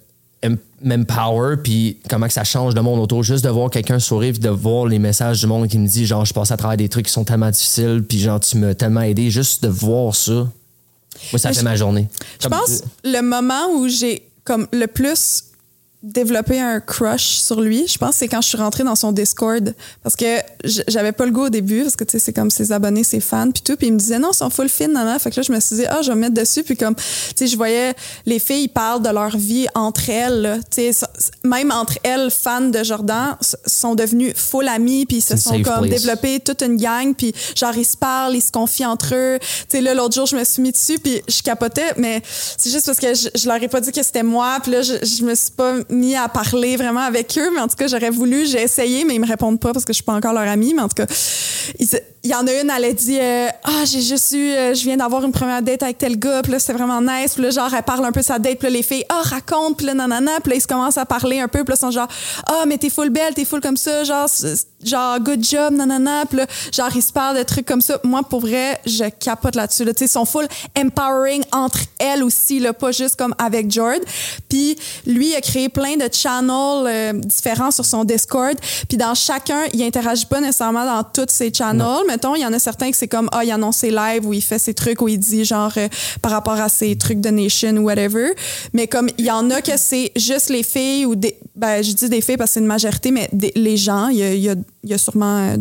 m'empower 0.82 1.56
puis 1.62 1.98
comment 2.10 2.26
que 2.26 2.32
ça 2.32 2.44
change 2.44 2.74
le 2.74 2.82
monde 2.82 3.00
autour. 3.00 3.22
Juste 3.22 3.44
de 3.44 3.48
voir 3.50 3.70
quelqu'un 3.70 3.98
sourire 3.98 4.32
puis 4.32 4.40
de 4.40 4.48
voir 4.50 4.86
les 4.86 4.98
messages 4.98 5.40
du 5.40 5.46
monde 5.46 5.68
qui 5.68 5.78
me 5.78 5.86
dit 5.86 6.06
genre 6.06 6.24
je 6.24 6.34
passe 6.34 6.50
à 6.50 6.56
travers 6.56 6.76
des 6.76 6.88
trucs 6.88 7.06
qui 7.06 7.12
sont 7.12 7.24
tellement 7.24 7.50
difficiles 7.50 8.04
puis 8.08 8.18
genre 8.18 8.40
tu 8.40 8.56
m'as 8.58 8.74
tellement 8.74 9.00
aidé. 9.02 9.30
Juste 9.30 9.62
de 9.62 9.68
voir 9.68 10.14
ça 10.14 10.32
moi 10.32 10.48
ça 11.38 11.48
Mais 11.48 11.54
fait 11.54 11.60
je- 11.60 11.64
ma 11.64 11.76
journée. 11.76 12.08
Je 12.42 12.48
Comme- 12.48 12.58
pense 12.58 12.82
le 13.04 13.20
moment 13.22 13.68
où 13.76 13.88
j'ai 13.88 14.28
comme 14.44 14.66
le 14.72 14.86
plus 14.86 15.44
développé 16.04 16.60
un 16.60 16.80
crush 16.80 17.36
sur 17.36 17.62
lui, 17.62 17.86
je 17.88 17.96
pense 17.96 18.16
c'est 18.16 18.28
quand 18.28 18.42
je 18.42 18.48
suis 18.48 18.58
rentrée 18.58 18.84
dans 18.84 18.94
son 18.94 19.10
Discord 19.10 19.74
parce 20.02 20.16
que 20.16 20.24
j'avais 20.86 21.12
pas 21.12 21.24
le 21.24 21.32
goût 21.32 21.46
au 21.46 21.48
début 21.48 21.82
parce 21.82 21.96
que 21.96 22.04
tu 22.04 22.12
sais 22.12 22.18
c'est 22.18 22.34
comme 22.34 22.50
ses 22.50 22.72
abonnés, 22.72 23.04
ses 23.04 23.20
fans 23.20 23.50
puis 23.50 23.62
tout 23.62 23.74
puis 23.76 23.86
il 23.86 23.94
me 23.94 23.98
disait 23.98 24.18
non, 24.18 24.32
ils 24.32 24.36
sont 24.36 24.50
full 24.50 24.68
fin 24.68 24.88
nana. 24.88 25.18
Fait 25.18 25.30
que 25.30 25.36
là 25.36 25.42
je 25.42 25.50
me 25.50 25.58
suis 25.60 25.76
dit 25.76 25.86
ah, 25.88 26.02
je 26.02 26.10
vais 26.10 26.14
me 26.14 26.20
mettre 26.20 26.34
dessus 26.34 26.62
puis 26.62 26.76
comme 26.76 26.94
tu 26.94 27.02
sais 27.36 27.46
je 27.46 27.56
voyais 27.56 27.94
les 28.26 28.38
filles 28.38 28.64
ils 28.64 28.68
parlent 28.68 29.00
de 29.00 29.08
leur 29.08 29.34
vie 29.34 29.66
entre 29.74 30.10
elles, 30.10 30.60
tu 30.70 30.92
sais 30.92 31.06
même 31.42 31.70
entre 31.70 31.98
elles 32.02 32.30
fans 32.30 32.60
de 32.60 32.84
Jordan 32.84 33.36
sont 33.64 33.94
devenues 33.94 34.34
full 34.36 34.68
amies 34.68 35.06
puis 35.06 35.18
ils 35.18 35.22
se 35.22 35.38
sont 35.38 35.62
comme 35.62 35.88
développés 35.88 36.38
toute 36.38 36.60
une 36.60 36.76
gang 36.76 37.14
puis 37.14 37.34
genre 37.56 37.76
ils 37.78 37.86
se 37.86 37.96
parlent, 37.96 38.36
ils 38.36 38.42
se 38.42 38.52
confient 38.52 38.84
entre 38.84 39.14
eux. 39.14 39.38
Tu 39.40 39.78
sais 39.78 39.80
là 39.80 39.94
l'autre 39.94 40.14
jour 40.14 40.26
je 40.26 40.36
me 40.36 40.44
suis 40.44 40.60
mis 40.60 40.72
dessus 40.72 40.98
puis 40.98 41.22
je 41.26 41.40
capotais 41.40 41.94
mais 41.96 42.22
c'est 42.58 42.70
juste 42.70 42.84
parce 42.84 42.98
que 42.98 43.14
je, 43.14 43.30
je 43.34 43.48
leur 43.48 43.62
ai 43.62 43.68
pas 43.68 43.80
dit 43.80 43.90
que 43.90 44.02
c'était 44.02 44.22
moi 44.22 44.58
puis 44.62 44.70
là 44.70 44.82
je, 44.82 44.92
je 45.02 45.24
me 45.24 45.34
suis 45.34 45.50
pas 45.50 45.76
mis 45.94 46.16
à 46.16 46.28
parler 46.28 46.76
vraiment 46.76 47.00
avec 47.00 47.38
eux 47.38 47.50
mais 47.54 47.60
en 47.60 47.68
tout 47.68 47.76
cas 47.76 47.86
j'aurais 47.86 48.10
voulu, 48.10 48.46
j'ai 48.46 48.62
essayé 48.62 49.04
mais 49.04 49.14
ils 49.14 49.20
me 49.20 49.26
répondent 49.26 49.60
pas 49.60 49.72
parce 49.72 49.84
que 49.84 49.92
je 49.92 49.96
suis 49.96 50.04
pas 50.04 50.14
encore 50.14 50.32
leur 50.32 50.48
amie 50.48 50.74
mais 50.74 50.82
en 50.82 50.88
tout 50.88 50.96
cas 50.96 51.06
il 52.24 52.30
y 52.30 52.34
en 52.34 52.46
a 52.46 52.52
une 52.52 52.70
elle 52.70 52.84
a 52.86 52.92
dit 52.92 53.18
euh, 53.20 53.48
ah 53.64 53.84
j'ai 53.84 54.00
juste 54.00 54.32
eu 54.32 54.50
euh, 54.50 54.74
je 54.74 54.82
viens 54.82 54.96
d'avoir 54.96 55.24
une 55.24 55.32
première 55.32 55.60
date 55.62 55.82
avec 55.82 55.98
tel 55.98 56.18
gars 56.18 56.40
puis 56.42 56.52
là 56.52 56.58
c'était 56.58 56.72
vraiment 56.72 57.02
nice 57.02 57.34
puis 57.34 57.42
là 57.42 57.50
genre 57.50 57.72
elle 57.74 57.82
parle 57.82 58.04
un 58.06 58.12
peu 58.12 58.22
sa 58.22 58.38
date 58.38 58.58
puis 58.58 58.68
là 58.68 58.76
les 58.76 58.82
filles 58.82 59.04
ah 59.10 59.20
raconte 59.22 59.76
puis 59.76 59.86
là 59.86 59.92
nanana 59.92 60.40
puis 60.42 60.50
là 60.50 60.56
ils 60.56 60.62
se 60.62 60.66
commencent 60.66 60.96
à 60.96 61.04
parler 61.04 61.40
un 61.40 61.48
peu 61.48 61.64
puis 61.64 61.72
là 61.72 61.74
ils 61.76 61.80
sont 61.80 61.90
genre 61.90 62.08
ah 62.46 62.64
mais 62.66 62.78
t'es 62.78 62.88
full 62.88 63.10
belle 63.10 63.34
t'es 63.34 63.44
full 63.44 63.60
comme 63.60 63.76
ça 63.76 64.04
genre 64.04 64.26
genre 64.82 65.20
good 65.20 65.44
job 65.44 65.74
nanana 65.74 66.24
puis 66.26 66.38
là 66.38 66.46
genre 66.72 66.90
ils 66.94 67.02
se 67.02 67.12
parlent 67.12 67.36
de 67.36 67.42
trucs 67.42 67.66
comme 67.66 67.82
ça 67.82 68.00
moi 68.04 68.22
pour 68.22 68.40
vrai 68.40 68.80
je 68.86 69.04
capote 69.20 69.54
là-dessus 69.54 69.84
là. 69.84 69.92
tu 69.92 69.98
sais 69.98 70.04
ils 70.06 70.08
sont 70.08 70.24
full 70.24 70.46
empowering 70.78 71.42
entre 71.52 71.80
elles 71.98 72.22
aussi 72.22 72.58
là 72.58 72.72
pas 72.72 72.90
juste 72.90 73.16
comme 73.16 73.34
avec 73.36 73.70
Jord 73.70 74.00
puis 74.48 74.78
lui 75.06 75.28
il 75.28 75.34
a 75.34 75.42
créé 75.42 75.68
plein 75.74 75.96
de 75.96 76.08
channels 76.12 76.86
euh, 76.86 77.12
différents 77.36 77.70
sur 77.70 77.84
son 77.84 78.04
Discord. 78.04 78.56
Puis 78.88 78.96
dans 78.96 79.14
chacun 79.14 79.62
il 79.74 79.82
interagit 79.82 80.26
pas 80.26 80.40
nécessairement 80.40 80.86
dans 80.86 81.02
tous 81.02 81.26
ses 81.32 81.52
channels. 81.52 82.04
Mettons 82.08 82.34
il 82.34 82.42
y 82.42 82.46
en 82.46 82.52
a 82.52 82.58
certains 82.58 82.90
que 82.90 82.96
c'est 82.96 83.08
comme 83.08 83.28
ah 83.32 83.44
il 83.44 83.50
annonce 83.50 83.78
ses 83.78 83.90
lives 83.90 84.24
où 84.26 84.32
il 84.32 84.42
fait 84.42 84.58
ses 84.58 84.72
trucs 84.74 85.00
où 85.02 85.08
il 85.08 85.18
dit 85.18 85.44
genre 85.44 85.72
euh, 85.76 85.88
par 86.22 86.32
rapport 86.32 86.60
à 86.60 86.68
ses 86.68 86.96
trucs 86.96 87.20
de 87.20 87.28
nation 87.30 87.72
ou 87.76 87.82
whatever. 87.88 88.28
Mais 88.72 88.86
comme 88.86 89.08
il 89.18 89.26
y 89.26 89.30
en 89.30 89.50
a 89.50 89.60
que 89.60 89.76
c'est 89.76 90.12
juste 90.16 90.48
les 90.50 90.62
filles 90.62 91.04
ou 91.06 91.14
des 91.16 91.36
ben 91.56 91.82
je 91.82 91.92
dis 91.92 92.08
des 92.08 92.20
filles 92.20 92.36
parce 92.36 92.50
que 92.50 92.54
c'est 92.54 92.60
une 92.60 92.66
majorité 92.66 93.10
mais 93.10 93.28
des- 93.32 93.52
les 93.56 93.76
gens 93.76 94.08
il 94.08 94.18
y 94.18 94.22
a, 94.22 94.32
il 94.34 94.40
y 94.42 94.48
a- 94.50 94.54
il 94.84 94.90
y 94.90 94.94
a 94.94 94.98
sûrement 94.98 95.38
euh, 95.38 95.56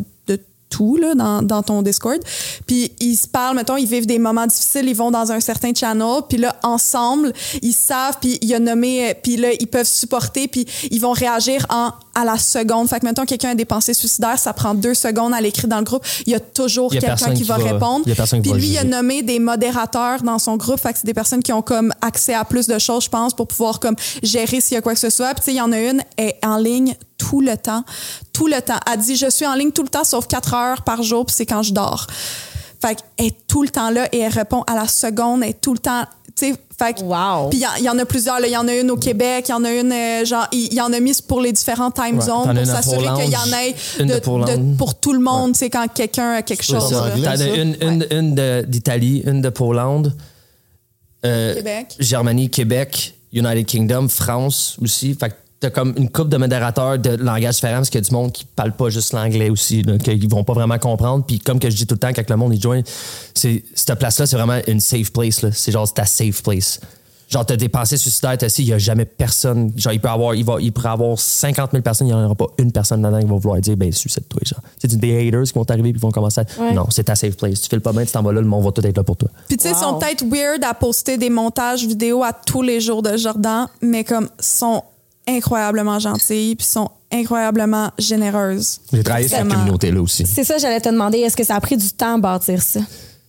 tout 0.74 0.98
là, 0.98 1.14
dans, 1.14 1.44
dans 1.44 1.62
ton 1.62 1.84
Discord. 1.84 2.20
Puis 2.66 2.92
ils 3.00 3.16
se 3.16 3.28
parlent, 3.28 3.56
mettons, 3.56 3.78
ils 3.78 3.88
vivent 3.88 4.08
des 4.08 4.18
moments 4.18 4.48
difficiles, 4.48 4.88
ils 4.88 4.96
vont 4.96 5.12
dans 5.12 5.32
un 5.32 5.40
certain 5.40 5.72
channel, 5.74 6.22
puis 6.28 6.40
là, 6.40 6.56
ensemble, 6.64 7.32
ils 7.62 7.74
savent, 7.74 8.18
puis 8.20 8.40
il 8.42 8.50
y 8.50 8.56
a 8.56 8.60
nommé, 8.60 9.14
puis 9.22 9.38
là, 9.38 9.50
ils 9.60 9.68
peuvent 9.68 9.88
supporter, 9.88 10.48
puis 10.48 10.66
ils 10.90 11.00
vont 11.00 11.12
réagir 11.12 11.66
en, 11.70 11.92
à 12.16 12.26
la 12.26 12.40
seconde. 12.40 12.90
Fait 12.90 13.00
que, 13.00 13.06
mettons, 13.06 13.26
quelqu'un 13.26 13.52
a 13.52 13.56
des 13.56 13.66
pensées 13.66 13.94
suicidaires, 13.94 14.40
ça 14.40 14.54
prend 14.54 14.74
deux 14.74 14.96
secondes 14.96 15.34
à 15.34 15.42
l'écrire 15.42 15.68
dans 15.68 15.78
le 15.78 15.84
groupe. 15.84 16.04
Il 16.26 16.32
y 16.32 16.36
a 16.36 16.40
toujours 16.40 16.92
quelqu'un 16.92 17.16
qui 17.16 17.44
qui 17.44 17.44
va, 17.44 17.56
répondre. 17.56 18.06
Puis 18.06 18.52
lui, 18.54 18.68
il 18.68 18.78
a 18.78 18.84
nommé 18.84 19.22
des 19.22 19.40
modérateurs 19.40 20.24
dans 20.24 20.40
son 20.40 20.58
groupe. 20.58 20.80
Fait 20.80 20.94
que 20.94 21.00
c'est 21.00 21.06
des 21.06 21.14
personnes 21.14 21.44
qui 21.44 21.54
ont 21.54 21.62
comme 21.62 21.92
accès 22.02 22.34
à 22.34 22.46
plus 22.46 22.68
de 22.68 22.80
choses, 22.80 23.06
je 23.06 23.10
pense, 23.10 23.34
pour 23.34 23.48
pouvoir 23.48 23.80
comme 23.80 23.96
gérer 24.22 24.62
s'il 24.62 24.76
y 24.76 24.78
a 24.78 24.82
quoi 24.82 24.94
que 24.94 25.00
ce 25.00 25.10
soit. 25.10 25.34
Puis 25.34 25.42
tu 25.42 25.46
sais, 25.46 25.52
il 25.54 25.58
y 25.58 25.62
en 25.62 25.72
a 25.72 25.80
une 25.80 26.02
est 26.18 26.38
en 26.44 26.58
ligne 26.58 26.96
tout 27.18 27.42
le 27.42 27.58
temps, 27.58 27.84
tout 28.34 28.48
le 28.48 28.62
temps. 28.62 28.80
Elle 28.92 29.00
dit 29.00 29.16
je 29.16 29.30
suis 29.30 29.46
en 29.46 29.56
ligne 29.56 29.72
tout 29.72 29.84
le 29.84 29.90
temps 29.90 30.04
sauf 30.04 30.28
4 30.28 30.54
heures 30.54 30.63
par 30.84 31.04
jour, 31.04 31.26
puis 31.26 31.36
c'est 31.36 31.46
quand 31.46 31.64
je 31.64 31.74
dors. 31.74 32.08
Fait 32.82 32.96
qu'elle 32.96 33.28
est 33.28 33.48
tout 33.48 33.64
le 33.64 33.70
temps 33.70 33.90
là 33.92 34.08
et 34.12 34.20
elle 34.20 34.32
répond 34.34 34.62
à 34.68 34.76
la 34.76 34.88
seconde, 34.88 35.42
elle 35.44 35.52
est 35.52 35.62
tout 35.62 35.72
le 35.74 35.80
temps, 35.80 36.04
tu 36.36 36.48
sais, 36.52 36.56
fait 36.78 36.94
que- 36.96 37.02
Wow. 37.04 37.50
Puis 37.50 37.60
il 37.60 37.62
y 37.62 37.66
en- 37.68 37.76
il 37.78 37.84
y, 37.86 37.90
en 37.90 37.98
a 37.98 38.04
plusieurs, 38.06 38.40
là. 38.42 38.48
il 38.48 38.52
y 38.52 38.58
en 38.58 38.68
a 38.68 38.74
une 38.76 38.92
au 38.92 38.98
Québec, 38.98 39.46
il 39.48 39.52
y 39.52 39.54
en 39.54 39.64
a 39.64 39.72
une 39.72 39.92
euh, 39.94 40.26
genre 40.26 40.48
il 40.52 40.74
y 40.74 40.82
en 40.82 40.92
a 40.92 41.00
mis 41.00 41.14
pour 41.26 41.40
les 41.40 41.54
différents 41.54 41.92
time 41.92 42.18
Ouais. 42.20 42.26
zones 42.26 42.54
pour 42.56 42.66
s'assurer 42.66 43.08
qu'il 43.22 43.32
y 43.32 43.38
en 43.38 43.58
ait 43.58 43.74
de 44.06 44.76
pour 44.76 44.96
tout 44.96 45.14
le 45.14 45.20
monde, 45.20 45.56
c'est 45.56 45.70
quand 45.70 45.88
quelqu'un 45.94 46.32
a 46.34 46.42
quelque 46.42 46.64
chose. 46.64 46.90
T'en 46.90 47.04
as 47.06 47.56
une, 47.56 47.78
une, 47.82 48.08
une 48.12 48.64
d'Italie, 48.68 49.24
une 49.26 49.42
de 49.42 49.50
Pologne, 49.50 50.12
euh, 51.26 51.54
Québec. 51.56 51.96
Germanie, 52.00 52.50
Québec, 52.50 53.14
United 53.32 53.66
Kingdom, 53.66 54.08
France 54.10 54.76
aussi. 54.82 55.14
Fait 55.14 55.30
que 55.30 55.36
t'as 55.64 55.70
comme 55.70 55.94
une 55.98 56.10
coupe 56.10 56.30
de 56.30 56.38
modérateurs 56.38 57.00
de 57.00 57.12
langage 57.12 57.56
différent 57.56 57.78
parce 57.78 57.90
qu'il 57.90 58.02
y 58.02 58.04
a 58.06 58.08
du 58.08 58.14
monde 58.14 58.32
qui 58.32 58.44
parle 58.46 58.74
pas 58.74 58.90
juste 58.90 59.14
l'anglais 59.14 59.50
aussi, 59.50 59.82
là, 59.82 59.98
qu'ils 59.98 60.30
vont 60.30 60.44
pas 60.44 60.54
vraiment 60.54 60.78
comprendre. 60.78 61.24
Puis 61.26 61.40
comme 61.40 61.60
que 61.60 61.70
je 61.70 61.76
dis 61.76 61.88
tout 61.88 61.96
le 61.96 62.00
temps 62.00 62.10
quand 62.14 62.30
le 62.30 62.36
monde 62.36 62.54
y 62.54 62.62
join, 62.62 62.82
c'est 63.34 63.64
cette 63.74 63.98
place-là, 63.98 64.28
c'est 64.28 64.36
vraiment 64.36 64.60
une 64.68 64.80
safe 64.80 65.12
place. 65.12 65.42
là. 65.42 65.50
C'est 65.54 65.72
genre 65.72 65.88
c'est 65.88 65.94
ta 65.96 66.06
safe 66.06 66.44
place. 66.44 66.80
Genre, 67.30 67.44
t'as 67.46 67.56
des 67.56 67.70
pensées 67.70 67.98
suicidaires, 67.98 68.38
t'as 68.38 68.54
il 68.60 68.66
y 68.66 68.74
a 68.74 68.78
jamais 68.78 69.06
personne. 69.06 69.72
Genre, 69.76 69.94
il 69.94 70.00
peut 70.00 70.10
avoir, 70.10 70.36
il 70.36 70.46
va, 70.46 70.58
il 70.60 70.72
pourrait 70.72 70.90
avoir 70.90 71.18
50 71.18 71.72
000 71.72 71.82
personnes, 71.82 72.08
il 72.08 72.12
n'y 72.14 72.16
en 72.16 72.26
aura 72.26 72.36
pas 72.36 72.46
une 72.60 72.72
personne 72.72 73.02
là-dedans 73.02 73.22
qui 73.22 73.26
va 73.26 73.36
vouloir 73.38 73.60
dire, 73.60 73.76
ben, 73.76 73.92
suicide-toi, 73.92 74.42
genre. 74.46 74.60
C'est 74.78 74.94
des 75.00 75.28
haters 75.30 75.44
qui 75.44 75.54
vont 75.54 75.66
t'arriver 75.66 75.92
puis 75.94 76.00
qui 76.00 76.06
vont 76.06 76.12
commencer 76.12 76.42
à. 76.42 76.62
Ouais. 76.62 76.74
Non, 76.74 76.86
c'est 76.92 77.06
ta 77.06 77.16
safe 77.16 77.36
place. 77.38 77.62
Tu 77.62 77.70
fais 77.70 77.78
le 77.78 77.82
pas 77.82 77.92
bien, 77.92 78.06
tu 78.06 78.12
t'en 78.12 78.22
vas 78.22 78.34
là, 78.34 78.42
le 78.42 78.46
monde 78.46 78.64
va 78.64 78.72
tout 78.72 78.86
être 78.86 78.98
là 78.98 79.04
pour 79.04 79.16
toi. 79.18 79.30
Puis 79.48 79.58
tu 79.58 79.64
sais, 79.64 79.72
ils 79.72 79.76
sont 79.76 79.94
Wow. 79.94 80.00
peut-être 80.00 80.26
weird 80.30 80.64
à 80.64 80.76
poster 80.76 81.18
des 81.18 81.32
montages 81.32 81.88
vidéo 81.88 82.22
à 82.24 82.34
tous 82.34 82.62
les 82.62 82.80
jours 82.82 83.02
de 83.02 83.18
Jordan, 83.18 83.68
mais 83.82 84.04
comme 84.04 84.28
sont 84.40 84.84
incroyablement 85.28 86.00
gentilles 86.00 86.56
puis 86.56 86.66
sont 86.66 86.90
incroyablement 87.12 87.92
généreuses. 88.00 88.80
J'ai 88.92 89.04
travaillé 89.04 89.28
sur 89.28 89.38
cette 89.38 89.48
communauté-là 89.48 90.02
aussi. 90.02 90.26
C'est 90.26 90.44
ça, 90.44 90.58
j'allais 90.58 90.82
te 90.82 90.90
demander, 90.90 91.20
est-ce 91.20 91.38
que 91.38 91.44
ça 91.44 91.56
a 91.56 91.62
pris 91.62 91.78
du 91.78 91.92
temps 91.92 92.16
à 92.16 92.20
bâtir 92.20 92.62
ça? 92.62 92.82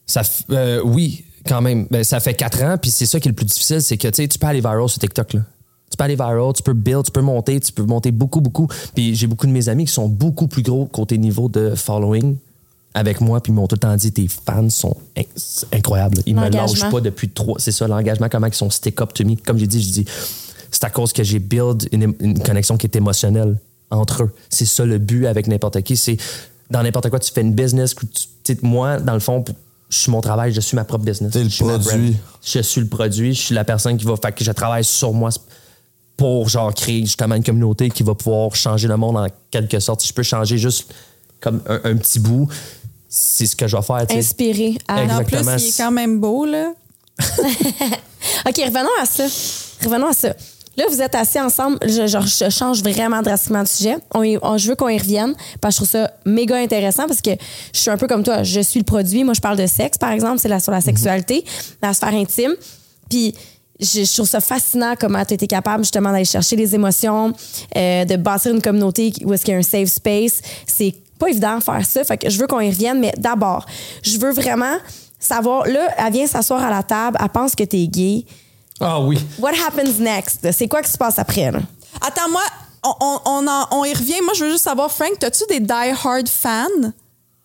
Ça 0.06 0.22
euh, 0.50 0.80
oui, 0.84 1.24
quand 1.46 1.60
même. 1.60 1.86
Ben, 1.90 2.04
ça 2.04 2.20
fait 2.20 2.34
quatre 2.34 2.62
ans, 2.62 2.76
puis 2.80 2.90
c'est 2.90 3.06
ça 3.06 3.20
qui 3.20 3.28
est 3.28 3.30
le 3.30 3.36
plus 3.36 3.46
difficile, 3.46 3.82
c'est 3.82 3.96
que 3.96 4.08
tu 4.08 4.22
sais, 4.22 4.28
tu 4.28 4.38
peux 4.38 4.46
aller 4.46 4.60
viral 4.60 4.88
sur 4.88 4.98
TikTok. 4.98 5.34
Là. 5.34 5.40
Tu 5.90 5.96
peux 5.96 6.04
aller 6.04 6.16
viral, 6.16 6.52
tu 6.54 6.62
peux 6.62 6.72
build, 6.72 7.04
tu 7.04 7.12
peux 7.12 7.22
monter, 7.22 7.60
tu 7.60 7.72
peux 7.72 7.84
monter 7.84 8.10
beaucoup, 8.10 8.40
beaucoup. 8.40 8.68
Puis 8.94 9.14
j'ai 9.14 9.26
beaucoup 9.26 9.46
de 9.46 9.52
mes 9.52 9.68
amis 9.68 9.84
qui 9.84 9.92
sont 9.92 10.08
beaucoup 10.08 10.48
plus 10.48 10.62
gros 10.62 10.86
côté 10.86 11.18
niveau 11.18 11.48
de 11.48 11.74
following 11.74 12.36
avec 12.94 13.20
moi, 13.20 13.40
puis 13.40 13.52
ils 13.52 13.54
m'ont 13.54 13.66
tout 13.66 13.74
le 13.74 13.80
temps 13.80 13.96
dit 13.96 14.12
tes 14.12 14.28
fans 14.28 14.70
sont 14.70 14.96
incroyables. 15.72 16.18
Ils 16.26 16.36
me 16.36 16.48
lâchent 16.48 16.88
pas 16.90 17.00
depuis 17.00 17.28
trois. 17.28 17.58
C'est 17.58 17.72
ça, 17.72 17.88
l'engagement, 17.88 18.28
comment 18.28 18.46
ils 18.46 18.54
sont 18.54 18.70
stick 18.70 19.00
up 19.00 19.12
to 19.12 19.24
me. 19.24 19.34
Comme 19.36 19.58
j'ai 19.58 19.66
dit, 19.66 19.82
je 19.82 19.90
dis, 19.90 20.04
c'est 20.74 20.84
à 20.84 20.90
cause 20.90 21.12
que 21.12 21.22
j'ai 21.22 21.38
build 21.38 21.88
une, 21.92 22.14
une 22.20 22.38
connexion 22.42 22.76
qui 22.76 22.86
est 22.86 22.96
émotionnelle 22.96 23.56
entre 23.90 24.24
eux. 24.24 24.34
C'est 24.50 24.64
ça 24.66 24.84
le 24.84 24.98
but 24.98 25.26
avec 25.26 25.46
n'importe 25.46 25.80
qui. 25.82 25.96
C'est 25.96 26.16
dans 26.70 26.82
n'importe 26.82 27.10
quoi, 27.10 27.20
tu 27.20 27.32
fais 27.32 27.42
une 27.42 27.52
business. 27.54 27.94
que 27.94 28.04
tu- 28.06 28.56
moi, 28.62 28.98
dans 28.98 29.14
le 29.14 29.20
fond, 29.20 29.44
je 29.88 29.96
suis 29.98 30.10
mon 30.10 30.20
travail, 30.20 30.52
je 30.52 30.60
suis 30.60 30.74
ma 30.74 30.84
propre 30.84 31.04
business. 31.04 31.32
T'es 31.32 31.44
le 31.44 31.48
Je 31.48 31.62
produit. 31.62 32.16
Je 32.42 32.58
suis 32.60 32.80
le 32.80 32.88
produit, 32.88 33.34
je 33.34 33.40
suis 33.40 33.54
la 33.54 33.64
personne 33.64 33.96
qui 33.96 34.04
va 34.04 34.16
faire 34.16 34.34
que 34.34 34.42
je 34.44 34.50
travaille 34.52 34.82
sur 34.84 35.12
moi 35.12 35.30
pour 36.16 36.48
genre 36.48 36.72
créer 36.74 37.00
justement 37.02 37.34
une 37.36 37.44
communauté 37.44 37.90
qui 37.90 38.02
va 38.02 38.14
pouvoir 38.14 38.54
changer 38.56 38.88
le 38.88 38.96
monde 38.96 39.16
en 39.16 39.26
quelque 39.50 39.78
sorte. 39.80 40.00
Si 40.00 40.08
je 40.08 40.12
peux 40.14 40.22
changer 40.22 40.58
juste 40.58 40.92
comme 41.40 41.60
un, 41.68 41.80
un 41.84 41.96
petit 41.96 42.18
bout, 42.18 42.48
c'est 43.08 43.46
ce 43.46 43.54
que 43.54 43.68
je 43.68 43.76
vais 43.76 43.82
faire. 43.82 44.06
tu 44.06 44.14
sais. 44.14 44.20
Inspiré 44.20 44.78
à. 44.88 45.02
Exact. 45.04 45.20
En 45.20 45.24
plus, 45.24 45.62
il 45.62 45.68
est 45.68 45.76
quand 45.76 45.90
même 45.92 46.18
beau, 46.20 46.44
là. 46.46 46.72
OK, 48.46 48.56
revenons 48.56 48.88
à 49.00 49.06
ça. 49.06 49.24
Revenons 49.84 50.08
à 50.08 50.12
ça. 50.12 50.34
Là, 50.76 50.84
vous 50.90 51.00
êtes 51.00 51.14
assis 51.14 51.40
ensemble. 51.40 51.78
Je, 51.82 52.06
je- 52.06 52.44
je 52.44 52.50
change 52.50 52.82
vraiment 52.82 53.22
drastiquement 53.22 53.62
de 53.62 53.68
sujet. 53.68 53.96
On 54.14 54.22
on- 54.42 54.58
je 54.58 54.68
veux 54.68 54.74
qu'on 54.74 54.88
y 54.88 54.98
revienne 54.98 55.34
parce 55.60 55.78
que 55.78 55.84
je 55.84 55.90
trouve 55.90 56.00
ça 56.02 56.10
méga 56.24 56.56
intéressant 56.56 57.06
parce 57.06 57.20
que 57.20 57.30
je 57.72 57.78
suis 57.78 57.90
un 57.90 57.96
peu 57.96 58.06
comme 58.06 58.22
toi. 58.24 58.42
Je 58.42 58.60
suis 58.60 58.80
le 58.80 58.84
produit. 58.84 59.22
Moi, 59.24 59.34
je 59.34 59.40
parle 59.40 59.56
de 59.58 59.66
sexe, 59.66 59.98
par 59.98 60.10
exemple. 60.10 60.38
C'est 60.40 60.48
là 60.48 60.58
sur 60.60 60.72
la 60.72 60.80
sexualité, 60.80 61.44
la 61.82 61.94
sphère 61.94 62.14
intime. 62.14 62.52
Puis, 63.08 63.34
je, 63.80 64.04
je 64.04 64.12
trouve 64.14 64.28
ça 64.28 64.40
fascinant 64.40 64.94
comment 64.98 65.24
tu 65.24 65.34
étais 65.34 65.46
capable 65.46 65.82
justement 65.84 66.10
d'aller 66.12 66.24
chercher 66.24 66.56
les 66.56 66.74
émotions, 66.74 67.32
euh, 67.76 68.04
de 68.04 68.16
bâtir 68.16 68.52
une 68.54 68.62
communauté 68.62 69.12
où 69.24 69.32
est-ce 69.32 69.44
qu'il 69.44 69.52
y 69.52 69.56
a 69.56 69.60
un 69.60 69.62
safe 69.62 69.88
space. 69.88 70.40
C'est 70.66 70.92
pas 70.92 70.98
pas 71.26 71.30
évident 71.30 71.58
de 71.58 71.62
faire 71.62 71.86
ça. 71.86 72.02
Fait 72.02 72.16
que 72.18 72.28
je 72.28 72.36
veux 72.40 72.48
qu'on 72.48 72.58
y 72.60 72.68
revienne, 72.68 72.98
mais 72.98 73.12
d'abord, 73.16 73.64
je 74.02 74.18
veux 74.18 74.32
vraiment 74.32 74.76
savoir. 75.20 75.64
Là, 75.66 75.88
elle 75.96 76.12
vient 76.12 76.26
s'asseoir 76.26 76.62
à 76.64 76.70
la 76.70 76.82
table, 76.82 77.16
elle 77.22 77.28
pense 77.28 77.54
que 77.54 77.62
t'es 77.62 77.86
gay. 77.86 78.24
Ah 78.80 79.00
oui. 79.00 79.18
What 79.38 79.52
happens 79.66 79.98
next? 80.00 80.50
C'est 80.52 80.68
quoi 80.68 80.82
qui 80.82 80.90
se 80.90 80.98
passe 80.98 81.18
après, 81.18 81.50
là? 81.50 81.60
Attends, 82.00 82.28
moi, 82.30 82.42
on, 82.84 82.92
on, 83.00 83.18
on, 83.26 83.46
en- 83.46 83.66
on 83.70 83.84
y 83.84 83.92
revient. 83.94 84.20
Moi, 84.22 84.32
je 84.36 84.44
veux 84.44 84.50
juste 84.50 84.64
savoir, 84.64 84.90
Frank, 84.90 85.12
t'as-tu 85.20 85.44
des 85.48 85.60
die-hard 85.60 86.28
fans 86.28 86.90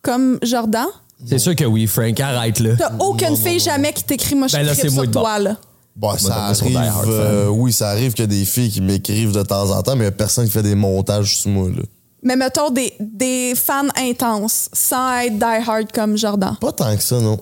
comme 0.02 0.38
Jordan? 0.42 0.86
C'est 1.26 1.38
sûr 1.38 1.54
que 1.54 1.64
oui, 1.64 1.86
Frank, 1.86 2.18
arrête 2.20 2.58
là. 2.60 2.70
T'as 2.78 2.92
aucune 2.98 3.36
fille 3.36 3.60
jamais 3.60 3.92
qui 3.92 4.02
t'écrit, 4.04 4.34
moi, 4.34 4.48
je 4.48 4.56
Ben 4.56 4.62
là, 4.64 4.72
moi 4.74 4.90
sur 4.90 5.02
bord. 5.04 5.22
toi, 5.22 5.38
là. 5.38 5.56
Bon, 5.94 6.16
ça 6.16 6.54
son 6.54 6.66
Die 6.66 6.76
arrive. 6.76 7.10
Euh, 7.10 7.48
oui, 7.48 7.72
ça 7.72 7.90
arrive 7.90 8.12
qu'il 8.14 8.22
y 8.22 8.24
a 8.24 8.26
des 8.38 8.44
filles 8.46 8.70
qui 8.70 8.80
m'écrivent 8.80 9.32
de 9.32 9.42
temps 9.42 9.70
en 9.70 9.82
temps, 9.82 9.94
mais 9.96 10.04
il 10.04 10.06
y 10.06 10.08
a 10.08 10.12
personne 10.12 10.46
qui 10.46 10.50
fait 10.52 10.62
des 10.62 10.74
montages 10.74 11.38
sur 11.40 11.50
moi, 11.50 11.68
là. 11.68 11.82
Mais 12.22 12.36
mettons 12.36 12.70
des, 12.70 12.92
des 13.00 13.54
fans 13.54 13.88
intenses, 13.96 14.68
sans 14.72 15.18
être 15.20 15.38
die-hard 15.38 15.92
comme 15.92 16.16
Jordan. 16.16 16.56
Pas 16.60 16.72
tant 16.72 16.94
que 16.96 17.02
ça, 17.02 17.18
non. 17.20 17.38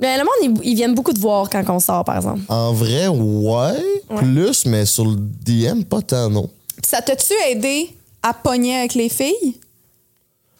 Mais 0.00 0.18
le 0.18 0.24
monde, 0.24 0.58
ils, 0.62 0.70
ils 0.70 0.74
viennent 0.74 0.94
beaucoup 0.94 1.12
te 1.12 1.20
voir 1.20 1.48
quand 1.48 1.62
on 1.68 1.80
sort, 1.80 2.04
par 2.04 2.16
exemple. 2.16 2.40
En 2.48 2.72
vrai, 2.72 3.08
ouais, 3.08 3.82
plus, 4.16 4.66
mais 4.66 4.84
sur 4.84 5.06
le 5.06 5.16
DM, 5.16 5.82
pas 5.82 6.02
tant, 6.02 6.28
non. 6.28 6.50
Puis 6.76 6.90
ça 6.90 7.00
t'a-tu 7.00 7.32
aidé 7.48 7.96
à 8.22 8.34
pogner 8.34 8.76
avec 8.76 8.94
les 8.94 9.08
filles? 9.08 9.56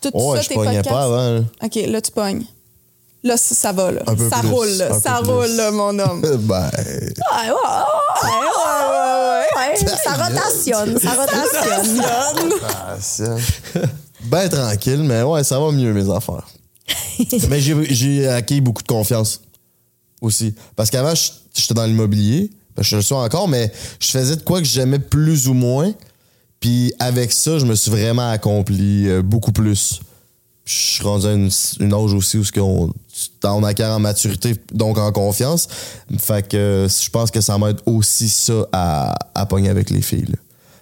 Tout 0.00 0.10
Ouais, 0.14 0.36
ça, 0.36 0.42
je 0.42 0.48
tes 0.48 0.54
pognais 0.54 0.76
podcasts? 0.76 0.88
pas 0.88 1.04
avant, 1.04 1.30
là. 1.30 1.40
OK, 1.62 1.74
là, 1.86 2.00
tu 2.00 2.10
pognes. 2.12 2.44
Là, 3.22 3.36
ça, 3.36 3.54
ça 3.54 3.72
va, 3.72 3.90
là. 3.90 4.02
Un 4.06 4.14
peu 4.14 4.28
ça 4.28 4.38
plus, 4.38 4.48
roule, 4.48 4.68
là. 4.68 5.00
Ça 5.00 5.18
plus. 5.22 5.30
roule, 5.30 5.50
là, 5.56 5.70
mon 5.70 5.98
homme. 5.98 6.20
ben. 6.40 6.70
Ouais, 6.72 7.12
ouais, 7.42 7.50
ouais, 7.50 7.50
ouais, 8.22 8.90
ouais, 9.56 9.82
ouais. 9.82 9.86
Ça 10.04 10.12
rotationne, 10.12 10.98
ça 10.98 11.10
rotationne. 11.10 12.52
Ça. 13.00 13.36
ben 14.24 14.48
tranquille, 14.48 15.02
mais 15.02 15.22
ouais, 15.22 15.44
ça 15.44 15.58
va 15.58 15.70
mieux, 15.72 15.92
mes 15.92 16.08
affaires. 16.10 16.46
mais 17.48 17.60
j'ai- 17.60 18.28
acquis 18.28 18.60
beaucoup 18.60 18.82
de 18.82 18.88
confiance 18.88 19.40
aussi. 20.20 20.54
Parce 20.76 20.90
qu'avant, 20.90 21.14
j'étais 21.54 21.74
dans 21.74 21.84
l'immobilier. 21.86 22.50
Ben, 22.76 22.82
Je 22.82 22.96
le 22.96 23.02
suis 23.02 23.14
encore, 23.14 23.48
mais 23.48 23.72
je 24.00 24.08
faisais 24.08 24.36
de 24.36 24.42
quoi 24.42 24.60
que 24.60 24.66
j'aimais 24.66 24.98
plus 24.98 25.48
ou 25.48 25.54
moins. 25.54 25.92
Puis 26.60 26.92
avec 26.98 27.32
ça, 27.32 27.58
je 27.58 27.64
me 27.66 27.74
suis 27.74 27.90
vraiment 27.90 28.30
accompli 28.30 29.08
euh, 29.08 29.22
beaucoup 29.22 29.52
plus. 29.52 30.00
Je 30.64 30.72
suis 30.72 31.04
rendu 31.04 31.26
à 31.26 31.32
une, 31.32 31.50
une 31.80 31.94
âge 31.94 32.12
aussi 32.12 32.38
où 32.38 32.44
qu'on, 32.52 32.92
on 33.44 33.62
acquiert 33.64 33.90
en 33.90 34.00
maturité, 34.00 34.56
donc 34.72 34.98
en 34.98 35.12
confiance. 35.12 35.68
Fait 36.18 36.46
que 36.46 36.56
euh, 36.56 36.88
je 36.88 37.08
pense 37.10 37.30
que 37.30 37.40
ça 37.40 37.56
m'aide 37.58 37.78
aussi 37.86 38.28
ça 38.28 38.66
à, 38.72 39.14
à 39.34 39.46
pogner 39.46 39.68
avec 39.68 39.90
les 39.90 40.02
filles. 40.02 40.34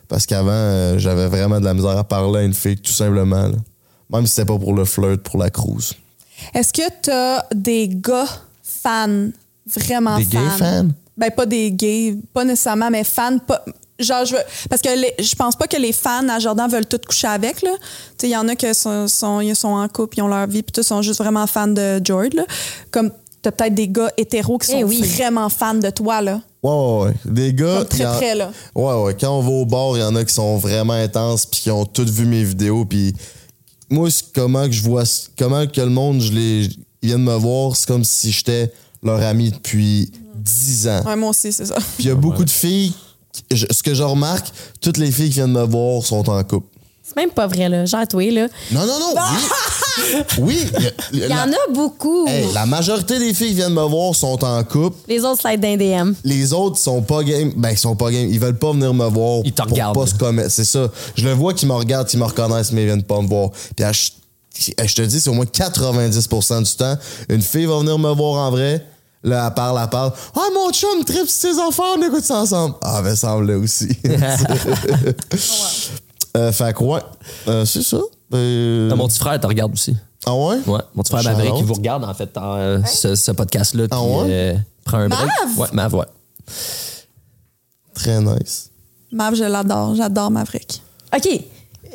Parce 0.09 0.27
qu'avant, 0.27 0.51
euh, 0.53 0.99
j'avais 0.99 1.27
vraiment 1.29 1.61
de 1.61 1.65
la 1.65 1.75
misère 1.75 1.99
à 1.99 2.05
parler 2.05 2.41
à 2.41 2.43
une 2.45 2.55
fille, 2.55 2.77
tout 2.77 2.93
simplement. 2.93 3.51
Même 4.11 4.27
si 4.27 4.35
c'était 4.35 4.47
pas 4.53 4.59
pour 4.59 4.75
le 4.75 4.85
flirt, 4.85 5.23
pour 5.23 5.39
la 5.39 5.51
cruise. 5.51 5.93
Est-ce 6.53 6.73
que 6.73 6.83
t'as 7.03 7.43
des 7.55 7.89
gars 7.89 8.27
fans, 8.63 9.29
vraiment 9.67 10.19
Des 10.19 10.25
fans? 10.25 10.31
gays 10.31 10.59
fans? 10.59 10.89
Ben, 11.17 11.31
pas 11.31 11.47
des 11.47 11.71
gays, 11.73 12.17
pas 12.33 12.45
nécessairement, 12.45 12.91
mais 12.91 13.05
fans, 13.05 13.39
pas. 13.39 13.65
Genre, 14.01 14.25
je 14.25 14.35
veux. 14.35 14.43
Parce 14.69 14.83
que 14.83 14.89
les- 14.89 15.15
je 15.25 15.35
pense 15.37 15.55
pas 15.55 15.69
que 15.69 15.77
les 15.77 15.93
fans 15.93 16.29
à 16.29 16.41
Jordan 16.41 16.69
veulent 16.69 16.87
tout 16.87 16.99
coucher 17.07 17.29
avec, 17.29 17.63
là. 17.63 17.71
Tu 17.79 17.87
sais, 18.23 18.27
il 18.29 18.33
y 18.33 18.37
en 18.37 18.49
a 18.49 18.57
qui 18.57 18.75
sont, 18.75 19.07
sont, 19.07 19.41
ils 19.41 19.55
sont 19.55 19.69
en 19.69 19.87
couple, 19.89 20.19
ils 20.19 20.23
ont 20.23 20.27
leur 20.29 20.47
vie, 20.49 20.63
puis 20.65 20.73
tous 20.73 20.83
sont 20.83 21.01
juste 21.03 21.21
vraiment 21.21 21.47
fans 21.47 21.69
de 21.69 22.01
George, 22.05 22.31
là. 22.35 22.45
Comme, 22.91 23.13
t'as 23.41 23.53
peut-être 23.53 23.75
des 23.75 23.87
gars 23.87 24.11
hétéros 24.17 24.59
qui 24.59 24.67
sont 24.73 24.79
Eh 24.81 24.85
oui. 24.85 25.01
vraiment 25.03 25.49
fans 25.49 25.75
de 25.75 25.91
toi, 25.91 26.21
là. 26.21 26.41
Ouais, 26.65 26.71
ouais, 26.73 27.05
ouais. 27.05 27.15
Des 27.27 27.53
gars. 27.55 27.79
Comme 27.79 27.89
très 27.89 28.07
en- 28.07 28.17
près, 28.17 28.35
là. 28.35 28.51
Ouais, 28.75 28.95
ouais. 29.05 29.17
Quand 29.21 29.39
on 29.39 29.43
va 29.43 29.51
au 29.51 29.65
bar, 29.67 29.97
il 29.97 30.01
y 30.01 30.03
en 30.05 30.17
a 30.17 30.25
qui 30.25 30.35
sont 30.35 30.57
vraiment 30.57 30.95
intenses 30.95 31.47
puis 31.47 31.61
qui 31.61 31.71
ont 31.71 31.85
toutes 31.85 32.11
vu 32.11 32.27
mes 32.27 32.43
vidéos. 32.43 32.85
Puis 32.85 33.15
moi, 33.95 34.09
comment 34.35 34.67
que 34.67 34.73
je 34.73 34.83
vois. 34.83 35.05
Comment 35.39 35.67
que 35.67 35.81
le 35.81 35.89
monde, 35.91 36.21
je 36.21 36.33
les. 36.33 36.69
Ils 37.03 37.09
viennent 37.09 37.23
me 37.25 37.35
voir, 37.35 37.77
c'est 37.77 37.87
comme 37.87 38.05
si 38.05 38.33
j'étais 38.33 38.73
leur 39.03 39.23
ami 39.23 39.51
depuis 39.51 40.11
10 40.37 40.89
ans. 40.89 41.03
Ouais, 41.07 41.17
moi 41.17 41.31
aussi, 41.31 41.53
c'est 41.53 41.67
ça. 41.67 41.77
Puis 41.77 42.05
il 42.05 42.07
y 42.07 42.11
a 42.11 42.15
beaucoup 42.15 42.45
de 42.45 42.51
filles. 42.51 42.93
je- 43.53 43.67
ce 43.71 43.83
que 43.83 43.95
je 43.95 44.03
remarque, 44.03 44.47
toutes 44.81 44.97
les 44.97 45.11
filles 45.11 45.29
qui 45.29 45.35
viennent 45.37 45.53
me 45.53 45.65
voir 45.65 46.03
sont 46.05 46.29
en 46.31 46.43
couple. 46.45 46.69
C'est 47.15 47.21
même 47.23 47.31
pas 47.31 47.47
vrai, 47.47 47.69
là. 47.69 47.85
Genre, 47.85 48.07
toi, 48.09 48.31
là. 48.31 48.47
Non, 48.73 48.81
non, 48.87 48.99
non. 48.99 49.15
Oui. 50.39 50.39
oui. 50.39 50.67
il 50.73 50.83
y 50.83 50.87
a- 50.87 50.91
Il 51.13 51.19
y 51.25 51.29
la- 51.29 51.45
en 51.45 51.53
a 51.53 51.73
beaucoup. 51.73 52.27
Hey, 52.27 52.47
la 52.53 52.67
majorité 52.67 53.19
des 53.19 53.33
filles 53.35 53.49
qui 53.51 53.55
viennent 53.55 53.73
me 53.75 53.83
voir 53.83 54.15
sont 54.15 54.43
en 54.45 54.63
couple. 54.65 54.97
Les 55.09 55.25
autres 55.25 55.41
slide 55.43 55.61
d'un 55.61 55.77
DM. 55.77 56.15
Les 56.25 56.53
autres 56.53 56.79
sont 56.79 57.03
pas 57.03 57.23
game. 57.23 57.53
Ben, 57.57 57.71
ils 57.71 57.79
sont 57.79 57.95
pas 57.97 58.11
game. 58.11 58.29
Ils 58.29 58.41
veulent 58.41 58.59
pas 58.59 58.73
venir 58.73 58.93
me 58.93 59.07
voir. 59.07 59.43
Ils 59.45 59.53
te 59.53 59.63
pour 59.63 59.71
regardent. 59.73 59.95
pas 59.95 60.07
se 60.07 60.15
commettre. 60.15 60.51
C'est 60.51 60.65
ça. 60.65 60.89
Je 61.17 61.25
le 61.25 61.33
vois 61.33 61.55
qu'ils 61.55 61.69
me 61.69 61.75
regardent, 61.75 62.09
qu'ils 62.09 62.19
me 62.19 62.25
reconnaissent, 62.25 62.73
mais 62.73 62.83
ils 62.83 62.87
viennent 62.87 63.03
pas 63.05 63.21
me 63.21 63.29
voir. 63.29 63.51
Puis, 63.77 63.85
à 63.85 63.93
ch- 63.93 64.13
je 64.57 64.95
te 64.95 65.03
dis, 65.03 65.21
c'est 65.21 65.31
au 65.31 65.35
moins 65.35 65.47
90% 65.47 66.63
du 66.63 66.75
temps. 66.77 66.97
Une 67.29 67.43
fille 67.43 67.67
va 67.67 67.79
venir 67.79 67.99
me 67.99 68.11
voir 68.13 68.47
en 68.47 68.51
vrai. 68.51 68.85
Là, 69.27 69.47
elle 69.49 69.55
parle, 69.55 69.81
elle 69.83 69.89
parle. 69.89 70.13
Ah, 70.37 70.41
mon 70.55 70.71
chum, 70.71 71.03
trip 71.05 71.27
sur 71.29 71.51
ses 71.53 71.59
enfants, 71.59 71.95
on 71.97 72.03
écoute 72.07 72.25
ça 72.25 72.41
ensemble. 72.41 72.75
Ah, 72.83 73.01
ben, 73.03 73.17
ça 73.17 73.35
me 73.37 73.47
là 73.47 73.57
aussi. 73.59 73.89
euh, 76.37 76.53
fait 76.53 76.75
que, 76.77 76.83
ouais. 76.85 77.01
Euh, 77.49 77.65
c'est 77.65 77.83
ça. 77.83 77.99
Euh, 78.35 78.95
Mon 78.97 79.07
petit 79.09 79.19
frère 79.19 79.39
te 79.41 79.47
regarde 79.47 79.73
aussi. 79.73 79.97
Ah, 80.27 80.35
ouais? 80.35 80.57
Ouais, 80.67 80.81
mon 80.95 81.03
petit 81.03 81.11
frère 81.13 81.23
Shout 81.23 81.29
Maverick, 81.31 81.55
out. 81.55 81.63
vous 81.65 81.75
regarde 81.75 82.05
en 82.05 82.15
fait 82.15 82.31
dans 82.35 82.57
euh, 82.57 82.79
ce, 82.87 83.15
ce 83.15 83.31
podcast-là. 83.33 83.85
Ah 83.91 83.97
puis, 84.01 84.15
ouais? 84.15 84.27
euh, 84.31 84.55
prend 84.85 84.99
un 84.99 85.09
break. 85.09 85.21
Mav? 85.21 85.59
Ouais, 85.59 85.69
Mav, 85.73 85.95
ouais. 85.95 86.07
Très 87.95 88.21
nice. 88.21 88.71
Mav, 89.13 89.35
je 89.35 89.45
l'adore. 89.45 89.95
J'adore 89.95 90.31
Maverick. 90.31 90.83
OK. 91.15 91.29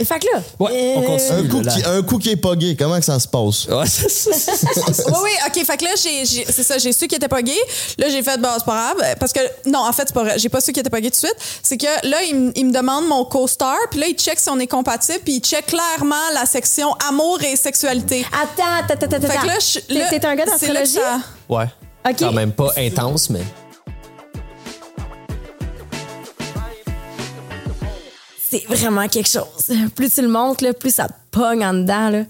Fait 0.05 0.19
que 0.19 0.25
là. 0.33 0.41
Ouais, 0.59 0.93
on 0.97 1.01
euh, 1.03 1.05
continue. 1.05 1.39
Un 1.39 1.47
coup, 1.49 1.61
là. 1.61 1.71
qui, 1.73 1.83
un 1.85 2.01
coup 2.03 2.17
qui 2.17 2.29
est 2.31 2.35
pas 2.35 2.55
gay, 2.55 2.75
comment 2.77 2.97
que 2.99 3.05
ça 3.05 3.19
se 3.19 3.27
passe? 3.27 3.65
Ouais, 3.67 3.85
c'est 3.85 4.09
ça. 4.09 4.31
oui, 5.07 5.13
oui, 5.23 5.29
OK. 5.47 5.65
Fait 5.65 5.77
que 5.77 5.83
là, 5.83 5.91
j'ai, 6.01 6.25
j'ai- 6.25 6.45
c'est 6.49 6.63
ça, 6.63 6.77
j'ai 6.77 6.91
su 6.93 7.07
qu'il 7.07 7.17
était 7.17 7.27
pas 7.27 7.41
gay. 7.41 7.57
Là, 7.97 8.07
j'ai 8.09 8.23
fait, 8.23 8.37
bah, 8.39 8.55
c'est 8.57 8.65
pas 8.65 8.93
grave. 8.95 9.15
Parce 9.19 9.33
que, 9.33 9.39
non, 9.65 9.79
en 9.79 9.91
fait, 9.91 10.03
c'est 10.07 10.13
pas 10.13 10.23
vrai. 10.23 10.39
J'ai 10.39 10.49
pas 10.49 10.61
su 10.61 10.71
qu'il 10.71 10.79
était 10.81 10.89
pas 10.89 11.01
gay 11.01 11.09
tout 11.09 11.21
de 11.21 11.27
suite. 11.27 11.35
C'est 11.63 11.77
que 11.77 12.07
là, 12.07 12.23
il, 12.23 12.35
me- 12.35 12.51
il 12.55 12.65
me 12.67 12.71
demande 12.73 13.07
mon 13.07 13.25
co-star, 13.25 13.77
puis 13.91 13.99
là, 13.99 14.07
il 14.07 14.15
check 14.15 14.39
si 14.39 14.49
on 14.49 14.59
est 14.59 14.67
compatible, 14.67 15.19
puis 15.23 15.35
il 15.35 15.41
check 15.41 15.65
clairement 15.67 16.15
la 16.33 16.45
section 16.45 16.93
amour 17.09 17.39
et 17.43 17.55
sexualité. 17.55 18.25
Attends, 18.31 18.63
attends, 18.79 19.05
attends, 19.05 19.15
attends. 19.17 19.27
Fait 19.27 19.37
que 19.39 19.45
là, 19.47 19.57
je- 19.59 19.79
T'es- 19.79 19.93
là, 19.95 20.09
T'es 20.09 20.25
un 20.25 20.35
gars 20.35 20.45
c'est 20.57 20.67
là 20.67 20.73
que 20.73 20.79
d'astrologie? 20.79 20.93
ça- 20.93 21.53
Ouais. 21.55 21.65
OK. 22.09 22.15
Quand 22.19 22.31
même 22.31 22.51
pas 22.53 22.71
intense, 22.77 23.29
mais. 23.29 23.41
C'est 28.49 28.65
vraiment 28.67 29.07
quelque 29.07 29.29
chose. 29.29 29.45
Plus 29.95 30.09
tu 30.13 30.21
le 30.21 30.27
montres, 30.27 30.63
là, 30.63 30.73
plus 30.73 30.93
ça 30.95 31.07
te 31.07 31.13
pogne 31.31 31.63
en 31.65 31.73
dedans. 31.73 32.09
Là. 32.09 32.23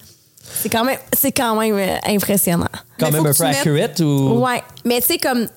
C'est 0.62 0.70
quand 0.70 0.84
même, 0.84 0.98
c'est 1.18 1.32
quand 1.32 1.56
même 1.60 1.76
euh, 1.78 1.96
impressionnant. 2.08 2.68
Quand 3.00 3.08
Mais 3.08 3.12
même 3.14 3.26
un 3.28 3.30
peu 3.30 3.36
tu 3.36 3.44
mettes- 3.44 3.58
accurate 3.58 4.00
ou? 4.02 4.40
Ouais, 4.46 4.62
mais 4.84 5.00
tu 5.02 5.08
sais, 5.08 5.18
comme 5.18 5.48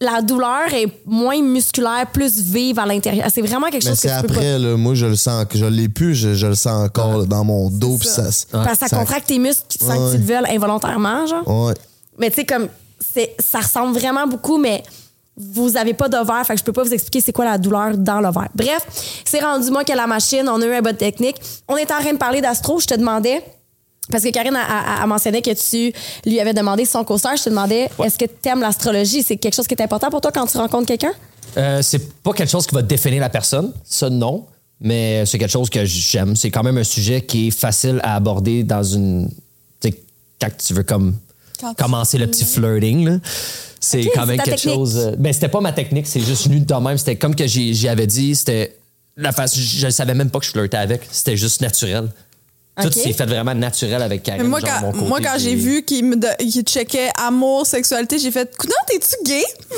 la 0.00 0.20
douleur 0.22 0.72
est 0.72 0.86
moins 1.06 1.40
musculaire, 1.42 2.06
plus 2.12 2.38
vive 2.40 2.78
à 2.78 2.86
l'intérieur. 2.86 3.26
C'est 3.32 3.40
vraiment 3.42 3.68
quelque 3.68 3.84
Mais 3.84 3.90
chose 3.90 4.00
que 4.00 4.08
tu 4.08 4.20
peux 4.22 4.26
pas. 4.28 4.32
après, 4.34 4.58
là, 4.58 4.76
moi, 4.76 4.94
je 4.94 5.06
le 5.06 5.16
sens, 5.16 5.44
que 5.46 5.58
je 5.58 5.64
l'ai 5.64 5.88
plus, 5.88 6.14
je, 6.14 6.34
je 6.34 6.46
le 6.46 6.54
sens 6.54 6.84
encore 6.86 7.18
là, 7.18 7.24
dans 7.24 7.44
mon 7.44 7.68
dos. 7.70 7.96
Puis 7.98 8.08
ça, 8.08 8.22
Parce 8.52 8.78
que 8.78 8.88
ça, 8.88 8.96
contracte 8.96 9.26
tes 9.26 9.38
muscles 9.38 9.64
sans 9.80 9.94
que 9.96 10.12
tu 10.12 10.18
le 10.18 10.24
veuilles 10.24 10.54
involontairement, 10.56 11.26
genre. 11.26 11.48
Ouais. 11.66 11.74
Mais 12.18 12.30
tu 12.30 12.36
sais, 12.36 12.44
comme, 12.46 12.68
c'est, 13.14 13.34
ça 13.40 13.58
ressemble 13.60 13.98
vraiment 13.98 14.26
beaucoup, 14.26 14.58
mais 14.58 14.82
vous 15.38 15.76
avez 15.76 15.94
pas 15.94 16.08
d'ovaire, 16.08 16.44
fait 16.44 16.54
que 16.54 16.58
je 16.60 16.64
peux 16.64 16.72
pas 16.72 16.82
vous 16.82 16.92
expliquer 16.92 17.20
c'est 17.20 17.32
quoi 17.32 17.44
la 17.44 17.58
douleur 17.58 17.96
dans 17.96 18.20
l'ovaire. 18.20 18.48
Bref, 18.54 18.86
c'est 19.24 19.40
rendu 19.40 19.70
moi 19.70 19.84
que 19.84 19.92
la 19.92 20.06
machine, 20.06 20.48
on 20.48 20.60
a 20.60 20.66
eu 20.66 20.72
un 20.74 20.82
bot 20.82 20.92
technique. 20.92 21.36
On 21.68 21.76
est 21.76 21.90
en 21.92 22.00
train 22.00 22.12
de 22.12 22.18
parler 22.18 22.40
d'astro, 22.40 22.80
je 22.80 22.86
te 22.86 22.94
demandais. 22.94 23.42
Parce 24.10 24.24
que 24.24 24.30
Karine 24.30 24.56
a, 24.56 24.62
a- 24.62 25.02
a 25.02 25.06
mentionné 25.06 25.42
que 25.42 25.50
tu 25.52 25.92
lui 26.26 26.40
avais 26.40 26.54
demandé 26.54 26.84
son 26.86 27.04
co-star. 27.04 27.36
Je 27.36 27.44
te 27.44 27.50
demandais, 27.50 27.88
est-ce 28.02 28.18
que 28.18 28.24
tu 28.24 28.48
aimes 28.48 28.60
l'astrologie? 28.62 29.22
C'est 29.22 29.36
quelque 29.36 29.54
chose 29.54 29.66
qui 29.66 29.74
est 29.74 29.82
important 29.82 30.08
pour 30.10 30.20
toi 30.22 30.32
quand 30.32 30.46
tu 30.46 30.56
rencontres 30.56 30.86
quelqu'un? 30.86 31.12
Euh, 31.56 31.82
c'est 31.82 32.20
pas 32.22 32.32
quelque 32.32 32.50
chose 32.50 32.66
qui 32.66 32.74
va 32.74 32.82
définir 32.82 33.20
la 33.20 33.28
personne, 33.28 33.72
ça 33.84 34.08
non, 34.10 34.46
mais 34.80 35.24
c'est 35.26 35.38
quelque 35.38 35.50
chose 35.50 35.68
que 35.70 35.84
j'aime. 35.84 36.36
C'est 36.36 36.50
quand 36.50 36.62
même 36.62 36.78
un 36.78 36.84
sujet 36.84 37.20
qui 37.22 37.48
est 37.48 37.50
facile 37.50 38.00
à 38.02 38.16
aborder 38.16 38.64
dans 38.64 38.82
une. 38.82 39.28
Tu 39.80 39.90
sais, 39.90 40.02
quand 40.40 40.48
tu 40.56 40.72
veux 40.74 40.82
comme 40.84 41.14
Quand 41.60 41.74
tu- 41.74 41.82
commencer 41.82 42.16
le 42.18 42.26
petit 42.26 42.44
flirting, 42.44 43.04
là. 43.08 43.16
C'est 43.80 44.04
quand 44.14 44.26
même 44.26 44.38
quelque 44.38 44.56
technique. 44.56 44.74
chose. 44.74 44.96
euh, 44.98 45.12
Ben, 45.18 45.32
c'était 45.32 45.48
pas 45.48 45.60
ma 45.60 45.72
technique, 45.72 46.06
c'est 46.06 46.20
juste 46.20 46.46
venu 46.48 46.60
de 46.60 46.74
même. 46.74 46.98
C'était 46.98 47.16
comme 47.16 47.34
que 47.34 47.46
j'y 47.46 47.88
avais 47.88 48.06
dit, 48.06 48.34
c'était. 48.34 48.76
La 49.16 49.32
face, 49.32 49.58
je 49.58 49.86
ne 49.86 49.90
savais 49.90 50.14
même 50.14 50.30
pas 50.30 50.38
que 50.38 50.44
je 50.46 50.50
flirtais 50.52 50.76
avec. 50.76 51.02
C'était 51.10 51.36
juste 51.36 51.60
naturel. 51.60 52.08
Tout 52.80 52.86
Ok. 52.86 52.92
s'est 52.92 53.12
fait 53.12 53.26
vraiment 53.26 53.54
naturel 53.56 54.00
avec 54.02 54.22
Karine. 54.22 54.42
Mais 54.42 54.48
moi, 54.48 54.60
genre, 54.60 54.68
quand, 54.70 54.80
mon 54.82 54.92
côté, 54.92 55.04
moi, 55.06 55.18
quand 55.20 55.36
j'ai 55.38 55.56
vu 55.56 55.82
qu'il 55.82 56.04
me 56.04 56.14
de- 56.14 56.62
checkait 56.64 57.08
amour, 57.16 57.66
sexualité, 57.66 58.20
j'ai 58.20 58.30
fait 58.30 58.48
Non, 58.64 58.74
t'es-tu 58.86 59.16
gay? 59.28 59.42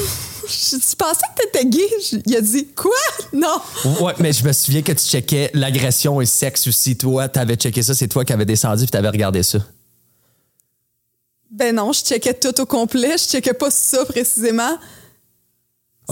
je, 0.46 0.76
tu 0.76 0.96
pensais 0.98 1.20
que 1.34 1.42
t'étais 1.42 1.64
gay? 1.64 1.88
Je- 2.10 2.18
il 2.26 2.36
a 2.36 2.42
dit 2.42 2.66
Quoi? 2.76 2.90
Non. 3.32 3.58
Ouais, 4.02 4.12
mais 4.18 4.34
je 4.34 4.44
me 4.44 4.52
souviens 4.52 4.82
que 4.82 4.92
tu 4.92 5.02
checkais 5.06 5.50
l'agression 5.54 6.20
et 6.20 6.24
le 6.24 6.28
sexe 6.28 6.66
aussi. 6.66 6.96
Toi, 6.98 7.28
t'avais 7.30 7.54
checké 7.56 7.82
ça, 7.82 7.94
c'est 7.94 8.08
toi 8.08 8.22
qui 8.26 8.34
avais 8.34 8.44
descendu 8.44 8.82
puis 8.82 8.90
t'avais 8.90 9.08
regardé 9.08 9.42
ça. 9.42 9.60
Ben 11.60 11.74
non, 11.76 11.92
je 11.92 12.00
checkais 12.00 12.32
tout 12.34 12.58
au 12.58 12.64
complet. 12.64 13.18
Je 13.18 13.24
checkais 13.24 13.52
pas 13.52 13.70
ça 13.70 14.04
précisément. 14.06 14.78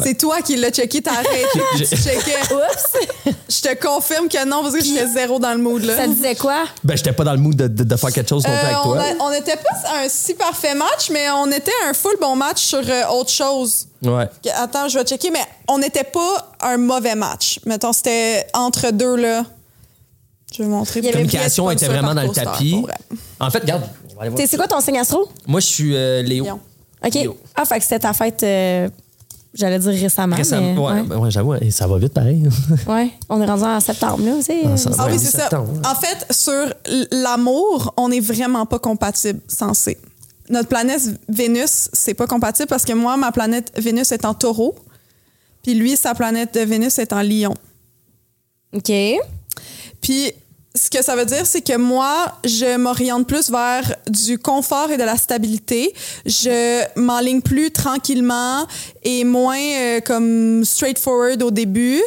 C'est 0.02 0.16
toi 0.16 0.42
qui 0.42 0.54
l'as 0.54 0.70
checké, 0.70 1.02
t'as 1.02 1.12
arrêté, 1.14 1.60
J'ai- 1.76 1.86
tu 1.88 1.96
checkais. 1.96 2.36
Oups! 2.54 3.34
Je 3.48 3.60
te 3.62 3.74
confirme 3.84 4.28
que 4.28 4.44
non, 4.46 4.62
parce 4.62 4.74
que 4.76 4.84
j'étais 4.84 5.08
zéro 5.08 5.40
dans 5.40 5.50
le 5.52 5.58
mood, 5.58 5.82
là. 5.82 5.96
Ça 5.96 6.06
disait 6.06 6.36
quoi? 6.36 6.66
Ben, 6.84 6.96
j'étais 6.96 7.12
pas 7.12 7.24
dans 7.24 7.32
le 7.32 7.38
mood 7.38 7.56
de, 7.56 7.66
de- 7.66 7.82
de 7.82 7.96
faire 7.96 8.12
quelque 8.12 8.28
chose 8.28 8.44
non 8.44 8.50
plus 8.50 8.58
Euh, 8.58 8.64
avec 8.66 8.76
on, 8.84 8.92
toi. 8.92 9.02
a- 9.02 9.24
on 9.24 9.32
était 9.32 9.56
pas 9.56 10.02
un 10.04 10.08
si 10.08 10.34
parfait 10.34 10.74
match, 10.76 11.10
mais 11.10 11.28
on 11.30 11.50
était 11.50 11.72
un 11.88 11.94
full 11.94 12.14
bon 12.20 12.36
match 12.36 12.60
sur 12.60 12.78
euh, 12.88 13.06
autre 13.10 13.30
chose. 13.30 13.88
Ouais. 14.04 14.28
Attends, 14.54 14.86
je 14.88 14.98
vais 15.00 15.04
checker, 15.04 15.30
mais 15.32 15.42
on 15.66 15.78
n'était 15.78 16.04
pas 16.04 16.54
un 16.60 16.76
mauvais 16.76 17.16
match. 17.16 17.58
Mettons, 17.66 17.92
c'était 17.92 18.46
entre 18.54 18.92
deux, 18.92 19.16
là. 19.16 19.44
Je 20.56 20.62
vais 20.62 20.68
montrer. 20.68 21.00
Il 21.00 21.06
y 21.06 21.08
La 21.08 21.12
communication 21.14 21.70
était 21.72 21.86
vraiment 21.88 22.14
dans 22.14 22.22
le 22.22 22.28
tapis. 22.30 22.84
En 23.40 23.50
fait, 23.50 23.60
regarde. 23.60 23.82
C'est 24.46 24.56
quoi 24.56 24.66
ton 24.66 24.80
signe 24.80 24.98
astro? 24.98 25.28
Moi, 25.46 25.60
je 25.60 25.66
suis 25.66 25.96
euh, 25.96 26.22
Léo. 26.22 26.44
Lion. 26.44 26.60
OK. 27.04 27.14
Léo. 27.14 27.36
Ah, 27.54 27.64
fait 27.64 27.78
que 27.78 27.82
c'était 27.84 28.00
ta 28.00 28.12
fête, 28.12 28.42
euh, 28.42 28.88
j'allais 29.54 29.78
dire 29.78 29.92
récemment. 29.92 30.36
Récemment. 30.36 30.74
mais, 30.74 30.80
ouais, 30.80 31.16
ouais. 31.16 31.16
ouais, 31.16 31.30
j'avoue, 31.30 31.54
et 31.54 31.70
ça 31.70 31.86
va 31.86 31.98
vite 31.98 32.12
pareil. 32.12 32.42
Ouais. 32.86 33.10
On 33.28 33.40
est 33.40 33.46
rendu 33.46 33.64
en 33.64 33.80
septembre, 33.80 34.24
là, 34.24 34.34
aussi. 34.34 34.52
Ah, 34.64 34.74
Ah 34.98 35.06
oui, 35.10 35.18
c'est 35.18 35.36
ça. 35.36 35.48
En 35.84 35.94
fait, 35.94 36.26
sur 36.30 36.72
l'amour, 37.12 37.94
on 37.96 38.08
n'est 38.08 38.20
vraiment 38.20 38.66
pas 38.66 38.78
compatible 38.78 39.40
censé. 39.48 39.98
Notre 40.50 40.68
planète 40.68 41.02
Vénus, 41.28 41.88
c'est 41.92 42.14
pas 42.14 42.26
compatible 42.26 42.68
parce 42.68 42.84
que 42.84 42.94
moi, 42.94 43.16
ma 43.16 43.32
planète 43.32 43.70
Vénus 43.76 44.12
est 44.12 44.24
en 44.24 44.34
taureau. 44.34 44.74
Puis 45.62 45.74
lui, 45.74 45.96
sa 45.96 46.14
planète 46.14 46.54
de 46.54 46.60
Vénus 46.60 46.98
est 46.98 47.12
en 47.12 47.20
lion. 47.20 47.54
OK. 48.72 48.90
Puis 50.00 50.32
ce 50.78 50.88
que 50.88 51.02
ça 51.02 51.16
veut 51.16 51.24
dire, 51.24 51.44
c'est 51.44 51.60
que 51.60 51.76
moi, 51.76 52.38
je 52.44 52.76
m'oriente 52.76 53.26
plus 53.26 53.50
vers 53.50 53.96
du 54.06 54.38
confort 54.38 54.90
et 54.90 54.96
de 54.96 55.02
la 55.02 55.16
stabilité. 55.16 55.92
Je 56.24 56.82
m'enligne 56.98 57.40
plus 57.40 57.70
tranquillement 57.70 58.66
et 59.02 59.24
moins 59.24 59.58
euh, 59.58 60.00
comme 60.00 60.64
straightforward 60.64 61.42
au 61.42 61.50
début 61.50 62.00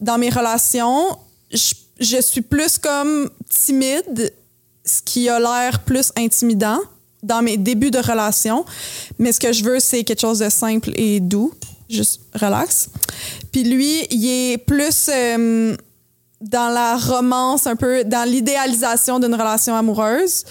dans 0.00 0.18
mes 0.18 0.28
relations. 0.28 1.16
Je, 1.50 1.72
je 2.00 2.20
suis 2.20 2.42
plus 2.42 2.76
comme 2.78 3.30
timide, 3.48 4.32
ce 4.84 5.00
qui 5.02 5.28
a 5.28 5.40
l'air 5.40 5.80
plus 5.84 6.12
intimidant 6.16 6.80
dans 7.22 7.42
mes 7.42 7.56
débuts 7.56 7.90
de 7.90 7.98
relation. 7.98 8.64
Mais 9.18 9.32
ce 9.32 9.40
que 9.40 9.52
je 9.52 9.64
veux, 9.64 9.80
c'est 9.80 10.04
quelque 10.04 10.20
chose 10.20 10.40
de 10.40 10.50
simple 10.50 10.90
et 10.94 11.20
doux, 11.20 11.52
juste 11.88 12.20
relax. 12.34 12.90
Puis 13.52 13.64
lui, 13.64 14.06
il 14.10 14.28
est 14.28 14.58
plus 14.58 15.08
euh, 15.08 15.74
dans 16.40 16.68
la 16.68 16.96
romance, 16.96 17.66
un 17.66 17.76
peu 17.76 18.04
dans 18.04 18.28
l'idéalisation 18.28 19.18
d'une 19.18 19.34
relation 19.34 19.74
amoureuse. 19.74 20.44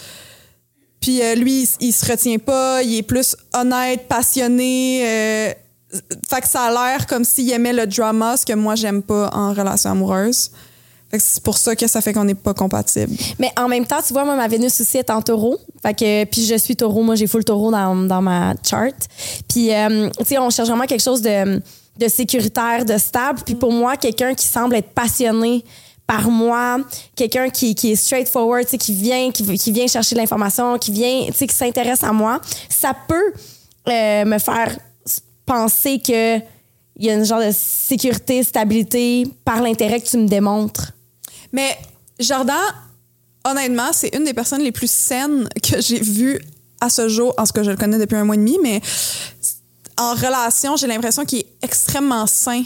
Puis 1.00 1.22
euh, 1.22 1.36
lui, 1.36 1.64
il, 1.64 1.88
il 1.88 1.94
se 1.94 2.06
retient 2.10 2.40
pas, 2.40 2.82
il 2.84 2.98
est 2.98 3.04
plus 3.04 3.36
honnête, 3.54 4.08
passionné. 4.08 5.02
euh, 5.04 5.54
fait 6.30 6.42
que 6.42 6.48
ça 6.48 6.64
a 6.64 6.72
l'air 6.72 7.08
comme 7.08 7.24
s'il 7.24 7.50
aimait 7.52 7.74
le 7.74 7.88
drama, 7.88 8.36
ce 8.36 8.46
que 8.46 8.54
moi, 8.54 8.76
j'aime 8.76 9.02
pas 9.02 9.30
en 9.34 9.54
relation 9.54 9.92
amoureuse. 9.92 10.52
Fait 11.10 11.18
que 11.18 11.24
c'est 11.24 11.42
pour 11.42 11.58
ça 11.58 11.74
que 11.74 11.88
ça 11.88 12.02
fait 12.02 12.12
qu'on 12.12 12.26
n'est 12.26 12.36
pas 12.36 12.54
compatible. 12.54 13.16
Mais 13.40 13.50
en 13.58 13.70
même 13.70 13.86
temps, 13.86 14.02
tu 14.06 14.12
vois, 14.12 14.26
moi, 14.26 14.36
ma 14.36 14.50
Vénus 14.50 14.82
aussi 14.82 14.98
est 14.98 15.10
en 15.10 15.22
taureau. 15.22 15.58
Fait 15.82 15.94
que, 15.94 16.26
puis 16.26 16.46
je 16.46 16.56
suis 16.56 16.76
taureau. 16.76 17.02
Moi, 17.02 17.16
j'ai 17.16 17.28
full 17.28 17.46
taureau 17.46 17.72
dans, 17.72 17.96
dans 17.96 18.22
ma 18.22 18.54
chart. 18.62 18.94
Puis, 19.48 19.74
euh, 19.74 20.10
tu 20.18 20.26
sais, 20.26 20.38
on 20.38 20.50
cherche 20.50 20.68
vraiment 20.68 20.86
quelque 20.86 21.04
chose 21.04 21.22
de, 21.22 21.62
de 22.00 22.08
sécuritaire, 22.08 22.86
de 22.86 22.98
stable. 22.98 23.40
Puis 23.46 23.56
pour 23.56 23.72
moi, 23.72 23.98
quelqu'un 23.98 24.34
qui 24.34 24.46
semble 24.46 24.76
être 24.76 24.90
passionné 24.90 25.64
par 26.06 26.30
moi, 26.30 26.78
quelqu'un 27.16 27.50
qui, 27.50 27.76
qui 27.76 27.92
est 27.92 27.96
straightforward, 27.96 28.66
qui 28.66 28.94
vient, 28.94 29.32
qui, 29.32 29.44
qui 29.58 29.72
vient 29.72 29.88
chercher 29.88 30.16
l'information, 30.16 30.78
qui 30.78 30.92
vient, 30.92 31.28
qui 31.32 31.48
s'intéresse 31.50 32.04
à 32.04 32.14
moi, 32.14 32.40
ça 32.70 32.96
peut 33.08 33.34
euh, 33.90 34.26
me 34.26 34.40
faire 34.40 34.78
penser 35.46 36.00
que 36.00 36.40
il 37.00 37.06
y 37.06 37.10
a 37.12 37.14
une 37.14 37.26
genre 37.26 37.42
de 37.42 37.52
sécurité, 37.52 38.42
stabilité 38.42 39.28
par 39.46 39.62
l'intérêt 39.62 40.02
que 40.02 40.08
tu 40.08 40.18
me 40.18 40.28
démontres. 40.28 40.94
Mais 41.52 41.78
Jordan, 42.20 42.56
honnêtement, 43.46 43.90
c'est 43.94 44.16
une 44.16 44.24
des 44.24 44.34
personnes 44.34 44.62
les 44.62 44.72
plus 44.72 44.90
saines 44.90 45.48
que 45.62 45.80
j'ai 45.80 46.00
vues 46.00 46.40
à 46.82 46.90
ce 46.90 47.08
jour, 47.08 47.34
en 47.38 47.46
ce 47.46 47.54
que 47.54 47.64
je 47.64 47.72
le 47.72 47.78
connais 47.78 48.00
depuis 48.00 48.16
un 48.16 48.24
mois 48.24 48.36
et 48.36 48.40
demi, 48.40 48.58
mais 48.62 48.82
en 50.00 50.14
relation, 50.14 50.76
j'ai 50.76 50.88
l'impression 50.88 51.26
qu'il 51.26 51.40
est 51.40 51.48
extrêmement 51.62 52.28
sain 52.28 52.64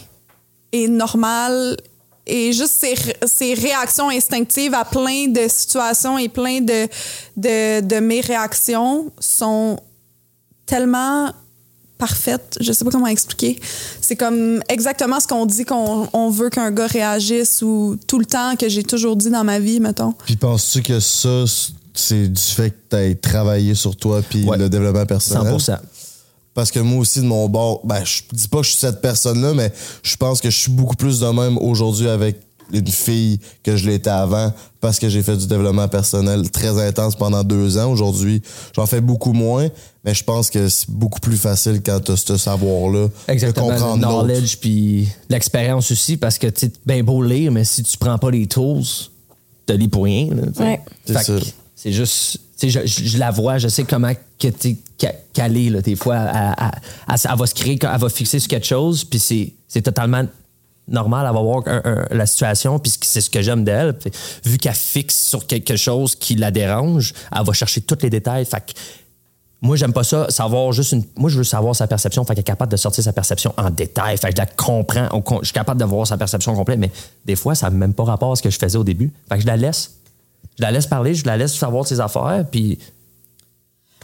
et 0.71 0.87
normal. 0.87 1.77
Et 2.27 2.53
juste 2.53 2.73
ses, 2.79 2.95
ses 3.25 3.53
réactions 3.55 4.09
instinctives 4.09 4.73
à 4.73 4.85
plein 4.85 5.27
de 5.27 5.47
situations 5.49 6.17
et 6.17 6.29
plein 6.29 6.61
de, 6.61 6.87
de, 7.35 7.81
de 7.81 7.99
mes 7.99 8.21
réactions 8.21 9.11
sont 9.19 9.79
tellement 10.65 11.31
parfaites. 11.97 12.57
Je 12.61 12.71
sais 12.71 12.83
pas 12.85 12.91
comment 12.91 13.07
expliquer. 13.07 13.59
C'est 14.01 14.15
comme 14.15 14.61
exactement 14.69 15.19
ce 15.19 15.27
qu'on 15.27 15.45
dit 15.45 15.65
qu'on 15.65 16.07
on 16.13 16.29
veut 16.29 16.49
qu'un 16.49 16.71
gars 16.71 16.87
réagisse 16.87 17.61
ou 17.61 17.97
tout 18.07 18.17
le 18.19 18.25
temps 18.25 18.55
que 18.55 18.69
j'ai 18.69 18.83
toujours 18.83 19.15
dit 19.15 19.29
dans 19.29 19.43
ma 19.43 19.59
vie, 19.59 19.79
mettons. 19.79 20.13
Puis 20.25 20.35
penses-tu 20.35 20.81
que 20.81 20.99
ça, 20.99 21.43
c'est 21.93 22.27
du 22.27 22.41
fait 22.41 22.71
que 22.89 23.11
tu 23.11 23.19
travaillé 23.19 23.75
sur 23.75 23.95
toi 23.95 24.21
puis 24.27 24.43
Ouais. 24.45 24.57
le 24.57 24.69
développement 24.69 25.05
personnel? 25.05 25.59
100 25.59 25.73
Parce 26.53 26.69
que 26.71 26.79
moi 26.79 26.99
aussi, 26.99 27.19
de 27.21 27.25
mon 27.25 27.47
bord, 27.47 27.81
ben, 27.85 28.03
je 28.03 28.21
dis 28.33 28.47
pas 28.47 28.57
que 28.59 28.63
je 28.65 28.69
suis 28.71 28.79
cette 28.79 29.01
personne-là, 29.01 29.53
mais 29.53 29.71
je 30.03 30.15
pense 30.17 30.41
que 30.41 30.49
je 30.49 30.57
suis 30.57 30.71
beaucoup 30.71 30.95
plus 30.97 31.19
de 31.19 31.27
même 31.27 31.57
aujourd'hui 31.57 32.09
avec 32.09 32.37
une 32.73 32.87
fille 32.87 33.39
que 33.63 33.75
je 33.75 33.89
l'étais 33.89 34.09
avant 34.09 34.53
parce 34.79 34.97
que 34.97 35.09
j'ai 35.09 35.21
fait 35.23 35.35
du 35.35 35.45
développement 35.45 35.89
personnel 35.89 36.49
très 36.51 36.81
intense 36.85 37.15
pendant 37.17 37.43
deux 37.43 37.77
ans. 37.77 37.91
Aujourd'hui, 37.91 38.41
j'en 38.75 38.85
fais 38.85 39.01
beaucoup 39.01 39.33
moins, 39.33 39.67
mais 40.05 40.13
je 40.13 40.23
pense 40.23 40.49
que 40.49 40.69
c'est 40.69 40.89
beaucoup 40.89 41.19
plus 41.19 41.35
facile 41.37 41.81
quand 41.85 41.99
tu 41.99 42.11
as 42.13 42.17
ce 42.17 42.37
savoir-là 42.37 43.07
Exactement. 43.27 43.67
de 43.67 43.71
Le 43.73 43.77
comprendre 43.77 44.01
l'autre. 44.07 44.25
knowledge 44.27 44.57
puis 44.59 45.09
l'expérience 45.29 45.91
aussi, 45.91 46.15
parce 46.17 46.37
que 46.37 46.47
tu 46.47 46.67
sais, 46.67 46.71
bien 46.85 47.03
beau 47.03 47.21
lire, 47.21 47.51
mais 47.51 47.65
si 47.65 47.83
tu 47.83 47.97
prends 47.97 48.17
pas 48.17 48.31
les 48.31 48.47
tools, 48.47 48.83
tu 49.67 49.77
lis 49.77 49.87
pour 49.89 50.03
rien. 50.05 50.27
là. 50.33 50.43
Ouais. 50.65 50.81
C'est 51.05 51.13
que 51.15 51.23
ça. 51.23 51.33
C'est 51.81 51.91
juste. 51.91 52.37
Je, 52.61 52.85
je- 52.85 53.17
la 53.17 53.31
vois, 53.31 53.57
je 53.57 53.67
sais 53.67 53.85
comment 53.85 54.13
que 54.39 54.47
là, 55.69 55.81
des 55.81 55.95
fois. 55.95 56.27
Elle, 57.09 57.37
va 57.37 57.47
se 57.47 57.55
créer, 57.55 57.79
elle 57.81 57.99
va 57.99 58.09
fixer 58.09 58.39
sur 58.39 58.47
quelque 58.49 58.67
chose, 58.67 59.03
puis 59.03 59.19
c'est 59.67 59.81
totalement 59.81 60.23
normal. 60.87 61.25
Elle 61.27 61.33
va 61.33 61.39
la 62.11 62.25
situation, 62.27 62.77
puis 62.77 62.93
c'est 63.01 63.21
ce 63.21 63.31
que 63.31 63.41
j'aime 63.41 63.63
d'elle. 63.63 63.97
Vu 64.45 64.59
qu'elle 64.59 64.75
fixe 64.75 65.15
sur 65.25 65.47
quelque 65.47 65.75
chose 65.75 66.13
qui 66.15 66.35
la 66.35 66.51
dérange, 66.51 67.13
elle 67.35 67.43
va 67.43 67.53
chercher 67.53 67.81
tous 67.81 67.97
les 68.03 68.11
détails. 68.11 68.45
Fait 68.45 68.59
que 68.59 68.73
moi, 69.63 69.75
j'aime 69.75 69.93
pas 69.93 70.03
ça, 70.03 70.27
savoir 70.29 70.71
juste 70.73 70.91
une. 70.91 71.03
Moi, 71.15 71.31
je 71.31 71.37
veux 71.39 71.43
savoir 71.43 71.75
sa 71.75 71.87
perception. 71.87 72.23
Fait 72.25 72.35
qu'elle 72.35 72.41
est 72.41 72.43
capable 72.43 72.71
de 72.71 72.77
sortir 72.77 73.03
sa 73.03 73.13
perception 73.13 73.55
en 73.57 73.71
détail. 73.71 74.17
Fait 74.17 74.29
que 74.29 74.35
je 74.35 74.41
la 74.41 74.45
comprends. 74.45 75.09
Je 75.41 75.45
suis 75.47 75.53
capable 75.53 75.79
de 75.79 75.85
voir 75.85 76.05
sa 76.05 76.17
perception 76.17 76.53
complète, 76.53 76.77
mais 76.77 76.91
des 77.25 77.35
fois, 77.35 77.55
ça 77.55 77.71
n'a 77.71 77.75
même 77.75 77.95
pas 77.95 78.03
rapport 78.03 78.33
à 78.33 78.35
ce 78.35 78.43
que 78.43 78.51
je 78.51 78.59
faisais 78.59 78.77
au 78.77 78.83
début. 78.83 79.11
Fait 79.29 79.37
que 79.37 79.41
je 79.41 79.47
la 79.47 79.57
laisse. 79.57 79.95
Je 80.61 80.65
la 80.67 80.71
laisse 80.71 80.85
parler, 80.85 81.15
je 81.15 81.25
la 81.25 81.37
laisse 81.37 81.55
savoir 81.55 81.87
ses 81.87 81.99
affaires, 81.99 82.45
puis. 82.51 82.77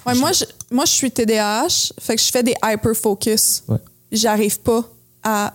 Ouais, 0.07 0.15
moi, 0.15 0.31
je, 0.31 0.43
moi, 0.71 0.85
je 0.85 0.91
suis 0.91 1.11
TDAH, 1.11 1.91
fait 1.99 2.15
que 2.15 2.21
je 2.21 2.31
fais 2.31 2.41
des 2.41 2.55
hyper-focus. 2.65 3.61
Ouais. 3.67 3.77
J'arrive 4.11 4.59
pas 4.61 4.83
à 5.21 5.53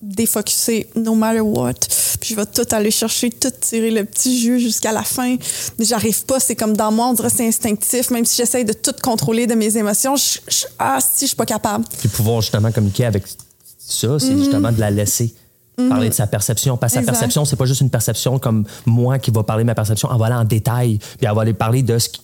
défocuser 0.00 0.88
no 0.94 1.14
matter 1.16 1.40
what. 1.40 1.72
Puis 2.20 2.30
je 2.30 2.36
vais 2.36 2.46
tout 2.46 2.66
aller 2.70 2.90
chercher, 2.92 3.30
tout 3.30 3.50
tirer 3.60 3.90
le 3.90 4.04
petit 4.04 4.38
jus 4.40 4.60
jusqu'à 4.60 4.92
la 4.92 5.02
fin. 5.02 5.36
Mais 5.78 5.84
j'arrive 5.84 6.24
pas, 6.24 6.38
c'est 6.38 6.54
comme 6.54 6.76
dans 6.76 6.92
moi, 6.92 7.06
on 7.08 7.14
dirait 7.14 7.30
c'est 7.30 7.48
instinctif. 7.48 8.10
Même 8.10 8.24
si 8.24 8.36
j'essaye 8.36 8.64
de 8.64 8.74
tout 8.74 8.94
contrôler 9.02 9.46
de 9.48 9.54
mes 9.54 9.76
émotions, 9.76 10.14
je, 10.14 10.38
je- 10.46 10.66
ah, 10.78 10.98
si, 11.00 11.22
je 11.24 11.28
suis 11.28 11.36
pas 11.36 11.46
capable. 11.46 11.84
Puis 11.98 12.08
pouvoir 12.08 12.42
justement 12.42 12.70
communiquer 12.70 13.06
avec 13.06 13.24
ça, 13.78 14.18
c'est 14.20 14.36
justement 14.38 14.70
de 14.70 14.78
la 14.78 14.90
laisser 14.90 15.34
parler 15.76 16.08
de 16.08 16.14
sa 16.14 16.26
perception. 16.26 16.76
Parce 16.76 16.94
que 16.94 17.00
sa 17.00 17.06
perception, 17.06 17.44
c'est 17.44 17.56
pas 17.56 17.66
juste 17.66 17.80
une 17.80 17.90
perception 17.90 18.38
comme 18.38 18.64
moi 18.86 19.18
qui 19.18 19.30
va 19.30 19.42
parler 19.42 19.64
de 19.64 19.66
ma 19.66 19.74
perception. 19.74 20.08
Elle 20.12 20.18
va 20.18 20.26
aller 20.26 20.34
en 20.34 20.44
détail. 20.44 20.98
Puis 20.98 21.26
elle 21.26 21.34
va 21.34 21.42
aller 21.42 21.54
parler 21.54 21.82
de 21.82 21.98
ce 21.98 22.08
qui. 22.08 22.20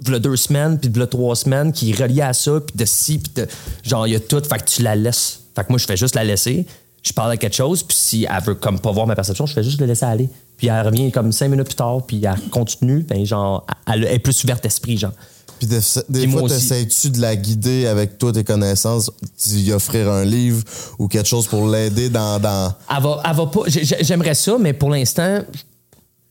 V'là 0.00 0.18
deux 0.18 0.34
semaines, 0.34 0.76
puis 0.76 0.90
v'là 0.90 1.06
trois 1.06 1.36
semaines, 1.36 1.72
qui 1.72 1.92
est 1.92 2.02
relié 2.02 2.22
à 2.22 2.32
ça, 2.32 2.58
puis 2.60 2.76
de 2.76 2.84
ci, 2.84 3.18
puis 3.18 3.30
de. 3.36 3.46
Genre, 3.84 4.08
il 4.08 4.12
y 4.12 4.16
a 4.16 4.20
tout. 4.20 4.42
Fait 4.42 4.58
que 4.58 4.68
tu 4.68 4.82
la 4.82 4.96
laisses. 4.96 5.42
Fait 5.54 5.62
que 5.62 5.68
moi, 5.68 5.78
je 5.78 5.86
fais 5.86 5.96
juste 5.96 6.16
la 6.16 6.24
laisser. 6.24 6.66
Je 7.04 7.12
parle 7.12 7.32
de 7.32 7.36
quelque 7.36 7.54
chose, 7.54 7.82
puis 7.82 7.96
si 7.96 8.26
elle 8.28 8.42
veut 8.42 8.54
comme 8.54 8.80
pas 8.80 8.90
voir 8.90 9.06
ma 9.06 9.14
perception, 9.14 9.46
je 9.46 9.52
fais 9.52 9.62
juste 9.62 9.78
le 9.78 9.86
laisser 9.86 10.04
aller. 10.04 10.28
Puis 10.56 10.68
elle 10.68 10.84
revient 10.84 11.12
comme 11.12 11.30
cinq 11.30 11.48
minutes 11.48 11.66
plus 11.66 11.76
tard, 11.76 12.02
puis 12.06 12.24
elle 12.24 12.50
continue, 12.50 13.02
ben 13.02 13.24
genre, 13.24 13.66
elle 13.86 14.04
elle 14.04 14.14
est 14.14 14.18
plus 14.18 14.42
ouverte 14.42 14.62
d'esprit, 14.62 14.96
genre. 14.96 15.12
Puis 15.58 15.66
des, 15.68 15.78
des 16.08 16.20
Puis 16.22 16.26
moi 16.28 16.40
fois, 16.40 16.48
t'essayes-tu 16.50 17.10
de 17.10 17.20
la 17.20 17.36
guider 17.36 17.86
avec 17.86 18.18
toi, 18.18 18.32
tes 18.32 18.44
connaissances, 18.44 19.10
d'y 19.46 19.72
offrir 19.72 20.10
un 20.10 20.24
livre 20.24 20.62
ou 20.98 21.08
quelque 21.08 21.28
chose 21.28 21.46
pour 21.46 21.68
l'aider 21.68 22.08
dans, 22.10 22.38
dans... 22.40 22.74
Elle 22.94 23.02
va, 23.02 23.22
elle 23.24 23.36
va 23.36 23.46
pas. 23.46 23.60
j'ai- 23.66 23.84
j'ai- 23.84 24.02
J'aimerais 24.04 24.34
ça, 24.34 24.56
mais 24.58 24.72
pour 24.72 24.90
l'instant, 24.90 25.40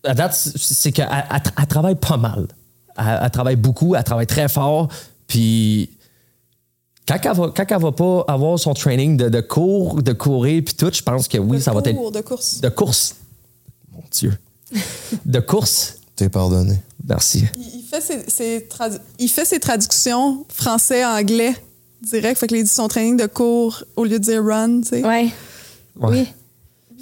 à 0.03 0.13
date, 0.13 0.33
c'est- 0.35 0.91
qu'elle 0.91 1.07
elle, 1.11 1.41
elle 1.57 1.67
travaille 1.67 1.95
pas 1.95 2.17
mal. 2.17 2.47
Elle, 2.97 3.19
elle 3.23 3.31
travaille 3.31 3.55
beaucoup, 3.55 3.95
elle 3.95 4.03
travaille 4.03 4.27
très 4.27 4.49
fort. 4.49 4.89
Puis 5.27 5.89
quand 7.07 7.17
elle 7.23 7.31
va, 7.35 7.51
quand 7.55 7.65
elle 7.69 7.81
va 7.81 7.91
pas 7.91 8.25
avoir 8.27 8.59
son 8.59 8.73
training 8.73 9.17
de, 9.17 9.29
de 9.29 9.41
cours, 9.41 10.01
de 10.03 10.13
courir, 10.13 10.61
puis 10.65 10.73
tout, 10.75 10.91
je 10.93 11.01
pense 11.01 11.27
que 11.27 11.37
oui, 11.37 11.57
De 11.57 11.61
ça 11.63 11.71
va 11.73 11.79
être. 11.79 11.95
cours, 11.95 12.11
de 12.11 12.21
course. 12.21 12.61
De 12.61 12.69
course. 12.69 13.15
Mon 13.93 14.03
Dieu. 14.11 14.37
De 15.25 15.39
course. 15.39 15.95
T'es 16.15 16.29
pardonné. 16.29 16.79
Merci. 17.07 17.45
Il, 17.57 17.61
il 17.79 17.82
fait 17.93 18.01
ses, 18.01 18.29
ses 18.29 18.59
tradu- 18.69 18.99
il 19.19 19.29
fait 19.29 19.45
ses 19.45 19.59
traductions 19.59 20.45
français-anglais 20.49 21.55
direct. 22.01 22.39
Fait 22.39 22.47
que 22.47 22.55
les 22.55 22.65
son 22.65 22.87
training 22.87 23.17
de 23.17 23.25
cours, 23.27 23.83
au 23.95 24.03
lieu 24.03 24.19
de 24.19 24.23
dire 24.23 24.43
run, 24.43 24.81
tu 24.81 24.89
sais. 24.89 25.05
Ouais. 25.05 25.29
Ouais. 25.99 26.09
Oui. 26.09 26.27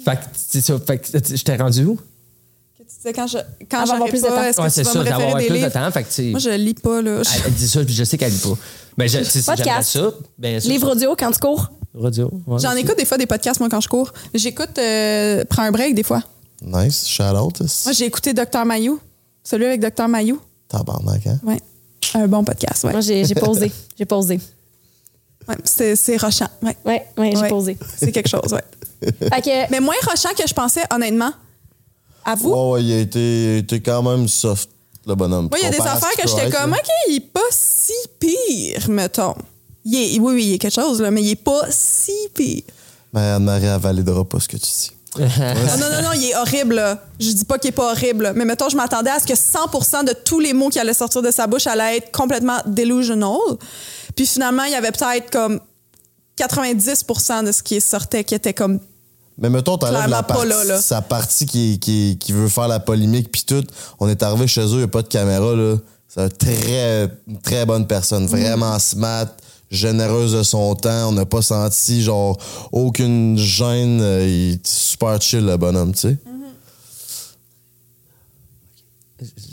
Fait 0.04 0.16
que, 0.16 0.22
c'est 0.34 0.60
ça. 0.60 0.78
Fait 0.86 0.98
que, 0.98 1.06
je 1.36 1.42
t'ai 1.42 1.56
rendu 1.56 1.84
où? 1.84 1.94
Que 1.96 2.82
tu 2.82 2.96
disais 2.98 3.12
quand 3.12 3.26
je 3.26 3.38
quand 3.70 3.86
j'aurai 3.86 4.10
plus 4.10 4.20
de 4.22 4.26
temps. 4.26 4.34
pas, 4.34 4.48
est-ce 4.48 4.56
que 4.58 4.62
Ouais, 4.62 4.70
c'est 4.70 4.84
ça, 4.84 5.02
d'avoir 5.04 5.36
plus 5.36 5.48
de 5.48 5.54
livres? 5.54 5.70
temps. 5.70 5.90
Fait 5.90 6.02
que, 6.04 6.12
tu 6.12 6.22
Moi, 6.30 6.40
je 6.40 6.50
lis 6.50 6.74
pas, 6.74 7.00
là. 7.02 7.22
elle, 7.24 7.42
elle 7.46 7.52
dit 7.54 7.68
ça, 7.68 7.84
puis 7.84 7.94
je 7.94 8.04
sais 8.04 8.18
qu'elle 8.18 8.32
lit 8.32 8.38
pas. 8.38 8.56
Mais 8.98 9.08
je, 9.08 9.18
j'aimerais 9.22 9.56
Podcast. 9.56 9.90
ça. 9.92 10.10
Ben, 10.38 10.60
ça, 10.60 10.68
Livre 10.68 10.90
audio 10.92 11.14
quand 11.18 11.30
tu 11.30 11.38
cours. 11.38 11.70
Radio. 11.94 12.30
ouais, 12.46 12.58
J'en 12.58 12.72
écoute 12.76 12.96
des 12.98 13.04
fois 13.04 13.18
des 13.18 13.26
podcasts, 13.26 13.60
moi, 13.60 13.68
quand 13.68 13.80
je 13.80 13.88
cours. 13.88 14.12
J'écoute 14.34 14.78
euh, 14.78 15.44
Prends 15.48 15.62
un 15.62 15.70
break, 15.72 15.94
des 15.94 16.02
fois. 16.02 16.22
Nice, 16.64 17.06
shout 17.06 17.22
out. 17.24 17.60
Moi, 17.60 17.92
j'ai 17.92 18.04
écouté 18.06 18.32
Dr. 18.32 18.64
Mayou. 18.64 18.98
Celui 19.44 19.64
avec 19.66 19.80
Dr. 19.80 20.08
Mayou. 20.08 20.40
Tabarnak, 20.72 21.26
hein? 21.26 21.38
Ouais. 21.44 21.60
Un 22.14 22.26
bon 22.26 22.42
podcast, 22.44 22.84
ouais. 22.84 22.92
Moi, 22.92 23.00
j'ai 23.00 23.22
posé. 23.34 23.70
J'ai 23.98 24.04
posé. 24.06 24.40
Ouais, 25.48 25.56
c'est 25.64 25.96
c'est 25.96 26.16
rochant. 26.16 26.48
Ouais. 26.62 26.76
Ouais, 26.84 27.06
ouais, 27.18 27.30
j'ai 27.34 27.42
Ouais. 27.42 27.48
posé. 27.48 27.76
C'est 27.96 28.12
quelque 28.12 28.28
chose, 28.28 28.52
ouais. 28.52 28.62
Fait 29.18 29.42
que, 29.42 29.70
Mais 29.70 29.80
moins 29.80 29.94
rochant 30.08 30.28
que 30.36 30.46
je 30.46 30.54
pensais, 30.54 30.82
honnêtement. 30.92 31.32
À 32.24 32.34
vous? 32.36 32.50
Ouais, 32.50 32.70
ouais, 32.72 32.84
il 32.84 32.92
a 32.92 32.98
été, 33.00 33.18
il 33.18 33.54
a 33.54 33.58
été 33.58 33.80
quand 33.80 34.02
même 34.02 34.28
soft, 34.28 34.70
le 35.06 35.14
bonhomme. 35.16 35.48
Moi, 35.50 35.58
il 35.58 35.64
y 35.64 35.66
a 35.66 35.70
des 35.70 35.80
affaires 35.80 36.12
que 36.16 36.28
j'étais 36.28 36.50
comme. 36.50 36.72
OK, 36.72 36.88
il 37.08 37.16
est 37.16 37.20
pas 37.20 37.40
si 37.50 37.92
pire, 38.20 38.88
mettons. 38.90 39.34
Il 39.84 39.94
est- 39.96 40.20
oui, 40.20 40.34
oui, 40.34 40.44
il 40.44 40.50
y 40.52 40.54
a 40.54 40.58
quelque 40.58 40.74
chose, 40.80 41.00
là, 41.00 41.10
mais 41.10 41.22
il 41.22 41.30
est 41.30 41.34
pas 41.34 41.66
si 41.70 42.12
pire. 42.34 42.62
Mais 43.12 43.20
Anne-Marie, 43.22 43.66
elle 43.66 43.80
validera 43.80 44.24
pas 44.24 44.38
ce 44.38 44.46
que 44.46 44.56
tu 44.56 44.62
dis. 44.70 44.92
Non, 45.18 45.26
non, 45.26 45.90
non, 45.90 46.02
non, 46.02 46.12
il 46.14 46.30
est 46.30 46.36
horrible, 46.36 46.76
là. 46.76 46.98
Je 47.20 47.32
dis 47.32 47.44
pas 47.44 47.58
qu'il 47.58 47.68
est 47.68 47.72
pas 47.72 47.90
horrible, 47.92 48.24
là. 48.24 48.32
mais 48.32 48.44
mettons, 48.44 48.68
je 48.68 48.76
m'attendais 48.76 49.10
à 49.10 49.18
ce 49.18 49.26
que 49.26 49.34
100% 49.34 50.06
de 50.06 50.14
tous 50.24 50.40
les 50.40 50.54
mots 50.54 50.70
qui 50.70 50.78
allaient 50.78 50.94
sortir 50.94 51.20
de 51.20 51.30
sa 51.30 51.46
bouche 51.46 51.66
allaient 51.66 51.98
être 51.98 52.10
complètement 52.12 52.58
delusional. 52.66 53.36
Puis 54.16 54.26
finalement, 54.26 54.64
il 54.64 54.72
y 54.72 54.74
avait 54.74 54.90
peut-être 54.90 55.30
comme 55.30 55.60
90% 56.38 57.44
de 57.44 57.52
ce 57.52 57.62
qui 57.62 57.80
sortait 57.80 58.24
qui 58.24 58.34
était 58.34 58.54
comme 58.54 58.80
Mais 59.38 59.50
mettons, 59.50 59.76
t'enlèves 59.76 60.08
la 60.08 60.22
pas 60.22 60.34
partie, 60.34 60.48
là, 60.48 60.64
là. 60.64 60.80
sa 60.80 61.02
partie 61.02 61.46
qui, 61.46 61.78
qui, 61.78 62.16
qui 62.18 62.32
veut 62.32 62.48
faire 62.48 62.68
la 62.68 62.80
polémique 62.80 63.30
puis 63.30 63.44
tout. 63.46 63.64
On 64.00 64.08
est 64.08 64.22
arrivé 64.22 64.46
chez 64.46 64.62
eux, 64.62 64.72
il 64.72 64.76
n'y 64.78 64.82
a 64.84 64.88
pas 64.88 65.02
de 65.02 65.08
caméra, 65.08 65.54
là. 65.54 65.76
C'est 66.08 66.20
un 66.20 66.28
très, 66.28 67.04
une 67.26 67.40
très 67.40 67.64
bonne 67.64 67.86
personne. 67.86 68.26
Vraiment 68.26 68.78
smart, 68.78 69.28
généreuse 69.72 70.34
de 70.34 70.42
son 70.44 70.74
temps. 70.76 71.08
On 71.08 71.12
n'a 71.12 71.26
pas 71.26 71.42
senti, 71.42 72.02
genre, 72.02 72.36
aucune 72.70 73.36
gêne. 73.36 74.00
Euh, 74.00 74.26
Il 74.28 74.54
est 74.54 74.66
super 74.66 75.20
chill, 75.20 75.44
le 75.44 75.56
bonhomme, 75.56 75.92
tu 75.92 76.00
sais. 76.00 76.16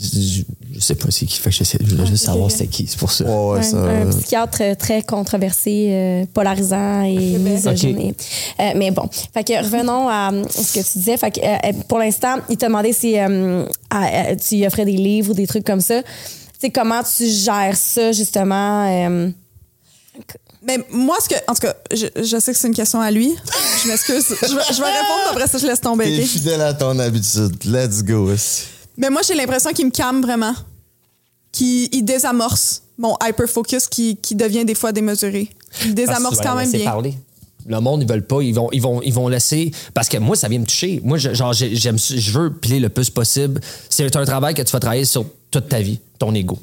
Je, 0.02 0.42
je 0.74 0.80
sais 0.80 0.96
pas 0.96 1.10
c'est 1.10 1.26
qui. 1.26 1.38
Fait 1.38 1.50
que 1.50 1.56
j'essaie- 1.56 1.78
je 1.80 1.94
voulais 1.94 2.06
juste 2.06 2.24
savoir 2.24 2.50
c'était 2.50 2.66
qui. 2.66 2.86
C'est 2.88 2.98
pour 2.98 3.12
ça. 3.12 3.24
Ouais, 3.24 3.52
ouais, 3.52 3.58
un, 3.58 3.62
ça. 3.62 3.76
un 3.78 4.06
psychiatre 4.10 4.58
euh, 4.62 4.74
très 4.74 5.02
controversé, 5.02 5.88
euh, 5.92 6.24
polarisant 6.34 7.02
et. 7.04 7.38
Et- 8.00 8.14
euh, 8.60 8.72
mais 8.76 8.90
bon, 8.90 9.04
fait 9.32 9.44
que 9.44 9.62
revenons 9.62 10.08
à 10.08 10.32
euh, 10.32 10.42
ce 10.50 10.80
que 10.80 10.84
tu 10.84 10.98
disais. 10.98 11.16
Fait 11.16 11.30
que, 11.30 11.40
euh, 11.40 11.72
pour 11.86 11.98
l'instant, 12.00 12.36
il 12.48 12.56
t'a 12.56 12.66
demandé 12.66 12.92
si 12.92 13.16
euh, 13.18 13.64
à- 13.90 14.30
à- 14.30 14.36
tu 14.36 14.56
lui 14.56 14.66
offrais 14.66 14.84
des 14.84 14.92
livres 14.96 15.30
ou 15.30 15.34
des 15.34 15.46
trucs 15.46 15.64
comme 15.64 15.80
ça. 15.80 16.02
Tu 16.02 16.08
sais, 16.66 16.70
comment 16.70 17.02
tu 17.04 17.26
gères 17.28 17.76
ça, 17.76 18.10
justement? 18.10 18.86
Mais 20.62 20.78
moi, 20.90 21.16
ce 21.22 21.28
que. 21.28 21.34
En 21.48 21.54
tout 21.54 21.60
cas, 21.62 21.74
je, 21.94 22.06
je 22.22 22.38
sais 22.38 22.52
que 22.52 22.58
c'est 22.58 22.68
une 22.68 22.74
question 22.74 23.00
à 23.00 23.10
lui. 23.10 23.34
Je 23.82 23.88
m'excuse. 23.88 24.26
Je, 24.28 24.54
vais- 24.54 24.62
je 24.72 24.78
vais 24.82 24.90
répondre, 24.90 25.22
après 25.30 25.46
ça, 25.46 25.58
je 25.58 25.66
laisse 25.66 25.80
tomber. 25.80 26.04
T'es 26.16 26.22
fidèle 26.26 26.60
à 26.60 26.74
ton 26.74 26.98
habitude. 26.98 27.64
Let's 27.64 28.02
go. 28.02 28.30
aussi. 28.32 28.64
Mais 28.96 29.08
moi, 29.08 29.22
j'ai 29.26 29.34
l'impression 29.34 29.72
qu'il 29.72 29.86
me 29.86 29.90
calme 29.90 30.20
vraiment. 30.20 30.54
Qu'il 31.52 31.88
il 31.94 32.02
désamorce 32.04 32.82
mon 32.98 33.16
hyper-focus 33.26 33.88
qui, 33.88 34.16
qui 34.16 34.34
devient 34.34 34.64
des 34.64 34.74
fois 34.74 34.92
démesuré. 34.92 35.48
Il 35.84 35.94
désamorce 35.94 36.36
quand 36.40 36.54
même 36.54 36.66
laisser 36.66 36.78
bien. 36.78 36.90
parler. 36.90 37.14
Le 37.66 37.80
monde, 37.80 38.02
ils 38.02 38.08
veulent 38.08 38.26
pas. 38.26 38.42
Ils 38.42 38.54
vont, 38.54 38.68
ils 38.72 38.80
vont, 38.82 39.00
ils 39.02 39.12
vont 39.12 39.28
laisser. 39.28 39.70
Parce 39.94 40.08
que 40.08 40.18
moi, 40.18 40.36
ça 40.36 40.48
vient 40.48 40.58
me 40.58 40.66
toucher. 40.66 41.00
Moi, 41.04 41.18
je- 41.18 41.32
genre, 41.34 41.52
j'ai- 41.52 41.74
j'aime, 41.76 41.98
je 41.98 42.30
veux 42.32 42.52
piler 42.52 42.80
le 42.80 42.88
plus 42.88 43.10
possible. 43.10 43.60
C'est 43.88 44.14
un 44.16 44.24
travail 44.24 44.54
que 44.54 44.62
tu 44.62 44.72
vas 44.72 44.80
travailler 44.80 45.04
sur 45.04 45.24
toute 45.50 45.68
ta 45.68 45.80
vie, 45.80 45.98
ton 46.18 46.34
ego. 46.34 46.58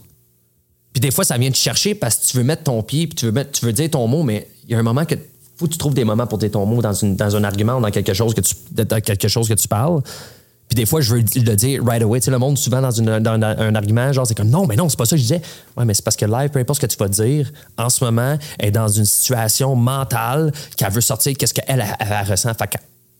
Puis 0.97 1.01
des 1.01 1.11
fois, 1.11 1.23
ça 1.23 1.37
vient 1.37 1.51
te 1.51 1.57
chercher 1.57 1.93
parce 1.93 2.15
que 2.15 2.25
tu 2.25 2.37
veux 2.37 2.43
mettre 2.43 2.63
ton 2.63 2.81
pied, 2.81 3.05
puis 3.05 3.13
tu 3.15 3.29
veux, 3.29 3.45
tu 3.51 3.63
veux 3.63 3.71
dire 3.71 3.87
ton 3.91 4.07
mot, 4.07 4.23
mais 4.23 4.47
il 4.67 4.71
y 4.71 4.73
a 4.75 4.79
un 4.79 4.83
moment 4.83 5.05
que 5.05 5.13
faut 5.55 5.67
que 5.67 5.71
tu 5.73 5.77
trouves 5.77 5.93
des 5.93 6.03
moments 6.03 6.25
pour 6.25 6.39
dire 6.39 6.49
ton 6.49 6.65
mot 6.65 6.81
dans, 6.81 6.91
une, 6.93 7.15
dans 7.15 7.35
un 7.35 7.43
argument 7.43 7.77
ou 7.77 7.81
dans 7.81 7.91
quelque 7.91 8.15
chose 8.15 8.33
que 8.33 8.41
tu, 8.41 8.55
dans 8.71 8.99
quelque 8.99 9.27
chose 9.27 9.47
que 9.47 9.53
tu 9.53 9.67
parles. 9.67 10.01
Puis 10.67 10.75
des 10.75 10.87
fois, 10.87 10.99
je 11.01 11.13
veux 11.13 11.19
le 11.19 11.55
dire 11.55 11.83
right 11.85 12.01
away. 12.01 12.19
Tu 12.19 12.25
sais, 12.25 12.31
le 12.31 12.39
monde, 12.39 12.57
souvent, 12.57 12.81
dans, 12.81 12.89
une- 12.89 13.19
dans 13.19 13.33
un- 13.33 13.75
argument, 13.75 14.11
genre, 14.11 14.25
c'est 14.25 14.33
comme 14.35 14.49
non, 14.49 14.65
mais 14.65 14.75
non, 14.75 14.89
c'est 14.89 14.97
pas 14.97 15.05
ça 15.05 15.15
je 15.15 15.21
disais. 15.21 15.41
Ouais, 15.77 15.85
mais 15.85 15.93
c'est 15.93 16.03
parce 16.03 16.17
que 16.17 16.25
live, 16.25 16.49
peu 16.49 16.57
importe 16.57 16.81
ce 16.81 16.87
que 16.87 16.91
tu 16.91 16.97
vas 16.97 17.09
dire, 17.09 17.51
en 17.77 17.89
ce 17.89 18.03
moment, 18.03 18.35
est 18.57 18.71
dans 18.71 18.87
une 18.87 19.05
situation 19.05 19.75
mentale 19.75 20.51
qu'elle 20.77 20.91
veut 20.91 21.01
sortir, 21.01 21.31
qu'est-ce 21.37 21.53
qu'elle 21.53 21.65
elle, 21.67 21.85
elle, 21.99 22.07
elle 22.23 22.31
ressent. 22.31 22.51
Fait 22.55 22.75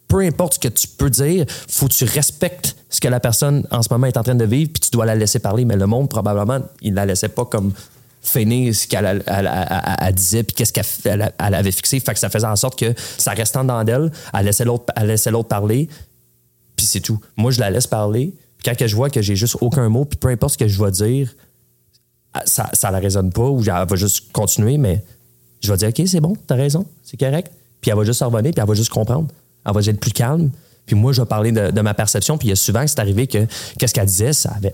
peu 0.08 0.22
importe 0.22 0.56
ce 0.56 0.60
que 0.60 0.68
tu 0.68 0.88
peux 0.88 1.10
dire, 1.10 1.46
faut 1.68 1.88
que 1.88 1.94
tu 1.94 2.06
respectes 2.06 2.76
ce 2.90 3.02
que 3.02 3.08
la 3.08 3.20
personne 3.20 3.68
en 3.72 3.82
ce 3.82 3.90
moment 3.92 4.08
est 4.08 4.18
en 4.18 4.24
train 4.24 4.36
de 4.36 4.46
vivre, 4.46 4.72
puis 4.74 4.80
tu 4.80 4.90
dois 4.92 5.06
la 5.06 5.16
laisser 5.16 5.40
parler. 5.40 5.66
Mais 5.66 5.76
le 5.76 5.86
monde, 5.86 6.10
probablement, 6.10 6.60
il 6.82 6.94
la 6.94 7.06
laissait 7.06 7.30
pas 7.30 7.46
comme 7.46 7.74
finir 8.22 8.74
ce 8.76 8.88
qu'elle 8.88 9.24
elle- 9.28 10.14
disait, 10.16 10.44
puis 10.44 10.54
qu'est-ce 10.56 10.74
qu'elle 10.74 10.86
elle- 11.22 11.34
elle 11.40 11.54
avait 11.56 11.72
fixé. 11.72 12.00
Fait 12.00 12.14
que 12.14 12.20
ça 12.20 12.30
faisait 12.30 12.48
en 12.48 12.56
sorte 12.56 12.78
que 12.80 12.94
ça 13.18 13.32
restait 13.32 13.64
dans 13.64 13.84
d'elle, 13.84 14.12
elle 14.34 14.46
laissait 14.46 14.66
l'autre 14.66 15.48
parler, 15.48 15.88
puis 16.76 16.86
c'est 16.86 17.00
tout. 17.02 17.20
Moi, 17.36 17.52
je 17.52 17.60
la 17.60 17.70
laisse 17.70 17.88
parler. 17.88 18.34
Puis 18.58 18.74
quand 18.76 18.88
je 18.88 18.96
vois 18.96 19.10
que 19.10 19.22
j'ai 19.22 19.36
juste 19.36 19.58
aucun 19.62 19.88
mot, 19.90 20.06
puis 20.06 20.18
peu 20.18 20.30
importe 20.30 20.54
ce 20.54 20.58
que 20.58 20.68
je 20.68 20.84
vais 20.84 20.92
dire, 20.92 21.36
ça, 22.46 22.70
ça 22.74 22.92
la 22.92 23.00
résonne 23.00 23.32
pas, 23.32 23.48
ou 23.48 23.60
elle 23.62 23.88
va 23.88 23.96
juste 23.96 24.32
continuer, 24.32 24.78
mais 24.78 25.04
je 25.62 25.72
vais 25.72 25.78
dire, 25.78 25.90
OK, 25.90 26.02
c'est 26.08 26.20
bon, 26.22 26.34
t'as 26.48 26.56
raison, 26.56 26.86
c'est 27.04 27.18
correct. 27.18 27.52
Puis 27.82 27.92
elle 27.92 27.98
va 27.98 28.04
juste 28.04 28.20
s'en 28.20 28.30
revenir, 28.30 28.52
puis 28.52 28.62
elle 28.62 28.68
va 28.68 28.74
juste 28.74 28.90
comprendre. 28.90 29.28
Elle 29.68 29.74
va 29.74 29.82
être 29.82 30.00
plus 30.00 30.12
calme. 30.12 30.50
Puis 30.86 30.96
moi, 30.96 31.12
je 31.12 31.22
vais 31.22 31.28
parler 31.28 31.52
de, 31.52 31.70
de 31.72 31.82
ma 31.82 31.94
perception. 31.94 32.38
Puis 32.38 32.48
il 32.48 32.52
y 32.52 32.54
a 32.54 32.56
souvent 32.56 32.82
que 32.82 32.88
c'est 32.88 33.00
arrivé 33.00 33.28
que 33.28 33.46
qu'est-ce 33.78 33.94
qu'elle 33.94 34.06
disait, 34.06 34.32
ça 34.34 34.52
avait 34.56 34.74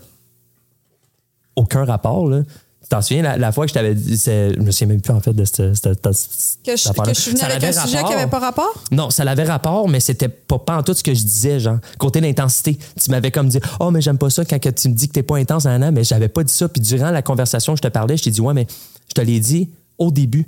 aucun 1.56 1.86
rapport. 1.86 2.28
Là. 2.28 2.42
Tu 2.82 2.90
t'en 2.90 3.02
souviens, 3.02 3.24
la, 3.24 3.38
la 3.38 3.52
fois 3.52 3.66
que 3.66 3.70
je 3.70 3.74
t'avais 3.74 3.96
dit, 3.96 4.18
je 4.24 4.60
me 4.60 4.70
souviens 4.72 4.88
même 4.88 5.02
plus 5.02 5.14
en 5.14 5.20
fait 5.22 5.34
de 5.34 5.46
cette. 5.46 5.74
cette- 5.74 6.14
cette- 6.14 6.60
Que 6.66 6.76
je, 6.76 6.90
que 6.92 7.14
suis 7.14 7.32
venue 7.32 7.40
Ça 7.40 7.48
avec 7.48 7.64
un 7.64 7.72
sujet 7.72 8.04
qui 8.04 8.10
n'avait 8.12 8.28
pas 8.30 8.40
rapport? 8.40 8.74
Non, 8.92 9.10
ça 9.10 9.24
avait 9.24 9.44
rapport, 9.46 9.88
mais 9.88 10.00
c'était 10.00 10.28
pas, 10.30 10.60
pas 10.60 10.78
en 10.78 10.84
tout 10.84 10.94
ce 10.94 11.02
que 11.04 11.14
je 11.14 11.22
disais, 11.24 11.60
genre. 11.60 11.78
Côté 11.98 12.20
l'intensité. 12.22 12.78
Tu 13.02 13.10
m'avais 13.10 13.32
comme 13.32 13.48
dit, 13.50 13.60
oh, 13.80 13.90
mais 13.90 14.02
j'aime 14.02 14.18
pas 14.18 14.30
ça 14.30 14.44
quand 14.46 14.60
que 14.60 14.70
tu 14.70 14.90
me 14.90 14.94
dis 14.94 15.08
que 15.08 15.14
t'es 15.14 15.24
pas 15.24 15.38
intense, 15.38 15.66
nan, 15.66 15.92
mais 15.94 16.04
j'avais 16.04 16.28
pas 16.28 16.44
dit 16.44 16.54
ça. 16.54 16.68
Puis 16.68 16.82
durant 16.82 17.12
la 17.12 17.22
conversation, 17.22 17.76
je 17.76 17.82
te 17.82 17.88
parlais, 17.88 18.18
je 18.18 18.24
t'ai 18.26 18.32
dit, 18.32 18.42
ouais, 18.42 18.54
mais 18.54 18.68
je 19.08 19.14
te 19.14 19.22
l'ai 19.22 19.40
dit 19.40 19.70
au 19.98 20.12
début 20.12 20.46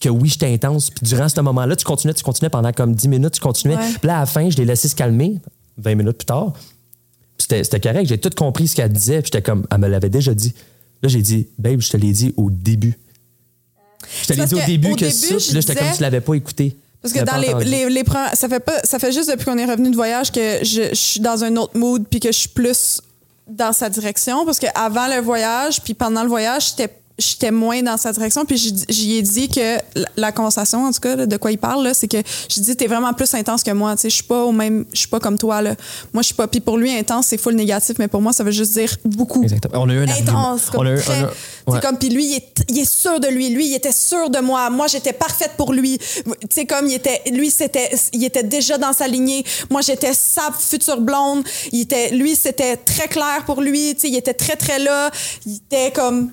que 0.00 0.08
oui, 0.08 0.28
j'étais 0.28 0.52
intense. 0.52 0.90
Puis 0.90 1.06
durant 1.06 1.28
ce 1.28 1.40
moment-là, 1.40 1.76
tu 1.76 1.84
continuais, 1.84 2.14
tu 2.14 2.22
continuais 2.22 2.50
pendant 2.50 2.72
comme 2.72 2.94
10 2.94 3.08
minutes, 3.08 3.34
tu 3.34 3.40
continuais. 3.40 3.76
Ouais. 3.76 3.92
Puis 4.00 4.06
là, 4.06 4.16
à 4.16 4.20
la 4.20 4.26
fin, 4.26 4.50
je 4.50 4.56
l'ai 4.56 4.64
laissé 4.64 4.88
se 4.88 4.94
calmer, 4.94 5.40
20 5.78 5.94
minutes 5.94 6.18
plus 6.18 6.26
tard. 6.26 6.52
Puis 7.38 7.46
c'était 7.48 7.80
correct, 7.80 8.06
j'ai 8.06 8.18
tout 8.18 8.30
compris 8.36 8.68
ce 8.68 8.76
qu'elle 8.76 8.92
disait. 8.92 9.22
Puis 9.22 9.30
j'étais 9.32 9.42
comme, 9.42 9.66
elle 9.70 9.78
me 9.78 9.88
l'avait 9.88 10.10
déjà 10.10 10.34
dit. 10.34 10.54
Là, 11.02 11.08
j'ai 11.08 11.22
dit, 11.22 11.48
babe, 11.58 11.80
je 11.80 11.90
te 11.90 11.96
l'ai 11.96 12.12
dit 12.12 12.32
au 12.36 12.50
début. 12.50 12.98
Je 14.22 14.28
te 14.28 14.32
l'ai 14.34 14.46
dit 14.46 14.54
au 14.54 14.66
début 14.66 14.92
au 14.92 14.94
que 14.94 15.00
début, 15.00 15.12
ça. 15.12 15.36
Puis 15.36 15.54
là, 15.54 15.60
j'étais 15.60 15.74
comme, 15.74 15.92
tu 15.94 16.02
l'avais 16.02 16.20
pas 16.20 16.34
écouté. 16.34 16.76
Parce 17.04 17.12
que 17.12 17.22
dans 17.22 17.36
les, 17.36 17.64
les, 17.64 17.90
les 17.90 18.04
ça 18.32 18.48
fait 18.48 18.60
pas, 18.60 18.80
ça 18.82 18.98
fait 18.98 19.12
juste 19.12 19.30
depuis 19.30 19.44
qu'on 19.44 19.58
est 19.58 19.66
revenu 19.66 19.90
de 19.90 19.94
voyage 19.94 20.32
que 20.32 20.60
je, 20.64 20.88
je 20.88 20.94
suis 20.94 21.20
dans 21.20 21.44
un 21.44 21.54
autre 21.56 21.76
mood 21.76 22.06
puis 22.08 22.18
que 22.18 22.32
je 22.32 22.38
suis 22.38 22.48
plus 22.48 23.02
dans 23.46 23.74
sa 23.74 23.90
direction 23.90 24.46
parce 24.46 24.58
que 24.58 24.66
avant 24.74 25.06
le 25.08 25.20
voyage 25.20 25.82
puis 25.82 25.92
pendant 25.92 26.22
le 26.22 26.30
voyage 26.30 26.70
j'étais 26.70 26.90
j'étais 27.18 27.50
moins 27.50 27.82
dans 27.82 27.96
sa 27.96 28.12
direction. 28.12 28.44
Puis 28.44 28.74
j'y 28.88 29.16
ai 29.16 29.22
dit 29.22 29.48
que 29.48 29.78
la, 30.16 30.32
conversation 30.32 30.84
en 30.84 30.92
tout 30.92 31.00
cas 31.00 31.14
là, 31.14 31.26
de 31.26 31.36
quoi 31.36 31.52
il 31.52 31.58
parle 31.58 31.90
c'est 31.94 32.08
que 32.08 32.16
je 32.48 32.60
dis 32.60 32.76
t'es 32.76 32.86
vraiment 32.88 33.12
plus 33.12 33.32
intense 33.34 33.62
que 33.62 33.70
moi 33.70 33.94
tu 33.94 34.02
sais 34.02 34.10
je 34.10 34.16
suis 34.16 34.24
pas 34.24 34.42
au 34.42 34.52
même 34.52 34.84
je 34.92 34.98
suis 34.98 35.08
pas 35.08 35.20
comme 35.20 35.38
toi 35.38 35.62
là. 35.62 35.76
Moi 36.12 36.22
je 36.22 36.26
suis 36.26 36.34
pas 36.34 36.48
puis 36.48 36.60
pour 36.60 36.76
lui 36.76 36.90
intense 36.90 37.26
c'est 37.26 37.38
full 37.38 37.54
négatif 37.54 37.96
mais 37.98 38.08
pour 38.08 38.20
moi 38.20 38.32
ça 38.32 38.42
veut 38.42 38.50
juste 38.50 38.72
dire 38.72 38.90
beaucoup. 39.04 39.42
Exactement. 39.42 39.82
On 39.82 39.88
a 39.88 39.94
eu 39.94 39.98
un 39.98 40.08
intense 40.08 40.70
comme 40.70 40.80
On 40.80 40.86
a 40.86 40.94
eu- 40.94 41.00
on 41.66 41.72
a- 41.72 41.76
ouais. 41.76 41.80
comme 41.80 41.98
puis 41.98 42.08
lui 42.08 42.26
il 42.26 42.36
est, 42.36 42.64
il 42.68 42.78
est 42.80 42.90
sûr 42.90 43.20
de 43.20 43.28
lui 43.28 43.50
lui 43.50 43.66
il 43.68 43.74
était 43.74 43.92
sûr 43.92 44.28
de 44.28 44.40
moi. 44.40 44.70
Moi 44.70 44.88
j'étais 44.88 45.12
parfaite 45.12 45.52
pour 45.56 45.72
lui. 45.72 45.98
Tu 45.98 46.34
sais 46.50 46.66
comme 46.66 46.88
il 46.88 46.94
était 46.94 47.22
lui 47.30 47.50
c'était 47.50 47.90
il 48.12 48.24
était 48.24 48.42
déjà 48.42 48.76
dans 48.76 48.92
sa 48.92 49.06
lignée. 49.06 49.44
Moi 49.70 49.82
j'étais 49.82 50.14
sa 50.14 50.50
future 50.58 51.00
blonde. 51.00 51.44
Il 51.70 51.82
était 51.82 52.10
lui 52.10 52.34
c'était 52.34 52.76
très 52.76 53.06
clair 53.06 53.44
pour 53.46 53.60
lui. 53.60 53.94
Tu 53.94 54.00
sais 54.00 54.08
il 54.08 54.16
était 54.16 54.34
très 54.34 54.56
très 54.56 54.80
là. 54.80 55.10
Il 55.46 55.56
était 55.56 55.92
comme 55.92 56.30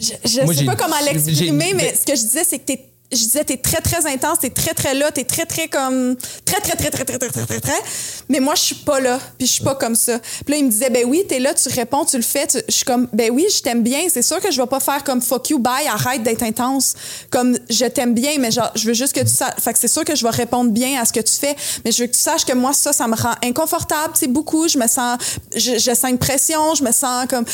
je, 0.00 0.44
Moi, 0.44 0.54
sais 0.54 0.64
pas 0.64 0.76
comment 0.76 0.96
l'exprimer 1.04 1.52
mais 1.52 1.74
mais- 1.74 1.94
ce 1.94 2.04
que 2.06 2.14
je 2.16 2.22
disais 2.22 2.44
c'est 2.44 2.58
que 2.58 2.64
t'es 2.64 2.87
je 3.10 3.16
disais 3.16 3.44
t'es 3.44 3.56
très 3.56 3.80
très 3.80 4.06
intense 4.06 4.40
t'es 4.40 4.50
très 4.50 4.74
très 4.74 4.92
là 4.94 5.10
t'es 5.10 5.24
très 5.24 5.46
très 5.46 5.68
comme 5.68 6.14
très 6.44 6.60
très 6.60 6.76
très 6.76 6.90
très 6.90 7.04
très 7.04 7.18
très 7.18 7.30
très 7.30 7.46
très 7.46 7.60
très 7.60 7.82
mais 8.28 8.38
moi 8.38 8.54
je 8.54 8.62
suis 8.62 8.74
pas 8.74 9.00
là 9.00 9.18
puis 9.38 9.46
je 9.46 9.52
suis 9.52 9.64
pas 9.64 9.74
comme 9.74 9.94
ça. 9.94 10.18
Puis 10.18 10.52
là 10.52 10.56
il 10.58 10.66
me 10.66 10.70
disait 10.70 10.90
ben 10.90 11.04
oui 11.06 11.24
t'es 11.26 11.38
là 11.38 11.54
tu 11.54 11.68
réponds 11.70 12.04
tu 12.04 12.16
le 12.16 12.22
fais 12.22 12.46
je 12.68 12.72
suis 12.72 12.84
comme 12.84 13.08
ben 13.12 13.30
oui 13.30 13.46
je 13.50 13.62
t'aime 13.62 13.82
bien 13.82 14.00
c'est 14.08 14.22
sûr 14.22 14.40
que 14.40 14.50
je 14.50 14.60
vais 14.60 14.66
pas 14.66 14.80
faire 14.80 15.02
comme 15.04 15.22
fuck 15.22 15.48
you 15.48 15.58
bye 15.58 15.86
arrête 15.86 16.22
d'être 16.22 16.42
intense 16.42 16.94
comme 17.30 17.56
je 17.70 17.86
t'aime 17.86 18.12
bien 18.12 18.32
mais 18.38 18.50
genre 18.50 18.70
je 18.74 18.86
veux 18.86 18.94
juste 18.94 19.14
que 19.14 19.20
tu 19.20 19.28
saches 19.28 19.54
fait 19.58 19.72
que 19.72 19.78
c'est 19.78 19.88
sûr 19.88 20.04
que 20.04 20.14
je 20.14 20.22
vais 20.22 20.30
répondre 20.30 20.70
bien 20.70 21.00
à 21.00 21.06
ce 21.06 21.12
que 21.12 21.20
tu 21.20 21.32
fais 21.32 21.56
mais 21.84 21.92
je 21.92 22.02
veux 22.02 22.08
que 22.08 22.14
tu 22.14 22.20
saches 22.20 22.44
que 22.44 22.52
moi 22.52 22.74
ça 22.74 22.92
ça 22.92 23.08
me 23.08 23.16
rend 23.16 23.34
inconfortable 23.42 24.12
c'est 24.14 24.26
beaucoup 24.30 24.68
je 24.68 24.78
me 24.78 24.86
sens 24.86 25.18
je, 25.56 25.78
je 25.78 25.94
sens 25.94 26.10
une 26.10 26.18
pression 26.18 26.74
je 26.74 26.84
me 26.84 26.92
sens 26.92 27.26
comme 27.28 27.46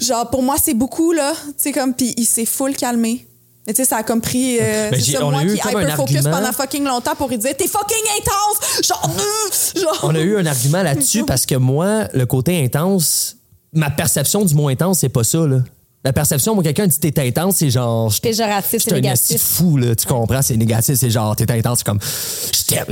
genre 0.00 0.30
pour 0.30 0.42
moi 0.42 0.56
c'est 0.62 0.74
beaucoup 0.74 1.10
là 1.10 1.32
tu 1.46 1.54
sais 1.56 1.72
comme 1.72 1.92
puis 1.92 2.14
il 2.16 2.26
s'est 2.26 2.46
full 2.46 2.76
calmé 2.76 3.26
Mais 3.66 3.74
tu 3.74 3.82
sais, 3.82 3.88
ça 3.88 3.96
a 3.96 4.02
comme 4.02 4.20
pris. 4.20 4.58
Euh, 4.60 4.90
Ben, 4.90 5.00
c'est 5.00 5.12
ça, 5.12 5.20
moi 5.24 5.42
eu 5.42 5.54
qui 5.54 5.60
comme 5.60 5.76
un 5.76 5.82
hyper 5.82 5.96
focus 5.96 6.16
argument. 6.16 6.36
pendant 6.38 6.52
fucking 6.52 6.84
longtemps 6.84 7.14
pour 7.16 7.28
lui 7.28 7.38
dire 7.38 7.56
T'es 7.56 7.66
fucking 7.66 8.04
intense! 8.18 8.86
Genre, 8.86 9.10
euh, 9.18 9.80
genre. 9.80 10.00
On 10.04 10.14
a 10.14 10.20
eu 10.20 10.36
un 10.38 10.46
argument 10.46 10.82
là-dessus 10.82 11.24
parce 11.24 11.46
que 11.46 11.56
moi, 11.56 12.04
le 12.14 12.26
côté 12.26 12.62
intense, 12.64 13.36
ma 13.72 13.90
perception 13.90 14.44
du 14.44 14.54
mot 14.54 14.68
intense, 14.68 15.00
c'est 15.00 15.08
pas 15.08 15.24
ça, 15.24 15.46
là. 15.46 15.58
La 16.04 16.12
perception, 16.12 16.54
moi, 16.54 16.62
quelqu'un 16.62 16.86
dit 16.86 16.96
t'es 17.00 17.18
intense, 17.26 17.56
c'est 17.56 17.70
genre. 17.70 18.08
je- 18.10 18.20
Péjoratif, 18.20 18.70
je 18.70 18.76
c'est 18.76 18.80
suis 18.90 18.92
un 18.92 18.94
négatif. 18.96 19.36
de 19.36 19.40
fou, 19.40 19.76
là. 19.76 19.96
Tu 19.96 20.06
comprends? 20.06 20.42
C'est 20.42 20.56
négatif, 20.56 20.94
c'est 20.94 21.10
genre, 21.10 21.34
t'es 21.34 21.50
intense, 21.50 21.78
c'est 21.78 21.84
comme. 21.86 21.98
Je 22.00 22.62
t'aime. 22.66 22.84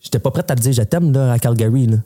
J'étais 0.00 0.18
pas 0.18 0.30
prête 0.30 0.50
à 0.50 0.54
te 0.54 0.60
dire 0.62 0.72
je 0.72 0.82
t'aime, 0.82 1.12
là, 1.12 1.32
à 1.32 1.38
Calgary, 1.38 1.86
là. 1.86 1.96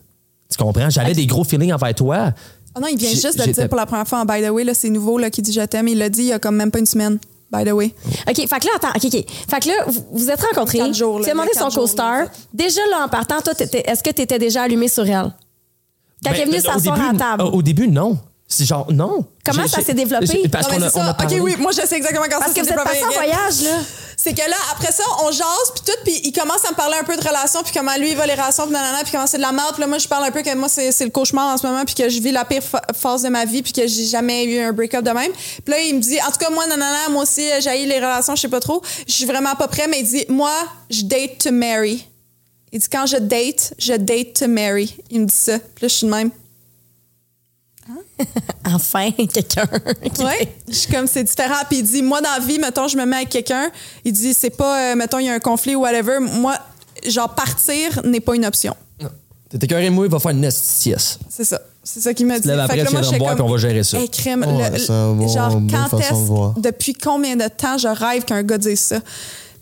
Tu 0.51 0.57
comprends? 0.57 0.89
J'avais 0.89 1.13
des 1.13 1.27
gros 1.27 1.43
feelings 1.43 1.71
envers 1.71 1.93
toi. 1.93 2.33
Oh 2.75 2.79
non, 2.79 2.87
il 2.87 2.97
vient 2.97 3.09
juste 3.09 3.37
de 3.37 3.43
le 3.45 3.51
dire 3.51 3.67
pour 3.67 3.77
la 3.77 3.85
première 3.85 4.07
fois 4.07 4.19
en 4.19 4.25
By 4.25 4.41
the 4.43 4.49
way. 4.49 4.63
là, 4.63 4.73
C'est 4.73 4.89
nouveau 4.89 5.17
là, 5.17 5.29
qui 5.29 5.41
dit 5.41 5.51
Je 5.51 5.61
t'aime. 5.61 5.87
Il 5.87 5.97
l'a 5.97 6.09
dit 6.09 6.21
il 6.21 6.27
y 6.27 6.33
a 6.33 6.39
comme 6.39 6.55
même 6.55 6.71
pas 6.71 6.79
une 6.79 6.85
semaine. 6.85 7.17
By 7.51 7.63
the 7.65 7.71
way. 7.73 7.93
OK, 8.29 8.35
fait 8.35 8.59
que 8.59 8.65
là, 8.67 8.71
attends, 8.75 8.89
OK, 8.95 9.05
OK. 9.05 9.25
Fait 9.49 9.59
que 9.59 9.67
là, 9.69 9.73
vous 9.87 10.05
vous 10.11 10.29
êtes 10.29 10.39
rencontrés. 10.41 10.77
Quatre 10.77 10.93
jours, 10.93 11.17
là, 11.19 11.25
Tu 11.25 11.31
as 11.31 11.33
demandé 11.33 11.49
son 11.57 11.69
co-star. 11.69 12.25
Déjà, 12.53 12.81
là, 12.91 13.05
en 13.05 13.09
partant, 13.09 13.41
toi, 13.41 13.55
t'étais- 13.55 13.83
est-ce 13.89 14.03
que 14.03 14.11
tu 14.11 14.21
étais 14.21 14.37
déjà 14.37 14.61
allumé 14.63 14.87
sur 14.87 15.03
elle? 15.03 15.33
Quand 16.23 16.31
Ben, 16.31 16.33
elle 16.35 16.41
est 16.41 16.45
venue 16.45 16.57
au 16.57 16.61
s'asseoir 16.61 16.95
début, 16.97 17.09
à 17.09 17.13
la 17.13 17.17
table. 17.19 17.43
Au, 17.43 17.51
au 17.57 17.61
début, 17.63 17.87
non. 17.87 18.19
C'est 18.51 18.65
genre, 18.65 18.91
non. 18.91 19.25
Comment 19.45 19.67
ça 19.67 19.81
s'est 19.83 19.93
développé? 19.93 20.25
j'ai- 20.25 20.49
Parce 20.49 20.67
qu'on 20.67 20.81
a, 20.81 20.89
c'est 20.89 20.97
on 20.97 21.01
a 21.03 21.07
ça. 21.09 21.13
parlé. 21.13 21.39
Ok, 21.39 21.45
oui, 21.45 21.55
moi 21.59 21.71
je 21.71 21.85
sais 21.85 21.95
exactement 21.97 22.25
quand 22.25 22.39
Parce 22.39 22.51
ça 22.51 22.59
que 22.59 22.65
s'est 22.65 22.73
vous 22.73 22.79
êtes 22.79 22.83
passé 22.83 23.03
en 23.03 23.09
développé. 23.09 23.27
voyage, 23.27 23.61
là. 23.61 23.77
C'est 24.17 24.33
que 24.33 24.49
là, 24.49 24.55
après 24.73 24.91
ça, 24.91 25.03
on 25.23 25.31
jase, 25.31 25.45
puis 25.75 25.83
tout, 25.85 25.99
puis 26.03 26.19
il 26.25 26.31
commence 26.33 26.65
à 26.65 26.71
me 26.71 26.75
parler 26.75 26.95
un 26.99 27.03
peu 27.03 27.15
de 27.15 27.21
relations, 27.25 27.61
puis 27.63 27.71
comment 27.73 27.95
lui, 27.97 28.09
il 28.11 28.17
va 28.17 28.25
les 28.25 28.33
relations, 28.33 28.63
puis 28.63 28.73
nanana, 28.73 29.03
puis 29.03 29.11
comment 29.13 29.27
c'est 29.27 29.37
de 29.37 29.43
la 29.43 29.51
merde. 29.51 29.73
Puis 29.73 29.81
là, 29.81 29.87
moi, 29.87 29.97
je 29.99 30.07
parle 30.07 30.25
un 30.25 30.31
peu 30.31 30.41
que 30.41 30.53
moi, 30.55 30.67
c'est 30.67 30.91
c'est 30.91 31.05
le 31.05 31.11
cauchemar 31.11 31.53
en 31.53 31.57
ce 31.57 31.65
moment, 31.67 31.85
puis 31.85 31.93
que 31.95 32.09
je 32.09 32.19
vis 32.19 32.31
la 32.31 32.43
pire 32.43 32.63
phase 32.95 33.21
de 33.21 33.29
ma 33.29 33.45
vie, 33.45 33.61
puis 33.61 33.71
que 33.71 33.85
j'ai 33.87 34.05
jamais 34.05 34.43
eu 34.45 34.59
un 34.61 34.73
break-up 34.73 35.05
de 35.05 35.11
même. 35.11 35.31
Puis 35.31 35.71
là, 35.73 35.79
il 35.81 35.95
me 35.95 36.01
dit, 36.01 36.17
en 36.27 36.31
tout 36.31 36.39
cas, 36.39 36.49
moi, 36.49 36.65
nanana, 36.65 37.07
moi 37.11 37.21
aussi, 37.23 37.43
j'ai 37.61 37.85
les 37.85 37.95
relations, 37.97 38.35
je 38.35 38.41
sais 38.41 38.47
pas 38.49 38.59
trop. 38.59 38.81
Je 39.07 39.13
suis 39.13 39.25
vraiment 39.25 39.53
pas 39.55 39.67
prêt, 39.67 39.87
mais 39.87 39.99
il 39.99 40.05
dit, 40.07 40.25
moi, 40.27 40.51
je 40.89 41.03
date 41.03 41.37
to 41.43 41.51
marry. 41.51 42.03
Il 42.73 42.79
dit, 42.79 42.87
quand 42.91 43.05
je 43.05 43.17
date, 43.17 43.73
je 43.77 43.93
date 43.93 44.33
to 44.39 44.47
marry. 44.47 44.97
Il 45.11 45.21
me 45.21 45.25
dit 45.27 45.35
ça. 45.35 45.59
Puis 45.59 45.83
là, 45.83 45.87
je 45.87 45.93
suis 45.95 46.07
de 46.07 46.11
même. 46.11 46.31
Enfin, 48.65 49.11
quelqu'un. 49.11 49.65
Ouais. 50.19 50.55
Je 50.67 50.73
suis 50.73 50.91
comme, 50.91 51.07
c'est 51.07 51.23
différent. 51.23 51.55
Puis 51.69 51.79
il 51.79 51.83
dit, 51.83 52.01
moi, 52.03 52.21
dans 52.21 52.29
la 52.37 52.45
vie, 52.45 52.59
mettons, 52.59 52.87
je 52.87 52.95
me 52.97 53.05
mets 53.05 53.15
avec 53.17 53.29
quelqu'un. 53.29 53.69
Il 54.05 54.13
dit, 54.13 54.33
c'est 54.33 54.49
pas, 54.51 54.91
euh, 54.91 54.95
mettons, 54.95 55.17
il 55.19 55.25
y 55.25 55.29
a 55.29 55.33
un 55.33 55.39
conflit 55.39 55.75
ou 55.75 55.81
whatever. 55.81 56.19
Moi, 56.19 56.55
genre, 57.07 57.33
partir 57.33 58.01
n'est 58.05 58.19
pas 58.19 58.35
une 58.35 58.45
option. 58.45 58.75
T'es 59.49 59.57
écœuré, 59.63 59.89
moi, 59.89 60.05
il 60.05 60.11
va 60.11 60.19
faire 60.19 60.29
une 60.31 60.51
sieste. 60.51 61.19
C'est 61.27 61.43
ça. 61.43 61.59
C'est 61.83 62.01
ça 62.01 62.13
qu'il 62.13 62.27
m'a 62.27 62.37
dit. 62.37 62.47
Fait 62.47 62.53
après, 62.53 62.77
là, 62.77 62.85
tu 62.85 62.91
viens 62.91 63.01
de 63.01 63.05
me 63.07 63.17
comme, 63.17 63.33
puis 63.33 63.41
on 63.41 63.49
va 63.49 63.57
gérer 63.57 63.83
ça. 63.83 63.97
Hey, 63.97 64.07
crème, 64.07 64.43
Ouais, 64.43 64.69
le- 64.69 64.77
c'est 64.77 64.91
un 64.91 65.13
bon- 65.13 65.27
genre, 65.27 65.59
quand 65.71 65.87
façon 65.89 65.97
de 65.97 66.01
est-ce, 66.03 66.13
voir. 66.13 66.53
depuis 66.59 66.93
combien 66.93 67.35
de 67.35 67.47
temps 67.47 67.79
je 67.79 67.87
rêve 67.87 68.25
qu'un 68.25 68.43
gars 68.43 68.59
dise 68.59 68.79
ça? 68.79 68.99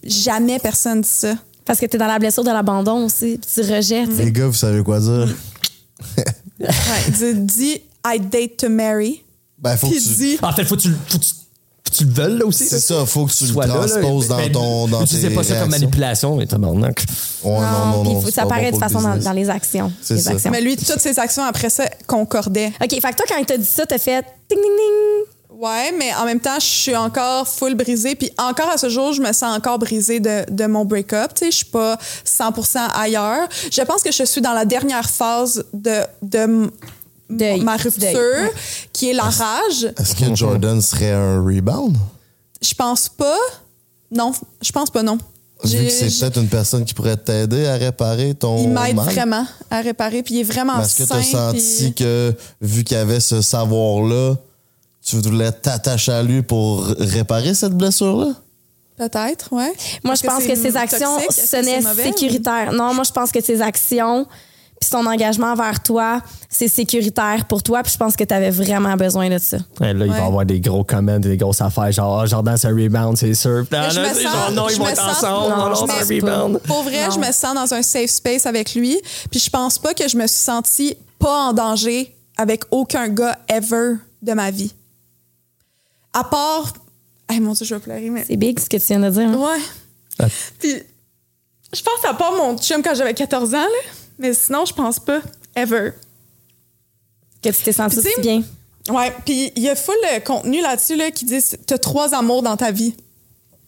Jamais 0.03 0.59
personne 0.59 0.99
dit 0.99 1.07
ça. 1.09 1.35
Parce 1.63 1.79
que 1.79 1.85
t'es 1.85 1.97
dans 1.97 2.07
la 2.07 2.19
blessure 2.19 2.43
de 2.43 2.49
l'abandon 2.51 3.05
aussi, 3.05 3.37
puis 3.37 3.49
tu 3.53 3.61
rejettes. 3.73 4.09
Les 4.17 4.29
gars, 4.33 4.47
vous 4.47 4.53
savez 4.53 4.83
quoi 4.83 4.99
dire? 4.99 5.33
Ouais. 6.59 6.67
Dis, 7.11 7.33
dis, 7.35 7.81
I 8.15 8.19
date 8.19 8.57
to 8.57 8.69
marry. 8.69 9.23
Ben, 9.57 9.75
faut 9.77 9.87
que 9.87 9.93
tu. 9.93 9.99
dis, 9.99 10.37
En 10.41 10.51
fait, 10.51 10.63
faut 10.65 10.75
que 10.75 10.81
tu, 10.81 10.91
faut 11.07 11.17
que 11.17 11.23
tu, 11.23 11.31
tu 11.91 12.05
le 12.05 12.11
veuilles, 12.11 12.37
là 12.37 12.45
aussi. 12.45 12.65
C'est 12.67 12.79
ça, 12.79 13.05
faut 13.05 13.25
que 13.25 13.31
tu 13.33 13.45
le 13.45 13.51
Sois 13.53 13.65
là, 13.65 13.73
là. 13.73 13.87
transposes 13.87 14.27
dans 14.27 14.49
ton. 14.49 14.87
Dans 14.87 15.05
tes 15.05 15.29
pas 15.31 15.43
ça 15.43 15.55
comme 15.59 15.71
manipulation, 15.71 16.35
mais 16.35 16.45
tabarnak. 16.45 17.03
Ouais, 17.43 17.51
non, 17.59 18.03
non, 18.03 18.21
faut- 18.21 18.29
ça 18.29 18.43
pas 18.43 18.49
paraît 18.49 18.71
bon 18.71 18.77
de 18.77 18.83
façon 18.83 19.01
dans, 19.01 19.31
les 19.31 19.49
actions. 19.49 19.91
C'est 20.01 20.15
les 20.15 20.21
ça. 20.21 20.31
actions. 20.31 20.51
mais 20.51 20.61
lui, 20.61 20.75
toutes 20.77 20.99
ses 20.99 21.17
actions 21.17 21.43
après 21.43 21.69
ça 21.69 21.85
concordaient. 22.05 22.71
OK, 22.81 22.89
fait 22.89 22.99
que 22.99 23.15
toi, 23.15 23.25
quand 23.27 23.37
il 23.37 23.45
t'a 23.45 23.57
dit 23.57 23.65
ça, 23.65 23.85
t'as 23.85 23.97
fait 23.97 24.23
ding, 24.49 24.59
ding, 24.59 24.61
ding. 24.61 25.25
Ouais, 25.59 25.91
mais 25.97 26.13
en 26.13 26.25
même 26.25 26.39
temps, 26.39 26.59
je 26.59 26.65
suis 26.67 26.95
encore 26.95 27.47
full 27.47 27.73
brisée. 27.73 28.13
Puis 28.13 28.29
encore 28.37 28.69
à 28.69 28.77
ce 28.77 28.89
jour, 28.89 29.11
je 29.13 29.21
me 29.21 29.33
sens 29.33 29.57
encore 29.57 29.79
brisée 29.79 30.19
de, 30.19 30.45
de 30.51 30.65
mon 30.67 30.85
break-up. 30.85 31.31
Tu 31.33 31.45
sais, 31.45 31.51
je 31.51 31.55
suis 31.57 31.65
pas 31.65 31.97
100% 32.25 32.77
ailleurs. 32.93 33.47
Je 33.71 33.81
pense 33.81 34.03
que 34.03 34.11
je 34.11 34.23
suis 34.23 34.41
dans 34.41 34.53
la 34.53 34.65
dernière 34.65 35.09
phase 35.09 35.65
de, 35.73 36.01
de 36.21 36.69
Deuil. 37.29 37.61
ma 37.61 37.75
rupture, 37.77 38.01
Deuil, 38.13 38.49
qui 38.93 39.09
est 39.09 39.13
la 39.13 39.23
rage. 39.23 39.91
Est-ce 39.99 40.15
que 40.15 40.33
Jordan 40.35 40.81
serait 40.81 41.11
un 41.11 41.41
rebound? 41.43 41.97
Je 42.61 42.73
pense 42.73 43.09
pas. 43.09 43.37
Non, 44.11 44.31
je 44.61 44.71
pense 44.71 44.89
pas, 44.89 45.03
non. 45.03 45.17
Vu 45.63 45.85
que 45.85 45.89
c'est 45.89 46.19
peut-être 46.19 46.39
une 46.39 46.47
personne 46.47 46.85
qui 46.85 46.93
pourrait 46.93 47.17
t'aider 47.17 47.65
à 47.65 47.75
réparer 47.75 48.35
ton. 48.35 48.61
Il 48.63 48.69
m'aide 48.69 48.95
mal. 48.95 49.05
vraiment 49.05 49.45
à 49.71 49.81
réparer. 49.81 50.21
Puis 50.21 50.35
il 50.35 50.39
est 50.41 50.43
vraiment 50.43 50.79
Est-ce 50.81 50.97
que 51.03 51.07
tu 51.07 51.13
as 51.13 51.23
senti 51.23 51.83
puis- 51.85 51.93
que, 51.95 52.33
vu 52.61 52.83
qu'il 52.83 52.95
y 52.95 52.99
avait 52.99 53.19
ce 53.19 53.41
savoir-là, 53.41 54.35
tu 55.03 55.15
voulais 55.19 55.51
t'attacher 55.51 56.11
à 56.11 56.21
lui 56.21 56.43
pour 56.43 56.85
réparer 56.85 57.53
cette 57.55 57.73
blessure-là? 57.73 58.33
Peut-être, 58.97 59.51
ouais. 59.53 59.73
Moi, 60.03 60.15
je 60.15 60.23
pense 60.23 60.43
que 60.43 60.55
c'est 60.55 60.71
ses 60.71 60.77
actions 60.77 61.17
que 61.27 61.33
sonnaient 61.33 61.81
sécuritaires. 61.81 62.71
Non, 62.73 62.93
moi, 62.93 63.03
je 63.03 63.11
pense 63.11 63.31
que 63.31 63.41
ses 63.41 63.61
actions 63.61 64.25
puis 64.79 64.89
son 64.89 65.05
engagement 65.05 65.53
envers 65.53 65.81
toi, 65.81 66.21
c'est 66.49 66.67
sécuritaire 66.67 67.45
pour 67.47 67.63
toi. 67.63 67.81
Puis 67.83 67.93
je 67.93 67.97
pense 67.97 68.15
que 68.15 68.23
tu 68.23 68.33
avais 68.33 68.51
vraiment 68.51 68.95
besoin 68.95 69.29
de 69.29 69.37
ça. 69.39 69.57
Ouais, 69.79 69.93
là, 69.93 70.05
il 70.05 70.11
va 70.11 70.17
Ouais. 70.17 70.23
y 70.23 70.27
avoir 70.27 70.45
des 70.45 70.59
gros 70.59 70.83
comments, 70.83 71.19
des 71.19 71.35
grosses 71.37 71.61
affaires, 71.61 71.91
genre, 71.91 72.19
ah, 72.21 72.25
Jordan, 72.25 72.55
c'est 72.57 72.67
un 72.67 72.75
rebound, 72.75 73.17
c'est 73.17 73.33
sûr. 73.33 73.65
Là, 73.71 73.89
je 73.89 73.99
là, 73.99 74.09
me 74.09 74.13
c'est 74.15 74.23
sens- 74.23 74.31
genre, 74.33 74.51
non, 74.51 74.69
ils 74.69 74.75
je 74.75 74.79
vont 74.79 74.87
être 74.87 75.03
ensemble, 75.09 75.55
non, 75.55 75.75
c'est 75.75 75.91
un 75.91 76.15
rebound. 76.37 76.59
Pour 76.63 76.83
vrai, 76.83 77.05
Non. 77.07 77.11
je 77.15 77.19
me 77.19 77.31
sens 77.31 77.55
dans 77.55 77.73
un 77.73 77.81
safe 77.81 78.09
space 78.11 78.45
avec 78.45 78.75
lui. 78.75 78.99
Puis 79.31 79.39
je 79.39 79.49
pense 79.49 79.79
pas 79.79 79.93
que 79.93 80.07
je 80.07 80.15
me 80.17 80.27
suis 80.27 80.39
sentie 80.39 80.95
pas 81.19 81.47
en 81.49 81.53
danger 81.53 82.15
avec 82.37 82.63
aucun 82.69 83.07
gars 83.07 83.37
ever 83.49 83.95
de 84.21 84.33
ma 84.33 84.51
vie. 84.51 84.73
À 86.13 86.23
part. 86.23 86.73
Hey, 87.29 87.39
mon 87.39 87.53
Dieu, 87.53 87.65
je 87.65 87.75
vais 87.75 87.81
pleurer, 87.81 88.09
mais. 88.09 88.23
C'est 88.27 88.37
big 88.37 88.59
ce 88.59 88.69
que 88.69 88.77
tu 88.77 88.85
viens 88.87 88.99
de 88.99 89.09
dire. 89.09 89.27
hein? 89.27 89.35
Ouais. 89.35 89.61
Ah. 90.19 90.25
Puis, 90.59 90.71
je 91.73 91.81
pense 91.81 92.05
à 92.09 92.13
part 92.13 92.31
mon 92.33 92.57
chum 92.57 92.81
quand 92.81 92.95
j'avais 92.95 93.13
14 93.13 93.53
ans, 93.53 93.57
là. 93.57 93.91
Mais 94.19 94.33
sinon, 94.33 94.65
je 94.65 94.73
pense 94.73 94.99
pas. 94.99 95.21
Ever. 95.55 95.91
Que 97.41 97.49
tu 97.49 97.63
t'es 97.63 97.71
senti 97.71 97.95
Puis, 97.97 98.03
tu 98.05 98.09
sais, 98.09 98.19
aussi 98.19 98.21
bien. 98.27 98.43
Ouais, 98.95 99.13
puis 99.25 99.51
il 99.55 99.63
y 99.63 99.69
a 99.69 99.75
full 99.75 99.95
de 100.13 100.19
contenu 100.23 100.61
là-dessus 100.61 100.95
là, 100.95 101.11
qui 101.11 101.25
dit 101.25 101.39
t'as 101.65 101.77
trois 101.77 102.13
amours 102.15 102.41
dans 102.41 102.55
ta 102.57 102.71
vie. 102.71 102.95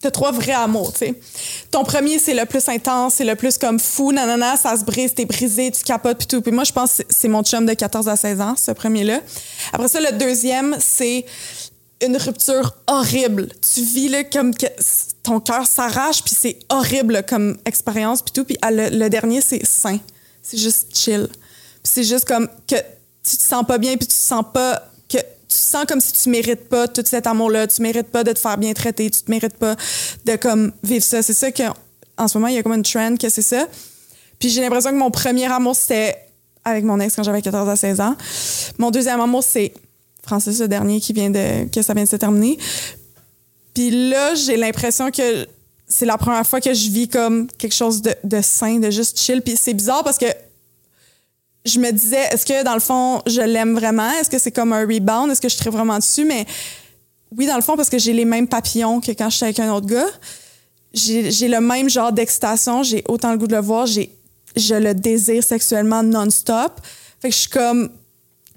T'as 0.01 0.11
trois 0.11 0.31
vrais 0.31 0.53
amours, 0.53 0.93
tu 0.93 0.99
sais. 0.99 1.13
Ton 1.71 1.83
premier, 1.83 2.19
c'est 2.19 2.33
le 2.33 2.45
plus 2.45 2.65
intense, 2.69 3.15
c'est 3.15 3.25
le 3.25 3.35
plus 3.35 3.57
comme 3.57 3.79
fou, 3.81 4.13
nanana, 4.13 4.55
ça 4.55 4.77
se 4.77 4.85
brise, 4.85 5.13
t'es 5.13 5.25
brisé, 5.25 5.71
tu 5.71 5.83
capotes, 5.83 6.19
puis 6.19 6.27
tout. 6.27 6.41
Puis 6.41 6.53
moi, 6.53 6.63
je 6.63 6.71
pense 6.71 6.93
que 6.99 7.03
c'est- 7.09 7.27
mon 7.27 7.43
chum 7.43 7.65
de 7.65 7.73
14 7.73 8.07
à 8.07 8.15
16 8.15 8.39
ans, 8.39 8.55
ce 8.55 8.71
premier-là. 8.71 9.19
Après 9.73 9.89
ça, 9.89 9.99
le 9.99 10.17
deuxième, 10.17 10.77
c'est 10.79 11.25
une 12.01 12.15
rupture 12.15 12.75
horrible. 12.87 13.49
Tu 13.73 13.81
vis 13.81 14.07
là, 14.07 14.23
comme 14.23 14.55
que 14.55 14.67
ton 15.21 15.41
cœur 15.41 15.67
s'arrache, 15.67 16.23
puis 16.23 16.33
c'est 16.33 16.59
horrible 16.69 17.23
comme 17.27 17.57
expérience, 17.65 18.21
puis 18.21 18.31
tout. 18.31 18.45
Puis 18.45 18.57
ah, 18.61 18.71
le, 18.71 18.87
le 18.87 19.09
dernier, 19.09 19.41
c'est 19.41 19.65
sain. 19.65 19.99
C'est 20.49 20.57
juste 20.57 20.95
chill. 20.95 21.27
Puis 21.27 21.37
c'est 21.83 22.03
juste 22.03 22.25
comme 22.25 22.47
que 22.67 22.75
tu 23.23 23.37
te 23.37 23.43
sens 23.43 23.63
pas 23.67 23.77
bien, 23.77 23.97
puis 23.97 24.07
tu 24.07 24.13
te 24.13 24.13
sens 24.13 24.43
pas 24.51 24.81
que 25.07 25.17
tu 25.17 25.57
sens 25.57 25.85
comme 25.87 26.01
si 26.01 26.11
tu 26.13 26.29
mérites 26.29 26.69
pas 26.69 26.87
tout 26.87 27.03
cet 27.05 27.27
amour-là, 27.27 27.67
tu 27.67 27.83
mérites 27.83 28.07
pas 28.07 28.23
de 28.23 28.31
te 28.31 28.39
faire 28.39 28.57
bien 28.57 28.73
traiter, 28.73 29.11
tu 29.11 29.21
te 29.21 29.29
mérites 29.29 29.57
pas 29.57 29.75
de 30.25 30.35
comme 30.37 30.71
vivre 30.81 31.03
ça. 31.03 31.21
C'est 31.21 31.35
ça 31.35 31.51
que 31.51 31.63
en 32.17 32.27
ce 32.27 32.37
moment 32.37 32.47
il 32.47 32.55
y 32.55 32.57
a 32.57 32.63
comme 32.63 32.73
une 32.73 32.83
trend 32.83 33.15
que 33.15 33.29
c'est 33.29 33.43
ça. 33.43 33.67
Puis 34.39 34.49
j'ai 34.49 34.61
l'impression 34.61 34.89
que 34.89 34.95
mon 34.95 35.11
premier 35.11 35.45
amour 35.45 35.75
c'était 35.75 36.17
avec 36.65 36.83
mon 36.83 36.99
ex 36.99 37.15
quand 37.15 37.23
j'avais 37.23 37.43
14 37.43 37.69
à 37.69 37.75
16 37.75 38.01
ans. 38.01 38.15
Mon 38.79 38.89
deuxième 38.89 39.21
amour 39.21 39.43
c'est 39.43 39.71
Francis 40.23 40.59
le 40.59 40.67
dernier 40.67 40.99
qui 40.99 41.13
vient 41.13 41.29
de 41.29 41.69
que 41.69 41.83
ça 41.83 41.93
vient 41.93 42.05
de 42.05 42.09
se 42.09 42.15
terminer. 42.15 42.57
Puis 43.75 44.09
là, 44.09 44.33
j'ai 44.33 44.57
l'impression 44.57 45.11
que 45.11 45.47
c'est 45.89 46.05
la 46.05 46.17
première 46.17 46.45
fois 46.45 46.61
que 46.61 46.73
je 46.73 46.89
vis 46.89 47.07
comme 47.07 47.47
quelque 47.57 47.75
chose 47.75 48.01
de, 48.01 48.13
de 48.23 48.41
sain, 48.41 48.79
de 48.79 48.91
juste 48.91 49.19
chill. 49.19 49.41
Puis 49.41 49.55
c'est 49.57 49.73
bizarre 49.73 50.03
parce 50.03 50.19
que 50.19 50.27
je 51.65 51.79
me 51.79 51.91
disais, 51.91 52.21
est-ce 52.31 52.45
que 52.45 52.63
dans 52.63 52.75
le 52.75 52.79
fond, 52.79 53.21
je 53.25 53.41
l'aime 53.41 53.73
vraiment? 53.73 54.09
Est-ce 54.11 54.29
que 54.29 54.37
c'est 54.37 54.51
comme 54.51 54.71
un 54.71 54.81
rebound? 54.81 55.31
Est-ce 55.31 55.41
que 55.41 55.49
je 55.49 55.55
serais 55.55 55.71
vraiment 55.71 55.97
dessus? 55.97 56.25
Mais 56.25 56.45
oui, 57.35 57.47
dans 57.47 57.55
le 57.55 57.61
fond, 57.61 57.75
parce 57.75 57.89
que 57.89 57.97
j'ai 57.97 58.13
les 58.13 58.25
mêmes 58.25 58.47
papillons 58.47 59.01
que 59.01 59.11
quand 59.11 59.29
j'étais 59.29 59.45
avec 59.45 59.59
un 59.59 59.73
autre 59.73 59.87
gars. 59.87 60.07
J'ai 60.93 61.47
le 61.47 61.59
même 61.59 61.89
genre 61.89 62.11
d'excitation. 62.11 62.81
J'ai 62.83 63.03
autant 63.07 63.31
le 63.31 63.37
goût 63.37 63.47
de 63.47 63.55
le 63.55 63.61
voir. 63.61 63.85
J'ai 63.85 64.09
Je 64.55 64.75
le 64.75 64.93
désire 64.93 65.43
sexuellement 65.43 66.01
non-stop. 66.01 66.81
Fait 67.19 67.29
que 67.29 67.35
je 67.35 67.41
suis 67.41 67.49
comme. 67.49 67.89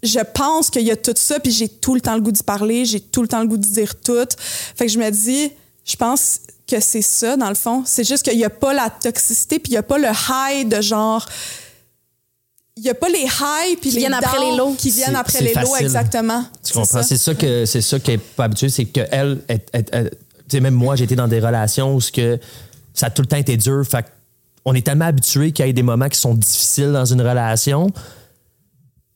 Je 0.03 0.19
pense 0.19 0.69
qu'il 0.69 0.83
y 0.83 0.91
a 0.91 0.97
tout 0.97 1.15
ça, 1.15 1.39
puis 1.39 1.53
j'ai 1.53 1.69
tout 1.69 1.95
le 1.95 2.01
temps 2.01 2.15
le 2.15 2.21
goût 2.21 2.33
d'y 2.33 2.43
parler. 2.43 2.85
J'ai 2.85 3.01
tout 3.01 3.23
le 3.23 3.29
temps 3.29 3.41
le 3.41 3.47
goût 3.47 3.57
de 3.57 3.67
dire 3.67 4.01
tout. 4.01 4.27
Fait 4.75 4.87
que 4.87 4.93
je 4.93 4.99
me 4.99 5.11
dis, 5.11 5.53
je 5.85 5.97
pense 5.97 6.41
que 6.69 6.81
c'est 6.81 7.03
ça, 7.03 7.37
dans 7.37 7.49
le 7.49 7.55
fond. 7.55 7.83
C'est 7.87 8.05
juste 8.05 8.23
qu'il 8.23 8.37
n'y 8.37 8.45
a 8.45 8.51
pas 8.51 8.73
la 8.73 8.89
toxicité, 8.91 9.59
puis 9.59 9.71
il 9.71 9.75
n'y 9.75 9.79
a 9.79 9.83
pas 9.83 9.99
le 9.99 10.09
high 10.09 10.69
de 10.69 10.81
genre 10.81 11.29
il 12.77 12.85
n'y 12.85 12.89
a 12.91 12.95
pas 12.95 13.09
les 13.11 13.25
highs 13.25 13.77
puis 13.81 13.91
Qui 13.91 13.97
les 13.97 13.99
viennent 14.01 14.15
après 14.15 14.39
les 14.41 14.57
lows. 14.57 14.75
qui 14.79 14.91
viennent 14.91 15.11
C'est- 15.11 15.15
après 15.17 15.41
les 15.43 15.53
lows 15.55 15.61
facile. 15.67 15.85
exactement. 15.87 16.45
Tu 16.65 16.73
comprends? 16.73 16.87
ça. 16.87 17.03
C'est 17.03 17.19
ça 17.19 17.35
que 17.35 17.67
c'est 17.67 17.83
ça 17.83 17.99
qu'elle 18.01 18.15
est 18.15 18.19
pas 18.19 18.45
habituée, 18.45 18.71
c'est 18.71 18.87
que 18.87 19.01
elle, 19.11 19.41
est- 19.49 19.69
est- 19.75 19.95
est- 19.95 20.11
tu 20.11 20.57
sais, 20.57 20.61
même 20.61 20.73
moi, 20.75 20.97
j'ai 20.97 21.05
été 21.05 21.15
dans 21.15 21.29
des 21.29 21.39
relations 21.41 21.95
où 21.95 22.01
ce 22.01 22.11
que 22.11 22.39
ça 22.95 23.07
a 23.07 23.11
tout 23.11 23.21
le 23.23 23.29
temps 23.29 23.37
été 23.37 23.57
dur. 23.59 23.85
Fait 23.87 24.07
on 24.65 24.75
est 24.75 24.85
tellement 24.87 25.05
habitué 25.07 25.53
qu'il 25.53 25.67
y 25.67 25.69
ait 25.69 25.73
des 25.75 25.83
moments 25.83 26.09
qui 26.09 26.19
sont 26.19 26.35
difficiles 26.35 26.93
dans 26.93 27.05
une 27.05 27.21
relation. 27.21 27.91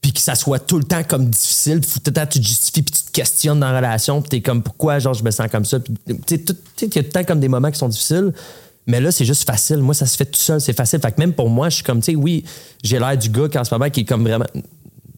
Puis 0.06 0.12
que 0.12 0.20
ça 0.20 0.36
soit 0.36 0.60
tout 0.60 0.78
le 0.78 0.84
temps 0.84 1.02
comme 1.02 1.30
difficile, 1.30 1.80
puis 1.80 1.90
tout 1.90 2.00
le 2.06 2.12
temps 2.12 2.26
tu 2.26 2.38
te 2.38 2.44
justifies, 2.44 2.82
puis 2.82 2.94
tu 2.94 3.02
te 3.02 3.10
questionnes 3.10 3.58
dans 3.58 3.72
la 3.72 3.78
relation, 3.78 4.22
puis 4.22 4.28
t'es 4.28 4.40
comme 4.40 4.62
pourquoi 4.62 5.00
genre 5.00 5.14
je 5.14 5.24
me 5.24 5.32
sens 5.32 5.48
comme 5.50 5.64
ça, 5.64 5.80
puis 5.80 5.92
tu 6.06 6.36
sais, 6.36 6.44
il 6.82 6.94
y 6.94 6.98
a 6.98 7.02
tout 7.02 7.08
le 7.08 7.08
temps 7.08 7.24
comme 7.24 7.40
des 7.40 7.48
moments 7.48 7.72
qui 7.72 7.78
sont 7.78 7.88
difficiles. 7.88 8.32
Mais 8.86 9.00
là, 9.00 9.10
c'est 9.10 9.24
juste 9.24 9.44
facile. 9.44 9.78
Moi, 9.78 9.94
ça 9.94 10.06
se 10.06 10.16
fait 10.16 10.26
tout 10.26 10.38
seul, 10.38 10.60
c'est 10.60 10.74
facile. 10.74 11.00
Fait 11.00 11.10
que 11.10 11.18
même 11.18 11.32
pour 11.32 11.50
moi, 11.50 11.70
je 11.70 11.76
suis 11.76 11.82
comme, 11.82 11.98
tu 11.98 12.12
sais, 12.12 12.14
oui, 12.14 12.44
j'ai 12.84 13.00
l'air 13.00 13.18
du 13.18 13.30
gars 13.30 13.48
qu'en 13.48 13.64
ce 13.64 13.74
moment 13.74 13.90
qui 13.90 14.02
est 14.02 14.04
comme 14.04 14.22
vraiment. 14.22 14.46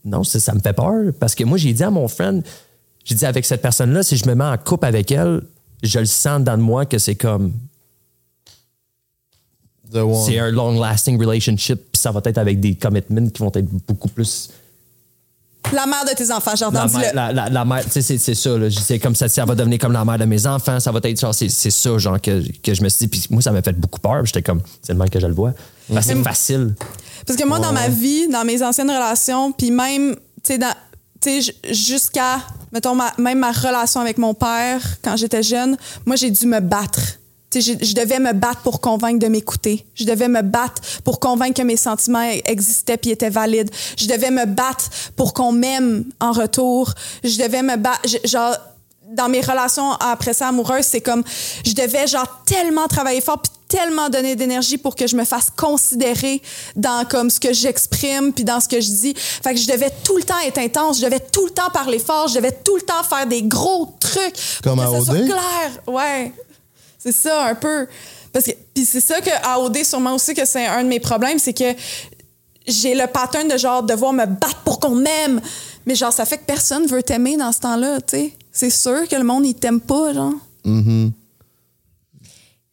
Non, 0.07 0.25
ça, 0.25 0.41
ça 0.41 0.55
me 0.55 0.61
fait 0.61 0.73
peur. 0.73 1.13
Parce 1.21 1.35
que 1.35 1.45
moi, 1.45 1.59
j'ai 1.59 1.75
dit 1.75 1.83
à 1.83 1.91
mon 1.91 2.09
friend, 2.09 2.43
j'ai 3.05 3.15
dit 3.15 3.27
avec 3.27 3.45
cette 3.45 3.61
personne-là, 3.61 4.03
si 4.03 4.17
je 4.17 4.27
me 4.27 4.35
mets 4.35 4.45
en 4.45 4.57
couple 4.57 4.87
avec 4.87 5.13
elle, 5.13 5.43
je 5.83 5.99
le 5.99 6.07
sens 6.07 6.43
dans 6.43 6.57
de 6.57 6.63
moi 6.63 6.87
que 6.87 6.97
c'est 6.97 7.17
comme. 7.17 7.53
C'est 10.25 10.39
un 10.39 10.51
long-lasting 10.51 11.21
relationship, 11.21 11.77
puis 11.93 12.01
ça 12.01 12.11
va 12.11 12.23
être 12.25 12.39
avec 12.39 12.61
des 12.61 12.75
commitments 12.75 13.29
qui 13.29 13.43
vont 13.43 13.53
être 13.55 13.69
beaucoup 13.87 14.09
plus. 14.09 14.49
La 15.73 15.87
mère 15.87 16.05
de 16.05 16.15
tes 16.15 16.31
enfants, 16.33 16.53
La 16.61 16.71
mère, 16.71 16.87
dis-le. 16.89 17.15
la, 17.15 17.33
la- 17.33 17.49
la 17.51 17.65
mère, 17.65 17.85
tu 17.85 17.91
sais, 17.91 18.03
c'est, 18.03 18.19
c'est 18.19 18.35
ça, 18.35 18.57
là. 18.57 18.69
C'est 18.71 18.99
comme 18.99 19.15
ça, 19.15 19.29
ça 19.29 19.45
va 19.45 19.55
devenir 19.55 19.79
comme 19.79 19.93
la 19.93 20.05
mère 20.05 20.19
de 20.19 20.25
mes 20.25 20.47
enfants, 20.47 20.81
ça 20.81 20.91
va 20.93 21.01
être 21.03 21.21
genre, 21.21 21.35
c'est, 21.35 21.49
ça, 21.49 21.99
genre, 21.99 22.21
que, 22.21 22.43
que 22.63 22.75
je 22.75 22.83
me 22.83 22.89
suis 22.89 23.07
dit, 23.07 23.09
puis 23.09 23.27
moi, 23.31 23.43
ça 23.43 23.51
m'a 23.53 23.61
fait 23.63 23.73
beaucoup 23.79 24.01
peur, 24.01 24.25
j'étais 24.25 24.43
comme, 24.43 24.63
c'est 24.83 24.93
le 24.93 24.99
même 24.99 25.11
que 25.11 25.21
je 25.21 25.27
le 25.27 25.35
vois. 25.35 25.53
Parce 25.93 26.07
que 26.07 26.13
c'est 26.15 26.23
facile. 26.23 26.75
Parce 27.27 27.39
que 27.39 27.45
moi, 27.47 27.59
dans 27.59 27.73
ma 27.73 27.89
vie, 27.89 28.29
dans 28.29 28.45
mes 28.45 28.63
anciennes 28.63 28.91
relations, 28.91 29.53
puis 29.53 29.71
même, 29.71 30.15
tu 30.43 30.55
sais, 30.55 30.59
dans- 30.59 30.75
jusqu'à, 31.71 32.41
mettons, 32.73 32.95
ma- 32.95 33.13
même 33.19 33.39
ma 33.41 33.53
relation 33.53 34.01
avec 34.01 34.19
mon 34.19 34.35
père, 34.35 34.81
quand 35.03 35.17
j'étais 35.17 35.43
jeune, 35.43 35.77
moi, 36.07 36.17
j'ai 36.17 36.31
dû 36.31 36.47
me 36.47 36.61
battre. 36.61 37.01
J'ai- 37.55 37.83
je 37.83 37.95
devais 37.95 38.19
me 38.19 38.33
battre 38.33 38.61
pour 38.61 38.81
convaincre 38.81 39.19
de 39.21 39.27
m'écouter. 39.29 39.87
Je 39.95 40.05
devais 40.05 40.29
me 40.29 40.43
battre 40.43 40.83
pour 41.03 41.19
convaincre 41.19 41.55
que 41.55 41.67
mes 41.67 41.79
sentiments 41.79 42.29
existaient 42.45 42.99
puis 42.99 43.11
étaient 43.11 43.31
valides. 43.31 43.71
Je 43.97 44.07
devais 44.07 44.31
me 44.31 44.45
battre 44.45 44.91
pour 45.17 45.33
qu'on 45.33 45.53
m'aime 45.53 46.05
en 46.21 46.33
retour. 46.33 46.93
Je 47.25 47.39
devais 47.39 47.63
me 47.63 47.77
battre, 47.77 48.01
je- 48.07 48.29
genre, 48.29 48.55
dans 49.13 49.31
mes 49.31 49.41
relations 49.41 49.93
après 49.93 50.35
ça 50.35 50.49
amoureuses, 50.49 50.85
c'est 50.85 51.01
comme 51.01 51.25
je 51.65 51.73
devais 51.73 52.07
genre 52.07 52.43
tellement 52.45 52.87
travailler 52.87 53.23
fort 53.23 53.41
puis 53.41 53.51
tellement 53.67 54.11
donner 54.11 54.37
d'énergie 54.37 54.77
pour 54.77 54.95
que 54.97 55.07
je 55.07 55.17
me 55.17 55.25
fasse 55.25 55.49
considérer 55.57 56.43
dans 56.77 57.07
comme 57.07 57.31
ce 57.31 57.41
que 57.41 57.55
j'exprime 57.55 58.35
puis 58.35 58.45
dans 58.45 58.61
ce 58.61 58.69
que 58.69 58.81
je 58.83 58.91
dis. 58.91 59.15
Fait 59.17 59.55
que 59.55 59.61
je 59.61 59.67
devais 59.67 59.91
tout 60.05 60.19
le 60.19 60.23
temps 60.25 60.39
être 60.47 60.59
intense, 60.59 60.99
je 61.01 61.05
devais 61.07 61.21
tout 61.21 61.47
le 61.47 61.51
temps 61.53 61.71
parler 61.73 61.99
fort, 61.99 62.29
je 62.29 62.35
devais 62.35 62.53
tout 62.53 62.77
le 62.77 62.83
temps 62.83 63.03
faire 63.03 63.27
des 63.27 63.43
gros 63.43 63.95
trucs 63.99 64.35
pour 64.63 64.63
Comme 64.63 64.79
que 64.79 64.85
à 64.85 64.99
ça 65.01 65.05
soit 65.07 65.15
clair. 65.23 65.83
Ouais. 65.87 66.33
C'est 66.99 67.13
ça 67.13 67.45
un 67.47 67.55
peu 67.55 67.87
parce 68.33 68.45
que 68.47 68.51
puis 68.75 68.85
c'est 68.85 69.01
ça 69.01 69.21
que 69.21 69.31
à 69.43 69.61
OD 69.61 69.85
sûrement 69.85 70.15
aussi 70.15 70.35
que 70.35 70.45
c'est 70.45 70.67
un 70.67 70.83
de 70.85 70.89
mes 70.89 71.01
problèmes, 71.01 71.39
c'est 71.39 71.53
que 71.55 71.73
j'ai 72.67 72.95
le 72.95 73.07
pattern 73.07 73.49
de 73.49 73.57
genre 73.57 73.83
devoir 73.83 74.13
me 74.13 74.27
battre 74.27 74.63
pour 74.65 74.79
qu'on 74.81 74.95
m'aime. 74.97 75.41
Mais 75.87 75.95
genre, 75.95 76.13
ça 76.13 76.27
fait 76.27 76.37
que 76.39 76.45
personne 76.45 76.87
veut 76.87 77.03
t'aimer 77.03 77.37
dans 77.39 77.51
ce 77.53 77.61
temps-là, 77.61 78.01
tu 78.03 78.17
sais. 78.17 78.33
C'est 78.53 78.69
sûr 78.71 79.09
que 79.09 79.17
le 79.17 79.25
monde, 79.25 79.47
il 79.47 79.55
t'aime 79.55 79.81
pas, 79.81 80.13
genre. 80.13 80.35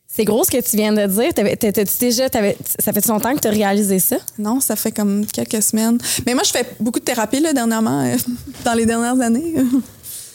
C'est 0.07 0.23
gros 0.25 0.43
ce 0.43 0.51
que 0.51 0.61
tu 0.61 0.75
viens 0.77 0.91
de 0.93 1.05
dire. 1.07 1.33
T'avais- 1.33 1.57
déjà, 1.99 2.29
t'avais- 2.29 2.57
ça 2.79 2.91
fait 2.93 3.05
longtemps 3.07 3.33
que 3.35 3.39
tu 3.39 3.47
as 3.47 3.51
réalisé 3.51 3.99
ça? 3.99 4.17
Non, 4.37 4.59
ça 4.61 4.75
fait 4.75 4.91
comme 4.91 5.25
quelques 5.25 5.61
semaines. 5.61 5.97
Mais 6.25 6.33
moi, 6.33 6.43
je 6.43 6.51
fais 6.51 6.65
beaucoup 6.79 6.99
de 6.99 7.05
thérapie, 7.05 7.39
là, 7.41 7.53
dernièrement, 7.53 8.01
euh, 8.03 8.15
dans 8.65 8.73
les 8.73 8.85
dernières 8.85 9.19
années. 9.21 9.53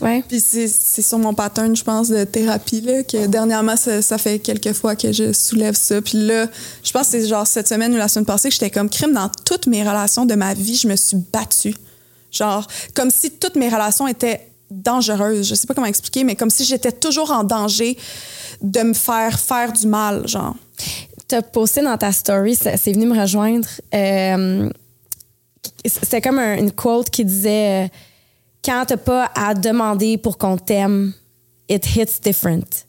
Ouais. 0.00 0.22
Puis 0.26 0.40
c'est 0.40 0.66
c'est 0.68 1.02
sur 1.02 1.18
mon 1.18 1.34
pattern, 1.34 1.76
je 1.76 1.84
pense, 1.84 2.08
de 2.08 2.24
thérapie, 2.24 2.80
là, 2.80 3.02
que 3.02 3.26
dernièrement, 3.26 3.76
ça, 3.76 4.00
ça 4.02 4.16
fait 4.18 4.38
quelques 4.38 4.72
fois 4.72 4.96
que 4.96 5.12
je 5.12 5.32
soulève 5.32 5.74
ça. 5.74 6.00
Puis 6.00 6.18
là, 6.18 6.46
je 6.82 6.90
pense 6.92 7.06
que 7.06 7.12
c'est 7.20 7.26
genre 7.26 7.46
cette 7.46 7.68
semaine 7.68 7.92
ou 7.92 7.96
la 7.96 8.08
semaine 8.08 8.24
passée 8.26 8.48
que 8.48 8.54
j'étais 8.54 8.70
comme 8.70 8.88
crime 8.88 9.12
dans 9.12 9.30
toutes 9.44 9.66
mes 9.66 9.82
relations 9.82 10.24
de 10.24 10.34
ma 10.34 10.54
vie, 10.54 10.76
je 10.76 10.88
me 10.88 10.96
suis 10.96 11.18
battue. 11.32 11.74
Genre, 12.32 12.66
comme 12.94 13.10
si 13.10 13.32
toutes 13.32 13.56
mes 13.56 13.68
relations 13.68 14.06
étaient 14.06 14.46
dangereuses. 14.70 15.48
Je 15.48 15.54
sais 15.56 15.66
pas 15.66 15.74
comment 15.74 15.86
expliquer, 15.88 16.22
mais 16.24 16.36
comme 16.36 16.48
si 16.50 16.64
j'étais 16.64 16.92
toujours 16.92 17.32
en 17.32 17.42
danger 17.42 17.98
de 18.62 18.80
me 18.82 18.94
faire 18.94 19.38
faire 19.38 19.72
du 19.72 19.86
mal, 19.88 20.26
genre. 20.28 20.54
Tu 21.28 21.34
as 21.34 21.42
posté 21.42 21.82
dans 21.82 21.98
ta 21.98 22.12
story, 22.12 22.54
c'est 22.56 22.92
venu 22.92 23.06
me 23.06 23.20
rejoindre. 23.20 23.66
euh, 23.94 24.70
C'était 25.84 26.20
comme 26.20 26.38
un- 26.38 26.56
une 26.56 26.70
quote 26.72 27.10
qui 27.10 27.24
disait 27.24 27.84
euh, 27.84 27.88
Quand 28.64 28.84
t'as 28.86 28.96
pas 28.96 29.30
à 29.34 29.54
demander 29.54 30.18
pour 30.18 30.36
qu'on 30.38 30.56
t'aime, 30.56 31.12
it 31.68 31.84
hits 31.96 32.20
different. 32.22 32.84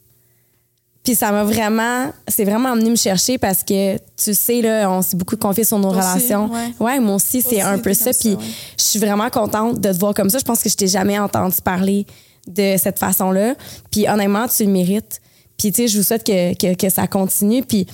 Puis 1.03 1.15
ça 1.15 1.31
m'a 1.31 1.43
vraiment, 1.43 2.11
c'est 2.27 2.45
vraiment 2.45 2.75
venu 2.75 2.91
me 2.91 2.95
chercher 2.95 3.39
parce 3.39 3.63
que 3.63 3.97
tu 3.97 4.33
sais, 4.35 4.61
là, 4.61 4.89
on 4.89 5.01
s'est 5.01 5.17
beaucoup 5.17 5.35
confié 5.35 5.63
sur 5.63 5.79
nos 5.79 5.89
aussi, 5.89 5.99
relations. 5.99 6.49
ouais. 6.79 6.99
moi 6.99 7.15
aussi, 7.15 7.41
c'est 7.41 7.61
un 7.61 7.79
peu 7.79 7.93
ça. 7.93 8.11
Puis 8.11 8.35
ouais. 8.35 8.43
je 8.77 8.83
suis 8.83 8.99
vraiment 8.99 9.29
contente 9.31 9.79
de 9.79 9.91
te 9.91 9.97
voir 9.97 10.13
comme 10.13 10.29
ça. 10.29 10.37
Je 10.37 10.43
pense 10.43 10.61
que 10.61 10.69
je 10.69 10.75
t'ai 10.75 10.87
jamais 10.87 11.17
entendu 11.17 11.55
parler 11.63 12.05
de 12.47 12.75
cette 12.77 12.99
façon-là. 12.99 13.55
Puis 13.89 14.07
honnêtement, 14.07 14.47
tu 14.47 14.63
le 14.63 14.69
mérites. 14.69 15.21
Puis 15.57 15.71
tu 15.71 15.81
sais, 15.81 15.87
je 15.87 15.97
vous 15.97 16.03
souhaite 16.03 16.23
que, 16.23 16.53
que, 16.53 16.75
que 16.75 16.89
ça 16.89 17.07
continue. 17.07 17.63
Puis 17.63 17.85
tu 17.85 17.93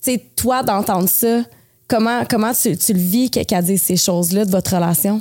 sais, 0.00 0.22
toi, 0.36 0.62
d'entendre 0.62 1.08
ça, 1.08 1.42
comment, 1.88 2.24
comment 2.30 2.52
tu, 2.52 2.76
tu 2.76 2.92
le 2.92 3.00
vis 3.00 3.28
qu'elle 3.28 3.64
dise 3.64 3.82
ces 3.82 3.96
choses-là 3.96 4.44
de 4.44 4.52
votre 4.52 4.72
relation? 4.74 5.20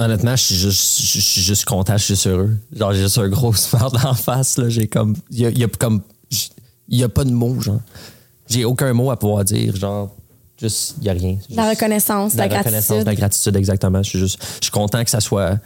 Honnêtement, 0.00 0.36
je 0.36 0.42
suis 0.44 0.54
juste, 0.54 1.00
je 1.00 1.20
suis 1.20 1.42
juste 1.42 1.64
content, 1.64 1.96
je 1.96 2.04
suis 2.04 2.14
juste 2.14 2.28
heureux. 2.28 2.56
Genre, 2.72 2.92
j'ai 2.92 3.02
juste 3.02 3.18
un 3.18 3.28
gros 3.28 3.52
smile 3.54 3.90
d'en 4.00 4.14
face, 4.14 4.56
là. 4.56 4.68
J'ai 4.68 4.86
comme, 4.86 5.16
il 5.30 5.40
y 5.40 5.46
a, 5.46 5.50
y 5.50 5.64
a 5.64 5.68
comme, 5.68 6.02
il 6.88 6.98
y 6.98 7.02
a 7.02 7.08
pas 7.08 7.24
de 7.24 7.32
mots, 7.32 7.60
genre. 7.60 7.80
J'ai 8.48 8.64
aucun 8.64 8.92
mot 8.92 9.10
à 9.10 9.18
pouvoir 9.18 9.44
dire, 9.44 9.74
genre, 9.74 10.14
juste, 10.58 10.94
il 11.00 11.06
y 11.06 11.10
a 11.10 11.12
rien. 11.12 11.36
La 11.50 11.70
reconnaissance, 11.70 12.34
la, 12.34 12.44
reconnaissance, 12.44 12.70
gratitude. 12.70 13.06
la 13.06 13.14
gratitude, 13.14 13.56
exactement. 13.56 14.02
Je 14.02 14.08
suis 14.08 14.18
juste, 14.20 14.38
je 14.60 14.66
suis 14.66 14.70
content 14.70 15.02
que 15.02 15.10
ça 15.10 15.20
soit, 15.20 15.58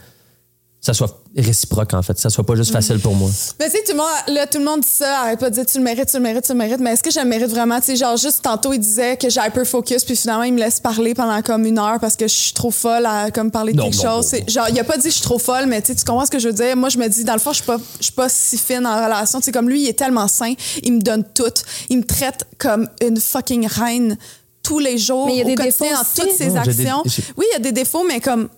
ça 0.84 0.92
soit 0.94 1.22
réciproque, 1.36 1.94
en 1.94 2.02
fait. 2.02 2.14
Que 2.14 2.20
ça 2.20 2.28
soit 2.28 2.44
pas 2.44 2.56
juste 2.56 2.72
facile 2.72 2.98
pour 2.98 3.14
moi. 3.14 3.30
Mais 3.60 3.66
tu 3.70 3.76
sais, 3.76 3.84
tout 3.84 3.92
le 3.92 3.98
monde, 3.98 4.06
là, 4.36 4.46
tout 4.48 4.58
le 4.58 4.64
monde 4.64 4.80
dit 4.80 4.88
ça, 4.90 5.20
arrête 5.20 5.38
pas 5.38 5.48
de 5.48 5.54
dire 5.54 5.64
tu 5.64 5.78
le 5.78 5.84
mérites, 5.84 6.08
tu 6.10 6.16
le 6.16 6.22
mérites, 6.24 6.44
tu 6.44 6.52
le 6.52 6.58
mérites. 6.58 6.80
Mais 6.80 6.90
est-ce 6.94 7.02
que 7.04 7.10
je 7.12 7.20
le 7.20 7.24
mérite 7.24 7.50
vraiment? 7.50 7.78
Tu 7.78 7.86
sais, 7.86 7.96
genre, 7.96 8.16
juste 8.16 8.42
tantôt, 8.42 8.72
il 8.72 8.80
disait 8.80 9.16
que 9.16 9.30
j'ai 9.30 9.40
hyper 9.46 9.64
focus, 9.64 10.04
puis 10.04 10.16
finalement, 10.16 10.42
il 10.42 10.52
me 10.52 10.58
laisse 10.58 10.80
parler 10.80 11.14
pendant 11.14 11.40
comme 11.42 11.64
une 11.66 11.78
heure 11.78 12.00
parce 12.00 12.16
que 12.16 12.26
je 12.26 12.34
suis 12.34 12.52
trop 12.52 12.72
folle 12.72 13.06
à 13.06 13.30
comme 13.30 13.52
parler 13.52 13.72
de 13.72 13.78
Non, 13.78 13.84
quelque 13.90 14.04
non, 14.04 14.16
chose. 14.22 14.32
non. 14.32 14.38
Genre, 14.48 14.66
il 14.70 14.80
a 14.80 14.84
pas 14.84 14.96
dit 14.96 15.08
je 15.08 15.14
suis 15.14 15.22
trop 15.22 15.38
folle, 15.38 15.66
mais 15.66 15.80
tu 15.82 15.94
comprends 16.04 16.26
ce 16.26 16.30
que 16.32 16.40
je 16.40 16.48
veux 16.48 16.54
dire? 16.54 16.76
Moi, 16.76 16.88
je 16.88 16.98
me 16.98 17.06
dis, 17.06 17.22
dans 17.22 17.34
le 17.34 17.38
fond, 17.38 17.52
je 17.52 17.58
suis 17.58 17.66
pas, 17.66 17.78
je 17.98 18.02
suis 18.04 18.12
pas 18.12 18.28
si 18.28 18.58
fine 18.58 18.84
en 18.84 19.04
relation. 19.04 19.38
Tu 19.38 19.44
sais, 19.44 19.52
comme 19.52 19.68
lui, 19.68 19.82
il 19.84 19.88
est 19.88 19.96
tellement 19.98 20.26
sain, 20.26 20.52
il 20.82 20.94
me 20.94 21.00
donne 21.00 21.22
tout. 21.32 21.44
Il 21.90 21.98
me 21.98 22.04
traite 22.04 22.44
comme 22.58 22.88
une 23.00 23.20
fucking 23.20 23.68
reine 23.68 24.18
tous 24.64 24.80
les 24.80 24.98
jours, 24.98 25.26
Mais 25.26 25.34
il 25.34 25.38
y 25.38 25.42
a 25.42 25.44
au 25.44 25.48
des 25.48 25.54
quotidien, 25.54 25.86
défauts 25.86 25.94
dans 25.94 26.00
aussi. 26.02 26.20
toutes 26.20 26.36
ses 26.36 26.46
des- 26.48 26.56
actions. 26.56 27.02
Oui, 27.36 27.44
il 27.50 27.52
y 27.52 27.56
a 27.56 27.60
des 27.60 27.72
défauts, 27.72 28.04
mais 28.06 28.20
comme 28.20 28.48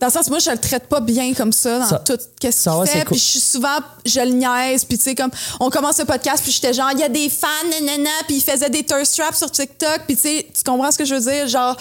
dans 0.00 0.06
le 0.06 0.12
sens, 0.12 0.28
moi, 0.30 0.38
je 0.38 0.50
le 0.50 0.58
traite 0.58 0.86
pas 0.88 1.00
bien 1.00 1.34
comme 1.34 1.52
ça 1.52 1.80
dans 1.80 1.88
Ça- 1.88 1.98
tout 1.98 2.16
qu'est-ce 2.40 2.68
qu'il 2.70 2.86
fait. 2.92 2.98
cool. 3.04 3.16
Puis 3.16 3.18
je 3.18 3.24
suis 3.30 3.40
souvent, 3.40 3.78
je 4.06 4.20
le 4.20 4.30
niaise. 4.30 4.84
Puis 4.84 4.96
tu 4.96 5.04
sais, 5.04 5.14
comme, 5.16 5.30
on 5.58 5.70
commence 5.70 5.98
le 5.98 6.04
podcast, 6.04 6.42
puis 6.42 6.52
j'étais 6.52 6.72
genre, 6.72 6.90
il 6.92 7.00
y 7.00 7.02
a 7.02 7.08
des 7.08 7.28
fans, 7.28 7.46
nanana, 7.80 8.10
puis 8.26 8.36
il 8.36 8.42
faisait 8.42 8.70
des 8.70 8.84
thirst 8.84 9.16
traps 9.16 9.38
sur 9.38 9.50
TikTok. 9.50 10.02
Puis 10.06 10.14
tu 10.16 10.22
sais, 10.22 10.46
tu 10.54 10.62
comprends 10.64 10.90
ce 10.92 10.98
que 10.98 11.04
je 11.04 11.14
veux 11.16 11.30
dire? 11.32 11.48
Genre, 11.48 11.76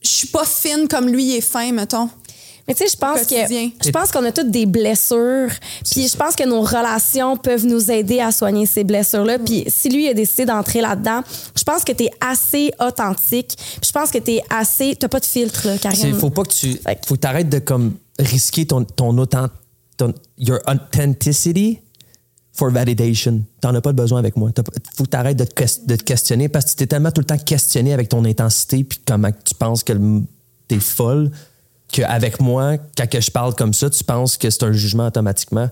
je 0.00 0.08
suis 0.08 0.28
pas 0.28 0.44
fine 0.44 0.88
comme 0.88 1.08
lui 1.08 1.24
il 1.24 1.36
est 1.36 1.40
fin, 1.42 1.70
mettons. 1.72 2.08
Mais 2.68 2.74
tu 2.74 2.84
sais, 2.84 2.90
je 2.92 2.96
pense 2.96 3.22
que 3.26 3.34
je 3.84 3.90
pense 3.90 4.10
qu'on 4.12 4.24
a 4.24 4.30
toutes 4.32 4.50
des 4.50 4.66
blessures. 4.66 5.50
Puis 5.90 6.06
je 6.08 6.16
pense 6.16 6.36
que 6.36 6.46
nos 6.46 6.60
relations 6.62 7.36
peuvent 7.36 7.66
nous 7.66 7.90
aider 7.90 8.20
à 8.20 8.30
soigner 8.30 8.66
ces 8.66 8.84
blessures-là. 8.84 9.38
Puis 9.40 9.64
si 9.66 9.88
lui 9.88 10.08
a 10.08 10.14
décidé 10.14 10.44
d'entrer 10.46 10.80
là-dedans, 10.80 11.22
je 11.56 11.64
pense 11.64 11.82
que 11.84 11.92
tu 11.92 12.04
es 12.04 12.10
assez 12.20 12.70
authentique. 12.80 13.54
Puis 13.56 13.88
je 13.88 13.92
pense 13.92 14.10
que 14.10 14.18
tu 14.18 14.32
es 14.32 14.42
assez. 14.48 14.94
Tu 14.98 15.08
pas 15.08 15.18
de 15.20 15.24
filtre, 15.24 15.66
là, 15.66 15.74
Il 15.74 15.80
Karine. 15.80 16.14
faut 16.18 16.30
pas 16.30 16.42
que 16.44 16.52
tu. 16.52 16.74
Fait 16.74 16.94
que- 16.96 17.06
Faut 17.06 17.14
que 17.16 17.20
t'arrêtes 17.20 17.48
de 17.48 17.58
comme 17.58 17.94
risquer 18.18 18.64
ton, 18.66 18.84
ton 18.84 19.16
autant. 19.18 19.48
Ton, 19.96 20.14
your 20.38 20.58
authenticity 20.68 21.80
for 22.52 22.70
validation. 22.70 23.42
T'en 23.60 23.74
as 23.74 23.80
pas 23.80 23.92
de 23.92 23.96
besoin 23.96 24.18
avec 24.18 24.36
moi. 24.36 24.50
T'as 24.54 24.62
faut 24.96 25.04
que 25.04 25.08
t'arrêtes 25.10 25.36
de, 25.38 25.44
de 25.44 25.96
te 25.96 26.02
questionner 26.04 26.48
parce 26.48 26.66
que 26.66 26.70
tu 26.70 26.76
t'es 26.76 26.86
tellement 26.86 27.10
tout 27.10 27.20
le 27.22 27.26
temps 27.26 27.38
questionné 27.38 27.92
avec 27.92 28.08
ton 28.08 28.24
intensité 28.24 28.84
puis 28.84 29.00
comment 29.06 29.30
tu 29.44 29.54
penses 29.54 29.82
que 29.82 29.92
t'es 30.68 30.78
folle 30.78 31.30
qu'avec 31.92 32.40
moi, 32.40 32.78
quand 32.96 33.08
que 33.08 33.20
je 33.20 33.30
parle 33.30 33.54
comme 33.54 33.74
ça, 33.74 33.88
tu 33.90 34.02
penses 34.02 34.36
que 34.36 34.50
c'est 34.50 34.64
un 34.64 34.72
jugement 34.72 35.06
automatiquement? 35.06 35.68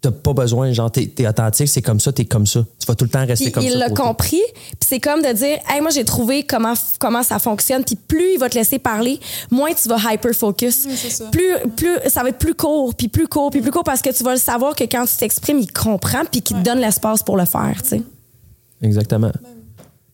T'as 0.00 0.12
pas 0.12 0.32
besoin, 0.32 0.72
genre, 0.72 0.92
t'es, 0.92 1.06
t'es 1.06 1.26
authentique, 1.26 1.68
c'est 1.68 1.82
comme 1.82 1.98
ça, 1.98 2.12
t'es 2.12 2.24
comme 2.24 2.46
ça. 2.46 2.64
Tu 2.78 2.86
vas 2.86 2.94
tout 2.94 3.04
le 3.04 3.10
temps 3.10 3.26
rester 3.26 3.46
Puis 3.46 3.52
comme 3.52 3.64
ça. 3.64 3.68
il 3.68 3.78
l'a 3.78 3.90
compris. 3.90 4.42
Puis 4.52 4.86
c'est 4.86 5.00
comme 5.00 5.22
de 5.22 5.32
dire, 5.32 5.58
hey, 5.68 5.80
moi, 5.80 5.90
j'ai 5.90 6.04
trouvé 6.04 6.44
comment, 6.44 6.74
comment 7.00 7.24
ça 7.24 7.40
fonctionne. 7.40 7.82
Puis 7.82 7.96
plus 7.96 8.34
il 8.34 8.38
va 8.38 8.48
te 8.48 8.54
laisser 8.54 8.78
parler, 8.78 9.18
moins 9.50 9.72
tu 9.74 9.88
vas 9.88 9.96
hyper 10.12 10.32
focus. 10.34 10.86
c'est 10.94 11.10
ça. 11.10 11.24
Plus, 11.30 11.52
plus, 11.76 11.96
ça 12.08 12.22
va 12.22 12.28
être 12.28 12.38
plus 12.38 12.54
court, 12.54 12.94
puis 12.94 13.08
plus 13.08 13.26
court, 13.26 13.50
puis 13.50 13.60
plus 13.60 13.72
court 13.72 13.82
parce 13.82 14.02
que 14.02 14.10
tu 14.10 14.22
vas 14.22 14.34
le 14.34 14.40
savoir 14.40 14.76
que 14.76 14.84
quand 14.84 15.04
tu 15.04 15.16
t'exprimes, 15.16 15.58
il 15.58 15.72
comprend, 15.72 16.24
puis 16.30 16.42
qu'il 16.42 16.58
te 16.58 16.62
donne 16.62 16.78
l'espace 16.78 17.24
pour 17.24 17.36
le 17.36 17.44
faire, 17.44 17.82
tu 17.82 17.88
sais. 17.88 18.02
Exactement. 18.82 19.32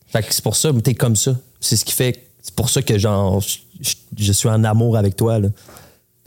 Fait 0.07 0.23
que 0.23 0.33
c'est 0.33 0.43
pour 0.43 0.55
ça, 0.55 0.71
t'es 0.83 0.95
comme 0.95 1.15
ça. 1.15 1.35
C'est 1.59 1.75
ce 1.75 1.85
qui 1.85 1.93
fait. 1.93 2.25
C'est 2.45 2.53
pour 2.53 2.69
ça 2.69 2.83
que 2.83 2.99
genre, 2.99 3.43
je, 3.81 4.31
suis 4.31 4.47
en 4.47 4.63
amour 4.63 4.97
avec 4.97 5.15
toi. 5.15 5.39
Là. 5.39 5.47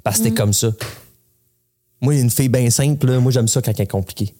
Parce 0.02 0.18
que 0.18 0.24
t'es 0.24 0.30
comme 0.32 0.52
ça. 0.52 0.72
Moi, 2.00 2.16
une 2.16 2.30
fille 2.30 2.48
bien 2.48 2.68
simple, 2.70 3.06
là, 3.06 3.20
moi 3.20 3.30
j'aime 3.30 3.46
ça 3.46 3.62
quand 3.62 3.70
elle 3.70 3.82
est 3.82 3.86
compliquée. 3.86 4.34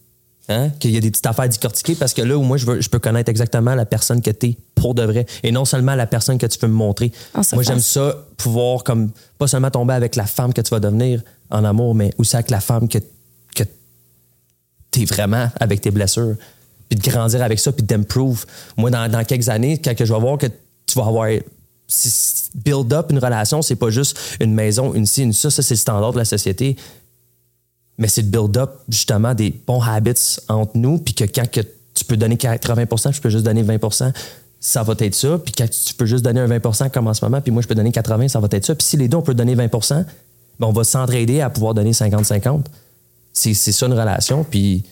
Hein? 0.49 0.71
Qu'il 0.79 0.91
y 0.91 0.97
a 0.97 0.99
des 0.99 1.09
petites 1.09 1.25
affaires 1.25 1.47
décortiquées 1.47 1.95
parce 1.95 2.13
que 2.13 2.21
là 2.21 2.37
où 2.37 2.41
moi, 2.41 2.57
je, 2.57 2.65
veux, 2.65 2.81
je 2.81 2.89
peux 2.89 2.99
connaître 2.99 3.29
exactement 3.29 3.75
la 3.75 3.85
personne 3.85 4.21
que 4.21 4.29
tu 4.29 4.47
es 4.47 4.57
pour 4.75 4.93
de 4.93 5.03
vrai 5.03 5.25
et 5.41 5.53
non 5.53 5.63
seulement 5.63 5.95
la 5.95 6.05
personne 6.05 6.37
que 6.37 6.47
tu 6.47 6.59
peux 6.59 6.67
me 6.67 6.73
montrer. 6.73 7.13
En 7.33 7.43
surface. 7.43 7.53
Moi, 7.53 7.63
j'aime 7.63 7.79
ça, 7.79 8.25
pouvoir 8.35 8.83
comme 8.83 9.11
pas 9.37 9.47
seulement 9.47 9.71
tomber 9.71 9.93
avec 9.93 10.17
la 10.17 10.25
femme 10.25 10.53
que 10.53 10.59
tu 10.59 10.71
vas 10.71 10.81
devenir 10.81 11.21
en 11.49 11.63
amour, 11.63 11.95
mais 11.95 12.11
aussi 12.17 12.35
avec 12.35 12.49
la 12.49 12.59
femme 12.59 12.89
que, 12.89 12.97
que 13.55 13.63
tu 14.91 15.03
es 15.03 15.05
vraiment 15.05 15.49
avec 15.61 15.79
tes 15.79 15.91
blessures. 15.91 16.35
Puis 16.89 16.99
de 16.99 17.09
grandir 17.09 17.41
avec 17.41 17.57
ça, 17.57 17.71
puis 17.71 17.83
d'improve. 17.83 18.45
Moi, 18.75 18.91
dans, 18.91 19.09
dans 19.09 19.23
quelques 19.23 19.47
années, 19.47 19.79
quand 19.81 19.93
je 19.97 20.13
vais 20.13 20.19
voir 20.19 20.37
que 20.37 20.47
tu 20.85 20.99
vas 20.99 21.05
avoir. 21.05 21.29
Build 22.55 22.93
up 22.93 23.07
une 23.11 23.19
relation, 23.19 23.61
c'est 23.61 23.75
pas 23.75 23.89
juste 23.89 24.17
une 24.39 24.53
maison, 24.53 24.93
une 24.93 25.05
ci, 25.05 25.23
une 25.23 25.33
ça. 25.33 25.49
Ça, 25.49 25.63
c'est 25.63 25.73
le 25.73 25.79
standard 25.79 26.13
de 26.13 26.17
la 26.17 26.25
société 26.25 26.77
mais 27.99 28.07
c'est 28.07 28.23
de 28.23 28.29
build 28.29 28.57
up 28.57 28.71
justement 28.87 29.35
des 29.35 29.51
bons 29.51 29.81
habits 29.81 30.37
entre 30.47 30.71
nous, 30.75 30.97
puis 30.97 31.13
que 31.13 31.25
quand 31.25 31.51
que 31.51 31.59
tu 31.93 32.05
peux 32.05 32.17
donner 32.17 32.37
80% 32.37 33.13
je 33.13 33.21
peux 33.21 33.29
juste 33.29 33.45
donner 33.45 33.61
20% 33.61 34.11
ça 34.61 34.83
va 34.83 34.93
être 34.99 35.15
ça. 35.15 35.37
Puis 35.37 35.53
quand 35.53 35.69
tu 35.69 35.93
peux 35.93 36.05
juste 36.05 36.23
donner 36.23 36.41
un 36.41 36.47
20% 36.47 36.89
comme 36.91 37.07
en 37.07 37.13
ce 37.13 37.23
moment, 37.23 37.39
puis 37.39 37.51
moi 37.51 37.61
je 37.61 37.67
peux 37.67 37.75
donner 37.75 37.91
80 37.91 38.29
ça 38.29 38.39
va 38.39 38.47
être 38.51 38.65
ça. 38.65 38.73
Puis 38.73 38.87
si 38.87 38.97
les 38.97 39.07
deux 39.07 39.17
on 39.17 39.21
peut 39.21 39.33
donner 39.33 39.55
20% 39.55 40.05
ben 40.59 40.67
on 40.67 40.71
va 40.71 40.83
s'entraider 40.83 41.41
à 41.41 41.49
pouvoir 41.49 41.73
donner 41.73 41.91
50-50. 41.91 42.65
C'est 43.33 43.53
c'est 43.53 43.71
ça 43.71 43.85
une 43.85 43.93
relation, 43.93 44.43
puis 44.43 44.83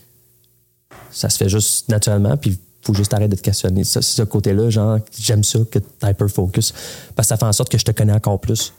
ça 1.12 1.30
se 1.30 1.38
fait 1.38 1.50
juste 1.50 1.90
naturellement, 1.90 2.38
puis 2.38 2.60
faut 2.88 2.94
juste 2.94 3.14
arrêter 3.14 3.30
de 3.30 3.36
te 3.36 3.42
questionner. 3.42 3.84
Ça, 3.84 4.02
ce 4.02 4.24
côté-là, 4.24 4.70
genre, 4.70 5.00
j'aime 5.20 5.44
ça 5.44 5.60
que 5.70 5.80
tu 5.80 5.86
hyper 6.04 6.30
focus. 6.30 6.74
Parce 7.16 7.28
que 7.28 7.30
ça 7.30 7.38
fait 7.38 7.46
en 7.46 7.54
sorte 7.54 7.70
que 7.70 7.78
je 7.78 7.86
te 7.86 7.92
connais 7.92 8.14
encore 8.14 8.40
plus. 8.40 8.74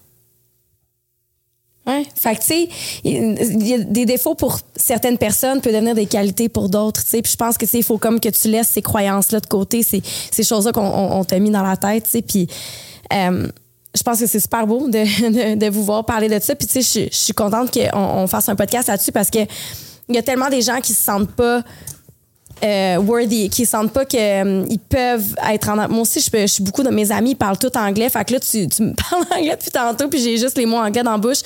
Ouais. 1.87 2.07
Fait 2.15 2.35
que, 2.35 2.41
tu 2.41 2.47
sais, 2.47 2.69
il 3.05 3.67
y 3.67 3.75
a 3.75 3.79
des 3.79 4.05
défauts 4.05 4.35
pour 4.35 4.59
certaines 4.77 5.17
personnes 5.17 5.61
peut 5.61 5.73
devenir 5.73 5.95
des 5.95 6.07
qualités 6.07 6.51
pour 6.51 6.69
d'autres, 6.69 7.03
tu 7.03 7.09
sais. 7.09 7.23
Puis 7.23 7.33
je 7.33 7.37
pense 7.37 7.57
que, 7.57 7.67
c'est 7.67 7.79
il 7.79 7.85
faut 7.85 7.97
comme 7.97 8.21
que 8.21 8.29
tu 8.29 8.49
laisses 8.49 8.69
ces 8.69 8.83
croyances-là 8.83 9.41
de 9.41 9.47
côté, 9.47 9.83
ces, 9.83 10.03
ces 10.31 10.43
choses-là 10.43 10.73
qu'on 10.73 10.83
on, 10.83 11.21
on 11.21 11.25
t'a 11.25 11.39
mis 11.39 11.51
dans 11.51 11.63
la 11.63 11.79
tête, 11.79 12.05
tu 12.05 12.11
sais. 12.11 12.23
Puis 12.23 12.47
euh, 13.15 13.49
je 13.95 14.03
pense 14.03 14.21
que 14.21 14.27
c'est 14.27 14.41
super 14.41 14.67
beau 14.67 14.89
de, 14.89 15.55
de, 15.55 15.71
vous 15.71 15.83
voir 15.83 16.05
parler 16.05 16.29
de 16.29 16.39
ça. 16.41 16.55
Puis, 16.55 16.67
tu 16.67 16.83
sais, 16.83 17.07
je, 17.07 17.11
je 17.11 17.17
suis 17.17 17.33
contente 17.33 17.73
qu'on 17.73 17.99
on 17.99 18.27
fasse 18.27 18.51
un 18.51 18.57
podcast 18.57 18.89
là-dessus 18.89 19.13
parce 19.13 19.31
que 19.31 19.41
il 20.09 20.15
y 20.15 20.19
a 20.19 20.23
tellement 20.23 20.49
des 20.49 20.63
gens 20.63 20.81
qui 20.81 20.93
se 20.95 21.03
sentent 21.03 21.33
pas 21.33 21.63
euh, 22.63 22.97
worthy, 22.99 23.49
qui 23.49 23.67
sentent 23.67 23.93
pas 23.93 24.05
qu'ils 24.05 24.79
peuvent 24.89 25.35
être 25.51 25.69
en... 25.69 25.77
Moi 25.89 26.01
aussi, 26.01 26.21
je, 26.21 26.47
suis 26.47 26.63
beaucoup 26.63 26.83
de 26.83 26.91
mes 26.91 27.11
amis, 27.13 27.35
parlent 27.35 27.59
tout 27.59 27.77
anglais. 27.77 28.09
Fait 28.09 28.25
que 28.25 28.35
là, 28.35 28.41
tu, 28.41 28.83
me 28.83 28.95
parles 29.11 29.25
anglais 29.31 29.57
depuis 29.57 29.71
tantôt, 29.71 30.09
puis 30.09 30.21
j'ai 30.21 30.37
juste 30.37 30.57
les 30.59 30.67
mots 30.67 30.79
anglais 30.79 31.03
dans 31.03 31.13
la 31.13 31.19
bouche. 31.19 31.41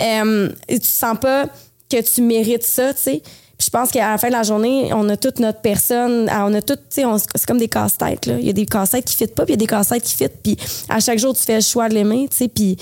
Euh, 0.00 0.50
et 0.68 0.78
tu 0.78 0.88
sens 0.88 1.16
pas 1.20 1.46
que 1.90 2.00
tu 2.00 2.22
mérites 2.22 2.64
ça, 2.64 2.92
tu 2.94 3.02
sais. 3.02 3.22
Puis 3.58 3.66
je 3.66 3.70
pense 3.70 3.90
qu'à 3.90 4.10
la 4.10 4.18
fin 4.18 4.28
de 4.28 4.32
la 4.32 4.42
journée, 4.42 4.90
on 4.92 5.08
a 5.08 5.16
toute 5.16 5.38
notre 5.38 5.60
personne, 5.62 6.30
on 6.30 6.52
a 6.52 6.60
tout, 6.60 6.76
tu 6.76 6.82
sais, 6.90 7.04
c'est 7.34 7.46
comme 7.46 7.58
des 7.58 7.68
casse-têtes, 7.68 8.26
là. 8.26 8.34
Il 8.38 8.44
y 8.44 8.50
a 8.50 8.52
des 8.52 8.66
casse-têtes 8.66 9.06
qui 9.06 9.22
ne 9.22 9.28
pas, 9.28 9.44
puis 9.44 9.54
il 9.54 9.56
y 9.56 9.62
a 9.62 9.64
des 9.64 9.66
casse-têtes 9.66 10.02
qui 10.02 10.14
fit. 10.14 10.28
Puis 10.28 10.58
à 10.90 11.00
chaque 11.00 11.18
jour, 11.18 11.34
tu 11.34 11.42
fais 11.42 11.54
le 11.54 11.62
choix 11.62 11.88
de 11.88 11.94
l'aimer, 11.94 12.28
tu 12.30 12.36
sais. 12.36 12.48
Puis 12.48 12.76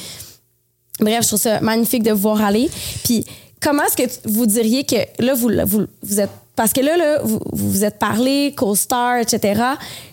Bref, 1.00 1.22
je 1.22 1.28
trouve 1.28 1.40
ça 1.40 1.60
magnifique 1.60 2.02
de 2.04 2.12
vous 2.12 2.20
voir 2.20 2.42
aller. 2.42 2.70
Puis, 3.02 3.24
comment 3.64 3.82
est-ce 3.84 3.96
que 3.96 4.28
vous 4.28 4.46
diriez 4.46 4.84
que 4.84 4.96
là, 5.18 5.34
vous, 5.34 5.50
vous, 5.66 5.86
vous 6.02 6.20
êtes. 6.20 6.30
Parce 6.54 6.72
que 6.72 6.80
là, 6.82 6.96
là 6.96 7.18
vous 7.24 7.40
vous 7.52 7.84
êtes 7.84 7.98
parlé, 7.98 8.54
co-star, 8.56 9.18
etc. 9.18 9.60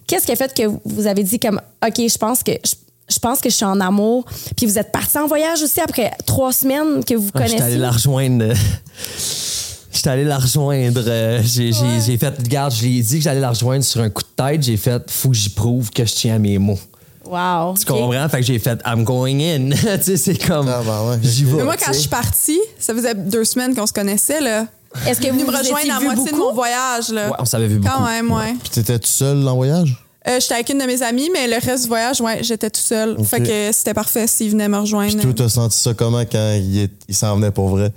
Qu'est-ce 0.08 0.26
qui 0.26 0.32
a 0.32 0.36
fait 0.36 0.52
que 0.54 0.64
vous 0.86 1.06
avez 1.06 1.24
dit 1.24 1.38
comme, 1.40 1.62
OK, 1.86 1.96
je 1.98 2.18
pense 2.18 2.42
que. 2.42 2.54
Je, 2.66 2.74
je 3.14 3.20
pense 3.20 3.42
que 3.42 3.50
je 3.50 3.56
suis 3.56 3.66
en 3.66 3.82
amour. 3.82 4.24
Puis 4.56 4.66
vous 4.66 4.80
êtes 4.80 4.90
parti 4.94 5.18
en 5.18 5.28
voyage 5.28 5.62
aussi 5.62 5.82
après 5.82 6.12
trois 6.26 6.54
semaines 6.54 7.04
que 7.04 7.14
vous 7.16 7.30
Ah, 7.34 7.42
J'étais 7.46 7.62
allé 7.64 7.76
connaissez. 7.76 7.78
la 7.78 7.92
rejoindre. 7.92 8.46
euh, 8.46 8.56
J'étais 9.92 10.10
allé 10.10 10.24
la 10.24 10.38
rejoindre. 10.38 11.02
J'ai 11.44 11.74
j'ai- 11.74 12.02
j'ai 12.06 12.18
fait, 12.18 12.30
regarde, 12.38 12.74
je 12.74 12.84
lui 12.84 13.00
ai 13.00 13.02
dit 13.02 13.18
que 13.18 13.24
j'allais 13.24 13.42
la 13.42 13.50
rejoindre 13.50 13.84
sur 13.84 14.00
un 14.02 14.10
coup 14.10 14.24
de 14.24 14.44
tête. 14.44 14.64
J'ai 14.64 14.78
fait, 14.78 15.04
faut 15.12 15.30
que 15.30 15.36
j'y 15.36 15.50
prouve 15.50 15.90
que 15.92 16.06
je 16.06 16.14
tiens 16.14 16.36
à 16.36 16.40
mes 16.40 16.58
mots. 16.58 16.80
Wow. 17.26 17.76
Tu 17.78 17.86
comprends? 17.86 18.30
Fait 18.30 18.38
que 18.40 18.46
j'ai 18.46 18.60
fait, 18.60 18.80
I'm 18.86 19.04
going 19.04 19.40
in. 19.42 19.70
tu 19.98 20.04
sais, 20.04 20.18
c'est 20.18 20.38
comme, 20.38 20.70
Ah, 20.70 20.82
ben 20.86 21.10
ouais. 21.10 21.18
j'y 21.22 21.44
vais. 21.44 21.58
Mais 21.58 21.64
moi, 21.64 21.76
quand 21.78 21.92
je 21.92 22.00
suis 22.00 22.10
partie, 22.10 22.60
ça 22.82 22.94
faisait 22.94 23.16
deux 23.16 23.46
semaines 23.46 23.76
qu'on 23.76 23.88
se 23.88 23.94
connaissait, 23.94 24.42
là. 24.42 24.68
Est-ce 25.08 25.22
que 25.22 25.28
vous 25.28 25.34
Venu 25.34 25.46
me 25.46 25.52
vous 25.52 25.58
rejoindre 25.58 25.94
à 25.94 26.00
moitié 26.02 26.32
de 26.32 26.38
mon 26.38 26.54
voyage, 26.54 27.10
là. 27.10 27.30
Ouais, 27.30 27.36
on 27.40 27.46
s'avait 27.46 27.68
vu 27.68 27.80
beaucoup. 27.80 27.94
Quand 27.94 28.06
même, 28.06 28.32
ouais. 28.32 28.56
Puis 28.62 28.70
t'étais 28.72 29.00
tout 29.00 29.08
seul 29.08 29.48
en 29.48 29.56
voyage? 29.56 29.96
Euh, 30.28 30.40
j'étais 30.40 30.54
avec 30.54 30.70
une 30.70 30.78
de 30.78 30.86
mes 30.86 31.02
amies, 31.02 31.30
mais 31.34 31.48
le 31.48 31.56
reste 31.56 31.84
du 31.84 31.88
voyage, 31.88 32.22
ouais, 32.22 32.44
j'étais 32.44 32.70
tout 32.70 32.82
seul. 32.82 33.18
Fait 33.26 33.42
que 33.42 33.72
c'était 33.72 33.94
parfait 33.94 34.28
s'il 34.28 34.52
venait 34.52 34.68
me 34.68 34.78
rejoindre. 34.78 35.14
Puis 35.14 35.22
toi, 35.22 35.34
t'as 35.34 35.50
senti 35.50 35.78
ça 35.78 35.94
comment 35.94 36.22
quand 36.22 36.54
il, 36.60 36.90
il 37.08 37.16
s'en 37.16 37.36
venait 37.36 37.52
pour 37.52 37.70
vrai? 37.70 37.92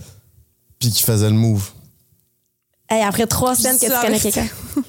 Puis 0.78 0.90
qu'il 0.90 1.04
faisait 1.04 1.28
le 1.28 1.34
move? 1.34 1.70
Hey, 2.88 3.02
après 3.02 3.26
trois 3.26 3.54
semaines 3.54 3.78
que 3.78 3.86
tu 3.86 4.00
connais 4.00 4.20
quelqu'un. 4.20 4.46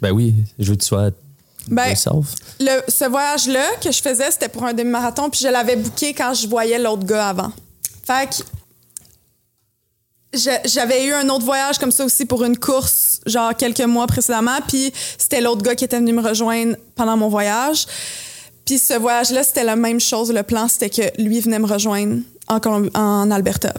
Ben 0.00 0.12
oui, 0.12 0.34
je 0.58 0.70
veux 0.70 0.76
que 0.76 0.80
tu 0.80 0.86
sois 0.86 1.10
Ben, 1.68 1.94
le, 2.58 2.80
ce 2.88 3.04
voyage-là 3.06 3.66
que 3.82 3.92
je 3.92 4.00
faisais, 4.00 4.30
c'était 4.30 4.48
pour 4.48 4.64
un 4.64 4.72
demi-marathon, 4.72 5.28
puis 5.28 5.40
je 5.42 5.48
l'avais 5.48 5.76
booké 5.76 6.14
quand 6.14 6.32
je 6.32 6.48
voyais 6.48 6.78
l'autre 6.78 7.04
gars 7.04 7.28
avant. 7.28 7.52
Fait 8.06 8.30
que 8.30 8.42
j'avais 10.32 11.06
eu 11.06 11.12
un 11.12 11.28
autre 11.28 11.44
voyage 11.44 11.78
comme 11.78 11.90
ça 11.90 12.04
aussi 12.04 12.24
pour 12.24 12.44
une 12.44 12.56
course, 12.56 13.20
genre 13.26 13.54
quelques 13.56 13.80
mois 13.80 14.06
précédemment, 14.06 14.58
puis 14.68 14.92
c'était 15.18 15.40
l'autre 15.40 15.62
gars 15.62 15.74
qui 15.74 15.84
était 15.84 15.98
venu 15.98 16.12
me 16.12 16.22
rejoindre 16.22 16.76
pendant 16.94 17.16
mon 17.16 17.28
voyage. 17.28 17.86
Puis 18.64 18.78
ce 18.78 18.94
voyage-là, 18.94 19.42
c'était 19.42 19.64
la 19.64 19.74
même 19.74 19.98
chose. 19.98 20.32
Le 20.32 20.42
plan, 20.44 20.68
c'était 20.68 20.90
que 20.90 21.20
lui 21.20 21.40
venait 21.40 21.58
me 21.58 21.66
rejoindre 21.66 22.22
en, 22.46 22.60
en 22.94 23.30
Alberta 23.30 23.74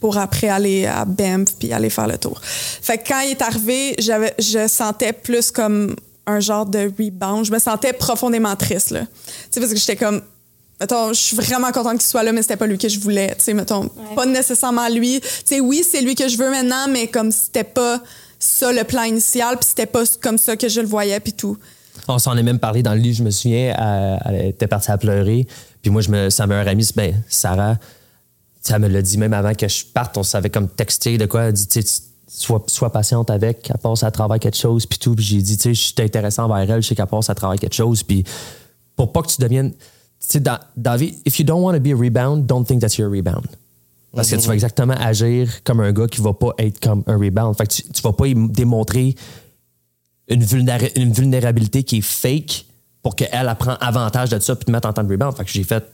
pour 0.00 0.16
après 0.16 0.48
aller 0.48 0.86
à 0.86 1.04
Banff 1.04 1.56
puis 1.58 1.72
aller 1.72 1.90
faire 1.90 2.06
le 2.06 2.16
tour. 2.16 2.40
Fait 2.42 2.96
que 2.96 3.08
quand 3.08 3.20
il 3.20 3.32
est 3.32 3.42
arrivé, 3.42 3.94
je 3.98 4.66
sentais 4.66 5.12
plus 5.12 5.50
comme 5.50 5.94
un 6.26 6.40
genre 6.40 6.64
de 6.64 6.90
rebound. 6.98 7.44
Je 7.44 7.52
me 7.52 7.58
sentais 7.58 7.92
profondément 7.92 8.56
triste, 8.56 8.90
là. 8.92 9.00
Tu 9.00 9.06
sais, 9.50 9.60
parce 9.60 9.72
que 9.72 9.78
j'étais 9.78 9.96
comme... 9.96 10.22
Mettons, 10.80 11.12
je 11.12 11.20
suis 11.20 11.36
vraiment 11.36 11.70
contente 11.72 11.98
qu'il 11.98 12.08
soit 12.08 12.22
là, 12.22 12.32
mais 12.32 12.40
c'était 12.42 12.56
pas 12.56 12.66
lui 12.66 12.78
que 12.78 12.88
je 12.88 12.98
voulais. 12.98 13.34
Tu 13.38 13.44
sais, 13.44 13.54
mettons, 13.54 13.88
pas 14.16 14.24
nécessairement 14.24 14.88
lui. 14.88 15.20
Tu 15.20 15.28
sais, 15.44 15.60
oui, 15.60 15.84
c'est 15.88 16.00
lui 16.00 16.14
que 16.14 16.26
je 16.28 16.38
veux 16.38 16.50
maintenant, 16.50 16.88
mais 16.88 17.06
comme 17.06 17.30
c'était 17.30 17.64
pas 17.64 18.00
ça 18.38 18.72
le 18.72 18.84
plan 18.84 19.02
initial, 19.02 19.58
puis 19.58 19.68
c'était 19.68 19.86
pas 19.86 20.04
comme 20.22 20.38
ça 20.38 20.56
que 20.56 20.68
je 20.68 20.80
le 20.80 20.86
voyais, 20.86 21.20
puis 21.20 21.34
tout. 21.34 21.58
On 22.08 22.18
s'en 22.18 22.36
est 22.36 22.42
même 22.42 22.58
parlé 22.58 22.82
dans 22.82 22.94
le 22.94 23.00
lit, 23.00 23.12
je 23.12 23.22
me 23.22 23.30
souviens. 23.30 23.74
Elle, 24.24 24.36
elle 24.36 24.46
était 24.48 24.66
partie 24.66 24.90
à 24.90 24.96
pleurer. 24.96 25.46
Puis 25.82 25.90
moi, 25.90 26.00
je 26.00 26.10
me, 26.10 26.30
sa 26.30 26.46
meilleure 26.46 26.68
amie, 26.68 26.88
ben, 26.96 27.22
Sarah, 27.28 27.76
elle 28.68 28.78
me 28.78 28.88
l'a 28.88 29.02
dit 29.02 29.18
même 29.18 29.32
avant 29.32 29.54
que 29.54 29.68
je 29.68 29.84
parte. 29.84 30.16
On 30.16 30.22
savait 30.22 30.50
comme 30.50 30.68
texter 30.68 31.18
de 31.18 31.26
quoi. 31.26 31.44
Elle 31.44 31.52
dit, 31.52 31.66
tu 31.66 31.82
sois, 32.26 32.62
sois 32.66 32.90
patiente 32.90 33.30
avec. 33.30 33.70
Elle 33.70 33.78
passe 33.78 34.02
à 34.02 34.10
travers 34.10 34.38
quelque 34.38 34.56
chose. 34.56 34.86
Puis 34.86 34.98
tout. 34.98 35.14
Puis 35.14 35.24
j'ai 35.24 35.42
dit, 35.42 35.56
tu 35.56 35.62
sais, 35.62 35.74
je 35.74 35.80
suis 35.80 35.94
intéressant 35.98 36.44
envers 36.44 36.70
elle. 36.70 36.82
Je 36.82 36.88
sais 36.88 36.94
qu'elle 36.94 37.06
passe 37.06 37.30
à 37.30 37.34
travers 37.34 37.58
quelque 37.58 37.74
chose. 37.74 38.02
Puis 38.02 38.24
pour 38.96 39.12
pas 39.12 39.22
que 39.22 39.28
tu 39.28 39.40
deviennes. 39.40 39.72
Sais, 40.20 40.42
vie, 40.98 41.14
if 41.24 41.38
you 41.38 41.44
don't 41.44 41.62
want 41.62 41.74
to 41.74 41.80
be 41.80 41.92
a 41.92 41.96
rebound, 41.96 42.46
don't 42.46 42.64
think 42.64 42.82
that 42.82 42.98
you're 42.98 43.08
a 43.08 43.10
rebound. 43.10 43.46
Parce 44.14 44.28
que 44.30 44.36
tu 44.36 44.46
vas 44.48 44.54
exactement 44.54 44.94
agir 44.94 45.62
comme 45.64 45.80
un 45.80 45.92
gars 45.92 46.08
qui 46.08 46.20
va 46.20 46.32
pas 46.32 46.52
être 46.58 46.80
comme 46.80 47.02
un 47.06 47.16
rebound. 47.16 47.56
Fait 47.56 47.66
que 47.66 47.72
tu, 47.72 47.82
tu 47.84 48.02
vas 48.02 48.12
pas 48.12 48.24
démontrer 48.34 49.14
une, 50.28 50.42
vulnéra- 50.42 50.90
une 50.96 51.12
vulnérabilité 51.12 51.84
qui 51.84 51.98
est 51.98 52.02
fake 52.02 52.66
pour 53.02 53.16
qu'elle 53.16 53.28
elle 53.32 53.54
prend 53.58 53.74
avantage 53.76 54.30
de 54.30 54.38
ça 54.38 54.56
puis 54.56 54.66
te 54.66 54.70
mettre 54.70 54.88
en 54.88 54.92
temps 54.92 55.04
de 55.04 55.10
rebound. 55.10 55.36
Fait 55.36 55.44
que 55.44 55.50
j'ai 55.50 55.64
fait, 55.64 55.84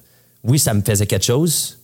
oui, 0.44 0.58
ça 0.58 0.74
me 0.74 0.80
faisait 0.80 1.06
quelque 1.06 1.24
chose, 1.24 1.78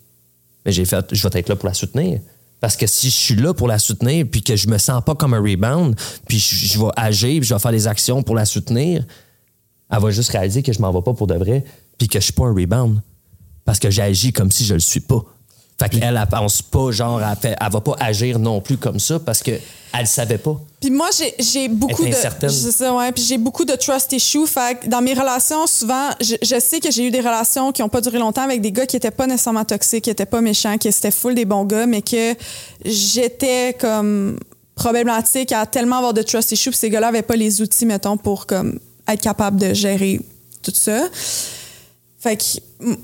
mais 0.64 0.72
j'ai 0.72 0.84
fait, 0.84 1.04
je 1.14 1.28
vais 1.28 1.38
être 1.38 1.48
là 1.48 1.56
pour 1.56 1.68
la 1.68 1.74
soutenir. 1.74 2.20
Parce 2.60 2.76
que 2.76 2.86
si 2.86 3.10
je 3.10 3.14
suis 3.16 3.36
là 3.36 3.52
pour 3.52 3.68
la 3.68 3.78
soutenir 3.78 4.26
puis 4.30 4.42
que 4.42 4.56
je 4.56 4.68
me 4.68 4.78
sens 4.78 5.02
pas 5.04 5.14
comme 5.14 5.34
un 5.34 5.40
rebound, 5.40 5.96
puis 6.26 6.38
je, 6.38 6.54
je 6.54 6.78
vais 6.78 6.90
agir 6.96 7.40
puis 7.40 7.48
je 7.48 7.54
vais 7.54 7.60
faire 7.60 7.72
des 7.72 7.86
actions 7.86 8.22
pour 8.22 8.34
la 8.34 8.46
soutenir, 8.46 9.04
elle 9.90 10.00
va 10.00 10.10
juste 10.10 10.30
réaliser 10.30 10.62
que 10.62 10.72
je 10.72 10.80
m'en 10.80 10.92
vais 10.92 11.02
pas 11.02 11.12
pour 11.12 11.26
de 11.26 11.34
vrai 11.34 11.64
puis 11.98 12.08
que 12.08 12.18
je 12.18 12.24
suis 12.24 12.32
pas 12.32 12.44
un 12.44 12.54
rebound. 12.54 13.00
Parce 13.64 13.78
que 13.78 13.90
j'agis 13.90 14.32
comme 14.32 14.50
si 14.50 14.64
je 14.64 14.74
le 14.74 14.80
suis 14.80 15.00
pas. 15.00 15.22
Fait 15.80 15.88
qu'elle, 15.88 16.16
elle 16.20 16.26
pense 16.28 16.62
pas, 16.62 16.90
genre, 16.92 17.20
elle, 17.22 17.36
fait- 17.36 17.56
elle 17.60 17.72
va 17.72 17.80
pas 17.80 17.96
agir 17.98 18.38
non 18.38 18.60
plus 18.60 18.76
comme 18.76 19.00
ça 19.00 19.18
parce 19.18 19.42
que 19.42 19.52
elle 19.92 20.06
savait 20.06 20.38
pas. 20.38 20.60
Puis 20.80 20.90
moi, 20.90 21.08
j'ai- 21.38 21.68
beaucoup 21.68 22.02
de. 22.04 22.08
incertaine. 22.08 22.50
C'est 22.50 22.70
ça, 22.72 22.94
ouais. 22.94 23.10
Puis 23.12 23.24
j'ai 23.24 23.38
beaucoup 23.38 23.64
de 23.64 23.74
trust 23.74 24.12
issues. 24.12 24.46
Fait 24.46 24.78
que 24.80 24.88
dans 24.88 25.00
mes 25.00 25.14
relations, 25.14 25.66
souvent, 25.66 26.10
je, 26.20 26.34
je 26.42 26.60
sais 26.60 26.78
que 26.80 26.90
j'ai 26.90 27.06
eu 27.06 27.10
des 27.10 27.20
relations 27.20 27.72
qui 27.72 27.82
n'ont 27.82 27.88
pas 27.88 28.00
duré 28.00 28.18
longtemps 28.18 28.42
avec 28.42 28.60
des 28.60 28.70
gars 28.70 28.86
qui 28.86 28.96
étaient 28.96 29.10
pas 29.10 29.26
nécessairement 29.26 29.64
toxiques, 29.64 30.04
qui 30.04 30.10
étaient 30.10 30.26
pas 30.26 30.40
méchants, 30.40 30.78
qui 30.78 30.88
étaient 30.88 31.10
full 31.10 31.34
des 31.34 31.44
bons 31.46 31.64
gars, 31.64 31.86
mais 31.86 32.02
que 32.02 32.34
j'étais 32.84 33.74
comme 33.80 34.38
problématique 34.74 35.52
à 35.52 35.66
tellement 35.66 35.96
avoir 35.98 36.14
de 36.14 36.22
trust 36.22 36.52
issues. 36.52 36.70
Puis 36.70 36.78
ces 36.78 36.90
gars-là 36.90 37.08
avaient 37.08 37.22
pas 37.22 37.36
les 37.36 37.60
outils, 37.60 37.86
mettons, 37.86 38.16
pour 38.16 38.46
comme 38.46 38.78
être 39.08 39.20
capable 39.20 39.58
de 39.58 39.74
gérer 39.74 40.20
tout 40.62 40.72
ça. 40.74 41.08
Fait 42.22 42.36
que 42.36 42.44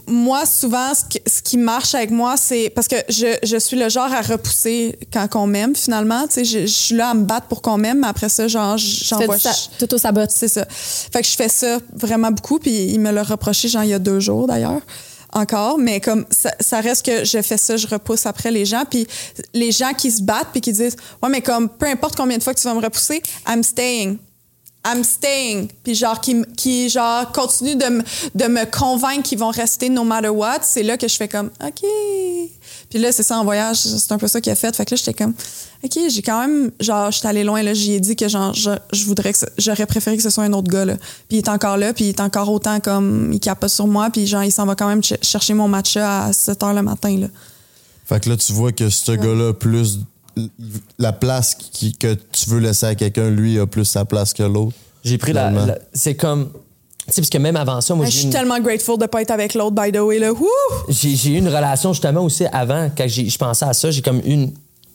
moi, 0.07 0.47
souvent, 0.47 0.93
ce, 0.95 1.03
que- 1.05 1.23
ce 1.29 1.43
qui 1.43 1.57
marche 1.59 1.95
avec 1.95 2.11
moi, 2.13 2.37
c'est 2.37 2.71
parce 2.71 2.87
que 2.87 2.95
je, 3.09 3.37
je 3.43 3.57
suis 3.57 3.77
le 3.77 3.89
genre 3.89 4.13
à 4.13 4.21
repousser 4.21 4.97
quand 5.13 5.27
on 5.35 5.47
m'aime, 5.49 5.75
finalement. 5.75 6.27
Tu 6.29 6.35
sais, 6.35 6.45
je, 6.45 6.61
je 6.61 6.67
suis 6.73 6.95
là 6.95 7.11
à 7.11 7.15
me 7.15 7.25
battre 7.25 7.49
pour 7.49 7.61
qu'on 7.61 7.79
m'aime, 7.79 8.01
mais 8.01 8.07
après 8.07 8.29
ça, 8.29 8.45
fais 8.45 8.77
j'envoie. 8.77 9.37
du 9.37 9.43
sa- 9.43 9.55
T'auto-sabotes. 9.79 10.31
C'est 10.31 10.47
ça. 10.49 10.65
Fait 10.69 11.21
que 11.23 11.27
je 11.27 11.35
fais 11.35 11.49
ça 11.49 11.79
vraiment 11.95 12.31
beaucoup, 12.31 12.59
puis 12.61 12.71
il 12.93 13.01
me 13.01 13.11
l'a 13.11 13.25
reproché, 13.25 13.67
genre, 13.69 13.83
il 13.83 13.91
y 13.91 13.95
a 13.95 13.99
deux 13.99 14.21
jours, 14.21 14.47
d'ailleurs. 14.47 14.81
encore, 15.35 15.79
mais 15.79 16.01
comme 16.01 16.25
ça, 16.31 16.51
ça 16.61 16.81
reste 16.81 17.05
que 17.05 17.25
je 17.25 17.43
fais 17.43 17.59
ça, 17.59 17.77
je 17.77 17.87
repousse 17.87 18.25
après 18.25 18.51
les 18.51 18.65
gens. 18.65 18.85
Puis 18.89 19.07
les 19.53 19.73
gens 19.73 19.93
qui 19.95 20.11
se 20.11 20.23
battent 20.23 20.49
puis 20.53 20.61
qui 20.63 20.73
disent 20.73 20.97
Ouais, 21.23 21.29
mais 21.29 21.43
comme 21.43 21.69
peu 21.69 21.87
importe 21.87 22.17
combien 22.17 22.39
de 22.39 22.43
fois 22.43 22.55
que 22.55 22.61
tu 22.61 22.67
vas 22.67 22.73
me 22.75 22.81
repousser, 22.81 23.21
I'm 23.47 23.63
staying. 23.63 24.17
I'm 24.87 25.03
staying. 25.05 25.69
Puis 25.83 25.95
genre, 25.95 26.21
qui, 26.21 26.43
qui 26.57 26.89
genre, 26.89 27.31
continue 27.33 27.77
de, 27.77 27.85
de 28.35 28.45
me 28.47 28.65
convaincre 28.71 29.23
qu'ils 29.23 29.39
vont 29.39 29.51
rester 29.51 29.89
no 29.91 30.05
matter 30.05 30.29
what, 30.29 30.61
c'est 30.63 30.83
là 30.83 30.97
que 30.97 31.09
je 31.09 31.17
fais 31.17 31.29
comme 31.29 31.51
OK. 31.63 31.83
Puis 32.89 32.99
là, 32.99 33.13
c'est 33.13 33.23
ça 33.23 33.39
en 33.39 33.45
voyage, 33.45 33.77
c'est 33.77 34.13
un 34.13 34.19
peu 34.19 34.29
ça 34.29 34.41
qu'il 34.41 34.53
a 34.53 34.55
fait. 34.55 34.75
Fait 34.75 34.85
que 34.85 34.95
là, 34.95 34.97
j'étais 34.97 35.15
comme 35.15 35.35
OK, 35.85 35.99
j'ai 36.09 36.23
quand 36.23 36.41
même, 36.41 36.71
genre, 36.81 37.11
j'étais 37.11 37.29
allée 37.29 37.45
loin, 37.45 37.63
là, 37.63 37.75
j'y 37.75 37.93
ai 37.93 38.01
dit 38.01 38.17
que 38.17 38.29
genre, 38.29 38.55
je, 38.55 38.71
je 38.93 39.05
voudrais 39.05 39.33
que 39.33 39.39
j'aurais 39.59 39.87
préféré 39.87 40.17
que 40.17 40.23
ce 40.23 40.31
soit 40.31 40.45
un 40.45 40.53
autre 40.53 40.69
gars, 40.71 40.85
là. 40.85 40.97
Puis 41.29 41.37
il 41.37 41.39
est 41.39 41.49
encore 41.49 41.77
là, 41.77 41.93
puis 41.93 42.07
il 42.07 42.09
est 42.09 42.21
encore 42.21 42.51
autant 42.51 42.81
comme, 42.81 43.33
il 43.33 43.41
capote 43.41 43.71
sur 43.71 43.87
moi, 43.87 44.09
puis 44.11 44.27
genre, 44.27 44.45
il 44.45 44.53
s'en 44.53 44.65
va 44.65 44.75
quand 44.75 44.89
même 44.89 45.03
ch- 45.03 45.21
chercher 45.23 45.55
mon 45.55 45.69
matcha 45.69 46.25
à 46.27 46.33
7 46.33 46.61
h 46.61 46.75
le 46.75 46.83
matin, 46.83 47.17
là. 47.19 47.27
Fait 48.07 48.21
que 48.21 48.31
là, 48.31 48.37
tu 48.39 48.53
vois 48.53 48.73
que 48.73 48.89
ce 48.89 49.13
gars-là, 49.13 49.53
plus 49.53 49.99
la 50.99 51.13
place 51.13 51.55
qui- 51.55 51.93
que 51.95 52.15
tu 52.33 52.51
veux 52.51 52.59
laisser 52.59 52.87
à 52.87 52.95
quelqu'un, 52.95 53.31
lui, 53.31 53.59
a 53.59 53.67
plus 53.67 53.85
sa 53.85 54.05
place 54.05 54.33
que 54.33 54.43
l'autre. 54.43 54.77
J'ai 55.05 55.19
pris 55.19 55.33
la. 55.33 55.53
C'est 55.93 56.15
comme. 56.15 56.51
Tu 57.07 57.15
sais, 57.15 57.21
parce 57.23 57.31
que 57.31 57.39
même 57.39 57.57
avant 57.57 57.81
ça, 57.81 57.95
moi, 57.95 58.05
Hey, 58.05 58.11
je 58.11 58.15
j'ai 58.17 58.21
suis 58.21 58.27
une- 58.29 58.33
tellement 58.35 58.61
grateful 58.61 58.99
de 58.99 59.07
pas 59.07 59.23
être 59.23 59.31
avec 59.31 59.55
l'autre, 59.55 59.75
by 59.81 59.91
the 59.93 60.01
way, 60.01 60.19
là. 60.19 60.33
Wouh! 60.33 60.47
j'ai 60.89 61.17
j'ai 61.17 61.31
eu 61.31 61.39
une 61.39 61.49
relation 61.49 61.93
justement 61.95 62.23
aussi 62.23 62.45
avant, 62.53 62.91
quand 62.95 63.07
j'ai- 63.09 63.29
je 63.31 63.39
pensais 63.39 63.65
à 63.65 63.73
ça, 63.73 63.91
j'ai 63.91 64.03
comme 64.03 64.21
une. 64.25 64.53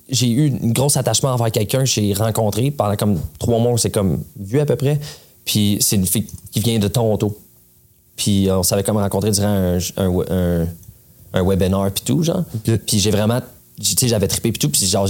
J'ai 0.09 0.27
eu 0.29 0.47
une 0.47 0.73
grosse 0.73 0.97
attachement 0.97 1.29
envers 1.33 1.49
quelqu'un 1.51 1.79
que 1.79 1.85
j'ai 1.85 2.13
rencontré 2.13 2.69
pendant 2.71 2.95
comme 2.97 3.19
trois 3.39 3.57
mois, 3.59 3.71
on 3.71 3.77
s'est 3.77 3.89
comme 3.89 4.21
vu 4.39 4.59
à 4.59 4.65
peu 4.65 4.75
près. 4.75 4.99
Puis 5.45 5.77
c'est 5.81 5.95
une 5.95 6.05
fille 6.05 6.27
qui 6.51 6.59
vient 6.59 6.77
de 6.77 6.87
Toronto. 6.87 7.35
Puis 8.15 8.47
on 8.51 8.61
s'avait 8.63 8.83
comme 8.83 8.97
rencontré 8.97 9.31
durant 9.31 9.47
un, 9.47 9.77
un, 9.97 10.19
un, 10.29 10.67
un 11.33 11.43
webinar 11.43 11.89
puis 11.91 12.03
tout, 12.05 12.21
genre. 12.21 12.43
Ok. 12.67 12.77
Puis 12.85 12.99
j'ai 12.99 13.11
vraiment. 13.11 13.39
Tu 13.81 13.95
sais, 13.97 14.07
j'avais 14.07 14.27
trippé 14.27 14.51
puis 14.51 14.59
tout. 14.59 14.69
Puis 14.69 14.85
genre, 14.85 15.07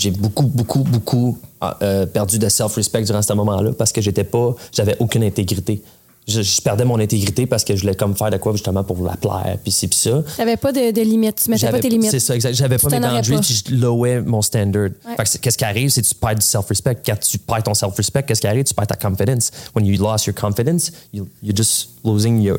j'ai- 0.00 0.10
beaucoup, 0.10 0.44
beaucoup, 0.46 0.80
beaucoup 0.84 1.38
euh, 1.82 2.06
perdu 2.06 2.38
de 2.38 2.48
self-respect 2.48 3.02
durant 3.02 3.22
ce 3.22 3.32
moment-là 3.34 3.72
parce 3.72 3.92
que 3.92 4.00
j'étais 4.00 4.24
pas. 4.24 4.54
J'avais 4.72 4.96
aucune 4.98 5.22
intégrité. 5.24 5.82
Je, 6.28 6.42
je 6.42 6.60
perdais 6.60 6.84
mon 6.84 6.98
intégrité 7.00 7.46
parce 7.46 7.64
que 7.64 7.74
je 7.74 7.80
voulais 7.80 7.94
comme 7.94 8.14
faire 8.14 8.30
de 8.30 8.36
quoi 8.36 8.52
justement 8.52 8.84
pour 8.84 9.02
la 9.04 9.16
plaire, 9.16 9.56
puis 9.62 9.72
ci, 9.72 9.88
puis 9.88 9.98
ça. 9.98 10.22
T'avais 10.36 10.56
pas 10.56 10.70
de, 10.70 10.92
de 10.92 11.00
limites. 11.00 11.42
Tu 11.44 11.50
mettais 11.50 11.70
pas 11.70 11.80
tes 11.80 11.88
limites. 11.88 12.10
C'est 12.10 12.20
ça, 12.20 12.34
exact. 12.36 12.54
J'avais 12.54 12.76
pas 12.78 12.88
mes 12.88 13.00
boundaries, 13.00 13.40
puis 13.40 13.62
je 13.68 13.74
lowais 13.74 14.20
mon 14.20 14.40
standard. 14.42 14.90
Ouais. 15.06 15.24
C'est- 15.24 15.38
qu'est-ce 15.40 15.58
qui 15.58 15.64
arrive, 15.64 15.90
c'est 15.90 16.02
que 16.02 16.06
tu 16.06 16.14
perds 16.14 16.36
du 16.36 16.46
self-respect. 16.46 16.98
Quand 17.04 17.18
tu 17.18 17.38
perds 17.38 17.62
ton 17.64 17.74
self-respect, 17.74 18.22
qu'est-ce 18.22 18.40
qui 18.42 18.46
arrive? 18.46 18.64
Tu 18.64 18.74
perds 18.74 18.86
ta 18.86 18.96
confidence. 18.96 19.50
When 19.74 19.84
you 19.86 20.00
lost 20.00 20.26
your 20.26 20.34
confidence, 20.34 20.92
you, 21.12 21.26
you're 21.42 21.56
just 21.56 21.88
losing 22.04 22.40
your, 22.42 22.58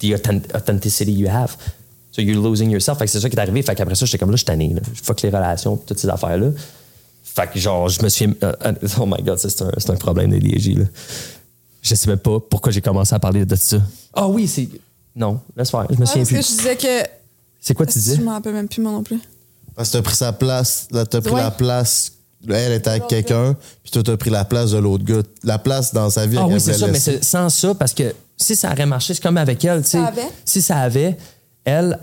the 0.00 0.06
authen- 0.12 0.42
authenticity 0.54 1.12
you 1.12 1.28
have. 1.28 1.56
So 2.16 2.22
you're 2.22 2.42
losing 2.42 2.70
yourself. 2.70 2.96
Fait 2.98 3.04
que 3.04 3.10
c'est 3.10 3.20
ça 3.20 3.28
qui 3.28 3.36
est 3.36 3.38
arrivé. 3.40 3.60
Fait 3.60 3.74
qu'après 3.74 3.94
ça, 3.94 4.06
j'étais 4.06 4.16
comme 4.16 4.30
là, 4.30 4.36
je 4.36 4.38
suis 4.38 4.46
tanné. 4.46 4.72
Là. 4.72 4.80
Je 4.94 5.02
fuck 5.02 5.20
les 5.20 5.28
relations, 5.28 5.76
toutes 5.76 5.98
ces 5.98 6.08
affaires-là. 6.08 6.48
Fait 7.22 7.46
que 7.52 7.58
genre, 7.58 7.90
je 7.90 8.02
me 8.02 8.08
suis... 8.08 8.24
euh, 8.42 8.52
euh, 8.64 8.72
oh 8.98 9.04
my 9.04 9.22
God, 9.22 9.36
c'est 9.38 9.90
un, 9.90 9.96
problème 9.96 10.30
d'ADHD, 10.30 10.78
là. 10.78 10.84
Je 11.82 11.94
sais 11.94 12.08
même 12.08 12.18
pas 12.18 12.40
pourquoi 12.40 12.72
j'ai 12.72 12.80
commencé 12.80 13.14
à 13.14 13.18
parler 13.18 13.44
de 13.44 13.54
ça. 13.54 13.76
Ah 14.14 14.26
oui, 14.28 14.48
c'est... 14.48 14.66
Non, 15.14 15.40
laisse 15.54 15.70
faire. 15.70 15.86
Je 15.90 15.94
me 15.96 16.00
Ouais, 16.00 16.06
souviens 16.06 16.22
parce 16.22 16.30
que 16.30 16.34
plus. 16.36 16.52
je 16.52 16.56
disais 16.56 16.76
que. 16.76 17.08
C'est 17.60 17.74
quoi 17.74 17.84
tu 17.84 17.92
disais? 17.98 18.16
Je 18.16 18.22
m'en 18.22 18.32
rappelle 18.32 18.54
même 18.54 18.68
plus, 18.68 18.80
moi 18.80 18.92
non 18.92 19.02
plus. 19.02 19.20
Parce 19.74 19.90
que 19.90 19.98
t'as 19.98 20.02
pris 20.02 20.16
sa 20.16 20.32
place, 20.32 20.88
là, 20.92 21.04
t'as 21.04 21.20
pris 21.20 21.34
Ouais. 21.34 21.42
la 21.42 21.50
place. 21.50 22.12
Elle 22.48 22.72
était 22.72 22.90
avec 22.90 23.08
quelqu'un, 23.08 23.54
puis 23.82 23.90
toi, 23.92 24.02
t'as 24.02 24.16
pris 24.16 24.30
la 24.30 24.44
place 24.46 24.70
de 24.70 24.78
l'autre 24.78 25.04
gars. 25.04 25.22
La 25.42 25.58
place 25.58 25.92
dans 25.92 26.08
sa 26.08 26.26
vie. 26.26 26.38
Ah 26.38 26.46
oui, 26.46 26.60
c'est 26.60 26.72
ça, 26.74 26.86
mais 26.86 26.98
sans 27.22 27.50
ça, 27.50 27.74
parce 27.74 27.92
que 27.92 28.14
si 28.38 28.56
ça 28.56 28.72
aurait 28.72 28.86
marché, 28.86 29.12
c'est 29.14 29.22
comme 29.22 29.36
avec 29.36 29.62
elle, 29.64 29.82
tu 29.82 29.90
sais. 29.90 29.98
Ça 29.98 30.06
avait? 30.06 30.28
Si 30.44 30.62
ça 30.62 30.78
avait, 30.78 31.16
elle, 31.66 31.98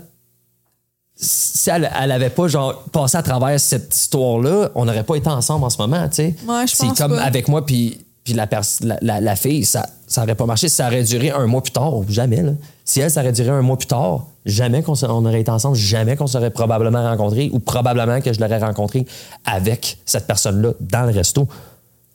si 1.16 1.70
elle, 1.70 1.90
elle 2.00 2.12
avait 2.12 2.30
pas, 2.30 2.48
genre, 2.48 2.82
passé 2.92 3.16
à 3.16 3.22
travers 3.22 3.58
cette 3.60 3.94
histoire-là, 3.94 4.70
on 4.74 4.84
n'aurait 4.84 5.04
pas 5.04 5.16
été 5.16 5.28
ensemble 5.28 5.64
en 5.64 5.70
ce 5.70 5.78
moment, 5.78 6.08
tu 6.08 6.16
sais. 6.16 6.34
Ouais, 6.46 6.64
C'est 6.66 6.88
comme 6.96 7.16
pas. 7.16 7.22
avec 7.22 7.48
moi, 7.48 7.64
puis 7.64 7.98
puis 8.24 8.32
la, 8.32 8.48
la, 8.80 8.96
la, 9.02 9.20
la 9.20 9.36
fille, 9.36 9.66
ça 9.66 9.86
ça 10.06 10.22
aurait 10.22 10.34
pas 10.34 10.46
marché. 10.46 10.70
Si 10.70 10.76
ça 10.76 10.86
aurait 10.86 11.02
duré 11.02 11.30
un 11.30 11.46
mois 11.46 11.60
plus 11.62 11.72
tard, 11.72 11.92
jamais, 12.08 12.40
là. 12.42 12.52
Si 12.82 13.00
elle, 13.00 13.10
ça 13.10 13.20
aurait 13.20 13.32
duré 13.32 13.50
un 13.50 13.60
mois 13.60 13.76
plus 13.76 13.86
tard, 13.86 14.26
jamais 14.46 14.82
qu'on 14.82 14.94
on 15.02 15.26
aurait 15.26 15.42
été 15.42 15.50
ensemble, 15.50 15.76
jamais 15.76 16.16
qu'on 16.16 16.26
serait 16.26 16.50
probablement 16.50 17.02
rencontrés, 17.02 17.50
ou 17.52 17.58
probablement 17.58 18.22
que 18.22 18.32
je 18.32 18.40
l'aurais 18.40 18.58
rencontré 18.58 19.04
avec 19.44 19.98
cette 20.06 20.26
personne-là 20.26 20.72
dans 20.80 21.02
le 21.02 21.12
resto. 21.12 21.46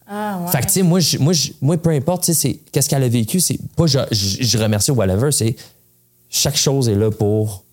Ah, 0.10 0.40
ouais. 0.44 0.52
Fait 0.52 0.62
que, 0.62 0.66
tu 0.66 0.74
sais, 0.74 0.82
moi, 0.82 1.00
moi, 1.20 1.34
moi, 1.62 1.78
peu 1.78 1.92
importe, 1.92 2.24
tu 2.24 2.34
sais, 2.34 2.40
c'est- 2.40 2.60
qu'est-ce 2.72 2.90
qu'elle 2.90 3.04
a 3.04 3.08
vécu, 3.08 3.40
c'est 3.40 3.60
pas 3.76 3.86
je, 3.86 4.00
je, 4.12 4.38
je 4.44 4.58
remercie 4.58 4.90
ou 4.90 4.96
whatever, 4.96 5.32
c'est 5.32 5.56
chaque 6.30 6.58
chose 6.58 6.90
est 6.90 6.96
là 6.96 7.12
pour 7.12 7.64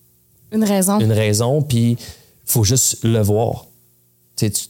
Une 0.53 0.65
raison. 0.65 0.99
une 1.01 1.13
raison, 1.13 1.63
puis 1.63 1.97
faut 2.45 2.65
juste 2.65 2.99
le 3.05 3.21
voir. 3.21 3.67
Tu 4.37 4.47
sais, 4.47 4.51
tu- 4.51 4.67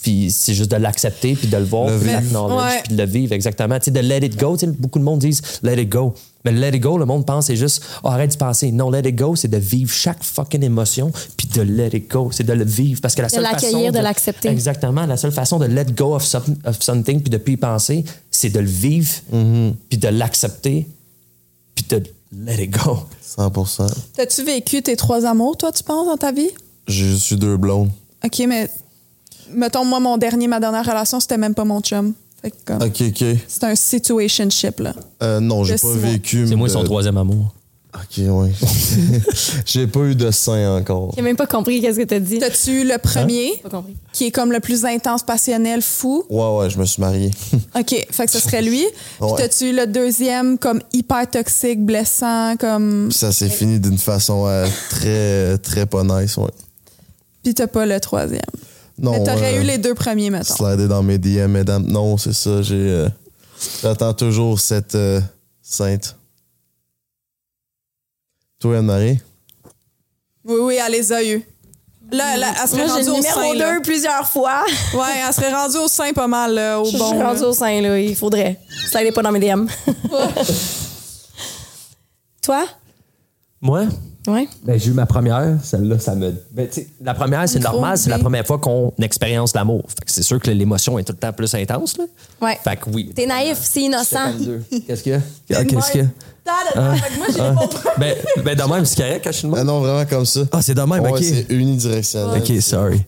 puis 0.00 0.30
c'est 0.30 0.54
juste 0.54 0.70
de 0.70 0.76
l'accepter, 0.76 1.34
puis 1.34 1.48
de 1.48 1.56
le 1.56 1.64
voir, 1.64 1.88
Le 1.90 1.98
puis 1.98 2.08
de 2.08 2.36
Ouais. 2.38 2.80
puis 2.84 2.94
de 2.94 3.02
le 3.02 3.08
vivre, 3.08 3.32
exactement. 3.32 3.76
Tu 3.80 3.86
sais, 3.86 3.90
de 3.90 3.98
let 3.98 4.24
it 4.24 4.38
go, 4.38 4.56
tu 4.56 4.64
sais, 4.66 4.72
beaucoup 4.72 5.00
de 5.00 5.04
monde 5.04 5.18
disent 5.18 5.42
let 5.64 5.82
it 5.82 5.88
go. 5.88 6.14
Mais 6.44 6.52
le 6.52 6.60
let 6.60 6.76
it 6.76 6.80
go, 6.80 6.96
le 6.98 7.04
monde 7.04 7.26
pense, 7.26 7.46
c'est 7.46 7.56
juste 7.56 7.82
oh, 8.04 8.08
arrête 8.08 8.30
d'y 8.30 8.36
penser. 8.36 8.70
Non, 8.70 8.90
let 8.92 9.08
it 9.08 9.16
go, 9.16 9.34
c'est 9.34 9.48
de 9.48 9.56
vivre 9.56 9.90
chaque 9.92 10.22
fucking 10.22 10.62
émotion, 10.62 11.10
puis 11.36 11.48
de 11.48 11.62
let 11.62 11.90
it 11.96 12.08
go. 12.08 12.30
C'est 12.30 12.44
de 12.44 12.52
le 12.52 12.64
vivre. 12.64 13.00
Parce 13.00 13.16
que 13.16 13.22
la 13.22 13.26
De 13.28 13.32
seule 13.32 13.42
l'accueillir, 13.42 13.78
façon 13.88 13.98
de 13.98 13.98
l'accepter. 14.04 14.48
Exactement. 14.50 15.04
La 15.04 15.16
seule 15.16 15.32
façon 15.32 15.58
de 15.58 15.66
let 15.66 15.86
go 15.86 16.14
of, 16.14 16.22
some- 16.24 16.56
of 16.64 16.80
something, 16.80 17.20
puis 17.20 17.30
de 17.30 17.38
plus 17.38 17.54
y 17.54 17.56
penser, 17.56 18.04
c'est 18.30 18.50
de 18.50 18.60
le 18.60 18.66
vivre, 18.70 19.10
Mm-hmm. 19.34 19.72
puis 19.88 19.98
de 19.98 20.08
l'accepter, 20.08 20.86
puis 21.74 21.84
de 21.90 22.02
let 22.32 22.62
it 22.62 22.70
go. 22.70 22.98
100%. 23.36 23.86
T'as-tu 24.14 24.42
vécu 24.44 24.82
tes 24.82 24.96
trois 24.96 25.24
amours, 25.26 25.56
toi, 25.56 25.72
tu 25.72 25.82
penses, 25.82 26.06
dans 26.06 26.16
ta 26.16 26.32
vie? 26.32 26.50
J'ai 26.86 27.04
juste 27.06 27.30
eu 27.32 27.36
deux 27.36 27.56
blondes. 27.56 27.90
OK, 28.24 28.42
mais 28.48 28.68
mettons, 29.50 29.84
moi, 29.84 30.00
mon 30.00 30.16
dernier, 30.18 30.48
ma 30.48 30.60
dernière 30.60 30.84
relation, 30.84 31.20
c'était 31.20 31.38
même 31.38 31.54
pas 31.54 31.64
mon 31.64 31.80
chum. 31.80 32.14
Fait 32.42 32.50
que 32.50 32.56
comme, 32.64 32.82
Ok, 32.82 33.02
ok. 33.08 33.24
c'est 33.48 33.64
un 33.64 33.74
situationship, 33.74 34.80
là. 34.80 34.94
Euh, 35.22 35.40
non, 35.40 35.64
j'ai 35.64 35.76
pas 35.76 35.92
vécu. 35.92 36.46
C'est 36.48 36.54
moi 36.56 36.68
de- 36.68 36.72
son 36.72 36.84
troisième 36.84 37.16
amour. 37.16 37.52
Ok, 37.94 38.18
ouais. 38.18 38.50
j'ai 39.64 39.86
pas 39.86 40.00
eu 40.00 40.14
de 40.14 40.30
sein 40.30 40.76
encore. 40.76 41.12
J'ai 41.16 41.22
même 41.22 41.36
pas 41.36 41.46
compris 41.46 41.80
qu'est-ce 41.80 41.98
que 41.98 42.04
t'as 42.04 42.18
dit. 42.18 42.38
T'as-tu 42.38 42.82
eu 42.82 42.84
le 42.86 42.98
premier, 42.98 43.52
Pas 43.62 43.70
compris. 43.70 43.96
qui 44.12 44.26
est 44.26 44.30
comme 44.30 44.52
le 44.52 44.60
plus 44.60 44.84
intense, 44.84 45.22
passionnel, 45.22 45.80
fou? 45.80 46.24
Ouais, 46.28 46.56
ouais, 46.58 46.68
je 46.70 46.78
me 46.78 46.84
suis 46.84 47.00
marié. 47.00 47.30
OK, 47.74 48.06
fait 48.10 48.24
que 48.26 48.30
ce 48.30 48.40
serait 48.40 48.60
lui. 48.60 48.84
Puis 49.18 49.26
Ouais. 49.26 49.38
t'as-tu 49.38 49.70
eu 49.70 49.72
le 49.74 49.86
deuxième, 49.86 50.58
comme 50.58 50.82
hyper 50.92 51.28
toxique, 51.30 51.84
blessant, 51.84 52.56
comme... 52.58 53.06
Puis 53.08 53.18
ça 53.18 53.32
s'est 53.32 53.48
fini 53.48 53.80
d'une 53.80 53.98
façon 53.98 54.44
euh, 54.46 54.66
très, 54.90 55.56
très 55.58 55.86
pas 55.86 56.04
nice, 56.04 56.36
ouais. 56.36 56.50
Puis 57.42 57.54
t'as 57.54 57.68
pas 57.68 57.86
le 57.86 57.98
troisième. 58.00 58.40
Non, 58.98 59.12
mais 59.12 59.24
t'aurais 59.24 59.56
euh, 59.56 59.62
eu 59.62 59.64
les 59.64 59.78
deux 59.78 59.94
premiers, 59.94 60.28
mettons. 60.28 60.54
Slider 60.56 60.88
dans 60.88 61.02
mes 61.02 61.16
DM, 61.18 61.46
mesdames. 61.46 61.86
Non, 61.86 62.18
c'est 62.18 62.34
ça, 62.34 62.60
j'ai. 62.60 62.74
euh, 62.74 63.08
J'attends 63.82 64.12
toujours 64.12 64.60
cette 64.60 64.94
euh, 64.94 65.20
sainte. 65.62 66.16
Toi, 68.60 68.78
Anne-Marie? 68.78 69.20
Oui, 70.44 70.56
oui, 70.60 70.78
elle 70.84 70.92
les 70.92 71.12
a 71.12 71.22
eu. 71.22 71.42
Là, 72.10 72.36
là, 72.38 72.52
elle 72.62 72.68
serait 72.68 72.86
Moi, 72.86 72.88
j'ai 72.88 72.92
rendue 72.92 73.04
le 73.06 73.12
au 73.12 73.16
numéro 73.16 73.40
sein, 73.40 73.54
là. 73.54 73.74
2 73.76 73.82
plusieurs 73.82 74.28
fois. 74.28 74.64
Ouais, 74.94 75.00
elle 75.26 75.34
serait 75.34 75.52
rendue 75.52 75.76
au 75.76 75.88
sein 75.88 76.12
pas 76.12 76.26
mal, 76.26 76.54
là, 76.54 76.80
au 76.80 76.84
Je 76.86 76.96
bon. 76.96 77.10
suis 77.10 77.18
là. 77.18 77.28
rendue 77.28 77.42
au 77.44 77.52
sein, 77.52 77.80
là. 77.82 77.98
Il 78.00 78.16
faudrait. 78.16 78.58
Ça 78.90 79.02
n'est 79.02 79.12
pas 79.12 79.22
dans 79.22 79.30
mes 79.30 79.40
DM. 79.40 79.66
Toi? 82.42 82.66
Moi? 83.60 83.86
Ouais. 84.26 84.48
Ben, 84.62 84.78
j'ai 84.78 84.90
eu 84.90 84.94
ma 84.94 85.06
première, 85.06 85.58
celle-là, 85.62 85.98
ça 85.98 86.14
me. 86.14 86.34
Ben, 86.50 86.68
tu 86.68 86.74
sais, 86.82 86.88
la 87.00 87.14
première, 87.14 87.48
c'est 87.48 87.60
normal, 87.60 87.96
c'est 87.96 88.10
la 88.10 88.18
première 88.18 88.46
fois 88.46 88.58
qu'on 88.58 88.92
expérience 89.00 89.54
l'amour. 89.54 89.84
Fait 89.88 90.04
que 90.04 90.10
c'est 90.10 90.22
sûr 90.22 90.38
que 90.40 90.50
l'émotion 90.50 90.98
est 90.98 91.04
tout 91.04 91.12
le 91.12 91.18
temps 91.18 91.32
plus 91.32 91.54
intense, 91.54 91.96
là. 91.96 92.04
Ouais. 92.40 92.58
Fait 92.62 92.76
que 92.76 92.90
oui. 92.90 93.12
T'es 93.14 93.26
naïf, 93.26 93.58
c'est 93.62 93.82
innocent. 93.82 94.32
Qu'est-ce 94.86 95.02
qu'il 95.02 95.12
y 95.12 95.14
a? 95.14 95.20
Ah, 95.58 95.64
Qu'est-ce 95.64 95.92
qu'il 95.92 96.00
y 96.02 96.04
a? 96.04 96.08
Fait 96.72 97.10
que 97.14 97.16
moi, 97.18 97.26
j'ai 97.30 97.82
pas 97.82 97.94
Ben, 97.98 98.16
ben, 98.44 98.56
de 98.56 98.62
même, 98.62 98.84
c'est 98.84 98.96
correct 98.96 99.20
quand 99.24 99.32
je 99.32 99.38
suis 99.38 99.48
de 99.48 99.54
Ah 99.56 99.64
non, 99.64 99.80
vraiment 99.80 100.06
comme 100.06 100.26
ça. 100.26 100.40
Ah, 100.52 100.62
c'est 100.62 100.74
de 100.74 100.80
même, 100.82 101.02
Ouais, 101.02 101.10
ok. 101.10 101.18
c'est 101.22 101.46
unidirectionnel. 101.50 102.42
Ok, 102.42 102.62
sorry. 102.62 103.02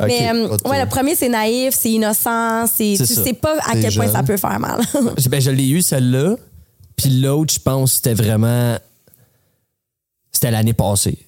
Ok. 0.00 0.06
Mais 0.06 0.28
euh, 0.30 0.48
pas 0.48 0.56
de 0.56 0.68
ouais, 0.68 0.82
le 0.82 0.88
premier, 0.88 1.14
c'est 1.14 1.28
naïf, 1.28 1.74
c'est 1.78 1.90
innocent. 1.90 2.66
C'est, 2.66 2.96
C'est 2.96 3.06
tu 3.06 3.14
ça. 3.14 3.22
sais 3.24 3.32
pas 3.32 3.56
à 3.68 3.72
T'es 3.74 3.82
quel 3.82 3.94
point 3.94 4.08
ça 4.12 4.22
peut 4.22 4.36
faire 4.36 4.58
mal. 4.58 4.80
Ben, 5.28 5.40
je 5.40 5.50
l'ai 5.50 5.68
eu, 5.68 5.82
celle-là. 5.82 6.36
Puis 6.96 7.10
l'autre, 7.20 7.54
je 7.54 7.58
pense, 7.60 7.94
c'était 7.94 8.14
vraiment. 8.14 8.76
C'était 10.32 10.50
l'année 10.50 10.72
passée. 10.72 11.18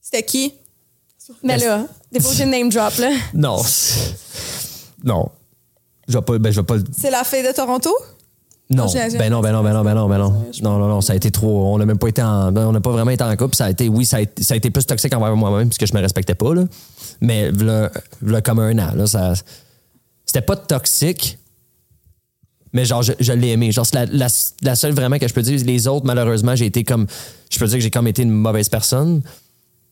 C'était 0.00 0.22
qui? 0.24 0.52
Mais 1.42 1.56
là, 1.58 1.84
des 2.12 2.20
fois, 2.20 2.32
j'ai 2.34 2.44
une 2.44 2.50
name 2.50 2.68
drop, 2.68 2.96
là. 2.98 3.10
Non. 3.34 3.60
non. 5.04 5.28
Je 6.08 6.16
vais 6.18 6.22
pas. 6.22 6.38
Ben, 6.38 6.52
je 6.52 6.60
vais 6.60 6.66
pas. 6.66 6.76
le- 6.76 6.84
C'est 6.96 7.10
la 7.10 7.24
fille 7.24 7.42
de 7.42 7.52
Toronto? 7.52 7.90
Non. 8.68 8.86
Ben 9.18 9.30
non, 9.30 9.40
ben 9.40 9.52
non, 9.52 9.62
ben 9.62 9.72
non, 9.72 9.84
ben 9.84 9.94
non, 9.94 10.08
ben 10.08 10.18
non. 10.18 10.44
Non, 10.62 10.78
non, 10.78 10.88
non, 10.88 11.00
ça 11.00 11.12
a 11.12 11.16
été 11.16 11.30
trop. 11.30 11.72
On 11.72 11.78
n'a 11.78 11.86
même 11.86 11.98
pas 11.98 12.08
été 12.08 12.20
en. 12.20 12.50
ben, 12.50 12.66
on 12.66 12.72
n'a 12.72 12.80
pas 12.80 12.90
vraiment 12.90 13.12
été 13.12 13.22
en 13.22 13.36
couple. 13.36 13.54
Ça 13.54 13.66
a 13.66 13.70
été, 13.70 13.88
oui, 13.88 14.04
ça 14.04 14.16
a 14.16 14.20
été, 14.22 14.42
ça 14.42 14.54
a 14.54 14.56
été 14.56 14.70
plus 14.70 14.84
toxique 14.84 15.14
envers 15.14 15.36
moi-même 15.36 15.68
parce 15.68 15.78
que 15.78 15.86
je 15.86 15.94
me 15.94 16.00
respectais 16.00 16.34
pas, 16.34 16.52
là. 16.52 16.64
Mais 17.20 17.52
là, 17.52 17.90
comme 18.42 18.58
un 18.58 18.76
an, 18.78 18.92
là, 18.96 19.06
ça. 19.06 19.34
C'était 20.24 20.40
pas 20.40 20.56
toxique, 20.56 21.38
Mais 22.72 22.84
genre, 22.84 23.02
je, 23.02 23.12
je 23.20 23.32
l'ai 23.32 23.50
aimé. 23.50 23.70
Genre, 23.70 23.86
c'est 23.86 23.94
la, 23.94 24.06
la, 24.06 24.26
la 24.62 24.74
seule 24.74 24.92
vraiment 24.92 25.18
que 25.18 25.28
je 25.28 25.32
peux 25.32 25.42
dire. 25.42 25.60
Les 25.64 25.86
autres, 25.86 26.04
malheureusement, 26.04 26.56
j'ai 26.56 26.66
été 26.66 26.82
comme. 26.82 27.06
Je 27.50 27.58
peux 27.60 27.66
dire 27.66 27.76
que 27.76 27.82
j'ai 27.82 27.90
comme 27.92 28.08
été 28.08 28.22
une 28.22 28.32
mauvaise 28.32 28.68
personne. 28.68 29.22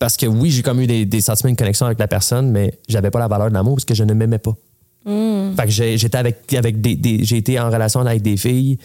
Parce 0.01 0.17
que 0.17 0.27
oui, 0.27 0.51
j'ai 0.51 0.63
comme 0.63 0.81
eu 0.81 0.89
des, 0.89 1.07
des 1.07 1.21
sentiments 1.21 1.53
de 1.53 1.57
connexion 1.57 1.87
avec 1.87 2.01
la 2.01 2.09
personne, 2.09 2.51
mais 2.51 2.77
j'avais 2.89 3.13
pas 3.13 3.21
la 3.21 3.29
valeur 3.29 3.49
de 3.49 3.55
l'amour 3.55 3.77
parce 3.77 3.85
que 3.85 3.95
je 3.95 4.03
ne 4.03 4.13
m'aimais 4.13 4.39
pas. 4.41 4.55
Fait 5.57 5.65
que 5.67 5.71
j'ai- 5.71 5.99
j'étais 5.99 6.19
avec, 6.19 6.53
avec 6.55 6.81
des, 6.81 6.97
des- 6.97 7.25
j'ai 7.25 7.37
été 7.39 7.59
en 7.61 7.71
relation 7.71 8.01
avec 8.01 8.23
des 8.23 8.37
filles 8.37 8.79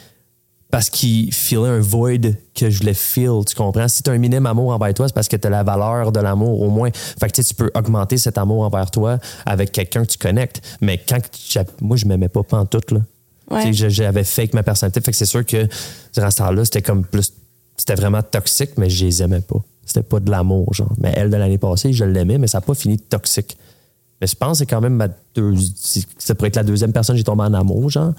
parce 0.71 0.89
qu'ils 0.89 1.33
filaient 1.33 1.69
un 1.69 1.79
void 1.79 2.33
que 2.53 2.69
je 2.69 2.79
voulais 2.79 2.93
feel, 2.93 3.43
tu 3.47 3.55
comprends? 3.55 3.87
Si 3.87 4.03
tu 4.03 4.09
as 4.09 4.13
un 4.13 4.17
minimum 4.19 4.45
amour 4.45 4.71
envers 4.71 4.93
toi, 4.93 5.07
c'est 5.07 5.13
parce 5.15 5.27
que 5.27 5.35
tu 5.37 5.47
as 5.47 5.49
la 5.49 5.63
valeur 5.63 6.11
de 6.11 6.19
l'amour 6.19 6.61
au 6.61 6.69
moins. 6.69 6.89
Fait 6.93 7.29
que 7.31 7.41
tu 7.41 7.53
peux 7.55 7.71
augmenter 7.73 8.17
cet 8.17 8.37
amour 8.37 8.63
envers 8.63 8.91
toi 8.91 9.17
avec 9.45 9.71
quelqu'un 9.71 10.03
que 10.05 10.11
tu 10.11 10.17
connectes. 10.17 10.61
Mais 10.81 10.97
quand 10.99 11.19
moi, 11.81 11.97
je 11.97 12.05
m'aimais 12.05 12.29
pas, 12.29 12.43
tout, 12.69 12.81
là. 12.93 12.99
Ouais. 13.49 13.73
J'avais 13.73 14.23
fake 14.23 14.53
ma 14.53 14.61
personnalité. 14.61 15.01
Fait 15.01 15.09
que 15.11 15.17
c'est 15.17 15.25
sûr 15.25 15.43
que 15.43 15.67
durant 16.13 16.29
ce 16.29 16.37
temps-là, 16.37 16.65
c'était 16.65 16.83
comme 16.83 17.03
plus. 17.03 17.33
C'était 17.75 17.95
vraiment 17.95 18.21
toxique, 18.21 18.71
mais 18.77 18.89
je 18.91 19.05
les 19.05 19.23
aimais 19.23 19.41
pas. 19.41 19.63
C'était 19.85 20.03
pas 20.03 20.19
de 20.19 20.29
l'amour, 20.29 20.71
genre. 20.75 20.91
Mais 20.99 21.11
elle 21.15 21.31
de 21.31 21.37
l'année 21.37 21.57
passée, 21.57 21.93
je 21.93 22.03
l'aimais, 22.03 22.37
mais 22.37 22.45
ça 22.45 22.59
n'a 22.59 22.61
pas 22.61 22.75
fini 22.75 22.99
toxique. 22.99 23.57
Mais 24.21 24.27
je 24.27 24.35
pense 24.35 24.51
que 24.51 24.57
c'est 24.59 24.65
quand 24.65 24.81
même 24.81 24.95
ma 24.95 25.07
deux, 25.35 25.53
ça 26.17 26.35
pourrait 26.35 26.49
être 26.49 26.55
la 26.57 26.63
deuxième 26.63 26.91
personne 26.91 27.15
que 27.15 27.17
j'ai 27.19 27.23
tombé 27.23 27.43
en 27.43 27.53
amour, 27.53 27.89
genre. 27.89 28.13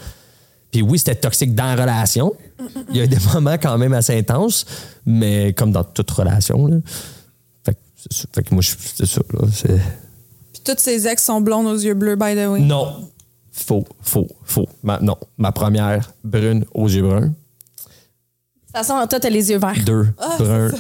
Puis 0.71 0.83
oui, 0.83 0.99
c'était 0.99 1.17
toxique 1.17 1.55
dans 1.55 1.65
la 1.75 1.83
relation. 1.83 2.33
Il 2.91 2.97
y 2.97 3.01
a 3.01 3.05
eu 3.05 3.09
des 3.09 3.19
moments 3.35 3.57
quand 3.61 3.77
même 3.77 3.93
assez 3.93 4.17
intenses, 4.17 4.65
mais 5.05 5.53
comme 5.53 5.73
dans 5.73 5.85
toute 5.85 6.11
relation, 6.11 6.67
là. 6.67 6.77
Fait 7.65 7.75
que. 7.75 7.79
Fait 8.33 8.51
moi, 8.53 8.63
je- 8.63 8.73
c'est 8.95 9.07
ça, 9.07 9.21
là. 9.33 9.41
Puis 10.53 10.63
toutes 10.65 10.81
ses 10.81 11.07
ex 11.07 11.23
sont 11.25 11.41
blondes 11.41 11.67
aux 11.67 11.77
yeux 11.79 11.95
bleus, 11.95 12.17
by 12.17 12.35
the 12.35 12.49
way. 12.49 12.61
Non. 12.61 13.09
Faux, 13.53 13.85
faux, 14.01 14.29
faux. 14.45 14.69
Ma- 14.83 15.01
non. 15.01 15.17
Ma 15.37 15.53
première, 15.53 16.13
brune 16.25 16.65
aux 16.73 16.89
yeux 16.89 17.03
bruns. 17.03 17.21
De 17.27 17.27
toute 17.27 18.87
façon, 18.87 18.95
toi, 19.09 19.19
t'as 19.21 19.29
les 19.29 19.51
yeux 19.51 19.59
verts. 19.59 19.85
Deux, 19.85 20.07
bruns. 20.39 20.71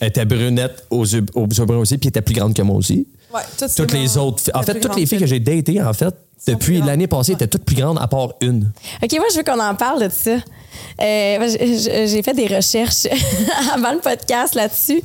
Elle 0.00 0.08
était 0.08 0.24
brunette 0.24 0.86
aux 0.90 1.04
yeux, 1.04 1.24
aux 1.34 1.46
yeux 1.46 1.64
bruns 1.64 1.78
aussi, 1.78 1.98
puis 1.98 2.06
elle 2.06 2.10
était 2.10 2.22
plus 2.22 2.34
grande 2.34 2.54
que 2.54 2.62
moi 2.62 2.76
aussi. 2.76 3.06
Ouais, 3.34 3.42
toutes 3.76 3.92
les 3.92 4.16
autres. 4.16 4.44
En 4.54 4.62
fait, 4.62 4.78
toutes 4.80 4.96
les 4.96 5.06
filles 5.06 5.20
que 5.20 5.26
j'ai 5.26 5.40
datées, 5.40 5.80
en 5.82 5.92
fait, 5.92 6.14
depuis 6.46 6.80
l'année 6.80 7.06
passée, 7.06 7.32
étaient 7.32 7.46
toutes 7.46 7.64
plus 7.64 7.76
grandes, 7.76 7.98
à 8.00 8.08
part 8.08 8.34
une. 8.40 8.72
OK, 9.02 9.12
moi, 9.14 9.26
je 9.32 9.38
veux 9.38 9.44
qu'on 9.44 9.60
en 9.60 9.74
parle 9.74 10.02
de 10.02 10.08
ça. 10.10 10.36
Euh, 11.00 12.06
j'ai 12.06 12.22
fait 12.22 12.34
des 12.34 12.46
recherches 12.46 13.06
avant 13.74 13.92
le 13.92 14.00
podcast 14.00 14.54
là-dessus. 14.54 15.02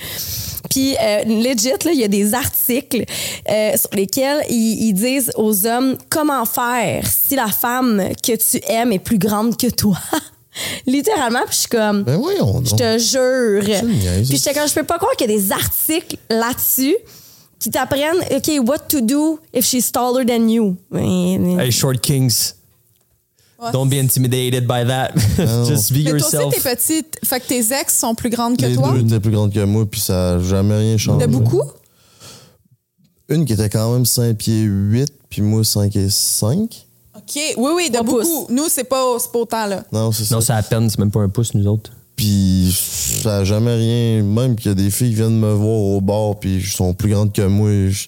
Puis, 0.69 0.95
euh, 0.99 1.23
legit, 1.23 1.69
là, 1.69 1.91
il 1.91 1.99
y 1.99 2.03
a 2.03 2.07
des 2.07 2.33
articles 2.33 3.05
euh, 3.49 3.77
sur 3.77 3.89
lesquels 3.93 4.43
ils, 4.49 4.87
ils 4.87 4.93
disent 4.93 5.31
aux 5.35 5.65
hommes 5.65 5.97
comment 6.09 6.45
faire 6.45 7.05
si 7.07 7.35
la 7.35 7.47
femme 7.47 8.09
que 8.21 8.35
tu 8.35 8.61
aimes 8.67 8.91
est 8.91 8.99
plus 8.99 9.19
grande 9.19 9.55
que 9.55 9.67
toi? 9.67 9.97
Littéralement, 10.87 11.41
puis 11.45 11.53
je 11.53 11.59
suis 11.59 11.67
comme... 11.67 12.03
Ben 12.03 12.17
voyons 12.17 12.61
Je 12.63 12.71
donc. 12.71 12.79
te 12.79 12.97
jure. 12.97 13.83
Puis 14.27 14.37
j'étais 14.37 14.53
comme, 14.53 14.67
je 14.67 14.73
peux 14.73 14.83
pas 14.83 14.97
croire 14.97 15.15
qu'il 15.15 15.29
y 15.29 15.33
a 15.33 15.37
des 15.37 15.51
articles 15.51 16.17
là-dessus 16.29 16.95
qui 17.59 17.69
t'apprennent, 17.71 18.21
OK, 18.31 18.51
what 18.67 18.79
to 18.89 19.01
do 19.01 19.39
if 19.53 19.65
she's 19.65 19.91
taller 19.91 20.25
than 20.25 20.47
you? 20.49 20.77
Hey, 20.93 21.71
short 21.71 22.01
kings. 22.01 22.53
Ouais. 23.59 23.71
Don't 23.71 23.89
be 23.89 23.95
intimidated 23.95 24.67
by 24.67 24.85
that. 24.85 25.13
Just 25.65 25.91
be 25.91 26.03
Mais 26.03 26.11
toi 26.11 26.19
yourself. 26.19 26.45
aussi, 26.53 26.61
t'es 26.61 26.75
petite. 26.75 27.19
Fait 27.23 27.39
que 27.39 27.47
tes 27.47 27.73
ex 27.73 27.97
sont 27.97 28.13
plus 28.13 28.29
grandes 28.29 28.55
que 28.55 28.65
Les 28.67 28.75
toi? 28.75 28.91
deux 28.91 28.99
étaient 29.07 29.19
plus 29.19 29.31
grandes 29.31 29.51
que 29.51 29.63
moi, 29.63 29.85
puis 29.89 29.99
ça 29.99 30.35
n'a 30.37 30.43
jamais 30.43 30.77
rien 30.77 30.97
changé. 30.97 31.25
De 31.25 31.31
beaucoup? 31.31 31.63
Une 33.29 33.45
qui 33.45 33.53
était 33.53 33.69
quand 33.69 33.91
même 33.93 34.05
5 34.05 34.37
pieds 34.37 34.61
8, 34.61 35.11
puis 35.29 35.41
moi 35.41 35.63
5 35.63 35.95
et 35.95 36.09
5. 36.09 36.85
OK. 37.15 37.23
Oui, 37.57 37.71
oui, 37.75 37.89
de 37.89 37.99
beaucoup. 38.03 38.45
Nous, 38.49 38.69
c'est 38.69 38.83
pas, 38.83 39.17
c'est 39.19 39.31
pas 39.31 39.39
autant, 39.39 39.65
là. 39.65 39.83
Non, 39.91 40.11
c'est 40.11 40.23
ça. 40.23 40.35
Non, 40.35 40.41
c'est 40.41 40.53
à 40.53 40.61
peine, 40.61 40.87
c'est 40.89 40.99
même 40.99 41.09
pas 41.11 41.21
un 41.21 41.29
pouce, 41.29 41.53
nous 41.55 41.65
autres. 41.67 41.91
Puis 42.17 42.75
ça 43.23 43.29
n'a 43.39 43.43
jamais 43.45 43.75
rien. 43.75 44.23
Même 44.23 44.55
qu'il 44.57 44.67
y 44.67 44.71
a 44.71 44.75
des 44.75 44.89
filles 44.91 45.09
qui 45.11 45.15
viennent 45.15 45.39
me 45.39 45.53
voir 45.53 45.77
au 45.79 46.01
bar, 46.01 46.35
puis 46.39 46.55
elles 46.57 46.63
sont 46.65 46.93
plus 46.93 47.09
grandes 47.11 47.31
que 47.31 47.43
moi. 47.43 47.69
je- 47.89 48.07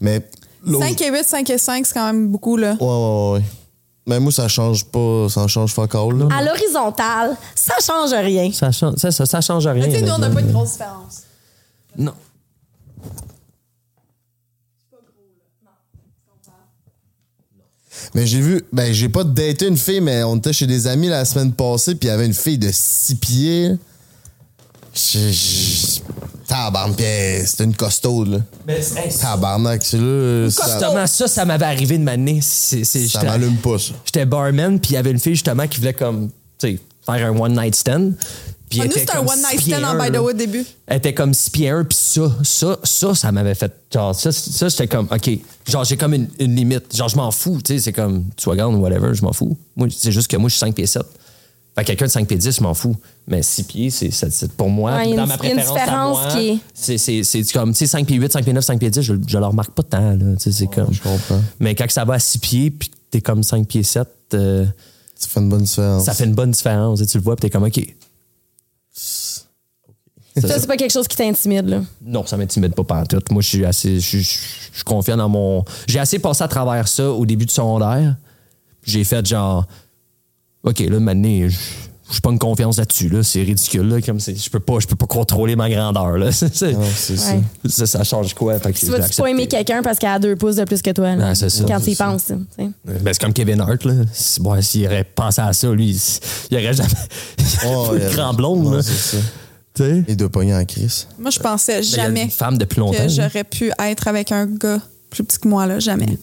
Mais. 0.00 0.22
l'autre- 0.64 0.84
5 0.86 1.00
et 1.00 1.10
8, 1.10 1.24
5 1.24 1.50
et 1.50 1.58
5, 1.58 1.86
c'est 1.86 1.94
quand 1.94 2.06
même 2.06 2.28
beaucoup, 2.28 2.56
là. 2.56 2.76
Ouais, 2.78 2.86
ouais, 2.86 3.32
ouais. 3.38 3.42
Mais 4.06 4.20
moi, 4.20 4.30
ça 4.32 4.48
change 4.48 4.84
pas. 4.86 5.28
Ça 5.28 5.46
change 5.48 5.72
fuck 5.72 5.94
all, 5.94 6.16
là. 6.18 6.28
À 6.34 6.42
l'horizontale, 6.42 7.36
ça 7.54 7.74
change 7.84 8.12
rien. 8.12 8.50
Ça 8.52 8.70
change, 8.70 8.94
ça, 8.96 9.10
ça, 9.10 9.26
ça 9.26 9.40
change 9.40 9.66
rien. 9.66 9.86
Mais 9.86 9.92
tu 9.92 9.98
sais, 10.00 10.06
nous, 10.06 10.12
on 10.12 10.18
n'a 10.18 10.30
pas 10.30 10.40
une 10.40 10.52
grosse 10.52 10.72
différence. 10.72 11.22
Non. 11.96 12.12
Mais 18.18 18.26
j'ai 18.26 18.40
vu. 18.40 18.60
Ben, 18.72 18.92
j'ai 18.92 19.08
pas 19.08 19.22
daté 19.22 19.68
une 19.68 19.76
fille, 19.76 20.00
mais 20.00 20.24
on 20.24 20.34
était 20.34 20.52
chez 20.52 20.66
des 20.66 20.88
amis 20.88 21.06
la 21.06 21.24
semaine 21.24 21.52
passée, 21.52 21.94
puis 21.94 22.08
il 22.08 22.10
y 22.10 22.14
avait 22.14 22.26
une 22.26 22.34
fille 22.34 22.58
de 22.58 22.68
6 22.72 23.14
pieds. 23.14 23.76
Tabarnak, 26.48 27.00
c'était 27.46 27.62
une 27.62 27.76
costaude, 27.76 28.28
là. 28.28 28.38
Mais 28.66 28.80
hey, 28.96 29.16
Tabarnak, 29.16 29.84
c'est 29.84 29.98
là. 29.98 30.46
Justement, 30.46 31.06
ça, 31.06 31.28
ça 31.28 31.44
m'avait 31.44 31.66
arrivé 31.66 31.96
de 31.96 32.40
c'est, 32.40 32.82
ça 32.82 32.98
j'étais- 32.98 33.24
m'allume 33.24 33.58
pas, 33.58 33.78
ça. 33.78 33.92
J'étais 34.04 34.26
barman, 34.26 34.80
puis 34.80 34.92
il 34.92 34.94
y 34.94 34.96
avait 34.96 35.12
une 35.12 35.20
fille 35.20 35.34
justement 35.34 35.68
qui 35.68 35.78
voulait 35.78 35.94
comme, 35.94 36.30
tu 36.58 36.72
sais, 36.72 36.78
faire 37.06 37.24
un 37.32 37.38
one 37.38 37.52
night 37.52 37.76
stand. 37.76 38.14
Puis 38.68 38.80
Ah, 38.80 38.84
elle 38.84 38.88
nous, 38.90 38.96
était 38.96 39.00
c'était 39.00 39.12
un 39.12 39.20
comme 39.20 39.28
one 39.28 39.38
night 39.38 39.50
six 39.50 39.56
pieds 39.64 39.74
stand 39.74 39.84
en 39.84 39.88
un, 40.00 40.04
by 40.04 40.10
the 40.10 40.20
way 40.20 40.30
au 40.30 40.32
début. 40.32 40.64
Elle 40.86 40.96
était 40.98 41.14
comme 41.14 41.32
6 41.34 41.50
pieds 41.50 41.68
1, 41.70 41.84
puis 41.84 41.98
ça, 41.98 42.36
ça, 42.42 42.78
ça, 42.84 43.14
ça 43.14 43.32
m'avait 43.32 43.54
fait. 43.54 43.72
Genre, 43.92 44.14
ça, 44.14 44.30
ça 44.32 44.68
j'étais 44.68 44.86
comme, 44.88 45.08
OK. 45.10 45.30
Genre, 45.66 45.84
j'ai 45.84 45.96
comme 45.96 46.14
une, 46.14 46.28
une 46.38 46.54
limite. 46.54 46.94
Genre, 46.94 47.08
je 47.08 47.16
m'en 47.16 47.30
fous, 47.30 47.60
tu 47.64 47.74
sais, 47.74 47.80
c'est 47.80 47.92
comme, 47.92 48.24
tu 48.36 48.42
sois 48.42 48.56
grande 48.56 48.74
ou 48.74 48.78
whatever, 48.78 49.14
je 49.14 49.22
m'en 49.22 49.32
fous. 49.32 49.56
Moi, 49.76 49.88
c'est 49.90 50.12
juste 50.12 50.28
que 50.30 50.36
moi, 50.36 50.48
je 50.48 50.54
suis 50.54 50.60
5 50.60 50.74
pieds 50.74 50.86
7. 50.86 51.02
Fait 51.74 51.82
que 51.84 51.86
quelqu'un 51.88 52.06
de 52.06 52.10
5 52.10 52.26
pieds 52.26 52.36
10, 52.36 52.56
je 52.56 52.62
m'en 52.62 52.74
fous. 52.74 52.96
Mais 53.28 53.40
6 53.42 53.62
pieds, 53.62 53.90
c'est, 53.90 54.10
c'est- 54.10 54.30
c'est- 54.30 54.50
pour 54.52 54.68
moi, 54.68 54.96
Ouais, 54.96 55.14
dans 55.14 55.22
une- 55.22 55.28
ma 55.28 55.36
il 55.36 55.44
y 55.44 55.46
a 55.46 55.50
une 55.50 55.56
préférence 55.56 55.76
à 55.78 55.80
différence 55.84 56.18
moi, 56.18 56.32
qui 56.32 56.48
est- 56.48 56.58
c'est, 56.74 56.98
c'est, 56.98 57.22
c'est 57.24 57.52
comme, 57.52 57.72
tu 57.72 57.78
sais, 57.78 57.86
5 57.86 58.04
pieds 58.06 58.16
8, 58.16 58.32
5 58.32 58.42
pieds 58.44 58.52
9, 58.52 58.64
5 58.64 58.78
pieds 58.80 58.90
10, 58.90 59.00
je, 59.02 59.14
je 59.26 59.38
le 59.38 59.46
remarque 59.46 59.70
pas 59.70 59.82
tant, 59.84 60.10
là. 60.10 60.16
Tu 60.36 60.40
sais, 60.40 60.52
c'est 60.52 60.66
comme. 60.66 60.92
je 60.92 61.00
comprends. 61.00 61.40
Mais 61.60 61.74
quand 61.74 61.88
ça 61.90 62.04
va 62.04 62.14
à 62.14 62.18
6 62.18 62.38
pieds, 62.38 62.70
puis 62.70 62.88
que 62.90 62.94
t'es 63.12 63.20
comme 63.20 63.42
5 63.44 63.66
pieds 63.68 63.84
7, 63.84 64.08
euh, 64.34 64.66
Ça 65.14 65.28
fait 65.28 65.40
une 65.40 65.48
bonne 65.48 65.62
différence. 65.62 66.04
ça 66.04 66.14
fait 66.14 66.24
une 66.24 66.34
bonne 66.34 66.50
différence. 66.50 67.00
Et 67.00 67.06
tu 67.06 67.16
le 67.18 67.22
vois, 67.22 67.36
puis 67.36 67.42
t'es 67.48 67.50
comme, 67.50 67.64
OK. 67.64 67.94
Ça, 70.40 70.58
c'est 70.58 70.66
pas 70.66 70.76
quelque 70.76 70.92
chose 70.92 71.08
qui 71.08 71.16
t'intimide, 71.16 71.66
là? 71.68 71.80
Non, 72.04 72.24
ça 72.26 72.36
m'intimide 72.36 72.74
pas 72.74 72.84
pantoute. 72.84 73.30
Moi, 73.30 73.42
je 73.42 73.48
suis 73.48 73.64
assez. 73.64 73.94
Je 74.00 74.06
suis- 74.06 74.22
je 74.22 74.76
suis 74.76 74.84
confiant 74.84 75.16
dans 75.16 75.28
mon. 75.28 75.64
J'ai 75.86 75.98
assez 75.98 76.18
passé 76.18 76.44
à 76.44 76.48
travers 76.48 76.86
ça 76.88 77.10
au 77.10 77.24
début 77.26 77.46
du 77.46 77.52
secondaire. 77.54 78.16
J'ai 78.84 79.04
fait 79.04 79.24
genre. 79.26 79.66
OK, 80.64 80.80
là, 80.80 81.00
maintenant, 81.00 81.48
je 81.48 81.56
je 82.10 82.20
pas 82.20 82.30
une 82.30 82.38
confiance 82.38 82.78
là-dessus. 82.78 83.10
Là. 83.10 83.22
C'est 83.22 83.42
ridicule. 83.42 83.86
Là, 83.86 84.00
comme 84.00 84.18
c'est- 84.18 84.34
je 84.34 84.48
peux 84.48 84.60
pas, 84.60 84.78
je 84.80 84.86
peux 84.86 84.96
pas 84.96 85.04
contrôler 85.04 85.56
ma 85.56 85.68
grandeur. 85.68 86.12
Là. 86.16 86.32
C'est- 86.32 86.54
c'est- 86.54 86.72
Non, 86.72 86.80
c'est 86.96 87.18
ça. 87.18 87.34
Ouais. 87.34 87.42
ça. 87.68 87.86
Ça 87.86 88.02
change 88.02 88.32
quoi? 88.32 88.58
Fait 88.58 88.72
que 88.72 88.78
Tu 88.78 88.94
accepté. 88.94 89.22
pas 89.22 89.28
aimer 89.30 89.46
quelqu'un 89.46 89.82
parce 89.82 89.98
qu'elle 89.98 90.08
a 90.08 90.18
deux 90.18 90.34
pouces 90.34 90.56
de 90.56 90.64
plus 90.64 90.80
que 90.80 90.88
toi, 90.90 91.14
là, 91.16 91.28
Ah, 91.28 91.34
c'est 91.34 91.50
ça. 91.50 91.64
quand 91.68 91.78
tu 91.80 91.90
y 91.90 91.94
ça. 91.94 92.06
penses. 92.06 92.32
Ben, 92.58 92.72
c'est 93.12 93.20
comme 93.20 93.34
Kevin 93.34 93.60
Hart. 93.60 93.84
Là. 93.84 93.92
Si- 94.14 94.40
bon, 94.40 94.58
S'il 94.62 94.86
aurait 94.86 95.04
pensé 95.04 95.42
à 95.42 95.52
ça, 95.52 95.70
lui, 95.70 96.00
il 96.50 96.56
aurait 96.56 96.72
jamais. 96.72 96.88
Oh, 97.66 97.90
grand 98.12 98.32
blonde. 98.32 98.64
Non, 98.64 98.70
là. 98.72 98.82
c'est 98.82 99.16
ça. 99.16 99.22
Tu 99.78 99.84
sais? 99.84 100.04
Et 100.08 100.16
de 100.16 100.26
pogner 100.26 100.56
en 100.56 100.64
crise. 100.64 101.06
Moi, 101.20 101.30
je 101.30 101.38
pensais 101.38 101.76
Ben, 101.76 101.82
jamais 101.82 102.22
une 102.24 102.30
femme 102.32 102.58
depuis 102.58 102.80
longtemps. 102.80 102.98
que 102.98 103.08
j'aurais 103.08 103.44
pu 103.44 103.70
être 103.78 104.08
avec 104.08 104.32
un 104.32 104.46
gars 104.46 104.80
plus 105.08 105.22
petit 105.22 105.38
que 105.38 105.46
moi, 105.46 105.66
là. 105.66 105.78
Jamais. 105.78 106.18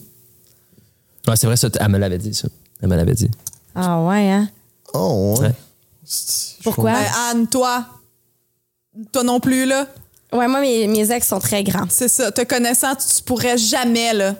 Ouais, 1.26 1.36
c'est 1.36 1.46
vrai, 1.46 1.56
ça, 1.56 1.68
elle 1.80 1.88
me 1.88 1.96
l'avait 1.96 2.18
dit, 2.18 2.34
ça. 2.34 2.48
Elle 2.82 2.90
me 2.90 2.96
l'avait 2.96 3.14
dit. 3.14 3.30
Ah 3.74 4.02
ouais, 4.02 4.30
hein? 4.30 4.50
Oh, 4.92 5.36
ouais. 5.40 5.52
Pourquoi? 6.62 6.92
Ben, 6.92 7.06
Anne, 7.30 7.46
toi, 7.46 7.86
toi 9.10 9.22
non 9.22 9.40
plus, 9.40 9.64
là. 9.64 9.86
Ouais, 10.34 10.48
moi, 10.48 10.60
mes, 10.60 10.86
mes 10.86 11.10
ex 11.10 11.26
sont 11.26 11.40
très 11.40 11.64
grands. 11.64 11.86
C'est 11.88 12.08
ça. 12.08 12.30
Te 12.30 12.42
connaissant, 12.42 12.94
tu, 12.94 13.06
tu 13.08 13.22
pourrais 13.22 13.56
jamais, 13.56 14.12
là. 14.12 14.34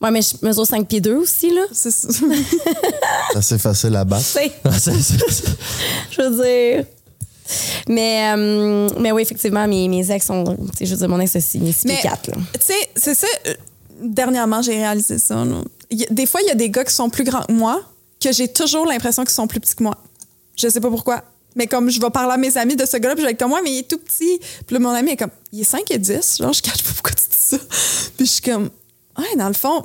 Ouais, 0.00 0.10
mais 0.10 0.22
je 0.22 0.34
mesure 0.46 0.66
5 0.66 0.88
pieds 0.88 1.00
2 1.02 1.14
aussi, 1.16 1.50
là. 1.54 1.62
C'est 1.72 1.90
ça. 1.90 2.08
C'est 3.32 3.38
assez 3.38 3.58
facile 3.58 3.94
à 3.96 4.04
battre. 4.04 4.24
C'est- 4.24 4.50
je 6.10 6.22
veux 6.22 6.42
dire. 6.42 6.86
Mais, 7.88 8.32
euh, 8.36 8.88
mais 9.00 9.12
oui, 9.12 9.22
effectivement, 9.22 9.66
mes, 9.68 9.88
mes 9.88 10.10
ex 10.10 10.26
sont. 10.26 10.44
tu 10.44 10.78
sais, 10.78 10.86
Je 10.86 10.90
veux 10.92 10.96
dire, 10.98 11.08
mon 11.08 11.20
ex, 11.20 11.32
c'est 11.32 11.40
6 11.40 11.58
pieds 11.58 11.74
Mais, 11.84 12.00
4, 12.02 12.28
là. 12.28 12.36
tu 12.54 12.60
sais, 12.60 12.74
c'est 12.96 13.14
ça. 13.14 13.26
euh, 13.46 13.54
Dernièrement, 14.02 14.60
j'ai 14.62 14.72
réalisé 14.76 15.18
ça. 15.18 15.44
là. 15.44 15.60
Des 16.10 16.26
fois, 16.26 16.40
il 16.42 16.48
y 16.48 16.50
a 16.50 16.54
des 16.54 16.70
gars 16.70 16.84
qui 16.84 16.92
sont 16.94 17.10
plus 17.10 17.24
grands 17.24 17.42
que 17.44 17.52
moi, 17.52 17.80
que 18.20 18.32
j'ai 18.32 18.48
toujours 18.48 18.86
l'impression 18.86 19.22
qu'ils 19.22 19.34
sont 19.34 19.46
plus 19.46 19.60
petits 19.60 19.74
que 19.76 19.82
moi. 19.84 19.96
Je 20.56 20.68
sais 20.68 20.80
pas 20.80 20.90
pourquoi. 20.90 21.22
Mais 21.56 21.66
comme 21.68 21.88
je 21.90 22.00
vais 22.00 22.10
parler 22.10 22.32
à 22.32 22.36
mes 22.36 22.56
amis 22.56 22.74
de 22.74 22.84
ce 22.84 22.96
gars-là, 22.96 23.14
puis 23.14 23.22
je 23.22 23.26
vais 23.26 23.32
être 23.32 23.38
comme 23.38 23.50
moi, 23.50 23.60
mais 23.62 23.70
il 23.70 23.78
est 23.80 23.88
tout 23.88 23.98
petit. 23.98 24.40
Puis 24.66 24.74
là, 24.74 24.80
mon 24.80 24.90
ami 24.90 25.12
est 25.12 25.16
comme, 25.16 25.30
il 25.52 25.60
est 25.60 25.64
5 25.64 25.88
et 25.90 25.98
10. 25.98 26.38
Genre, 26.38 26.52
je 26.52 26.62
cache 26.62 26.82
pas 26.82 26.90
pourquoi 26.92 27.12
tu 27.12 27.24
dis 27.30 27.36
ça. 27.38 27.58
Puis 28.16 28.26
je 28.26 28.30
suis 28.32 28.42
comme, 28.42 28.70
ouais, 29.18 29.36
dans 29.36 29.46
le 29.48 29.54
fond, 29.54 29.84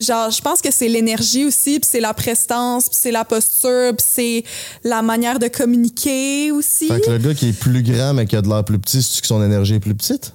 genre, 0.00 0.30
je 0.30 0.40
pense 0.40 0.60
que 0.60 0.70
c'est 0.70 0.88
l'énergie 0.88 1.44
aussi, 1.44 1.80
puis 1.80 1.88
c'est 1.90 2.00
la 2.00 2.14
prestance, 2.14 2.88
puis 2.88 2.98
c'est 3.00 3.12
la 3.12 3.24
posture, 3.24 3.94
puis 3.96 4.06
c'est 4.08 4.44
la 4.84 5.02
manière 5.02 5.38
de 5.38 5.48
communiquer 5.48 6.50
aussi. 6.50 6.88
Fait 6.88 7.00
que 7.00 7.10
le 7.10 7.18
gars 7.18 7.34
qui 7.34 7.48
est 7.48 7.58
plus 7.58 7.82
grand 7.82 8.14
mais 8.14 8.26
qui 8.26 8.36
a 8.36 8.42
de 8.42 8.48
l'air 8.48 8.64
plus 8.64 8.78
petit, 8.78 9.02
c'est 9.02 9.20
que 9.20 9.26
son 9.26 9.42
énergie 9.42 9.74
est 9.74 9.80
plus 9.80 9.94
petite? 9.94 10.32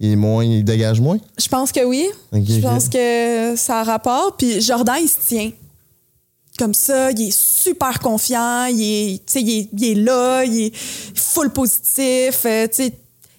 Il 0.00 0.12
est 0.12 0.16
moins, 0.16 0.44
il 0.44 0.64
dégage 0.64 1.00
moins? 1.00 1.18
Je 1.38 1.46
pense 1.46 1.70
que 1.70 1.84
oui. 1.84 2.08
Je 2.32 2.60
pense 2.60 2.88
que 2.88 3.54
ça 3.56 3.80
a 3.80 3.84
rapport. 3.84 4.36
Puis 4.36 4.60
Jordan, 4.60 4.96
il 5.00 5.08
se 5.08 5.20
tient. 5.24 5.52
comme 6.58 6.74
ça, 6.74 7.10
il 7.12 7.28
est 7.28 7.36
super 7.36 7.98
confiant, 8.00 8.66
il 8.66 8.82
est, 8.82 9.16
tu 9.18 9.32
sais, 9.32 9.40
il 9.42 9.58
est, 9.58 9.68
il 9.72 9.84
est 9.84 9.94
là, 9.94 10.44
il 10.44 10.66
est 10.66 10.76
full 10.76 11.50
positif, 11.50 12.44
euh, 12.44 12.66
tu 12.68 12.74
sais, 12.74 12.94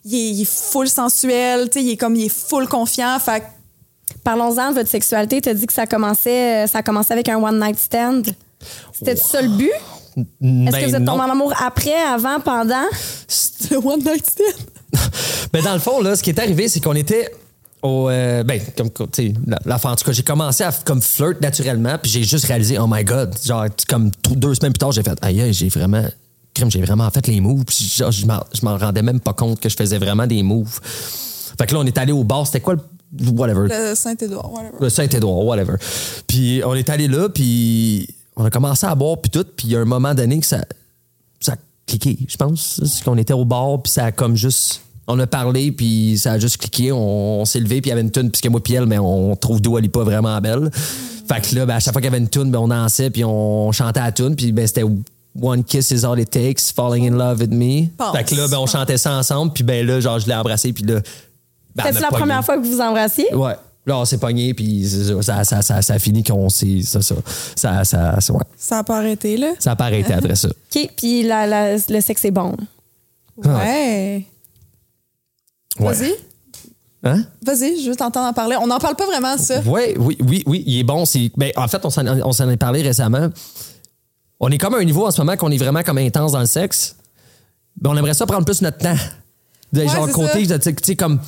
il 0.05 0.15
est, 0.15 0.31
il 0.31 0.41
est 0.41 0.49
full 0.49 0.89
sensuel, 0.89 1.69
tu 1.69 1.79
sais, 1.79 1.85
il 1.85 1.91
est 1.91 1.97
comme, 1.97 2.15
il 2.15 2.25
est 2.25 2.29
full 2.29 2.67
confiant. 2.67 3.17
Fait 3.19 3.41
que 3.41 3.45
Parlons-en 4.23 4.69
de 4.71 4.75
votre 4.75 4.89
sexualité. 4.89 5.41
Tu 5.41 5.49
as 5.49 5.53
dit 5.53 5.65
que 5.65 5.73
ça 5.73 5.85
commençait, 5.85 6.63
euh, 6.63 6.67
ça 6.67 6.79
a 6.79 6.83
commencé 6.83 7.11
avec 7.13 7.29
un 7.29 7.37
one 7.37 7.59
night 7.59 7.77
stand. 7.79 8.27
C'était 8.93 9.15
ça 9.15 9.41
le 9.41 9.49
but? 9.49 9.71
Est-ce 10.15 10.23
Ben 10.41 10.71
que 10.71 10.85
vous 10.89 10.95
êtes 10.95 11.05
tombé 11.05 11.21
en 11.23 11.29
amour 11.31 11.53
après, 11.65 11.95
avant, 11.95 12.39
pendant? 12.39 12.85
le 13.71 13.77
one 13.77 13.99
night 13.99 14.25
stand. 14.29 14.67
Ben, 15.51 15.63
dans 15.63 15.73
le 15.73 15.79
fond, 15.79 16.01
là, 16.01 16.15
ce 16.15 16.23
qui 16.23 16.29
est 16.31 16.39
arrivé, 16.39 16.67
c'est 16.67 16.79
qu'on 16.79 16.93
était 16.95 17.31
au. 17.81 18.09
euh, 18.09 18.43
ben, 18.43 18.59
comme, 18.77 18.89
tu 18.89 19.05
sais, 19.11 19.33
la, 19.45 19.59
la 19.65 19.77
fin, 19.77 19.91
en 19.91 19.95
tout 19.95 20.05
cas, 20.05 20.11
j'ai 20.11 20.23
commencé 20.23 20.63
à 20.63 20.71
comme 20.85 21.01
flirt 21.01 21.41
naturellement, 21.41 21.97
puis 22.01 22.11
j'ai 22.11 22.23
juste 22.23 22.45
réalisé, 22.45 22.77
oh 22.79 22.85
my 22.87 23.03
god. 23.03 23.35
Genre, 23.43 23.65
comme 23.89 24.09
deux 24.31 24.53
semaines 24.55 24.71
plus 24.73 24.79
tard, 24.79 24.91
j'ai 24.91 25.03
fait, 25.03 25.17
aïe, 25.21 25.41
aïe, 25.41 25.53
j'ai 25.53 25.69
vraiment. 25.69 26.03
Crime, 26.53 26.69
j'ai 26.71 26.81
vraiment 26.81 27.09
fait 27.09 27.25
les 27.27 27.39
moves, 27.41 27.65
puis 27.65 27.91
genre, 27.97 28.11
je 28.11 28.25
m'en- 28.27 28.43
je 28.53 28.63
m'en 28.63 28.77
rendais 28.77 29.01
même 29.01 29.19
pas 29.19 29.33
compte 29.33 29.59
que 29.59 29.69
je 29.69 29.75
faisais 29.75 29.97
vraiment 29.97 30.27
des 30.27 30.43
moves. 30.43 30.79
Fait 31.57 31.65
que 31.65 31.73
là, 31.73 31.79
on 31.81 31.85
est 31.85 31.97
allé 31.97 32.11
au 32.11 32.23
bar, 32.23 32.45
c'était 32.45 32.59
quoi 32.61 32.75
le. 32.75 32.79
Whatever. 33.35 33.67
Le 33.69 33.95
Saint-Édouard, 33.95 34.51
whatever. 34.51 34.77
Le 34.79 34.89
Saint-Édouard, 34.89 35.45
whatever. 35.45 35.75
Puis 36.27 36.61
on 36.65 36.73
est 36.73 36.89
allé 36.89 37.07
là, 37.07 37.29
puis 37.29 38.07
on 38.35 38.43
a 38.43 38.49
commencé 38.49 38.85
à 38.85 38.95
boire, 38.95 39.17
puis 39.21 39.29
tout. 39.29 39.45
Puis 39.55 39.67
il 39.67 39.73
y 39.73 39.75
a 39.75 39.81
un 39.81 39.85
moment 39.85 40.15
donné 40.15 40.39
que 40.39 40.45
ça, 40.45 40.65
ça 41.39 41.53
a 41.53 41.55
cliqué, 41.85 42.17
je 42.27 42.35
pense. 42.37 42.81
C'est 42.83 43.03
qu'on 43.03 43.17
était 43.17 43.33
au 43.33 43.45
bar, 43.45 43.81
puis 43.83 43.91
ça 43.91 44.05
a 44.05 44.11
comme 44.11 44.35
juste... 44.35 44.81
On 45.05 45.19
a 45.19 45.27
parlé, 45.27 45.71
puis 45.71 46.17
ça 46.17 46.31
a 46.31 46.39
juste 46.39 46.57
cliqué. 46.57 46.91
On, 46.91 47.41
on 47.41 47.45
s'est 47.45 47.59
levé, 47.59 47.81
puis 47.81 47.89
il 47.89 47.91
y 47.91 47.93
avait 47.93 48.01
une 48.01 48.11
tune, 48.11 48.31
puisque 48.31 48.47
moi 48.47 48.63
puis 48.63 48.73
elle, 48.73 48.85
mais 48.85 48.97
on 48.99 49.35
trouve 49.35 49.61
Dua 49.61 49.81
Lipa 49.81 49.99
vraiment 49.99 50.39
belle. 50.39 50.71
Fait 50.73 51.41
que 51.41 51.55
là, 51.55 51.65
ben, 51.65 51.75
à 51.75 51.79
chaque 51.79 51.93
fois 51.93 52.01
qu'il 52.01 52.09
y 52.09 52.13
avait 52.13 52.23
une 52.23 52.29
tune, 52.29 52.49
ben, 52.49 52.59
on 52.59 52.69
dansait, 52.69 53.09
puis 53.09 53.23
on 53.25 53.71
chantait 53.71 53.99
la 53.99 54.11
tune, 54.11 54.35
puis 54.35 54.51
ben, 54.51 54.65
c'était... 54.65 54.85
One 55.41 55.63
kiss 55.63 55.89
is 55.89 56.05
all 56.05 56.19
it 56.19 56.29
takes, 56.29 56.71
falling 56.71 57.11
in 57.11 57.17
love 57.17 57.39
with 57.39 57.51
me. 57.51 57.87
Pense. 57.97 58.15
Fait 58.15 58.23
que 58.23 58.35
là, 58.35 58.47
ben, 58.47 58.59
on 58.59 58.67
chantait 58.67 58.99
ça 58.99 59.13
ensemble, 59.17 59.51
puis 59.51 59.63
ben 59.63 59.85
là, 59.85 59.99
genre, 59.99 60.19
je 60.19 60.27
l'ai 60.27 60.35
embrassé, 60.35 60.73
puis 60.73 60.83
là. 60.83 61.01
Ben, 61.75 61.83
m'a 61.83 61.99
la 61.99 62.07
pogné. 62.07 62.19
première 62.19 62.45
fois 62.45 62.57
que 62.57 62.63
vous 62.63 62.71
vous 62.71 62.81
embrassiez? 62.81 63.33
Ouais. 63.33 63.55
Là, 63.85 63.97
on 63.97 64.05
s'est 64.05 64.17
pogné, 64.17 64.53
puis 64.53 64.87
c'est 64.87 65.03
ça, 65.03 65.21
ça, 65.21 65.43
ça, 65.43 65.61
ça, 65.61 65.81
ça 65.81 65.93
a 65.95 65.99
fini 65.99 66.23
qu'on 66.23 66.47
s'est. 66.49 66.81
Ça, 66.83 67.01
ça, 67.01 67.15
ça, 67.55 67.83
ça, 67.83 68.21
ça, 68.21 68.33
ouais. 68.33 68.39
Ça 68.55 68.77
a 68.79 68.83
pas 68.83 68.97
arrêté, 68.97 69.35
là? 69.35 69.53
ça 69.59 69.71
a 69.71 69.75
pas 69.75 69.85
arrêté 69.85 70.13
après 70.13 70.35
ça. 70.35 70.47
OK, 70.49 70.89
puis 70.95 71.23
la- 71.23 71.45
la- 71.45 71.75
le 71.75 72.01
sexe 72.01 72.23
est 72.23 72.31
bon. 72.31 72.55
Ouais. 73.37 74.25
Ouais. 75.79 75.91
Vas-y. 75.91 76.13
Hein? 77.05 77.25
Vas-y, 77.45 77.81
je 77.83 77.89
veux 77.89 77.95
t'entendre 77.97 78.27
en 78.29 78.33
parler. 78.33 78.55
On 78.61 78.67
n'en 78.67 78.79
parle 78.79 78.95
pas 78.95 79.05
vraiment 79.05 79.35
de 79.35 79.41
ça. 79.41 79.59
Ouais, 79.61 79.95
oui, 79.97 80.15
oui, 80.25 80.43
oui, 80.45 80.63
il 80.65 80.79
est 80.79 80.83
bon. 80.83 81.03
C'est, 81.05 81.29
ben, 81.35 81.51
en 81.57 81.67
fait, 81.67 81.83
on 81.85 81.89
s'en, 81.89 82.05
on 82.07 82.31
s'en 82.31 82.49
est 82.49 82.55
parlé 82.57 82.81
récemment. 82.81 83.27
On 84.39 84.49
est 84.49 84.57
comme 84.57 84.75
à 84.75 84.77
un 84.77 84.83
niveau 84.85 85.05
en 85.05 85.11
ce 85.11 85.19
moment 85.19 85.35
qu'on 85.35 85.51
est 85.51 85.57
vraiment 85.57 85.83
comme 85.83 85.97
intense 85.97 86.31
dans 86.31 86.39
le 86.39 86.45
sexe. 86.45 86.95
Ben, 87.81 87.89
on 87.89 87.97
aimerait 87.97 88.13
ça 88.13 88.25
prendre 88.25 88.45
plus 88.45 88.61
notre 88.61 88.77
temps. 88.77 88.95
De 89.73 89.81
Ouais, 89.81 89.87
genre 89.87 90.05
c'est 90.05 90.11
côté, 90.13 90.47
tu 90.47 90.71
sais, 90.85 90.95
comme 90.95 91.19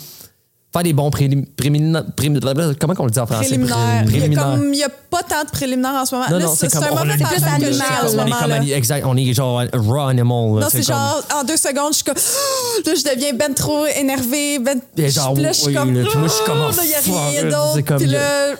faire 0.75 0.83
des 0.83 0.93
bons 0.93 1.09
prélim- 1.09 1.45
préliminaires. 1.55 2.03
prélim- 2.17 2.39
comment 2.79 2.93
on 2.99 3.05
le 3.05 3.11
dit 3.11 3.19
en 3.19 3.25
français? 3.25 3.45
Préliminaire. 3.47 3.77
Il 3.77 3.95
y 3.95 3.99
a 3.99 4.03
Préliminaires. 4.03 4.43
comme- 4.51 4.63
Il 4.73 4.77
n'y 4.77 4.83
a 4.83 4.89
pas 4.89 5.23
tant 5.23 5.43
de 5.45 5.49
préliminaires 5.49 5.93
en 6.01 6.05
ce 6.05 6.15
moment. 6.15 6.27
Non, 6.29 6.37
Là, 6.37 6.45
non, 6.45 6.55
c'est 6.55 6.71
comme 6.71 6.83
un 6.83 6.87
plus 6.87 7.43
animal, 7.43 7.87
en 8.03 8.07
ce 8.09 8.15
moment, 8.17 8.47
là. 8.47 8.55
ani- 8.55 8.71
exact, 8.73 9.05
on 9.07 9.15
est 9.15 9.33
genre 9.33 9.61
un 9.61 9.67
raw 9.73 10.07
animal. 10.07 10.55
là. 10.55 10.61
Non, 10.61 10.67
c'est 10.69 10.77
comme- 10.85 10.95
genre, 10.95 11.23
en 11.39 11.43
deux 11.45 11.57
secondes, 11.57 11.91
je 11.91 11.95
suis 11.95 12.03
comme, 12.03 12.15
là, 12.85 12.93
je 12.95 13.03
deviens 13.15 13.33
ben 13.33 13.53
trop 13.53 13.85
énervée, 13.85 14.59
ben, 14.59 14.79
Et 14.97 15.09
genre, 15.09 15.35
là, 15.35 15.51
je 15.51 15.57
suis 15.57 15.67
oui, 15.67 15.73
comme, 15.75 15.93
là, 15.95 16.07
puis 16.09 16.17
moi, 16.19 16.27
je 16.27 16.33
suis 16.33 16.43
comme, 16.45 16.59
oh, 16.67 16.71
là, 16.75 16.83
il 16.83 16.89
y 16.89 16.93
a 16.93 16.99
rien 17.29 17.43
d'autre, 17.43 17.95
puis 17.97 18.07
là, 18.07 18.55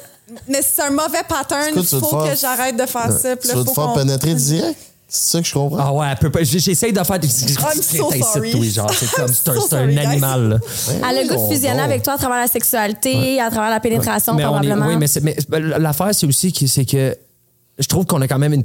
mais 0.48 0.62
c'est 0.62 0.82
un 0.84 0.90
mauvais 0.92 1.24
pattern, 1.28 1.74
il 1.76 1.84
faut 1.86 2.00
que 2.18 2.36
j'arrête 2.40 2.78
de 2.78 2.86
faire 2.86 3.12
ça, 3.12 3.36
Tu 3.36 3.48
vas 3.50 3.54
faut 3.56 3.64
te 3.64 3.72
faire 3.72 3.84
qu'on... 3.88 3.94
pénétrer 4.00 4.34
direct? 4.34 4.80
C'est 5.16 5.32
ça 5.32 5.42
que 5.42 5.48
je 5.48 5.54
comprends? 5.54 5.78
Ah 5.80 5.94
ouais, 5.94 6.08
elle 6.12 6.18
peut 6.18 6.30
pas. 6.30 6.44
J'essaye 6.44 6.92
de 6.92 7.04
faire 7.04 7.20
des. 7.20 7.28
I'm 7.28 7.82
so 7.82 8.12
sorry. 8.12 8.54
oui, 8.56 8.70
genre, 8.70 8.92
c'est 8.94 9.10
comme, 9.12 9.28
c'est 9.34 9.50
un, 9.50 9.54
so 9.56 9.68
c'est 9.70 9.76
un 9.76 9.98
animal, 9.98 10.50
là. 10.50 10.58
Elle 10.90 11.04
a 11.18 11.24
le 11.24 11.30
goût 11.30 11.36
de 11.50 11.54
fusionner 11.54 11.80
avec 11.82 12.04
toi 12.04 12.14
à 12.14 12.18
travers 12.18 12.38
la 12.40 12.48
sexualité, 12.48 13.40
à 13.40 13.50
travers 13.50 13.70
la 13.70 13.80
pénétration, 13.80 14.34
Mais 14.36 14.46
on 14.46 14.50
est, 14.62 14.68
probablement. 14.68 14.88
oui, 14.88 14.98
mais, 14.98 15.08
c'est- 15.08 15.22
mais 15.22 15.36
l'affaire, 15.80 16.10
c'est 16.14 16.28
aussi 16.28 16.52
que 16.52 16.68
c'est 16.68 16.86
que 16.86 17.16
je 17.80 17.88
trouve 17.88 18.06
qu'on 18.06 18.22
a 18.22 18.28
quand 18.28 18.40
même 18.40 18.54
une. 18.54 18.64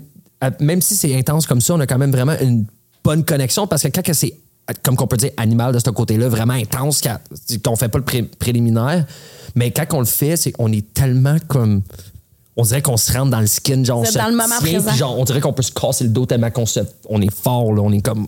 Même 0.60 0.80
si 0.82 0.94
c'est 0.96 1.14
intense 1.16 1.46
comme 1.46 1.60
ça, 1.60 1.74
on 1.74 1.80
a 1.80 1.86
quand 1.86 1.98
même 1.98 2.12
vraiment 2.12 2.34
une 2.40 2.66
bonne 3.04 3.24
connexion 3.24 3.66
parce 3.66 3.82
que 3.82 3.88
quand 3.88 4.02
que 4.02 4.12
c'est, 4.14 4.34
comme 4.82 4.96
qu'on 4.96 5.06
peut 5.06 5.16
dire, 5.18 5.30
animal 5.36 5.72
de 5.74 5.78
ce 5.78 5.90
côté-là, 5.90 6.28
vraiment 6.28 6.54
intense, 6.54 7.02
qu'on 7.64 7.76
fait 7.76 7.88
pas 7.88 7.98
le 7.98 8.04
pré- 8.04 8.22
préliminaire, 8.22 9.04
mais 9.54 9.70
quand 9.70 9.84
on 9.92 10.00
le 10.00 10.06
fait, 10.06 10.36
c'est 10.36 10.52
on 10.58 10.72
est 10.72 10.92
tellement 10.94 11.36
comme. 11.48 11.82
On 12.56 12.62
dirait 12.62 12.82
qu'on 12.82 12.96
se 12.96 13.12
rentre 13.12 13.30
dans 13.30 13.40
le 13.40 13.46
skin, 13.46 13.84
genre, 13.84 14.00
on 14.00 14.04
se 14.04 14.18
dans 14.18 14.26
le 14.26 14.32
moment 14.32 14.48
tient, 14.48 14.58
présent. 14.60 14.90
puis 14.90 14.98
genre, 14.98 15.18
on 15.18 15.24
dirait 15.24 15.40
qu'on 15.40 15.52
peut 15.52 15.62
se 15.62 15.72
casser 15.72 16.04
le 16.04 16.10
dos 16.10 16.26
tellement 16.26 16.50
qu'on 16.50 16.66
se, 16.66 16.80
on 17.08 17.22
est 17.22 17.32
fort, 17.32 17.72
là, 17.72 17.82
on 17.82 17.92
est 17.92 18.02
comme. 18.02 18.26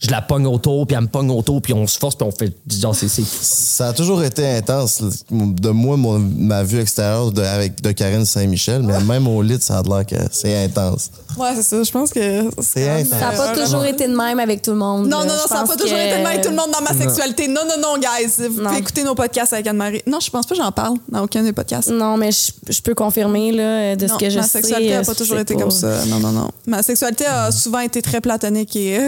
Je 0.00 0.10
la 0.12 0.22
pogne 0.22 0.46
autour, 0.46 0.86
puis 0.86 0.94
elle 0.94 1.02
me 1.02 1.08
pogne 1.08 1.28
autour, 1.30 1.60
puis 1.60 1.72
on 1.74 1.84
se 1.88 1.98
force, 1.98 2.14
puis 2.14 2.24
on 2.24 2.30
fait. 2.30 2.52
Genre, 2.70 2.94
c'est. 2.94 3.08
c'est- 3.08 3.24
Ça 3.26 3.88
a 3.88 3.92
toujours 3.92 4.22
été 4.22 4.46
intense. 4.46 5.02
De 5.30 5.70
moi, 5.70 5.96
mon- 5.96 6.20
ma 6.20 6.62
vue 6.62 6.78
extérieure 6.80 7.32
de, 7.32 7.42
avec, 7.42 7.80
de 7.82 7.90
Karine 7.90 8.24
Saint-Michel, 8.24 8.82
mais 8.84 9.00
même 9.00 9.26
au 9.26 9.42
lit, 9.42 9.58
ça 9.60 9.78
a 9.78 9.82
l'air 9.82 10.06
que 10.06 10.14
c'est 10.30 10.64
intense. 10.64 11.10
Ouais, 11.36 11.50
c'est 11.56 11.62
ça, 11.62 11.82
je 11.82 11.90
pense 11.90 12.10
que... 12.10 12.44
C'est 12.62 12.88
intense. 12.88 13.08
Ça 13.18 13.30
n'a 13.30 13.36
pas 13.36 13.52
euh, 13.56 13.64
toujours 13.64 13.84
été 13.84 14.06
de 14.06 14.14
même 14.16 14.38
avec 14.38 14.62
tout 14.62 14.70
le 14.70 14.76
monde. 14.76 15.08
Non, 15.08 15.18
non, 15.18 15.24
non, 15.26 15.32
Je 15.42 15.48
ça 15.48 15.62
n'a 15.62 15.66
pas 15.66 15.76
toujours 15.76 15.98
été 15.98 16.10
de 16.12 16.16
même 16.18 16.26
avec 16.26 16.42
tout 16.42 16.50
le 16.50 16.56
monde 16.56 16.70
dans 16.72 16.80
ma 16.82 16.94
sexualité. 16.96 17.48
Non, 17.48 17.62
non, 17.66 17.80
non, 17.82 17.98
guys. 17.98 18.48
Vous 18.50 18.60
Non. 18.62 18.68
pouvez 18.68 18.78
écouter 18.80 19.02
nos 19.02 19.16
podcasts 19.16 19.52
avec 19.52 19.66
Anne-Marie. 19.66 20.02
Non, 20.06 20.20
je 20.20 20.30
pense 20.30 20.46
pas 20.46 20.54
que 20.54 20.60
j'en 20.62 20.70
parle 20.70 20.96
dans 21.08 21.22
aucun 21.24 21.42
des 21.42 21.52
podcasts. 21.52 21.90
Non, 21.90 22.16
mais 22.16 22.30
je, 22.30 22.52
je 22.70 22.80
peux 22.80 22.94
confirmer 22.94 23.50
là, 23.50 23.96
de 23.96 24.06
non, 24.06 24.14
ce 24.14 24.18
que 24.24 24.30
je 24.30 24.36
ma 24.38 24.42
sais. 24.44 24.48
sexualité 24.62 24.90
n'a 24.94 25.00
euh, 25.00 25.04
pas 25.04 25.14
toujours 25.16 25.36
c'est 25.36 25.42
été 25.42 25.54
pas- 25.54 25.60
comme 25.62 25.70
ça. 25.72 26.04
Non, 26.06 26.20
non, 26.20 26.30
non. 26.30 26.48
Ma 26.68 26.84
sexualité 26.84 27.26
a 27.26 27.50
souvent 27.50 27.80
été 27.80 28.00
très 28.00 28.20
platonique 28.20 28.76
et... 28.76 29.00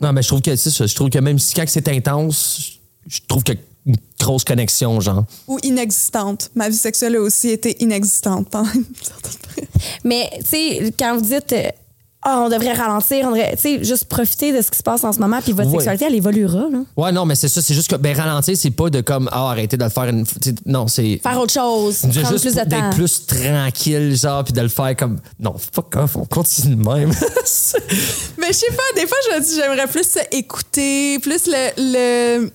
Non, 0.00 0.12
mais 0.12 0.22
je 0.22 0.28
trouve 0.28 0.42
que 0.42 0.54
c'est 0.54 0.70
ça. 0.70 0.86
Je 0.86 0.94
trouve 0.94 1.10
que 1.10 1.18
même 1.18 1.38
si 1.38 1.54
quand 1.54 1.64
c'est 1.66 1.88
intense, 1.88 2.78
je 3.06 3.20
trouve 3.26 3.42
qu'il 3.42 3.56
y 3.56 3.58
a 3.58 3.60
une 3.86 3.96
grosse 4.20 4.44
connexion, 4.44 5.00
genre. 5.00 5.24
ou 5.46 5.58
inexistante. 5.62 6.50
Ma 6.54 6.68
vie 6.68 6.76
sexuelle 6.76 7.16
a 7.16 7.20
aussi 7.20 7.48
été 7.48 7.82
inexistante 7.82 8.48
pendant 8.50 8.70
une 8.72 8.84
certaine 9.02 9.32
période. 9.54 9.70
Mais, 10.04 10.30
tu 10.40 10.46
sais, 10.46 10.92
quand 10.98 11.16
vous 11.16 11.24
dites, 11.24 11.52
euh, 11.52 11.70
Ah, 12.20 12.40
on 12.44 12.48
devrait 12.48 12.72
ralentir, 12.72 13.24
on 13.26 13.30
devrait, 13.30 13.54
tu 13.54 13.62
sais, 13.78 13.84
juste 13.84 14.06
profiter 14.06 14.52
de 14.52 14.60
ce 14.60 14.70
qui 14.72 14.78
se 14.78 14.82
passe 14.82 15.04
en 15.04 15.12
ce 15.12 15.20
moment, 15.20 15.40
puis 15.40 15.52
votre 15.52 15.68
Ouais. 15.68 15.74
sexualité, 15.74 16.06
elle 16.06 16.16
évoluera, 16.16 16.66
là. 16.70 16.78
Ouais, 16.96 17.12
non, 17.12 17.24
mais 17.24 17.36
c'est 17.36 17.46
ça. 17.48 17.62
C'est 17.62 17.74
juste 17.74 17.88
que, 17.88 17.94
ben, 17.94 18.14
ralentir, 18.16 18.56
c'est 18.56 18.72
pas 18.72 18.90
de 18.90 19.00
comme, 19.02 19.28
ah, 19.32 19.50
arrêter 19.50 19.76
de 19.76 19.84
le 19.84 19.90
faire 19.90 20.04
une. 20.06 20.24
Non, 20.66 20.88
c'est. 20.88 21.20
Faire 21.22 21.38
autre 21.38 21.52
chose, 21.54 21.98
prendre 22.00 22.14
juste 22.14 22.40
plus 22.42 22.54
de 22.54 22.60
temps. 22.60 22.66
d'être 22.66 22.90
plus 22.96 23.24
tranquille, 23.26 24.16
genre, 24.16 24.42
puis 24.42 24.52
de 24.52 24.60
le 24.62 24.68
faire 24.68 24.96
comme. 24.96 25.18
Non, 25.38 25.54
fuck 25.72 25.94
off, 25.94 26.16
on 26.16 26.24
continue 26.24 26.74
de 26.74 26.82
même. 26.88 27.10
Mais 28.38 28.48
je 28.48 28.52
sais 28.52 28.72
pas, 28.72 29.00
des 29.00 29.06
fois, 29.06 29.18
je 29.30 29.36
me 29.38 29.44
dis, 29.44 29.54
j'aimerais 29.54 29.86
plus 29.86 30.08
écouter, 30.32 31.18
plus 31.20 31.46
le, 31.46 31.70
le. 32.42 32.50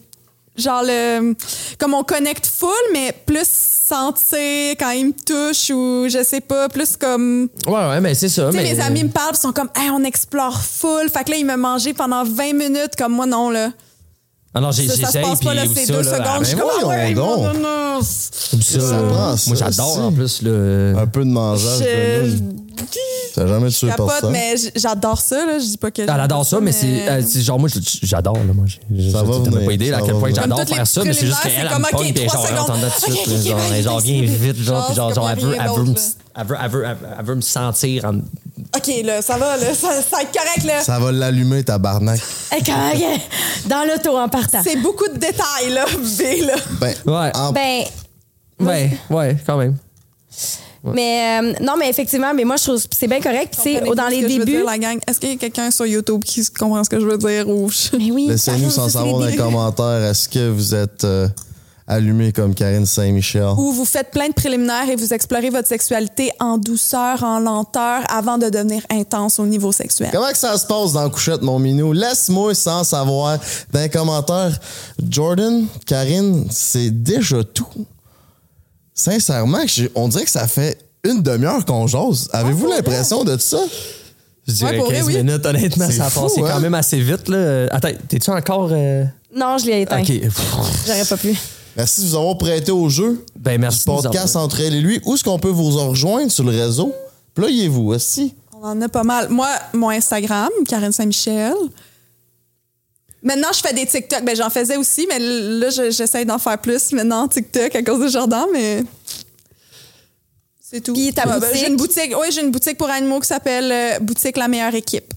Genre, 0.57 0.83
le. 0.83 1.35
Comme 1.79 1.93
on 1.93 2.03
connecte 2.03 2.45
full, 2.45 2.69
mais 2.91 3.11
plus 3.25 3.72
sentir 3.93 4.75
quand 4.79 4.91
il 4.91 5.07
me 5.07 5.11
touche 5.13 5.69
ou 5.69 6.07
je 6.09 6.23
sais 6.23 6.41
pas, 6.41 6.69
plus 6.69 6.97
comme. 6.97 7.49
ouais, 7.67 7.73
ouais, 7.73 8.01
mais 8.01 8.13
c'est 8.15 8.29
ça. 8.29 8.49
Tu 8.51 8.57
sais, 8.57 8.63
mais... 8.63 8.73
mes 8.73 8.79
amis 8.79 9.03
me 9.03 9.09
parlent, 9.09 9.35
ils 9.35 9.39
sont 9.39 9.53
comme, 9.53 9.69
hey, 9.75 9.89
on 9.91 10.03
explore 10.03 10.59
full. 10.61 11.09
Fait 11.09 11.23
que 11.23 11.31
là, 11.31 11.37
ils 11.37 11.45
me 11.45 11.55
mangeaient 11.55 11.93
pendant 11.93 12.23
20 12.23 12.53
minutes, 12.53 12.95
comme 12.97 13.13
moi, 13.13 13.25
non, 13.25 13.49
là. 13.49 13.69
Ah 14.55 14.61
non, 14.61 14.71
j'ai- 14.71 14.87
Ça, 14.87 14.89
ça 14.89 14.95
se 14.95 15.01
j'essaye, 15.05 15.23
passe 15.23 15.39
puis 15.39 15.47
pas, 15.47 15.53
là, 15.55 15.63
c'est 15.73 15.85
ça, 15.85 15.93
deux 15.93 16.01
là, 16.01 16.17
secondes. 16.17 16.39
Je 16.41 16.45
suis 16.45 16.55
ben, 16.55 16.61
comme, 16.61 16.69
ah 17.65 17.99
ça, 18.01 19.03
prend 19.09 19.37
ça, 19.37 19.49
Moi, 19.49 19.55
j'adore, 19.57 19.99
en 19.99 20.11
plus, 20.11 20.41
le. 20.43 20.93
Un 20.97 21.07
peu 21.07 21.21
de 21.25 21.29
mangeage. 21.29 21.79
Je- 21.79 22.83
T'as 23.35 23.47
jamais 23.47 23.69
tué 23.69 23.87
Capote, 23.87 24.07
personne. 24.09 24.31
mais 24.31 24.55
j'adore 24.75 25.19
ça, 25.19 25.45
là. 25.45 25.57
Je 25.59 25.65
dis 25.65 25.77
pas 25.77 25.89
que. 25.91 26.01
Elle 26.03 26.09
adore 26.09 26.45
ça, 26.45 26.59
mais 26.59 26.71
c'est 26.71 27.07
euh, 27.09 27.21
c'est 27.27 27.41
genre, 27.41 27.57
moi, 27.59 27.67
je- 27.67 27.79
j'adore, 28.05 28.35
là, 28.35 28.53
moi. 28.53 28.65
j'ai- 28.67 29.11
Ça 29.11 29.19
je- 29.19 29.25
va 29.25 29.39
venir, 29.39 29.65
pas 29.65 29.73
idée, 29.73 29.89
là, 29.89 29.97
à 29.97 29.99
ça 30.01 30.05
quel 30.05 30.15
point 30.17 30.29
j'adore 30.29 30.57
Comme 30.57 30.65
toutes 30.65 30.69
faire 30.75 30.79
les 30.83 30.85
ça, 30.85 31.03
mais 31.03 31.13
c'est 31.13 31.25
juste 31.25 31.41
qu'elle, 31.41 31.65
me 31.65 31.69
comme, 31.73 31.81
pogne, 31.91 32.07
OK, 32.09 32.13
puis 32.13 32.25
trois 32.27 32.47
genre, 32.47 32.63
entend 32.69 32.73
tout 32.73 33.11
de 33.11 33.15
suite, 33.15 33.83
genre, 33.83 33.99
viens 33.99 34.21
vite, 34.21 34.57
genre, 34.57 34.85
puis 34.85 34.95
genre, 34.95 35.29
elle 35.31 35.39
veut, 35.39 35.55
elle 35.59 35.69
veut, 35.69 35.95
elle 36.35 36.45
veut, 36.47 36.55
elle 36.61 36.69
veut, 36.71 36.83
elle 36.85 36.95
veut- 36.95 37.07
elle 37.19 37.25
veut 37.25 37.35
me 37.35 37.41
sentir 37.41 38.05
en- 38.05 38.17
OK, 38.75 38.91
là, 39.03 39.21
ça 39.21 39.37
va, 39.37 39.57
là. 39.57 39.73
Ça, 39.73 39.89
ça 40.01 40.17
va 40.17 40.21
être 40.23 40.31
correct, 40.31 40.63
là. 40.65 40.83
Ça 40.83 40.99
va 40.99 41.11
l'allumer, 41.11 41.63
tabarnak. 41.63 42.19
Hey, 42.51 42.61
comment- 42.63 42.91
Dans 43.67 43.83
l'auto 43.87 44.17
en 44.17 44.29
partant. 44.29 44.61
C'est 44.63 44.77
beaucoup 44.77 45.07
de 45.07 45.17
détails, 45.17 45.71
là, 45.71 45.85
B, 45.91 46.45
là. 46.45 46.55
Ben, 46.79 46.93
Ouais. 47.05 47.31
en- 47.35 47.51
Ben, 47.51 47.83
Ouais, 48.59 48.97
ouais, 49.09 49.37
quand 49.45 49.57
même. 49.57 49.75
Mais 50.83 51.39
euh, 51.41 51.53
non, 51.61 51.73
mais 51.79 51.89
effectivement, 51.89 52.33
mais 52.33 52.43
moi, 52.43 52.57
je 52.57 52.63
trouve 52.63 52.81
que 52.81 52.95
c'est 52.97 53.07
bien 53.07 53.21
correct. 53.21 53.57
Puis, 53.63 53.77
dans 53.95 54.07
les 54.07 54.21
débuts. 54.25 54.45
dire, 54.45 54.65
la 54.65 54.77
gang? 54.77 54.99
Est-ce 55.07 55.19
qu'il 55.19 55.29
y 55.29 55.33
a 55.33 55.37
quelqu'un 55.37 55.71
sur 55.71 55.85
YouTube 55.85 56.23
qui 56.23 56.45
comprend 56.51 56.83
ce 56.83 56.89
que 56.89 56.99
je 56.99 57.05
veux 57.05 57.17
dire? 57.17 57.47
Ou 57.47 57.69
je- 57.69 57.95
Mais 57.97 58.11
oui. 58.11 58.27
Laissez-nous 58.27 58.69
sans 58.69 58.83
ça, 58.83 58.87
c'est 58.87 58.97
savoir 58.97 59.19
dans 59.21 59.25
les 59.27 59.35
commentaires, 59.35 60.03
est-ce 60.09 60.27
que 60.27 60.49
vous 60.49 60.75
êtes 60.75 61.03
euh, 61.05 61.27
allumé 61.87 62.31
comme 62.31 62.53
Karine 62.53 62.85
Saint-Michel? 62.85 63.47
Ou 63.57 63.71
vous 63.71 63.85
faites 63.85 64.11
plein 64.11 64.27
de 64.27 64.33
préliminaires 64.33 64.89
et 64.89 64.95
vous 64.95 65.13
explorez 65.13 65.49
votre 65.49 65.67
sexualité 65.67 66.31
en 66.39 66.57
douceur, 66.57 67.23
en 67.23 67.39
lenteur, 67.39 68.01
avant 68.09 68.37
de 68.37 68.49
devenir 68.49 68.81
intense 68.89 69.39
au 69.39 69.45
niveau 69.45 69.71
sexuel? 69.71 70.09
Comment 70.11 70.31
que 70.31 70.37
ça 70.37 70.57
se 70.57 70.65
passe 70.65 70.93
dans 70.93 71.03
la 71.03 71.09
couchette, 71.09 71.41
mon 71.41 71.59
minou? 71.59 71.93
Laisse-moi 71.93 72.53
sans 72.55 72.83
savoir. 72.83 73.37
Dans 73.71 73.79
les 73.81 73.89
commentaires, 73.89 74.57
Jordan, 75.09 75.65
Karine, 75.85 76.45
c'est 76.49 76.89
déjà 76.91 77.43
tout. 77.43 77.67
Sincèrement, 78.93 79.59
on 79.95 80.07
dirait 80.07 80.23
que 80.25 80.29
ça 80.31 80.47
fait 80.47 80.77
une 81.03 81.21
demi-heure 81.21 81.65
qu'on 81.65 81.87
jase. 81.87 82.29
Avez-vous 82.31 82.67
l'impression 82.67 83.23
de 83.23 83.37
ça? 83.37 83.59
Je 84.47 84.53
dirais 84.53 84.71
Ouais, 84.71 84.77
pour 84.77 84.89
15 84.89 85.03
vrai, 85.03 85.13
oui. 85.15 85.23
minutes, 85.23 85.45
honnêtement, 85.45 85.89
ça 85.89 86.05
a 86.05 86.09
fou, 86.09 86.21
passé 86.21 86.41
hein? 86.41 86.49
quand 86.53 86.59
même 86.59 86.73
assez 86.73 86.99
vite. 86.99 87.27
Là. 87.29 87.67
Attends, 87.71 87.89
t'es-tu 88.07 88.29
encore. 88.29 88.69
euh, 88.71 89.03
Non, 89.35 89.57
je 89.57 89.65
l'ai 89.67 89.81
éteint. 89.81 90.01
OK. 90.01 90.11
J'aurais 90.85 91.05
pas 91.05 91.17
pu. 91.17 91.35
Merci 91.75 92.01
de 92.01 92.07
vous 92.07 92.15
avoir 92.15 92.37
prêté 92.37 92.71
au 92.71 92.87
jeu. 92.89 93.25
Ben, 93.39 93.59
merci 93.59 93.79
Du 93.79 93.85
podcast 93.95 94.35
entre 94.35 94.59
elle 94.59 94.75
et 94.75 94.81
lui. 94.81 95.01
Où 95.05 95.15
est-ce 95.15 95.23
qu'on 95.23 95.39
peut 95.39 95.49
vous 95.49 95.69
rejoindre 95.71 96.29
sur 96.31 96.43
le 96.43 96.51
réseau? 96.51 96.93
Ployez-vous, 97.33 97.93
aussi. 97.93 98.35
On 98.61 98.67
en 98.67 98.81
a 98.81 98.89
pas 98.89 99.03
mal. 99.03 99.29
Moi, 99.29 99.47
mon 99.73 99.89
Instagram, 99.89 100.49
Karine 100.67 100.91
Saint-Michel. 100.91 101.53
Maintenant, 103.23 103.47
je 103.53 103.59
fais 103.59 103.73
des 103.73 103.85
TikTok. 103.85 104.23
Ben, 104.25 104.35
j'en 104.35 104.49
faisais 104.49 104.75
aussi, 104.77 105.07
mais 105.07 105.17
là, 105.19 105.69
je- 105.69 105.91
j'essaie 105.91 106.25
d'en 106.25 106.37
faire 106.39 106.57
plus 106.59 106.91
maintenant, 106.91 107.27
TikTok, 107.27 107.73
à 107.75 107.81
cause 107.83 108.01
de 108.01 108.07
Jordan, 108.09 108.45
mais. 108.51 108.83
C'est 110.61 110.81
tout. 110.81 110.93
Puis 110.93 111.13
ta 111.13 111.27
Ouais, 111.27 111.39
boutique? 111.39 111.55
J'ai 111.55 111.67
une 111.69 111.75
boutique. 111.77 112.15
Oui, 112.19 112.27
j'ai 112.31 112.41
une 112.41 112.51
boutique 112.51 112.77
pour 112.77 112.89
animaux 112.89 113.19
qui 113.19 113.27
s'appelle 113.27 113.71
euh, 113.71 113.99
Boutique 113.99 114.37
La 114.37 114.47
Meilleure 114.47 114.73
Équipe. 114.75 115.13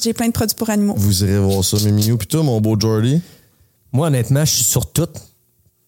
J'ai 0.00 0.12
plein 0.12 0.26
de 0.26 0.32
produits 0.32 0.54
pour 0.56 0.68
animaux. 0.70 0.94
Vous 0.96 1.22
irez 1.24 1.38
voir 1.38 1.64
ça, 1.64 1.76
mes 1.84 1.92
mignons. 1.92 2.16
Puis 2.16 2.26
toi, 2.26 2.42
mon 2.42 2.60
beau 2.60 2.76
Jordy? 2.78 3.20
Moi, 3.92 4.06
honnêtement, 4.08 4.44
je 4.44 4.54
suis 4.56 4.64
sur 4.64 4.90
tout. 4.90 5.08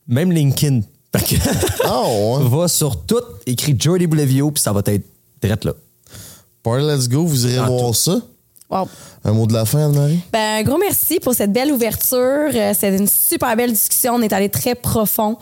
Même 0.07 0.33
LinkedIn. 0.33 0.81
Fait 1.17 1.25
que 1.25 1.35
ouais. 1.35 2.49
va 2.59 2.69
sur 2.69 3.05
tout, 3.05 3.21
écrit 3.47 3.77
Jordy 3.79 4.07
Bolivio, 4.07 4.51
puis 4.51 4.63
ça 4.63 4.73
va 4.73 4.81
être 4.87 5.05
direct 5.43 5.65
là. 5.65 5.75
Party 6.63 6.85
Let's 6.87 7.09
Go, 7.09 7.25
vous 7.27 7.47
irez 7.47 7.67
voir 7.67 7.89
tout. 7.89 7.95
ça. 7.95 8.21
Wow. 8.73 8.89
Un 9.25 9.33
mot 9.33 9.47
de 9.47 9.53
la 9.53 9.65
fin, 9.65 9.87
Anne-Marie? 9.87 10.21
Ben, 10.33 10.61
un 10.61 10.63
gros 10.63 10.79
merci 10.79 11.21
pour 11.21 11.35
cette 11.35 11.53
belle 11.53 11.71
ouverture. 11.73 12.51
Euh, 12.55 12.73
C'était 12.75 12.97
une 12.97 13.07
super 13.07 13.55
belle 13.57 13.73
discussion. 13.73 14.15
On 14.15 14.23
est 14.23 14.33
allé 14.33 14.49
très 14.49 14.75
profond. 14.75 15.37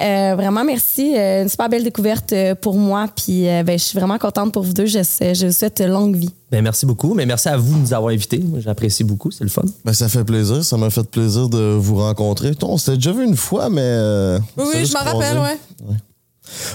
Euh, 0.00 0.34
vraiment, 0.36 0.62
merci. 0.62 1.12
Euh, 1.16 1.42
une 1.42 1.48
super 1.48 1.68
belle 1.68 1.82
découverte 1.82 2.32
pour 2.62 2.76
moi. 2.76 3.06
Puis, 3.16 3.48
euh, 3.48 3.64
ben, 3.64 3.76
je 3.76 3.82
suis 3.84 3.98
vraiment 3.98 4.16
contente 4.16 4.52
pour 4.52 4.62
vous 4.62 4.72
deux. 4.72 4.86
Je, 4.86 5.00
je 5.00 5.46
vous 5.46 5.52
souhaite 5.52 5.80
longue 5.80 6.14
vie. 6.14 6.30
Ben, 6.52 6.62
merci 6.62 6.86
beaucoup, 6.86 7.14
mais 7.14 7.26
merci 7.26 7.48
à 7.48 7.56
vous 7.56 7.74
de 7.74 7.80
nous 7.80 7.92
avoir 7.92 8.12
invités. 8.12 8.40
J'apprécie 8.58 9.02
beaucoup, 9.02 9.32
c'est 9.32 9.42
le 9.42 9.50
fun. 9.50 9.62
Ben, 9.84 9.92
ça 9.92 10.08
fait 10.08 10.22
plaisir. 10.24 10.62
Ça 10.64 10.76
m'a 10.76 10.88
fait 10.88 11.02
plaisir 11.02 11.48
de 11.48 11.76
vous 11.76 11.96
rencontrer. 11.96 12.54
Toi, 12.54 12.68
On 12.70 12.78
s'était 12.78 12.96
déjà 12.96 13.10
vu 13.12 13.24
une 13.24 13.36
fois, 13.36 13.68
mais. 13.70 13.80
euh, 13.82 14.38
Oui, 14.56 14.66
oui, 14.72 14.86
je 14.86 14.92
m'en 14.92 15.00
rappelle, 15.00 15.38
ouais. 15.38 15.96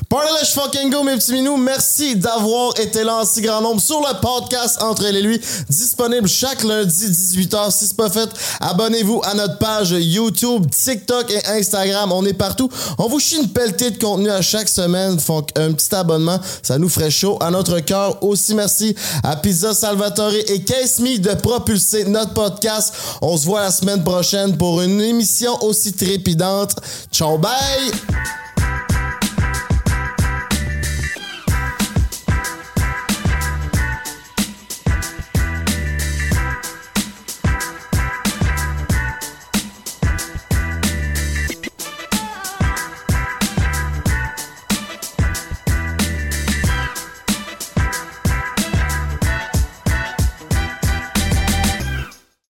Party 0.09 0.31
Let's 0.33 0.53
fucking 0.53 0.89
go, 0.89 1.03
mes 1.03 1.15
petits 1.15 1.33
minous. 1.33 1.57
Merci 1.57 2.15
d'avoir 2.15 2.79
été 2.79 3.03
là 3.03 3.17
en 3.17 3.25
si 3.25 3.41
grand 3.41 3.61
nombre 3.61 3.81
sur 3.81 3.99
le 3.99 4.19
podcast 4.19 4.81
Entre 4.81 5.05
et 5.05 5.21
lui, 5.21 5.39
disponible 5.69 6.27
chaque 6.27 6.63
lundi 6.63 7.07
18h. 7.07 7.71
Si 7.71 7.87
c'est 7.87 7.95
pas 7.95 8.09
fait, 8.09 8.29
abonnez-vous 8.59 9.21
à 9.23 9.33
notre 9.33 9.57
page 9.57 9.91
YouTube, 9.91 10.65
TikTok 10.69 11.31
et 11.31 11.45
Instagram. 11.47 12.11
On 12.11 12.25
est 12.25 12.33
partout. 12.33 12.69
On 12.97 13.07
vous 13.07 13.19
chie 13.19 13.37
une 13.37 13.49
pelletée 13.49 13.91
de 13.91 14.03
contenu 14.03 14.29
à 14.29 14.41
chaque 14.41 14.69
semaine. 14.69 15.19
Font 15.19 15.45
un 15.55 15.71
petit 15.73 15.93
abonnement, 15.93 16.39
ça 16.61 16.77
nous 16.77 16.89
ferait 16.89 17.11
chaud 17.11 17.37
à 17.41 17.51
notre 17.51 17.79
cœur. 17.79 18.23
Aussi 18.23 18.55
merci 18.55 18.95
à 19.23 19.35
Pizza 19.35 19.73
Salvatore 19.73 20.33
et 20.33 20.63
Case 20.63 20.99
de 20.99 21.33
propulser 21.35 22.05
notre 22.05 22.33
podcast. 22.33 22.93
On 23.21 23.37
se 23.37 23.45
voit 23.45 23.61
la 23.61 23.71
semaine 23.71 24.03
prochaine 24.03 24.57
pour 24.57 24.81
une 24.81 25.01
émission 25.01 25.61
aussi 25.63 25.93
trépidante. 25.93 26.75
Ciao, 27.11 27.37
bye! 27.37 28.42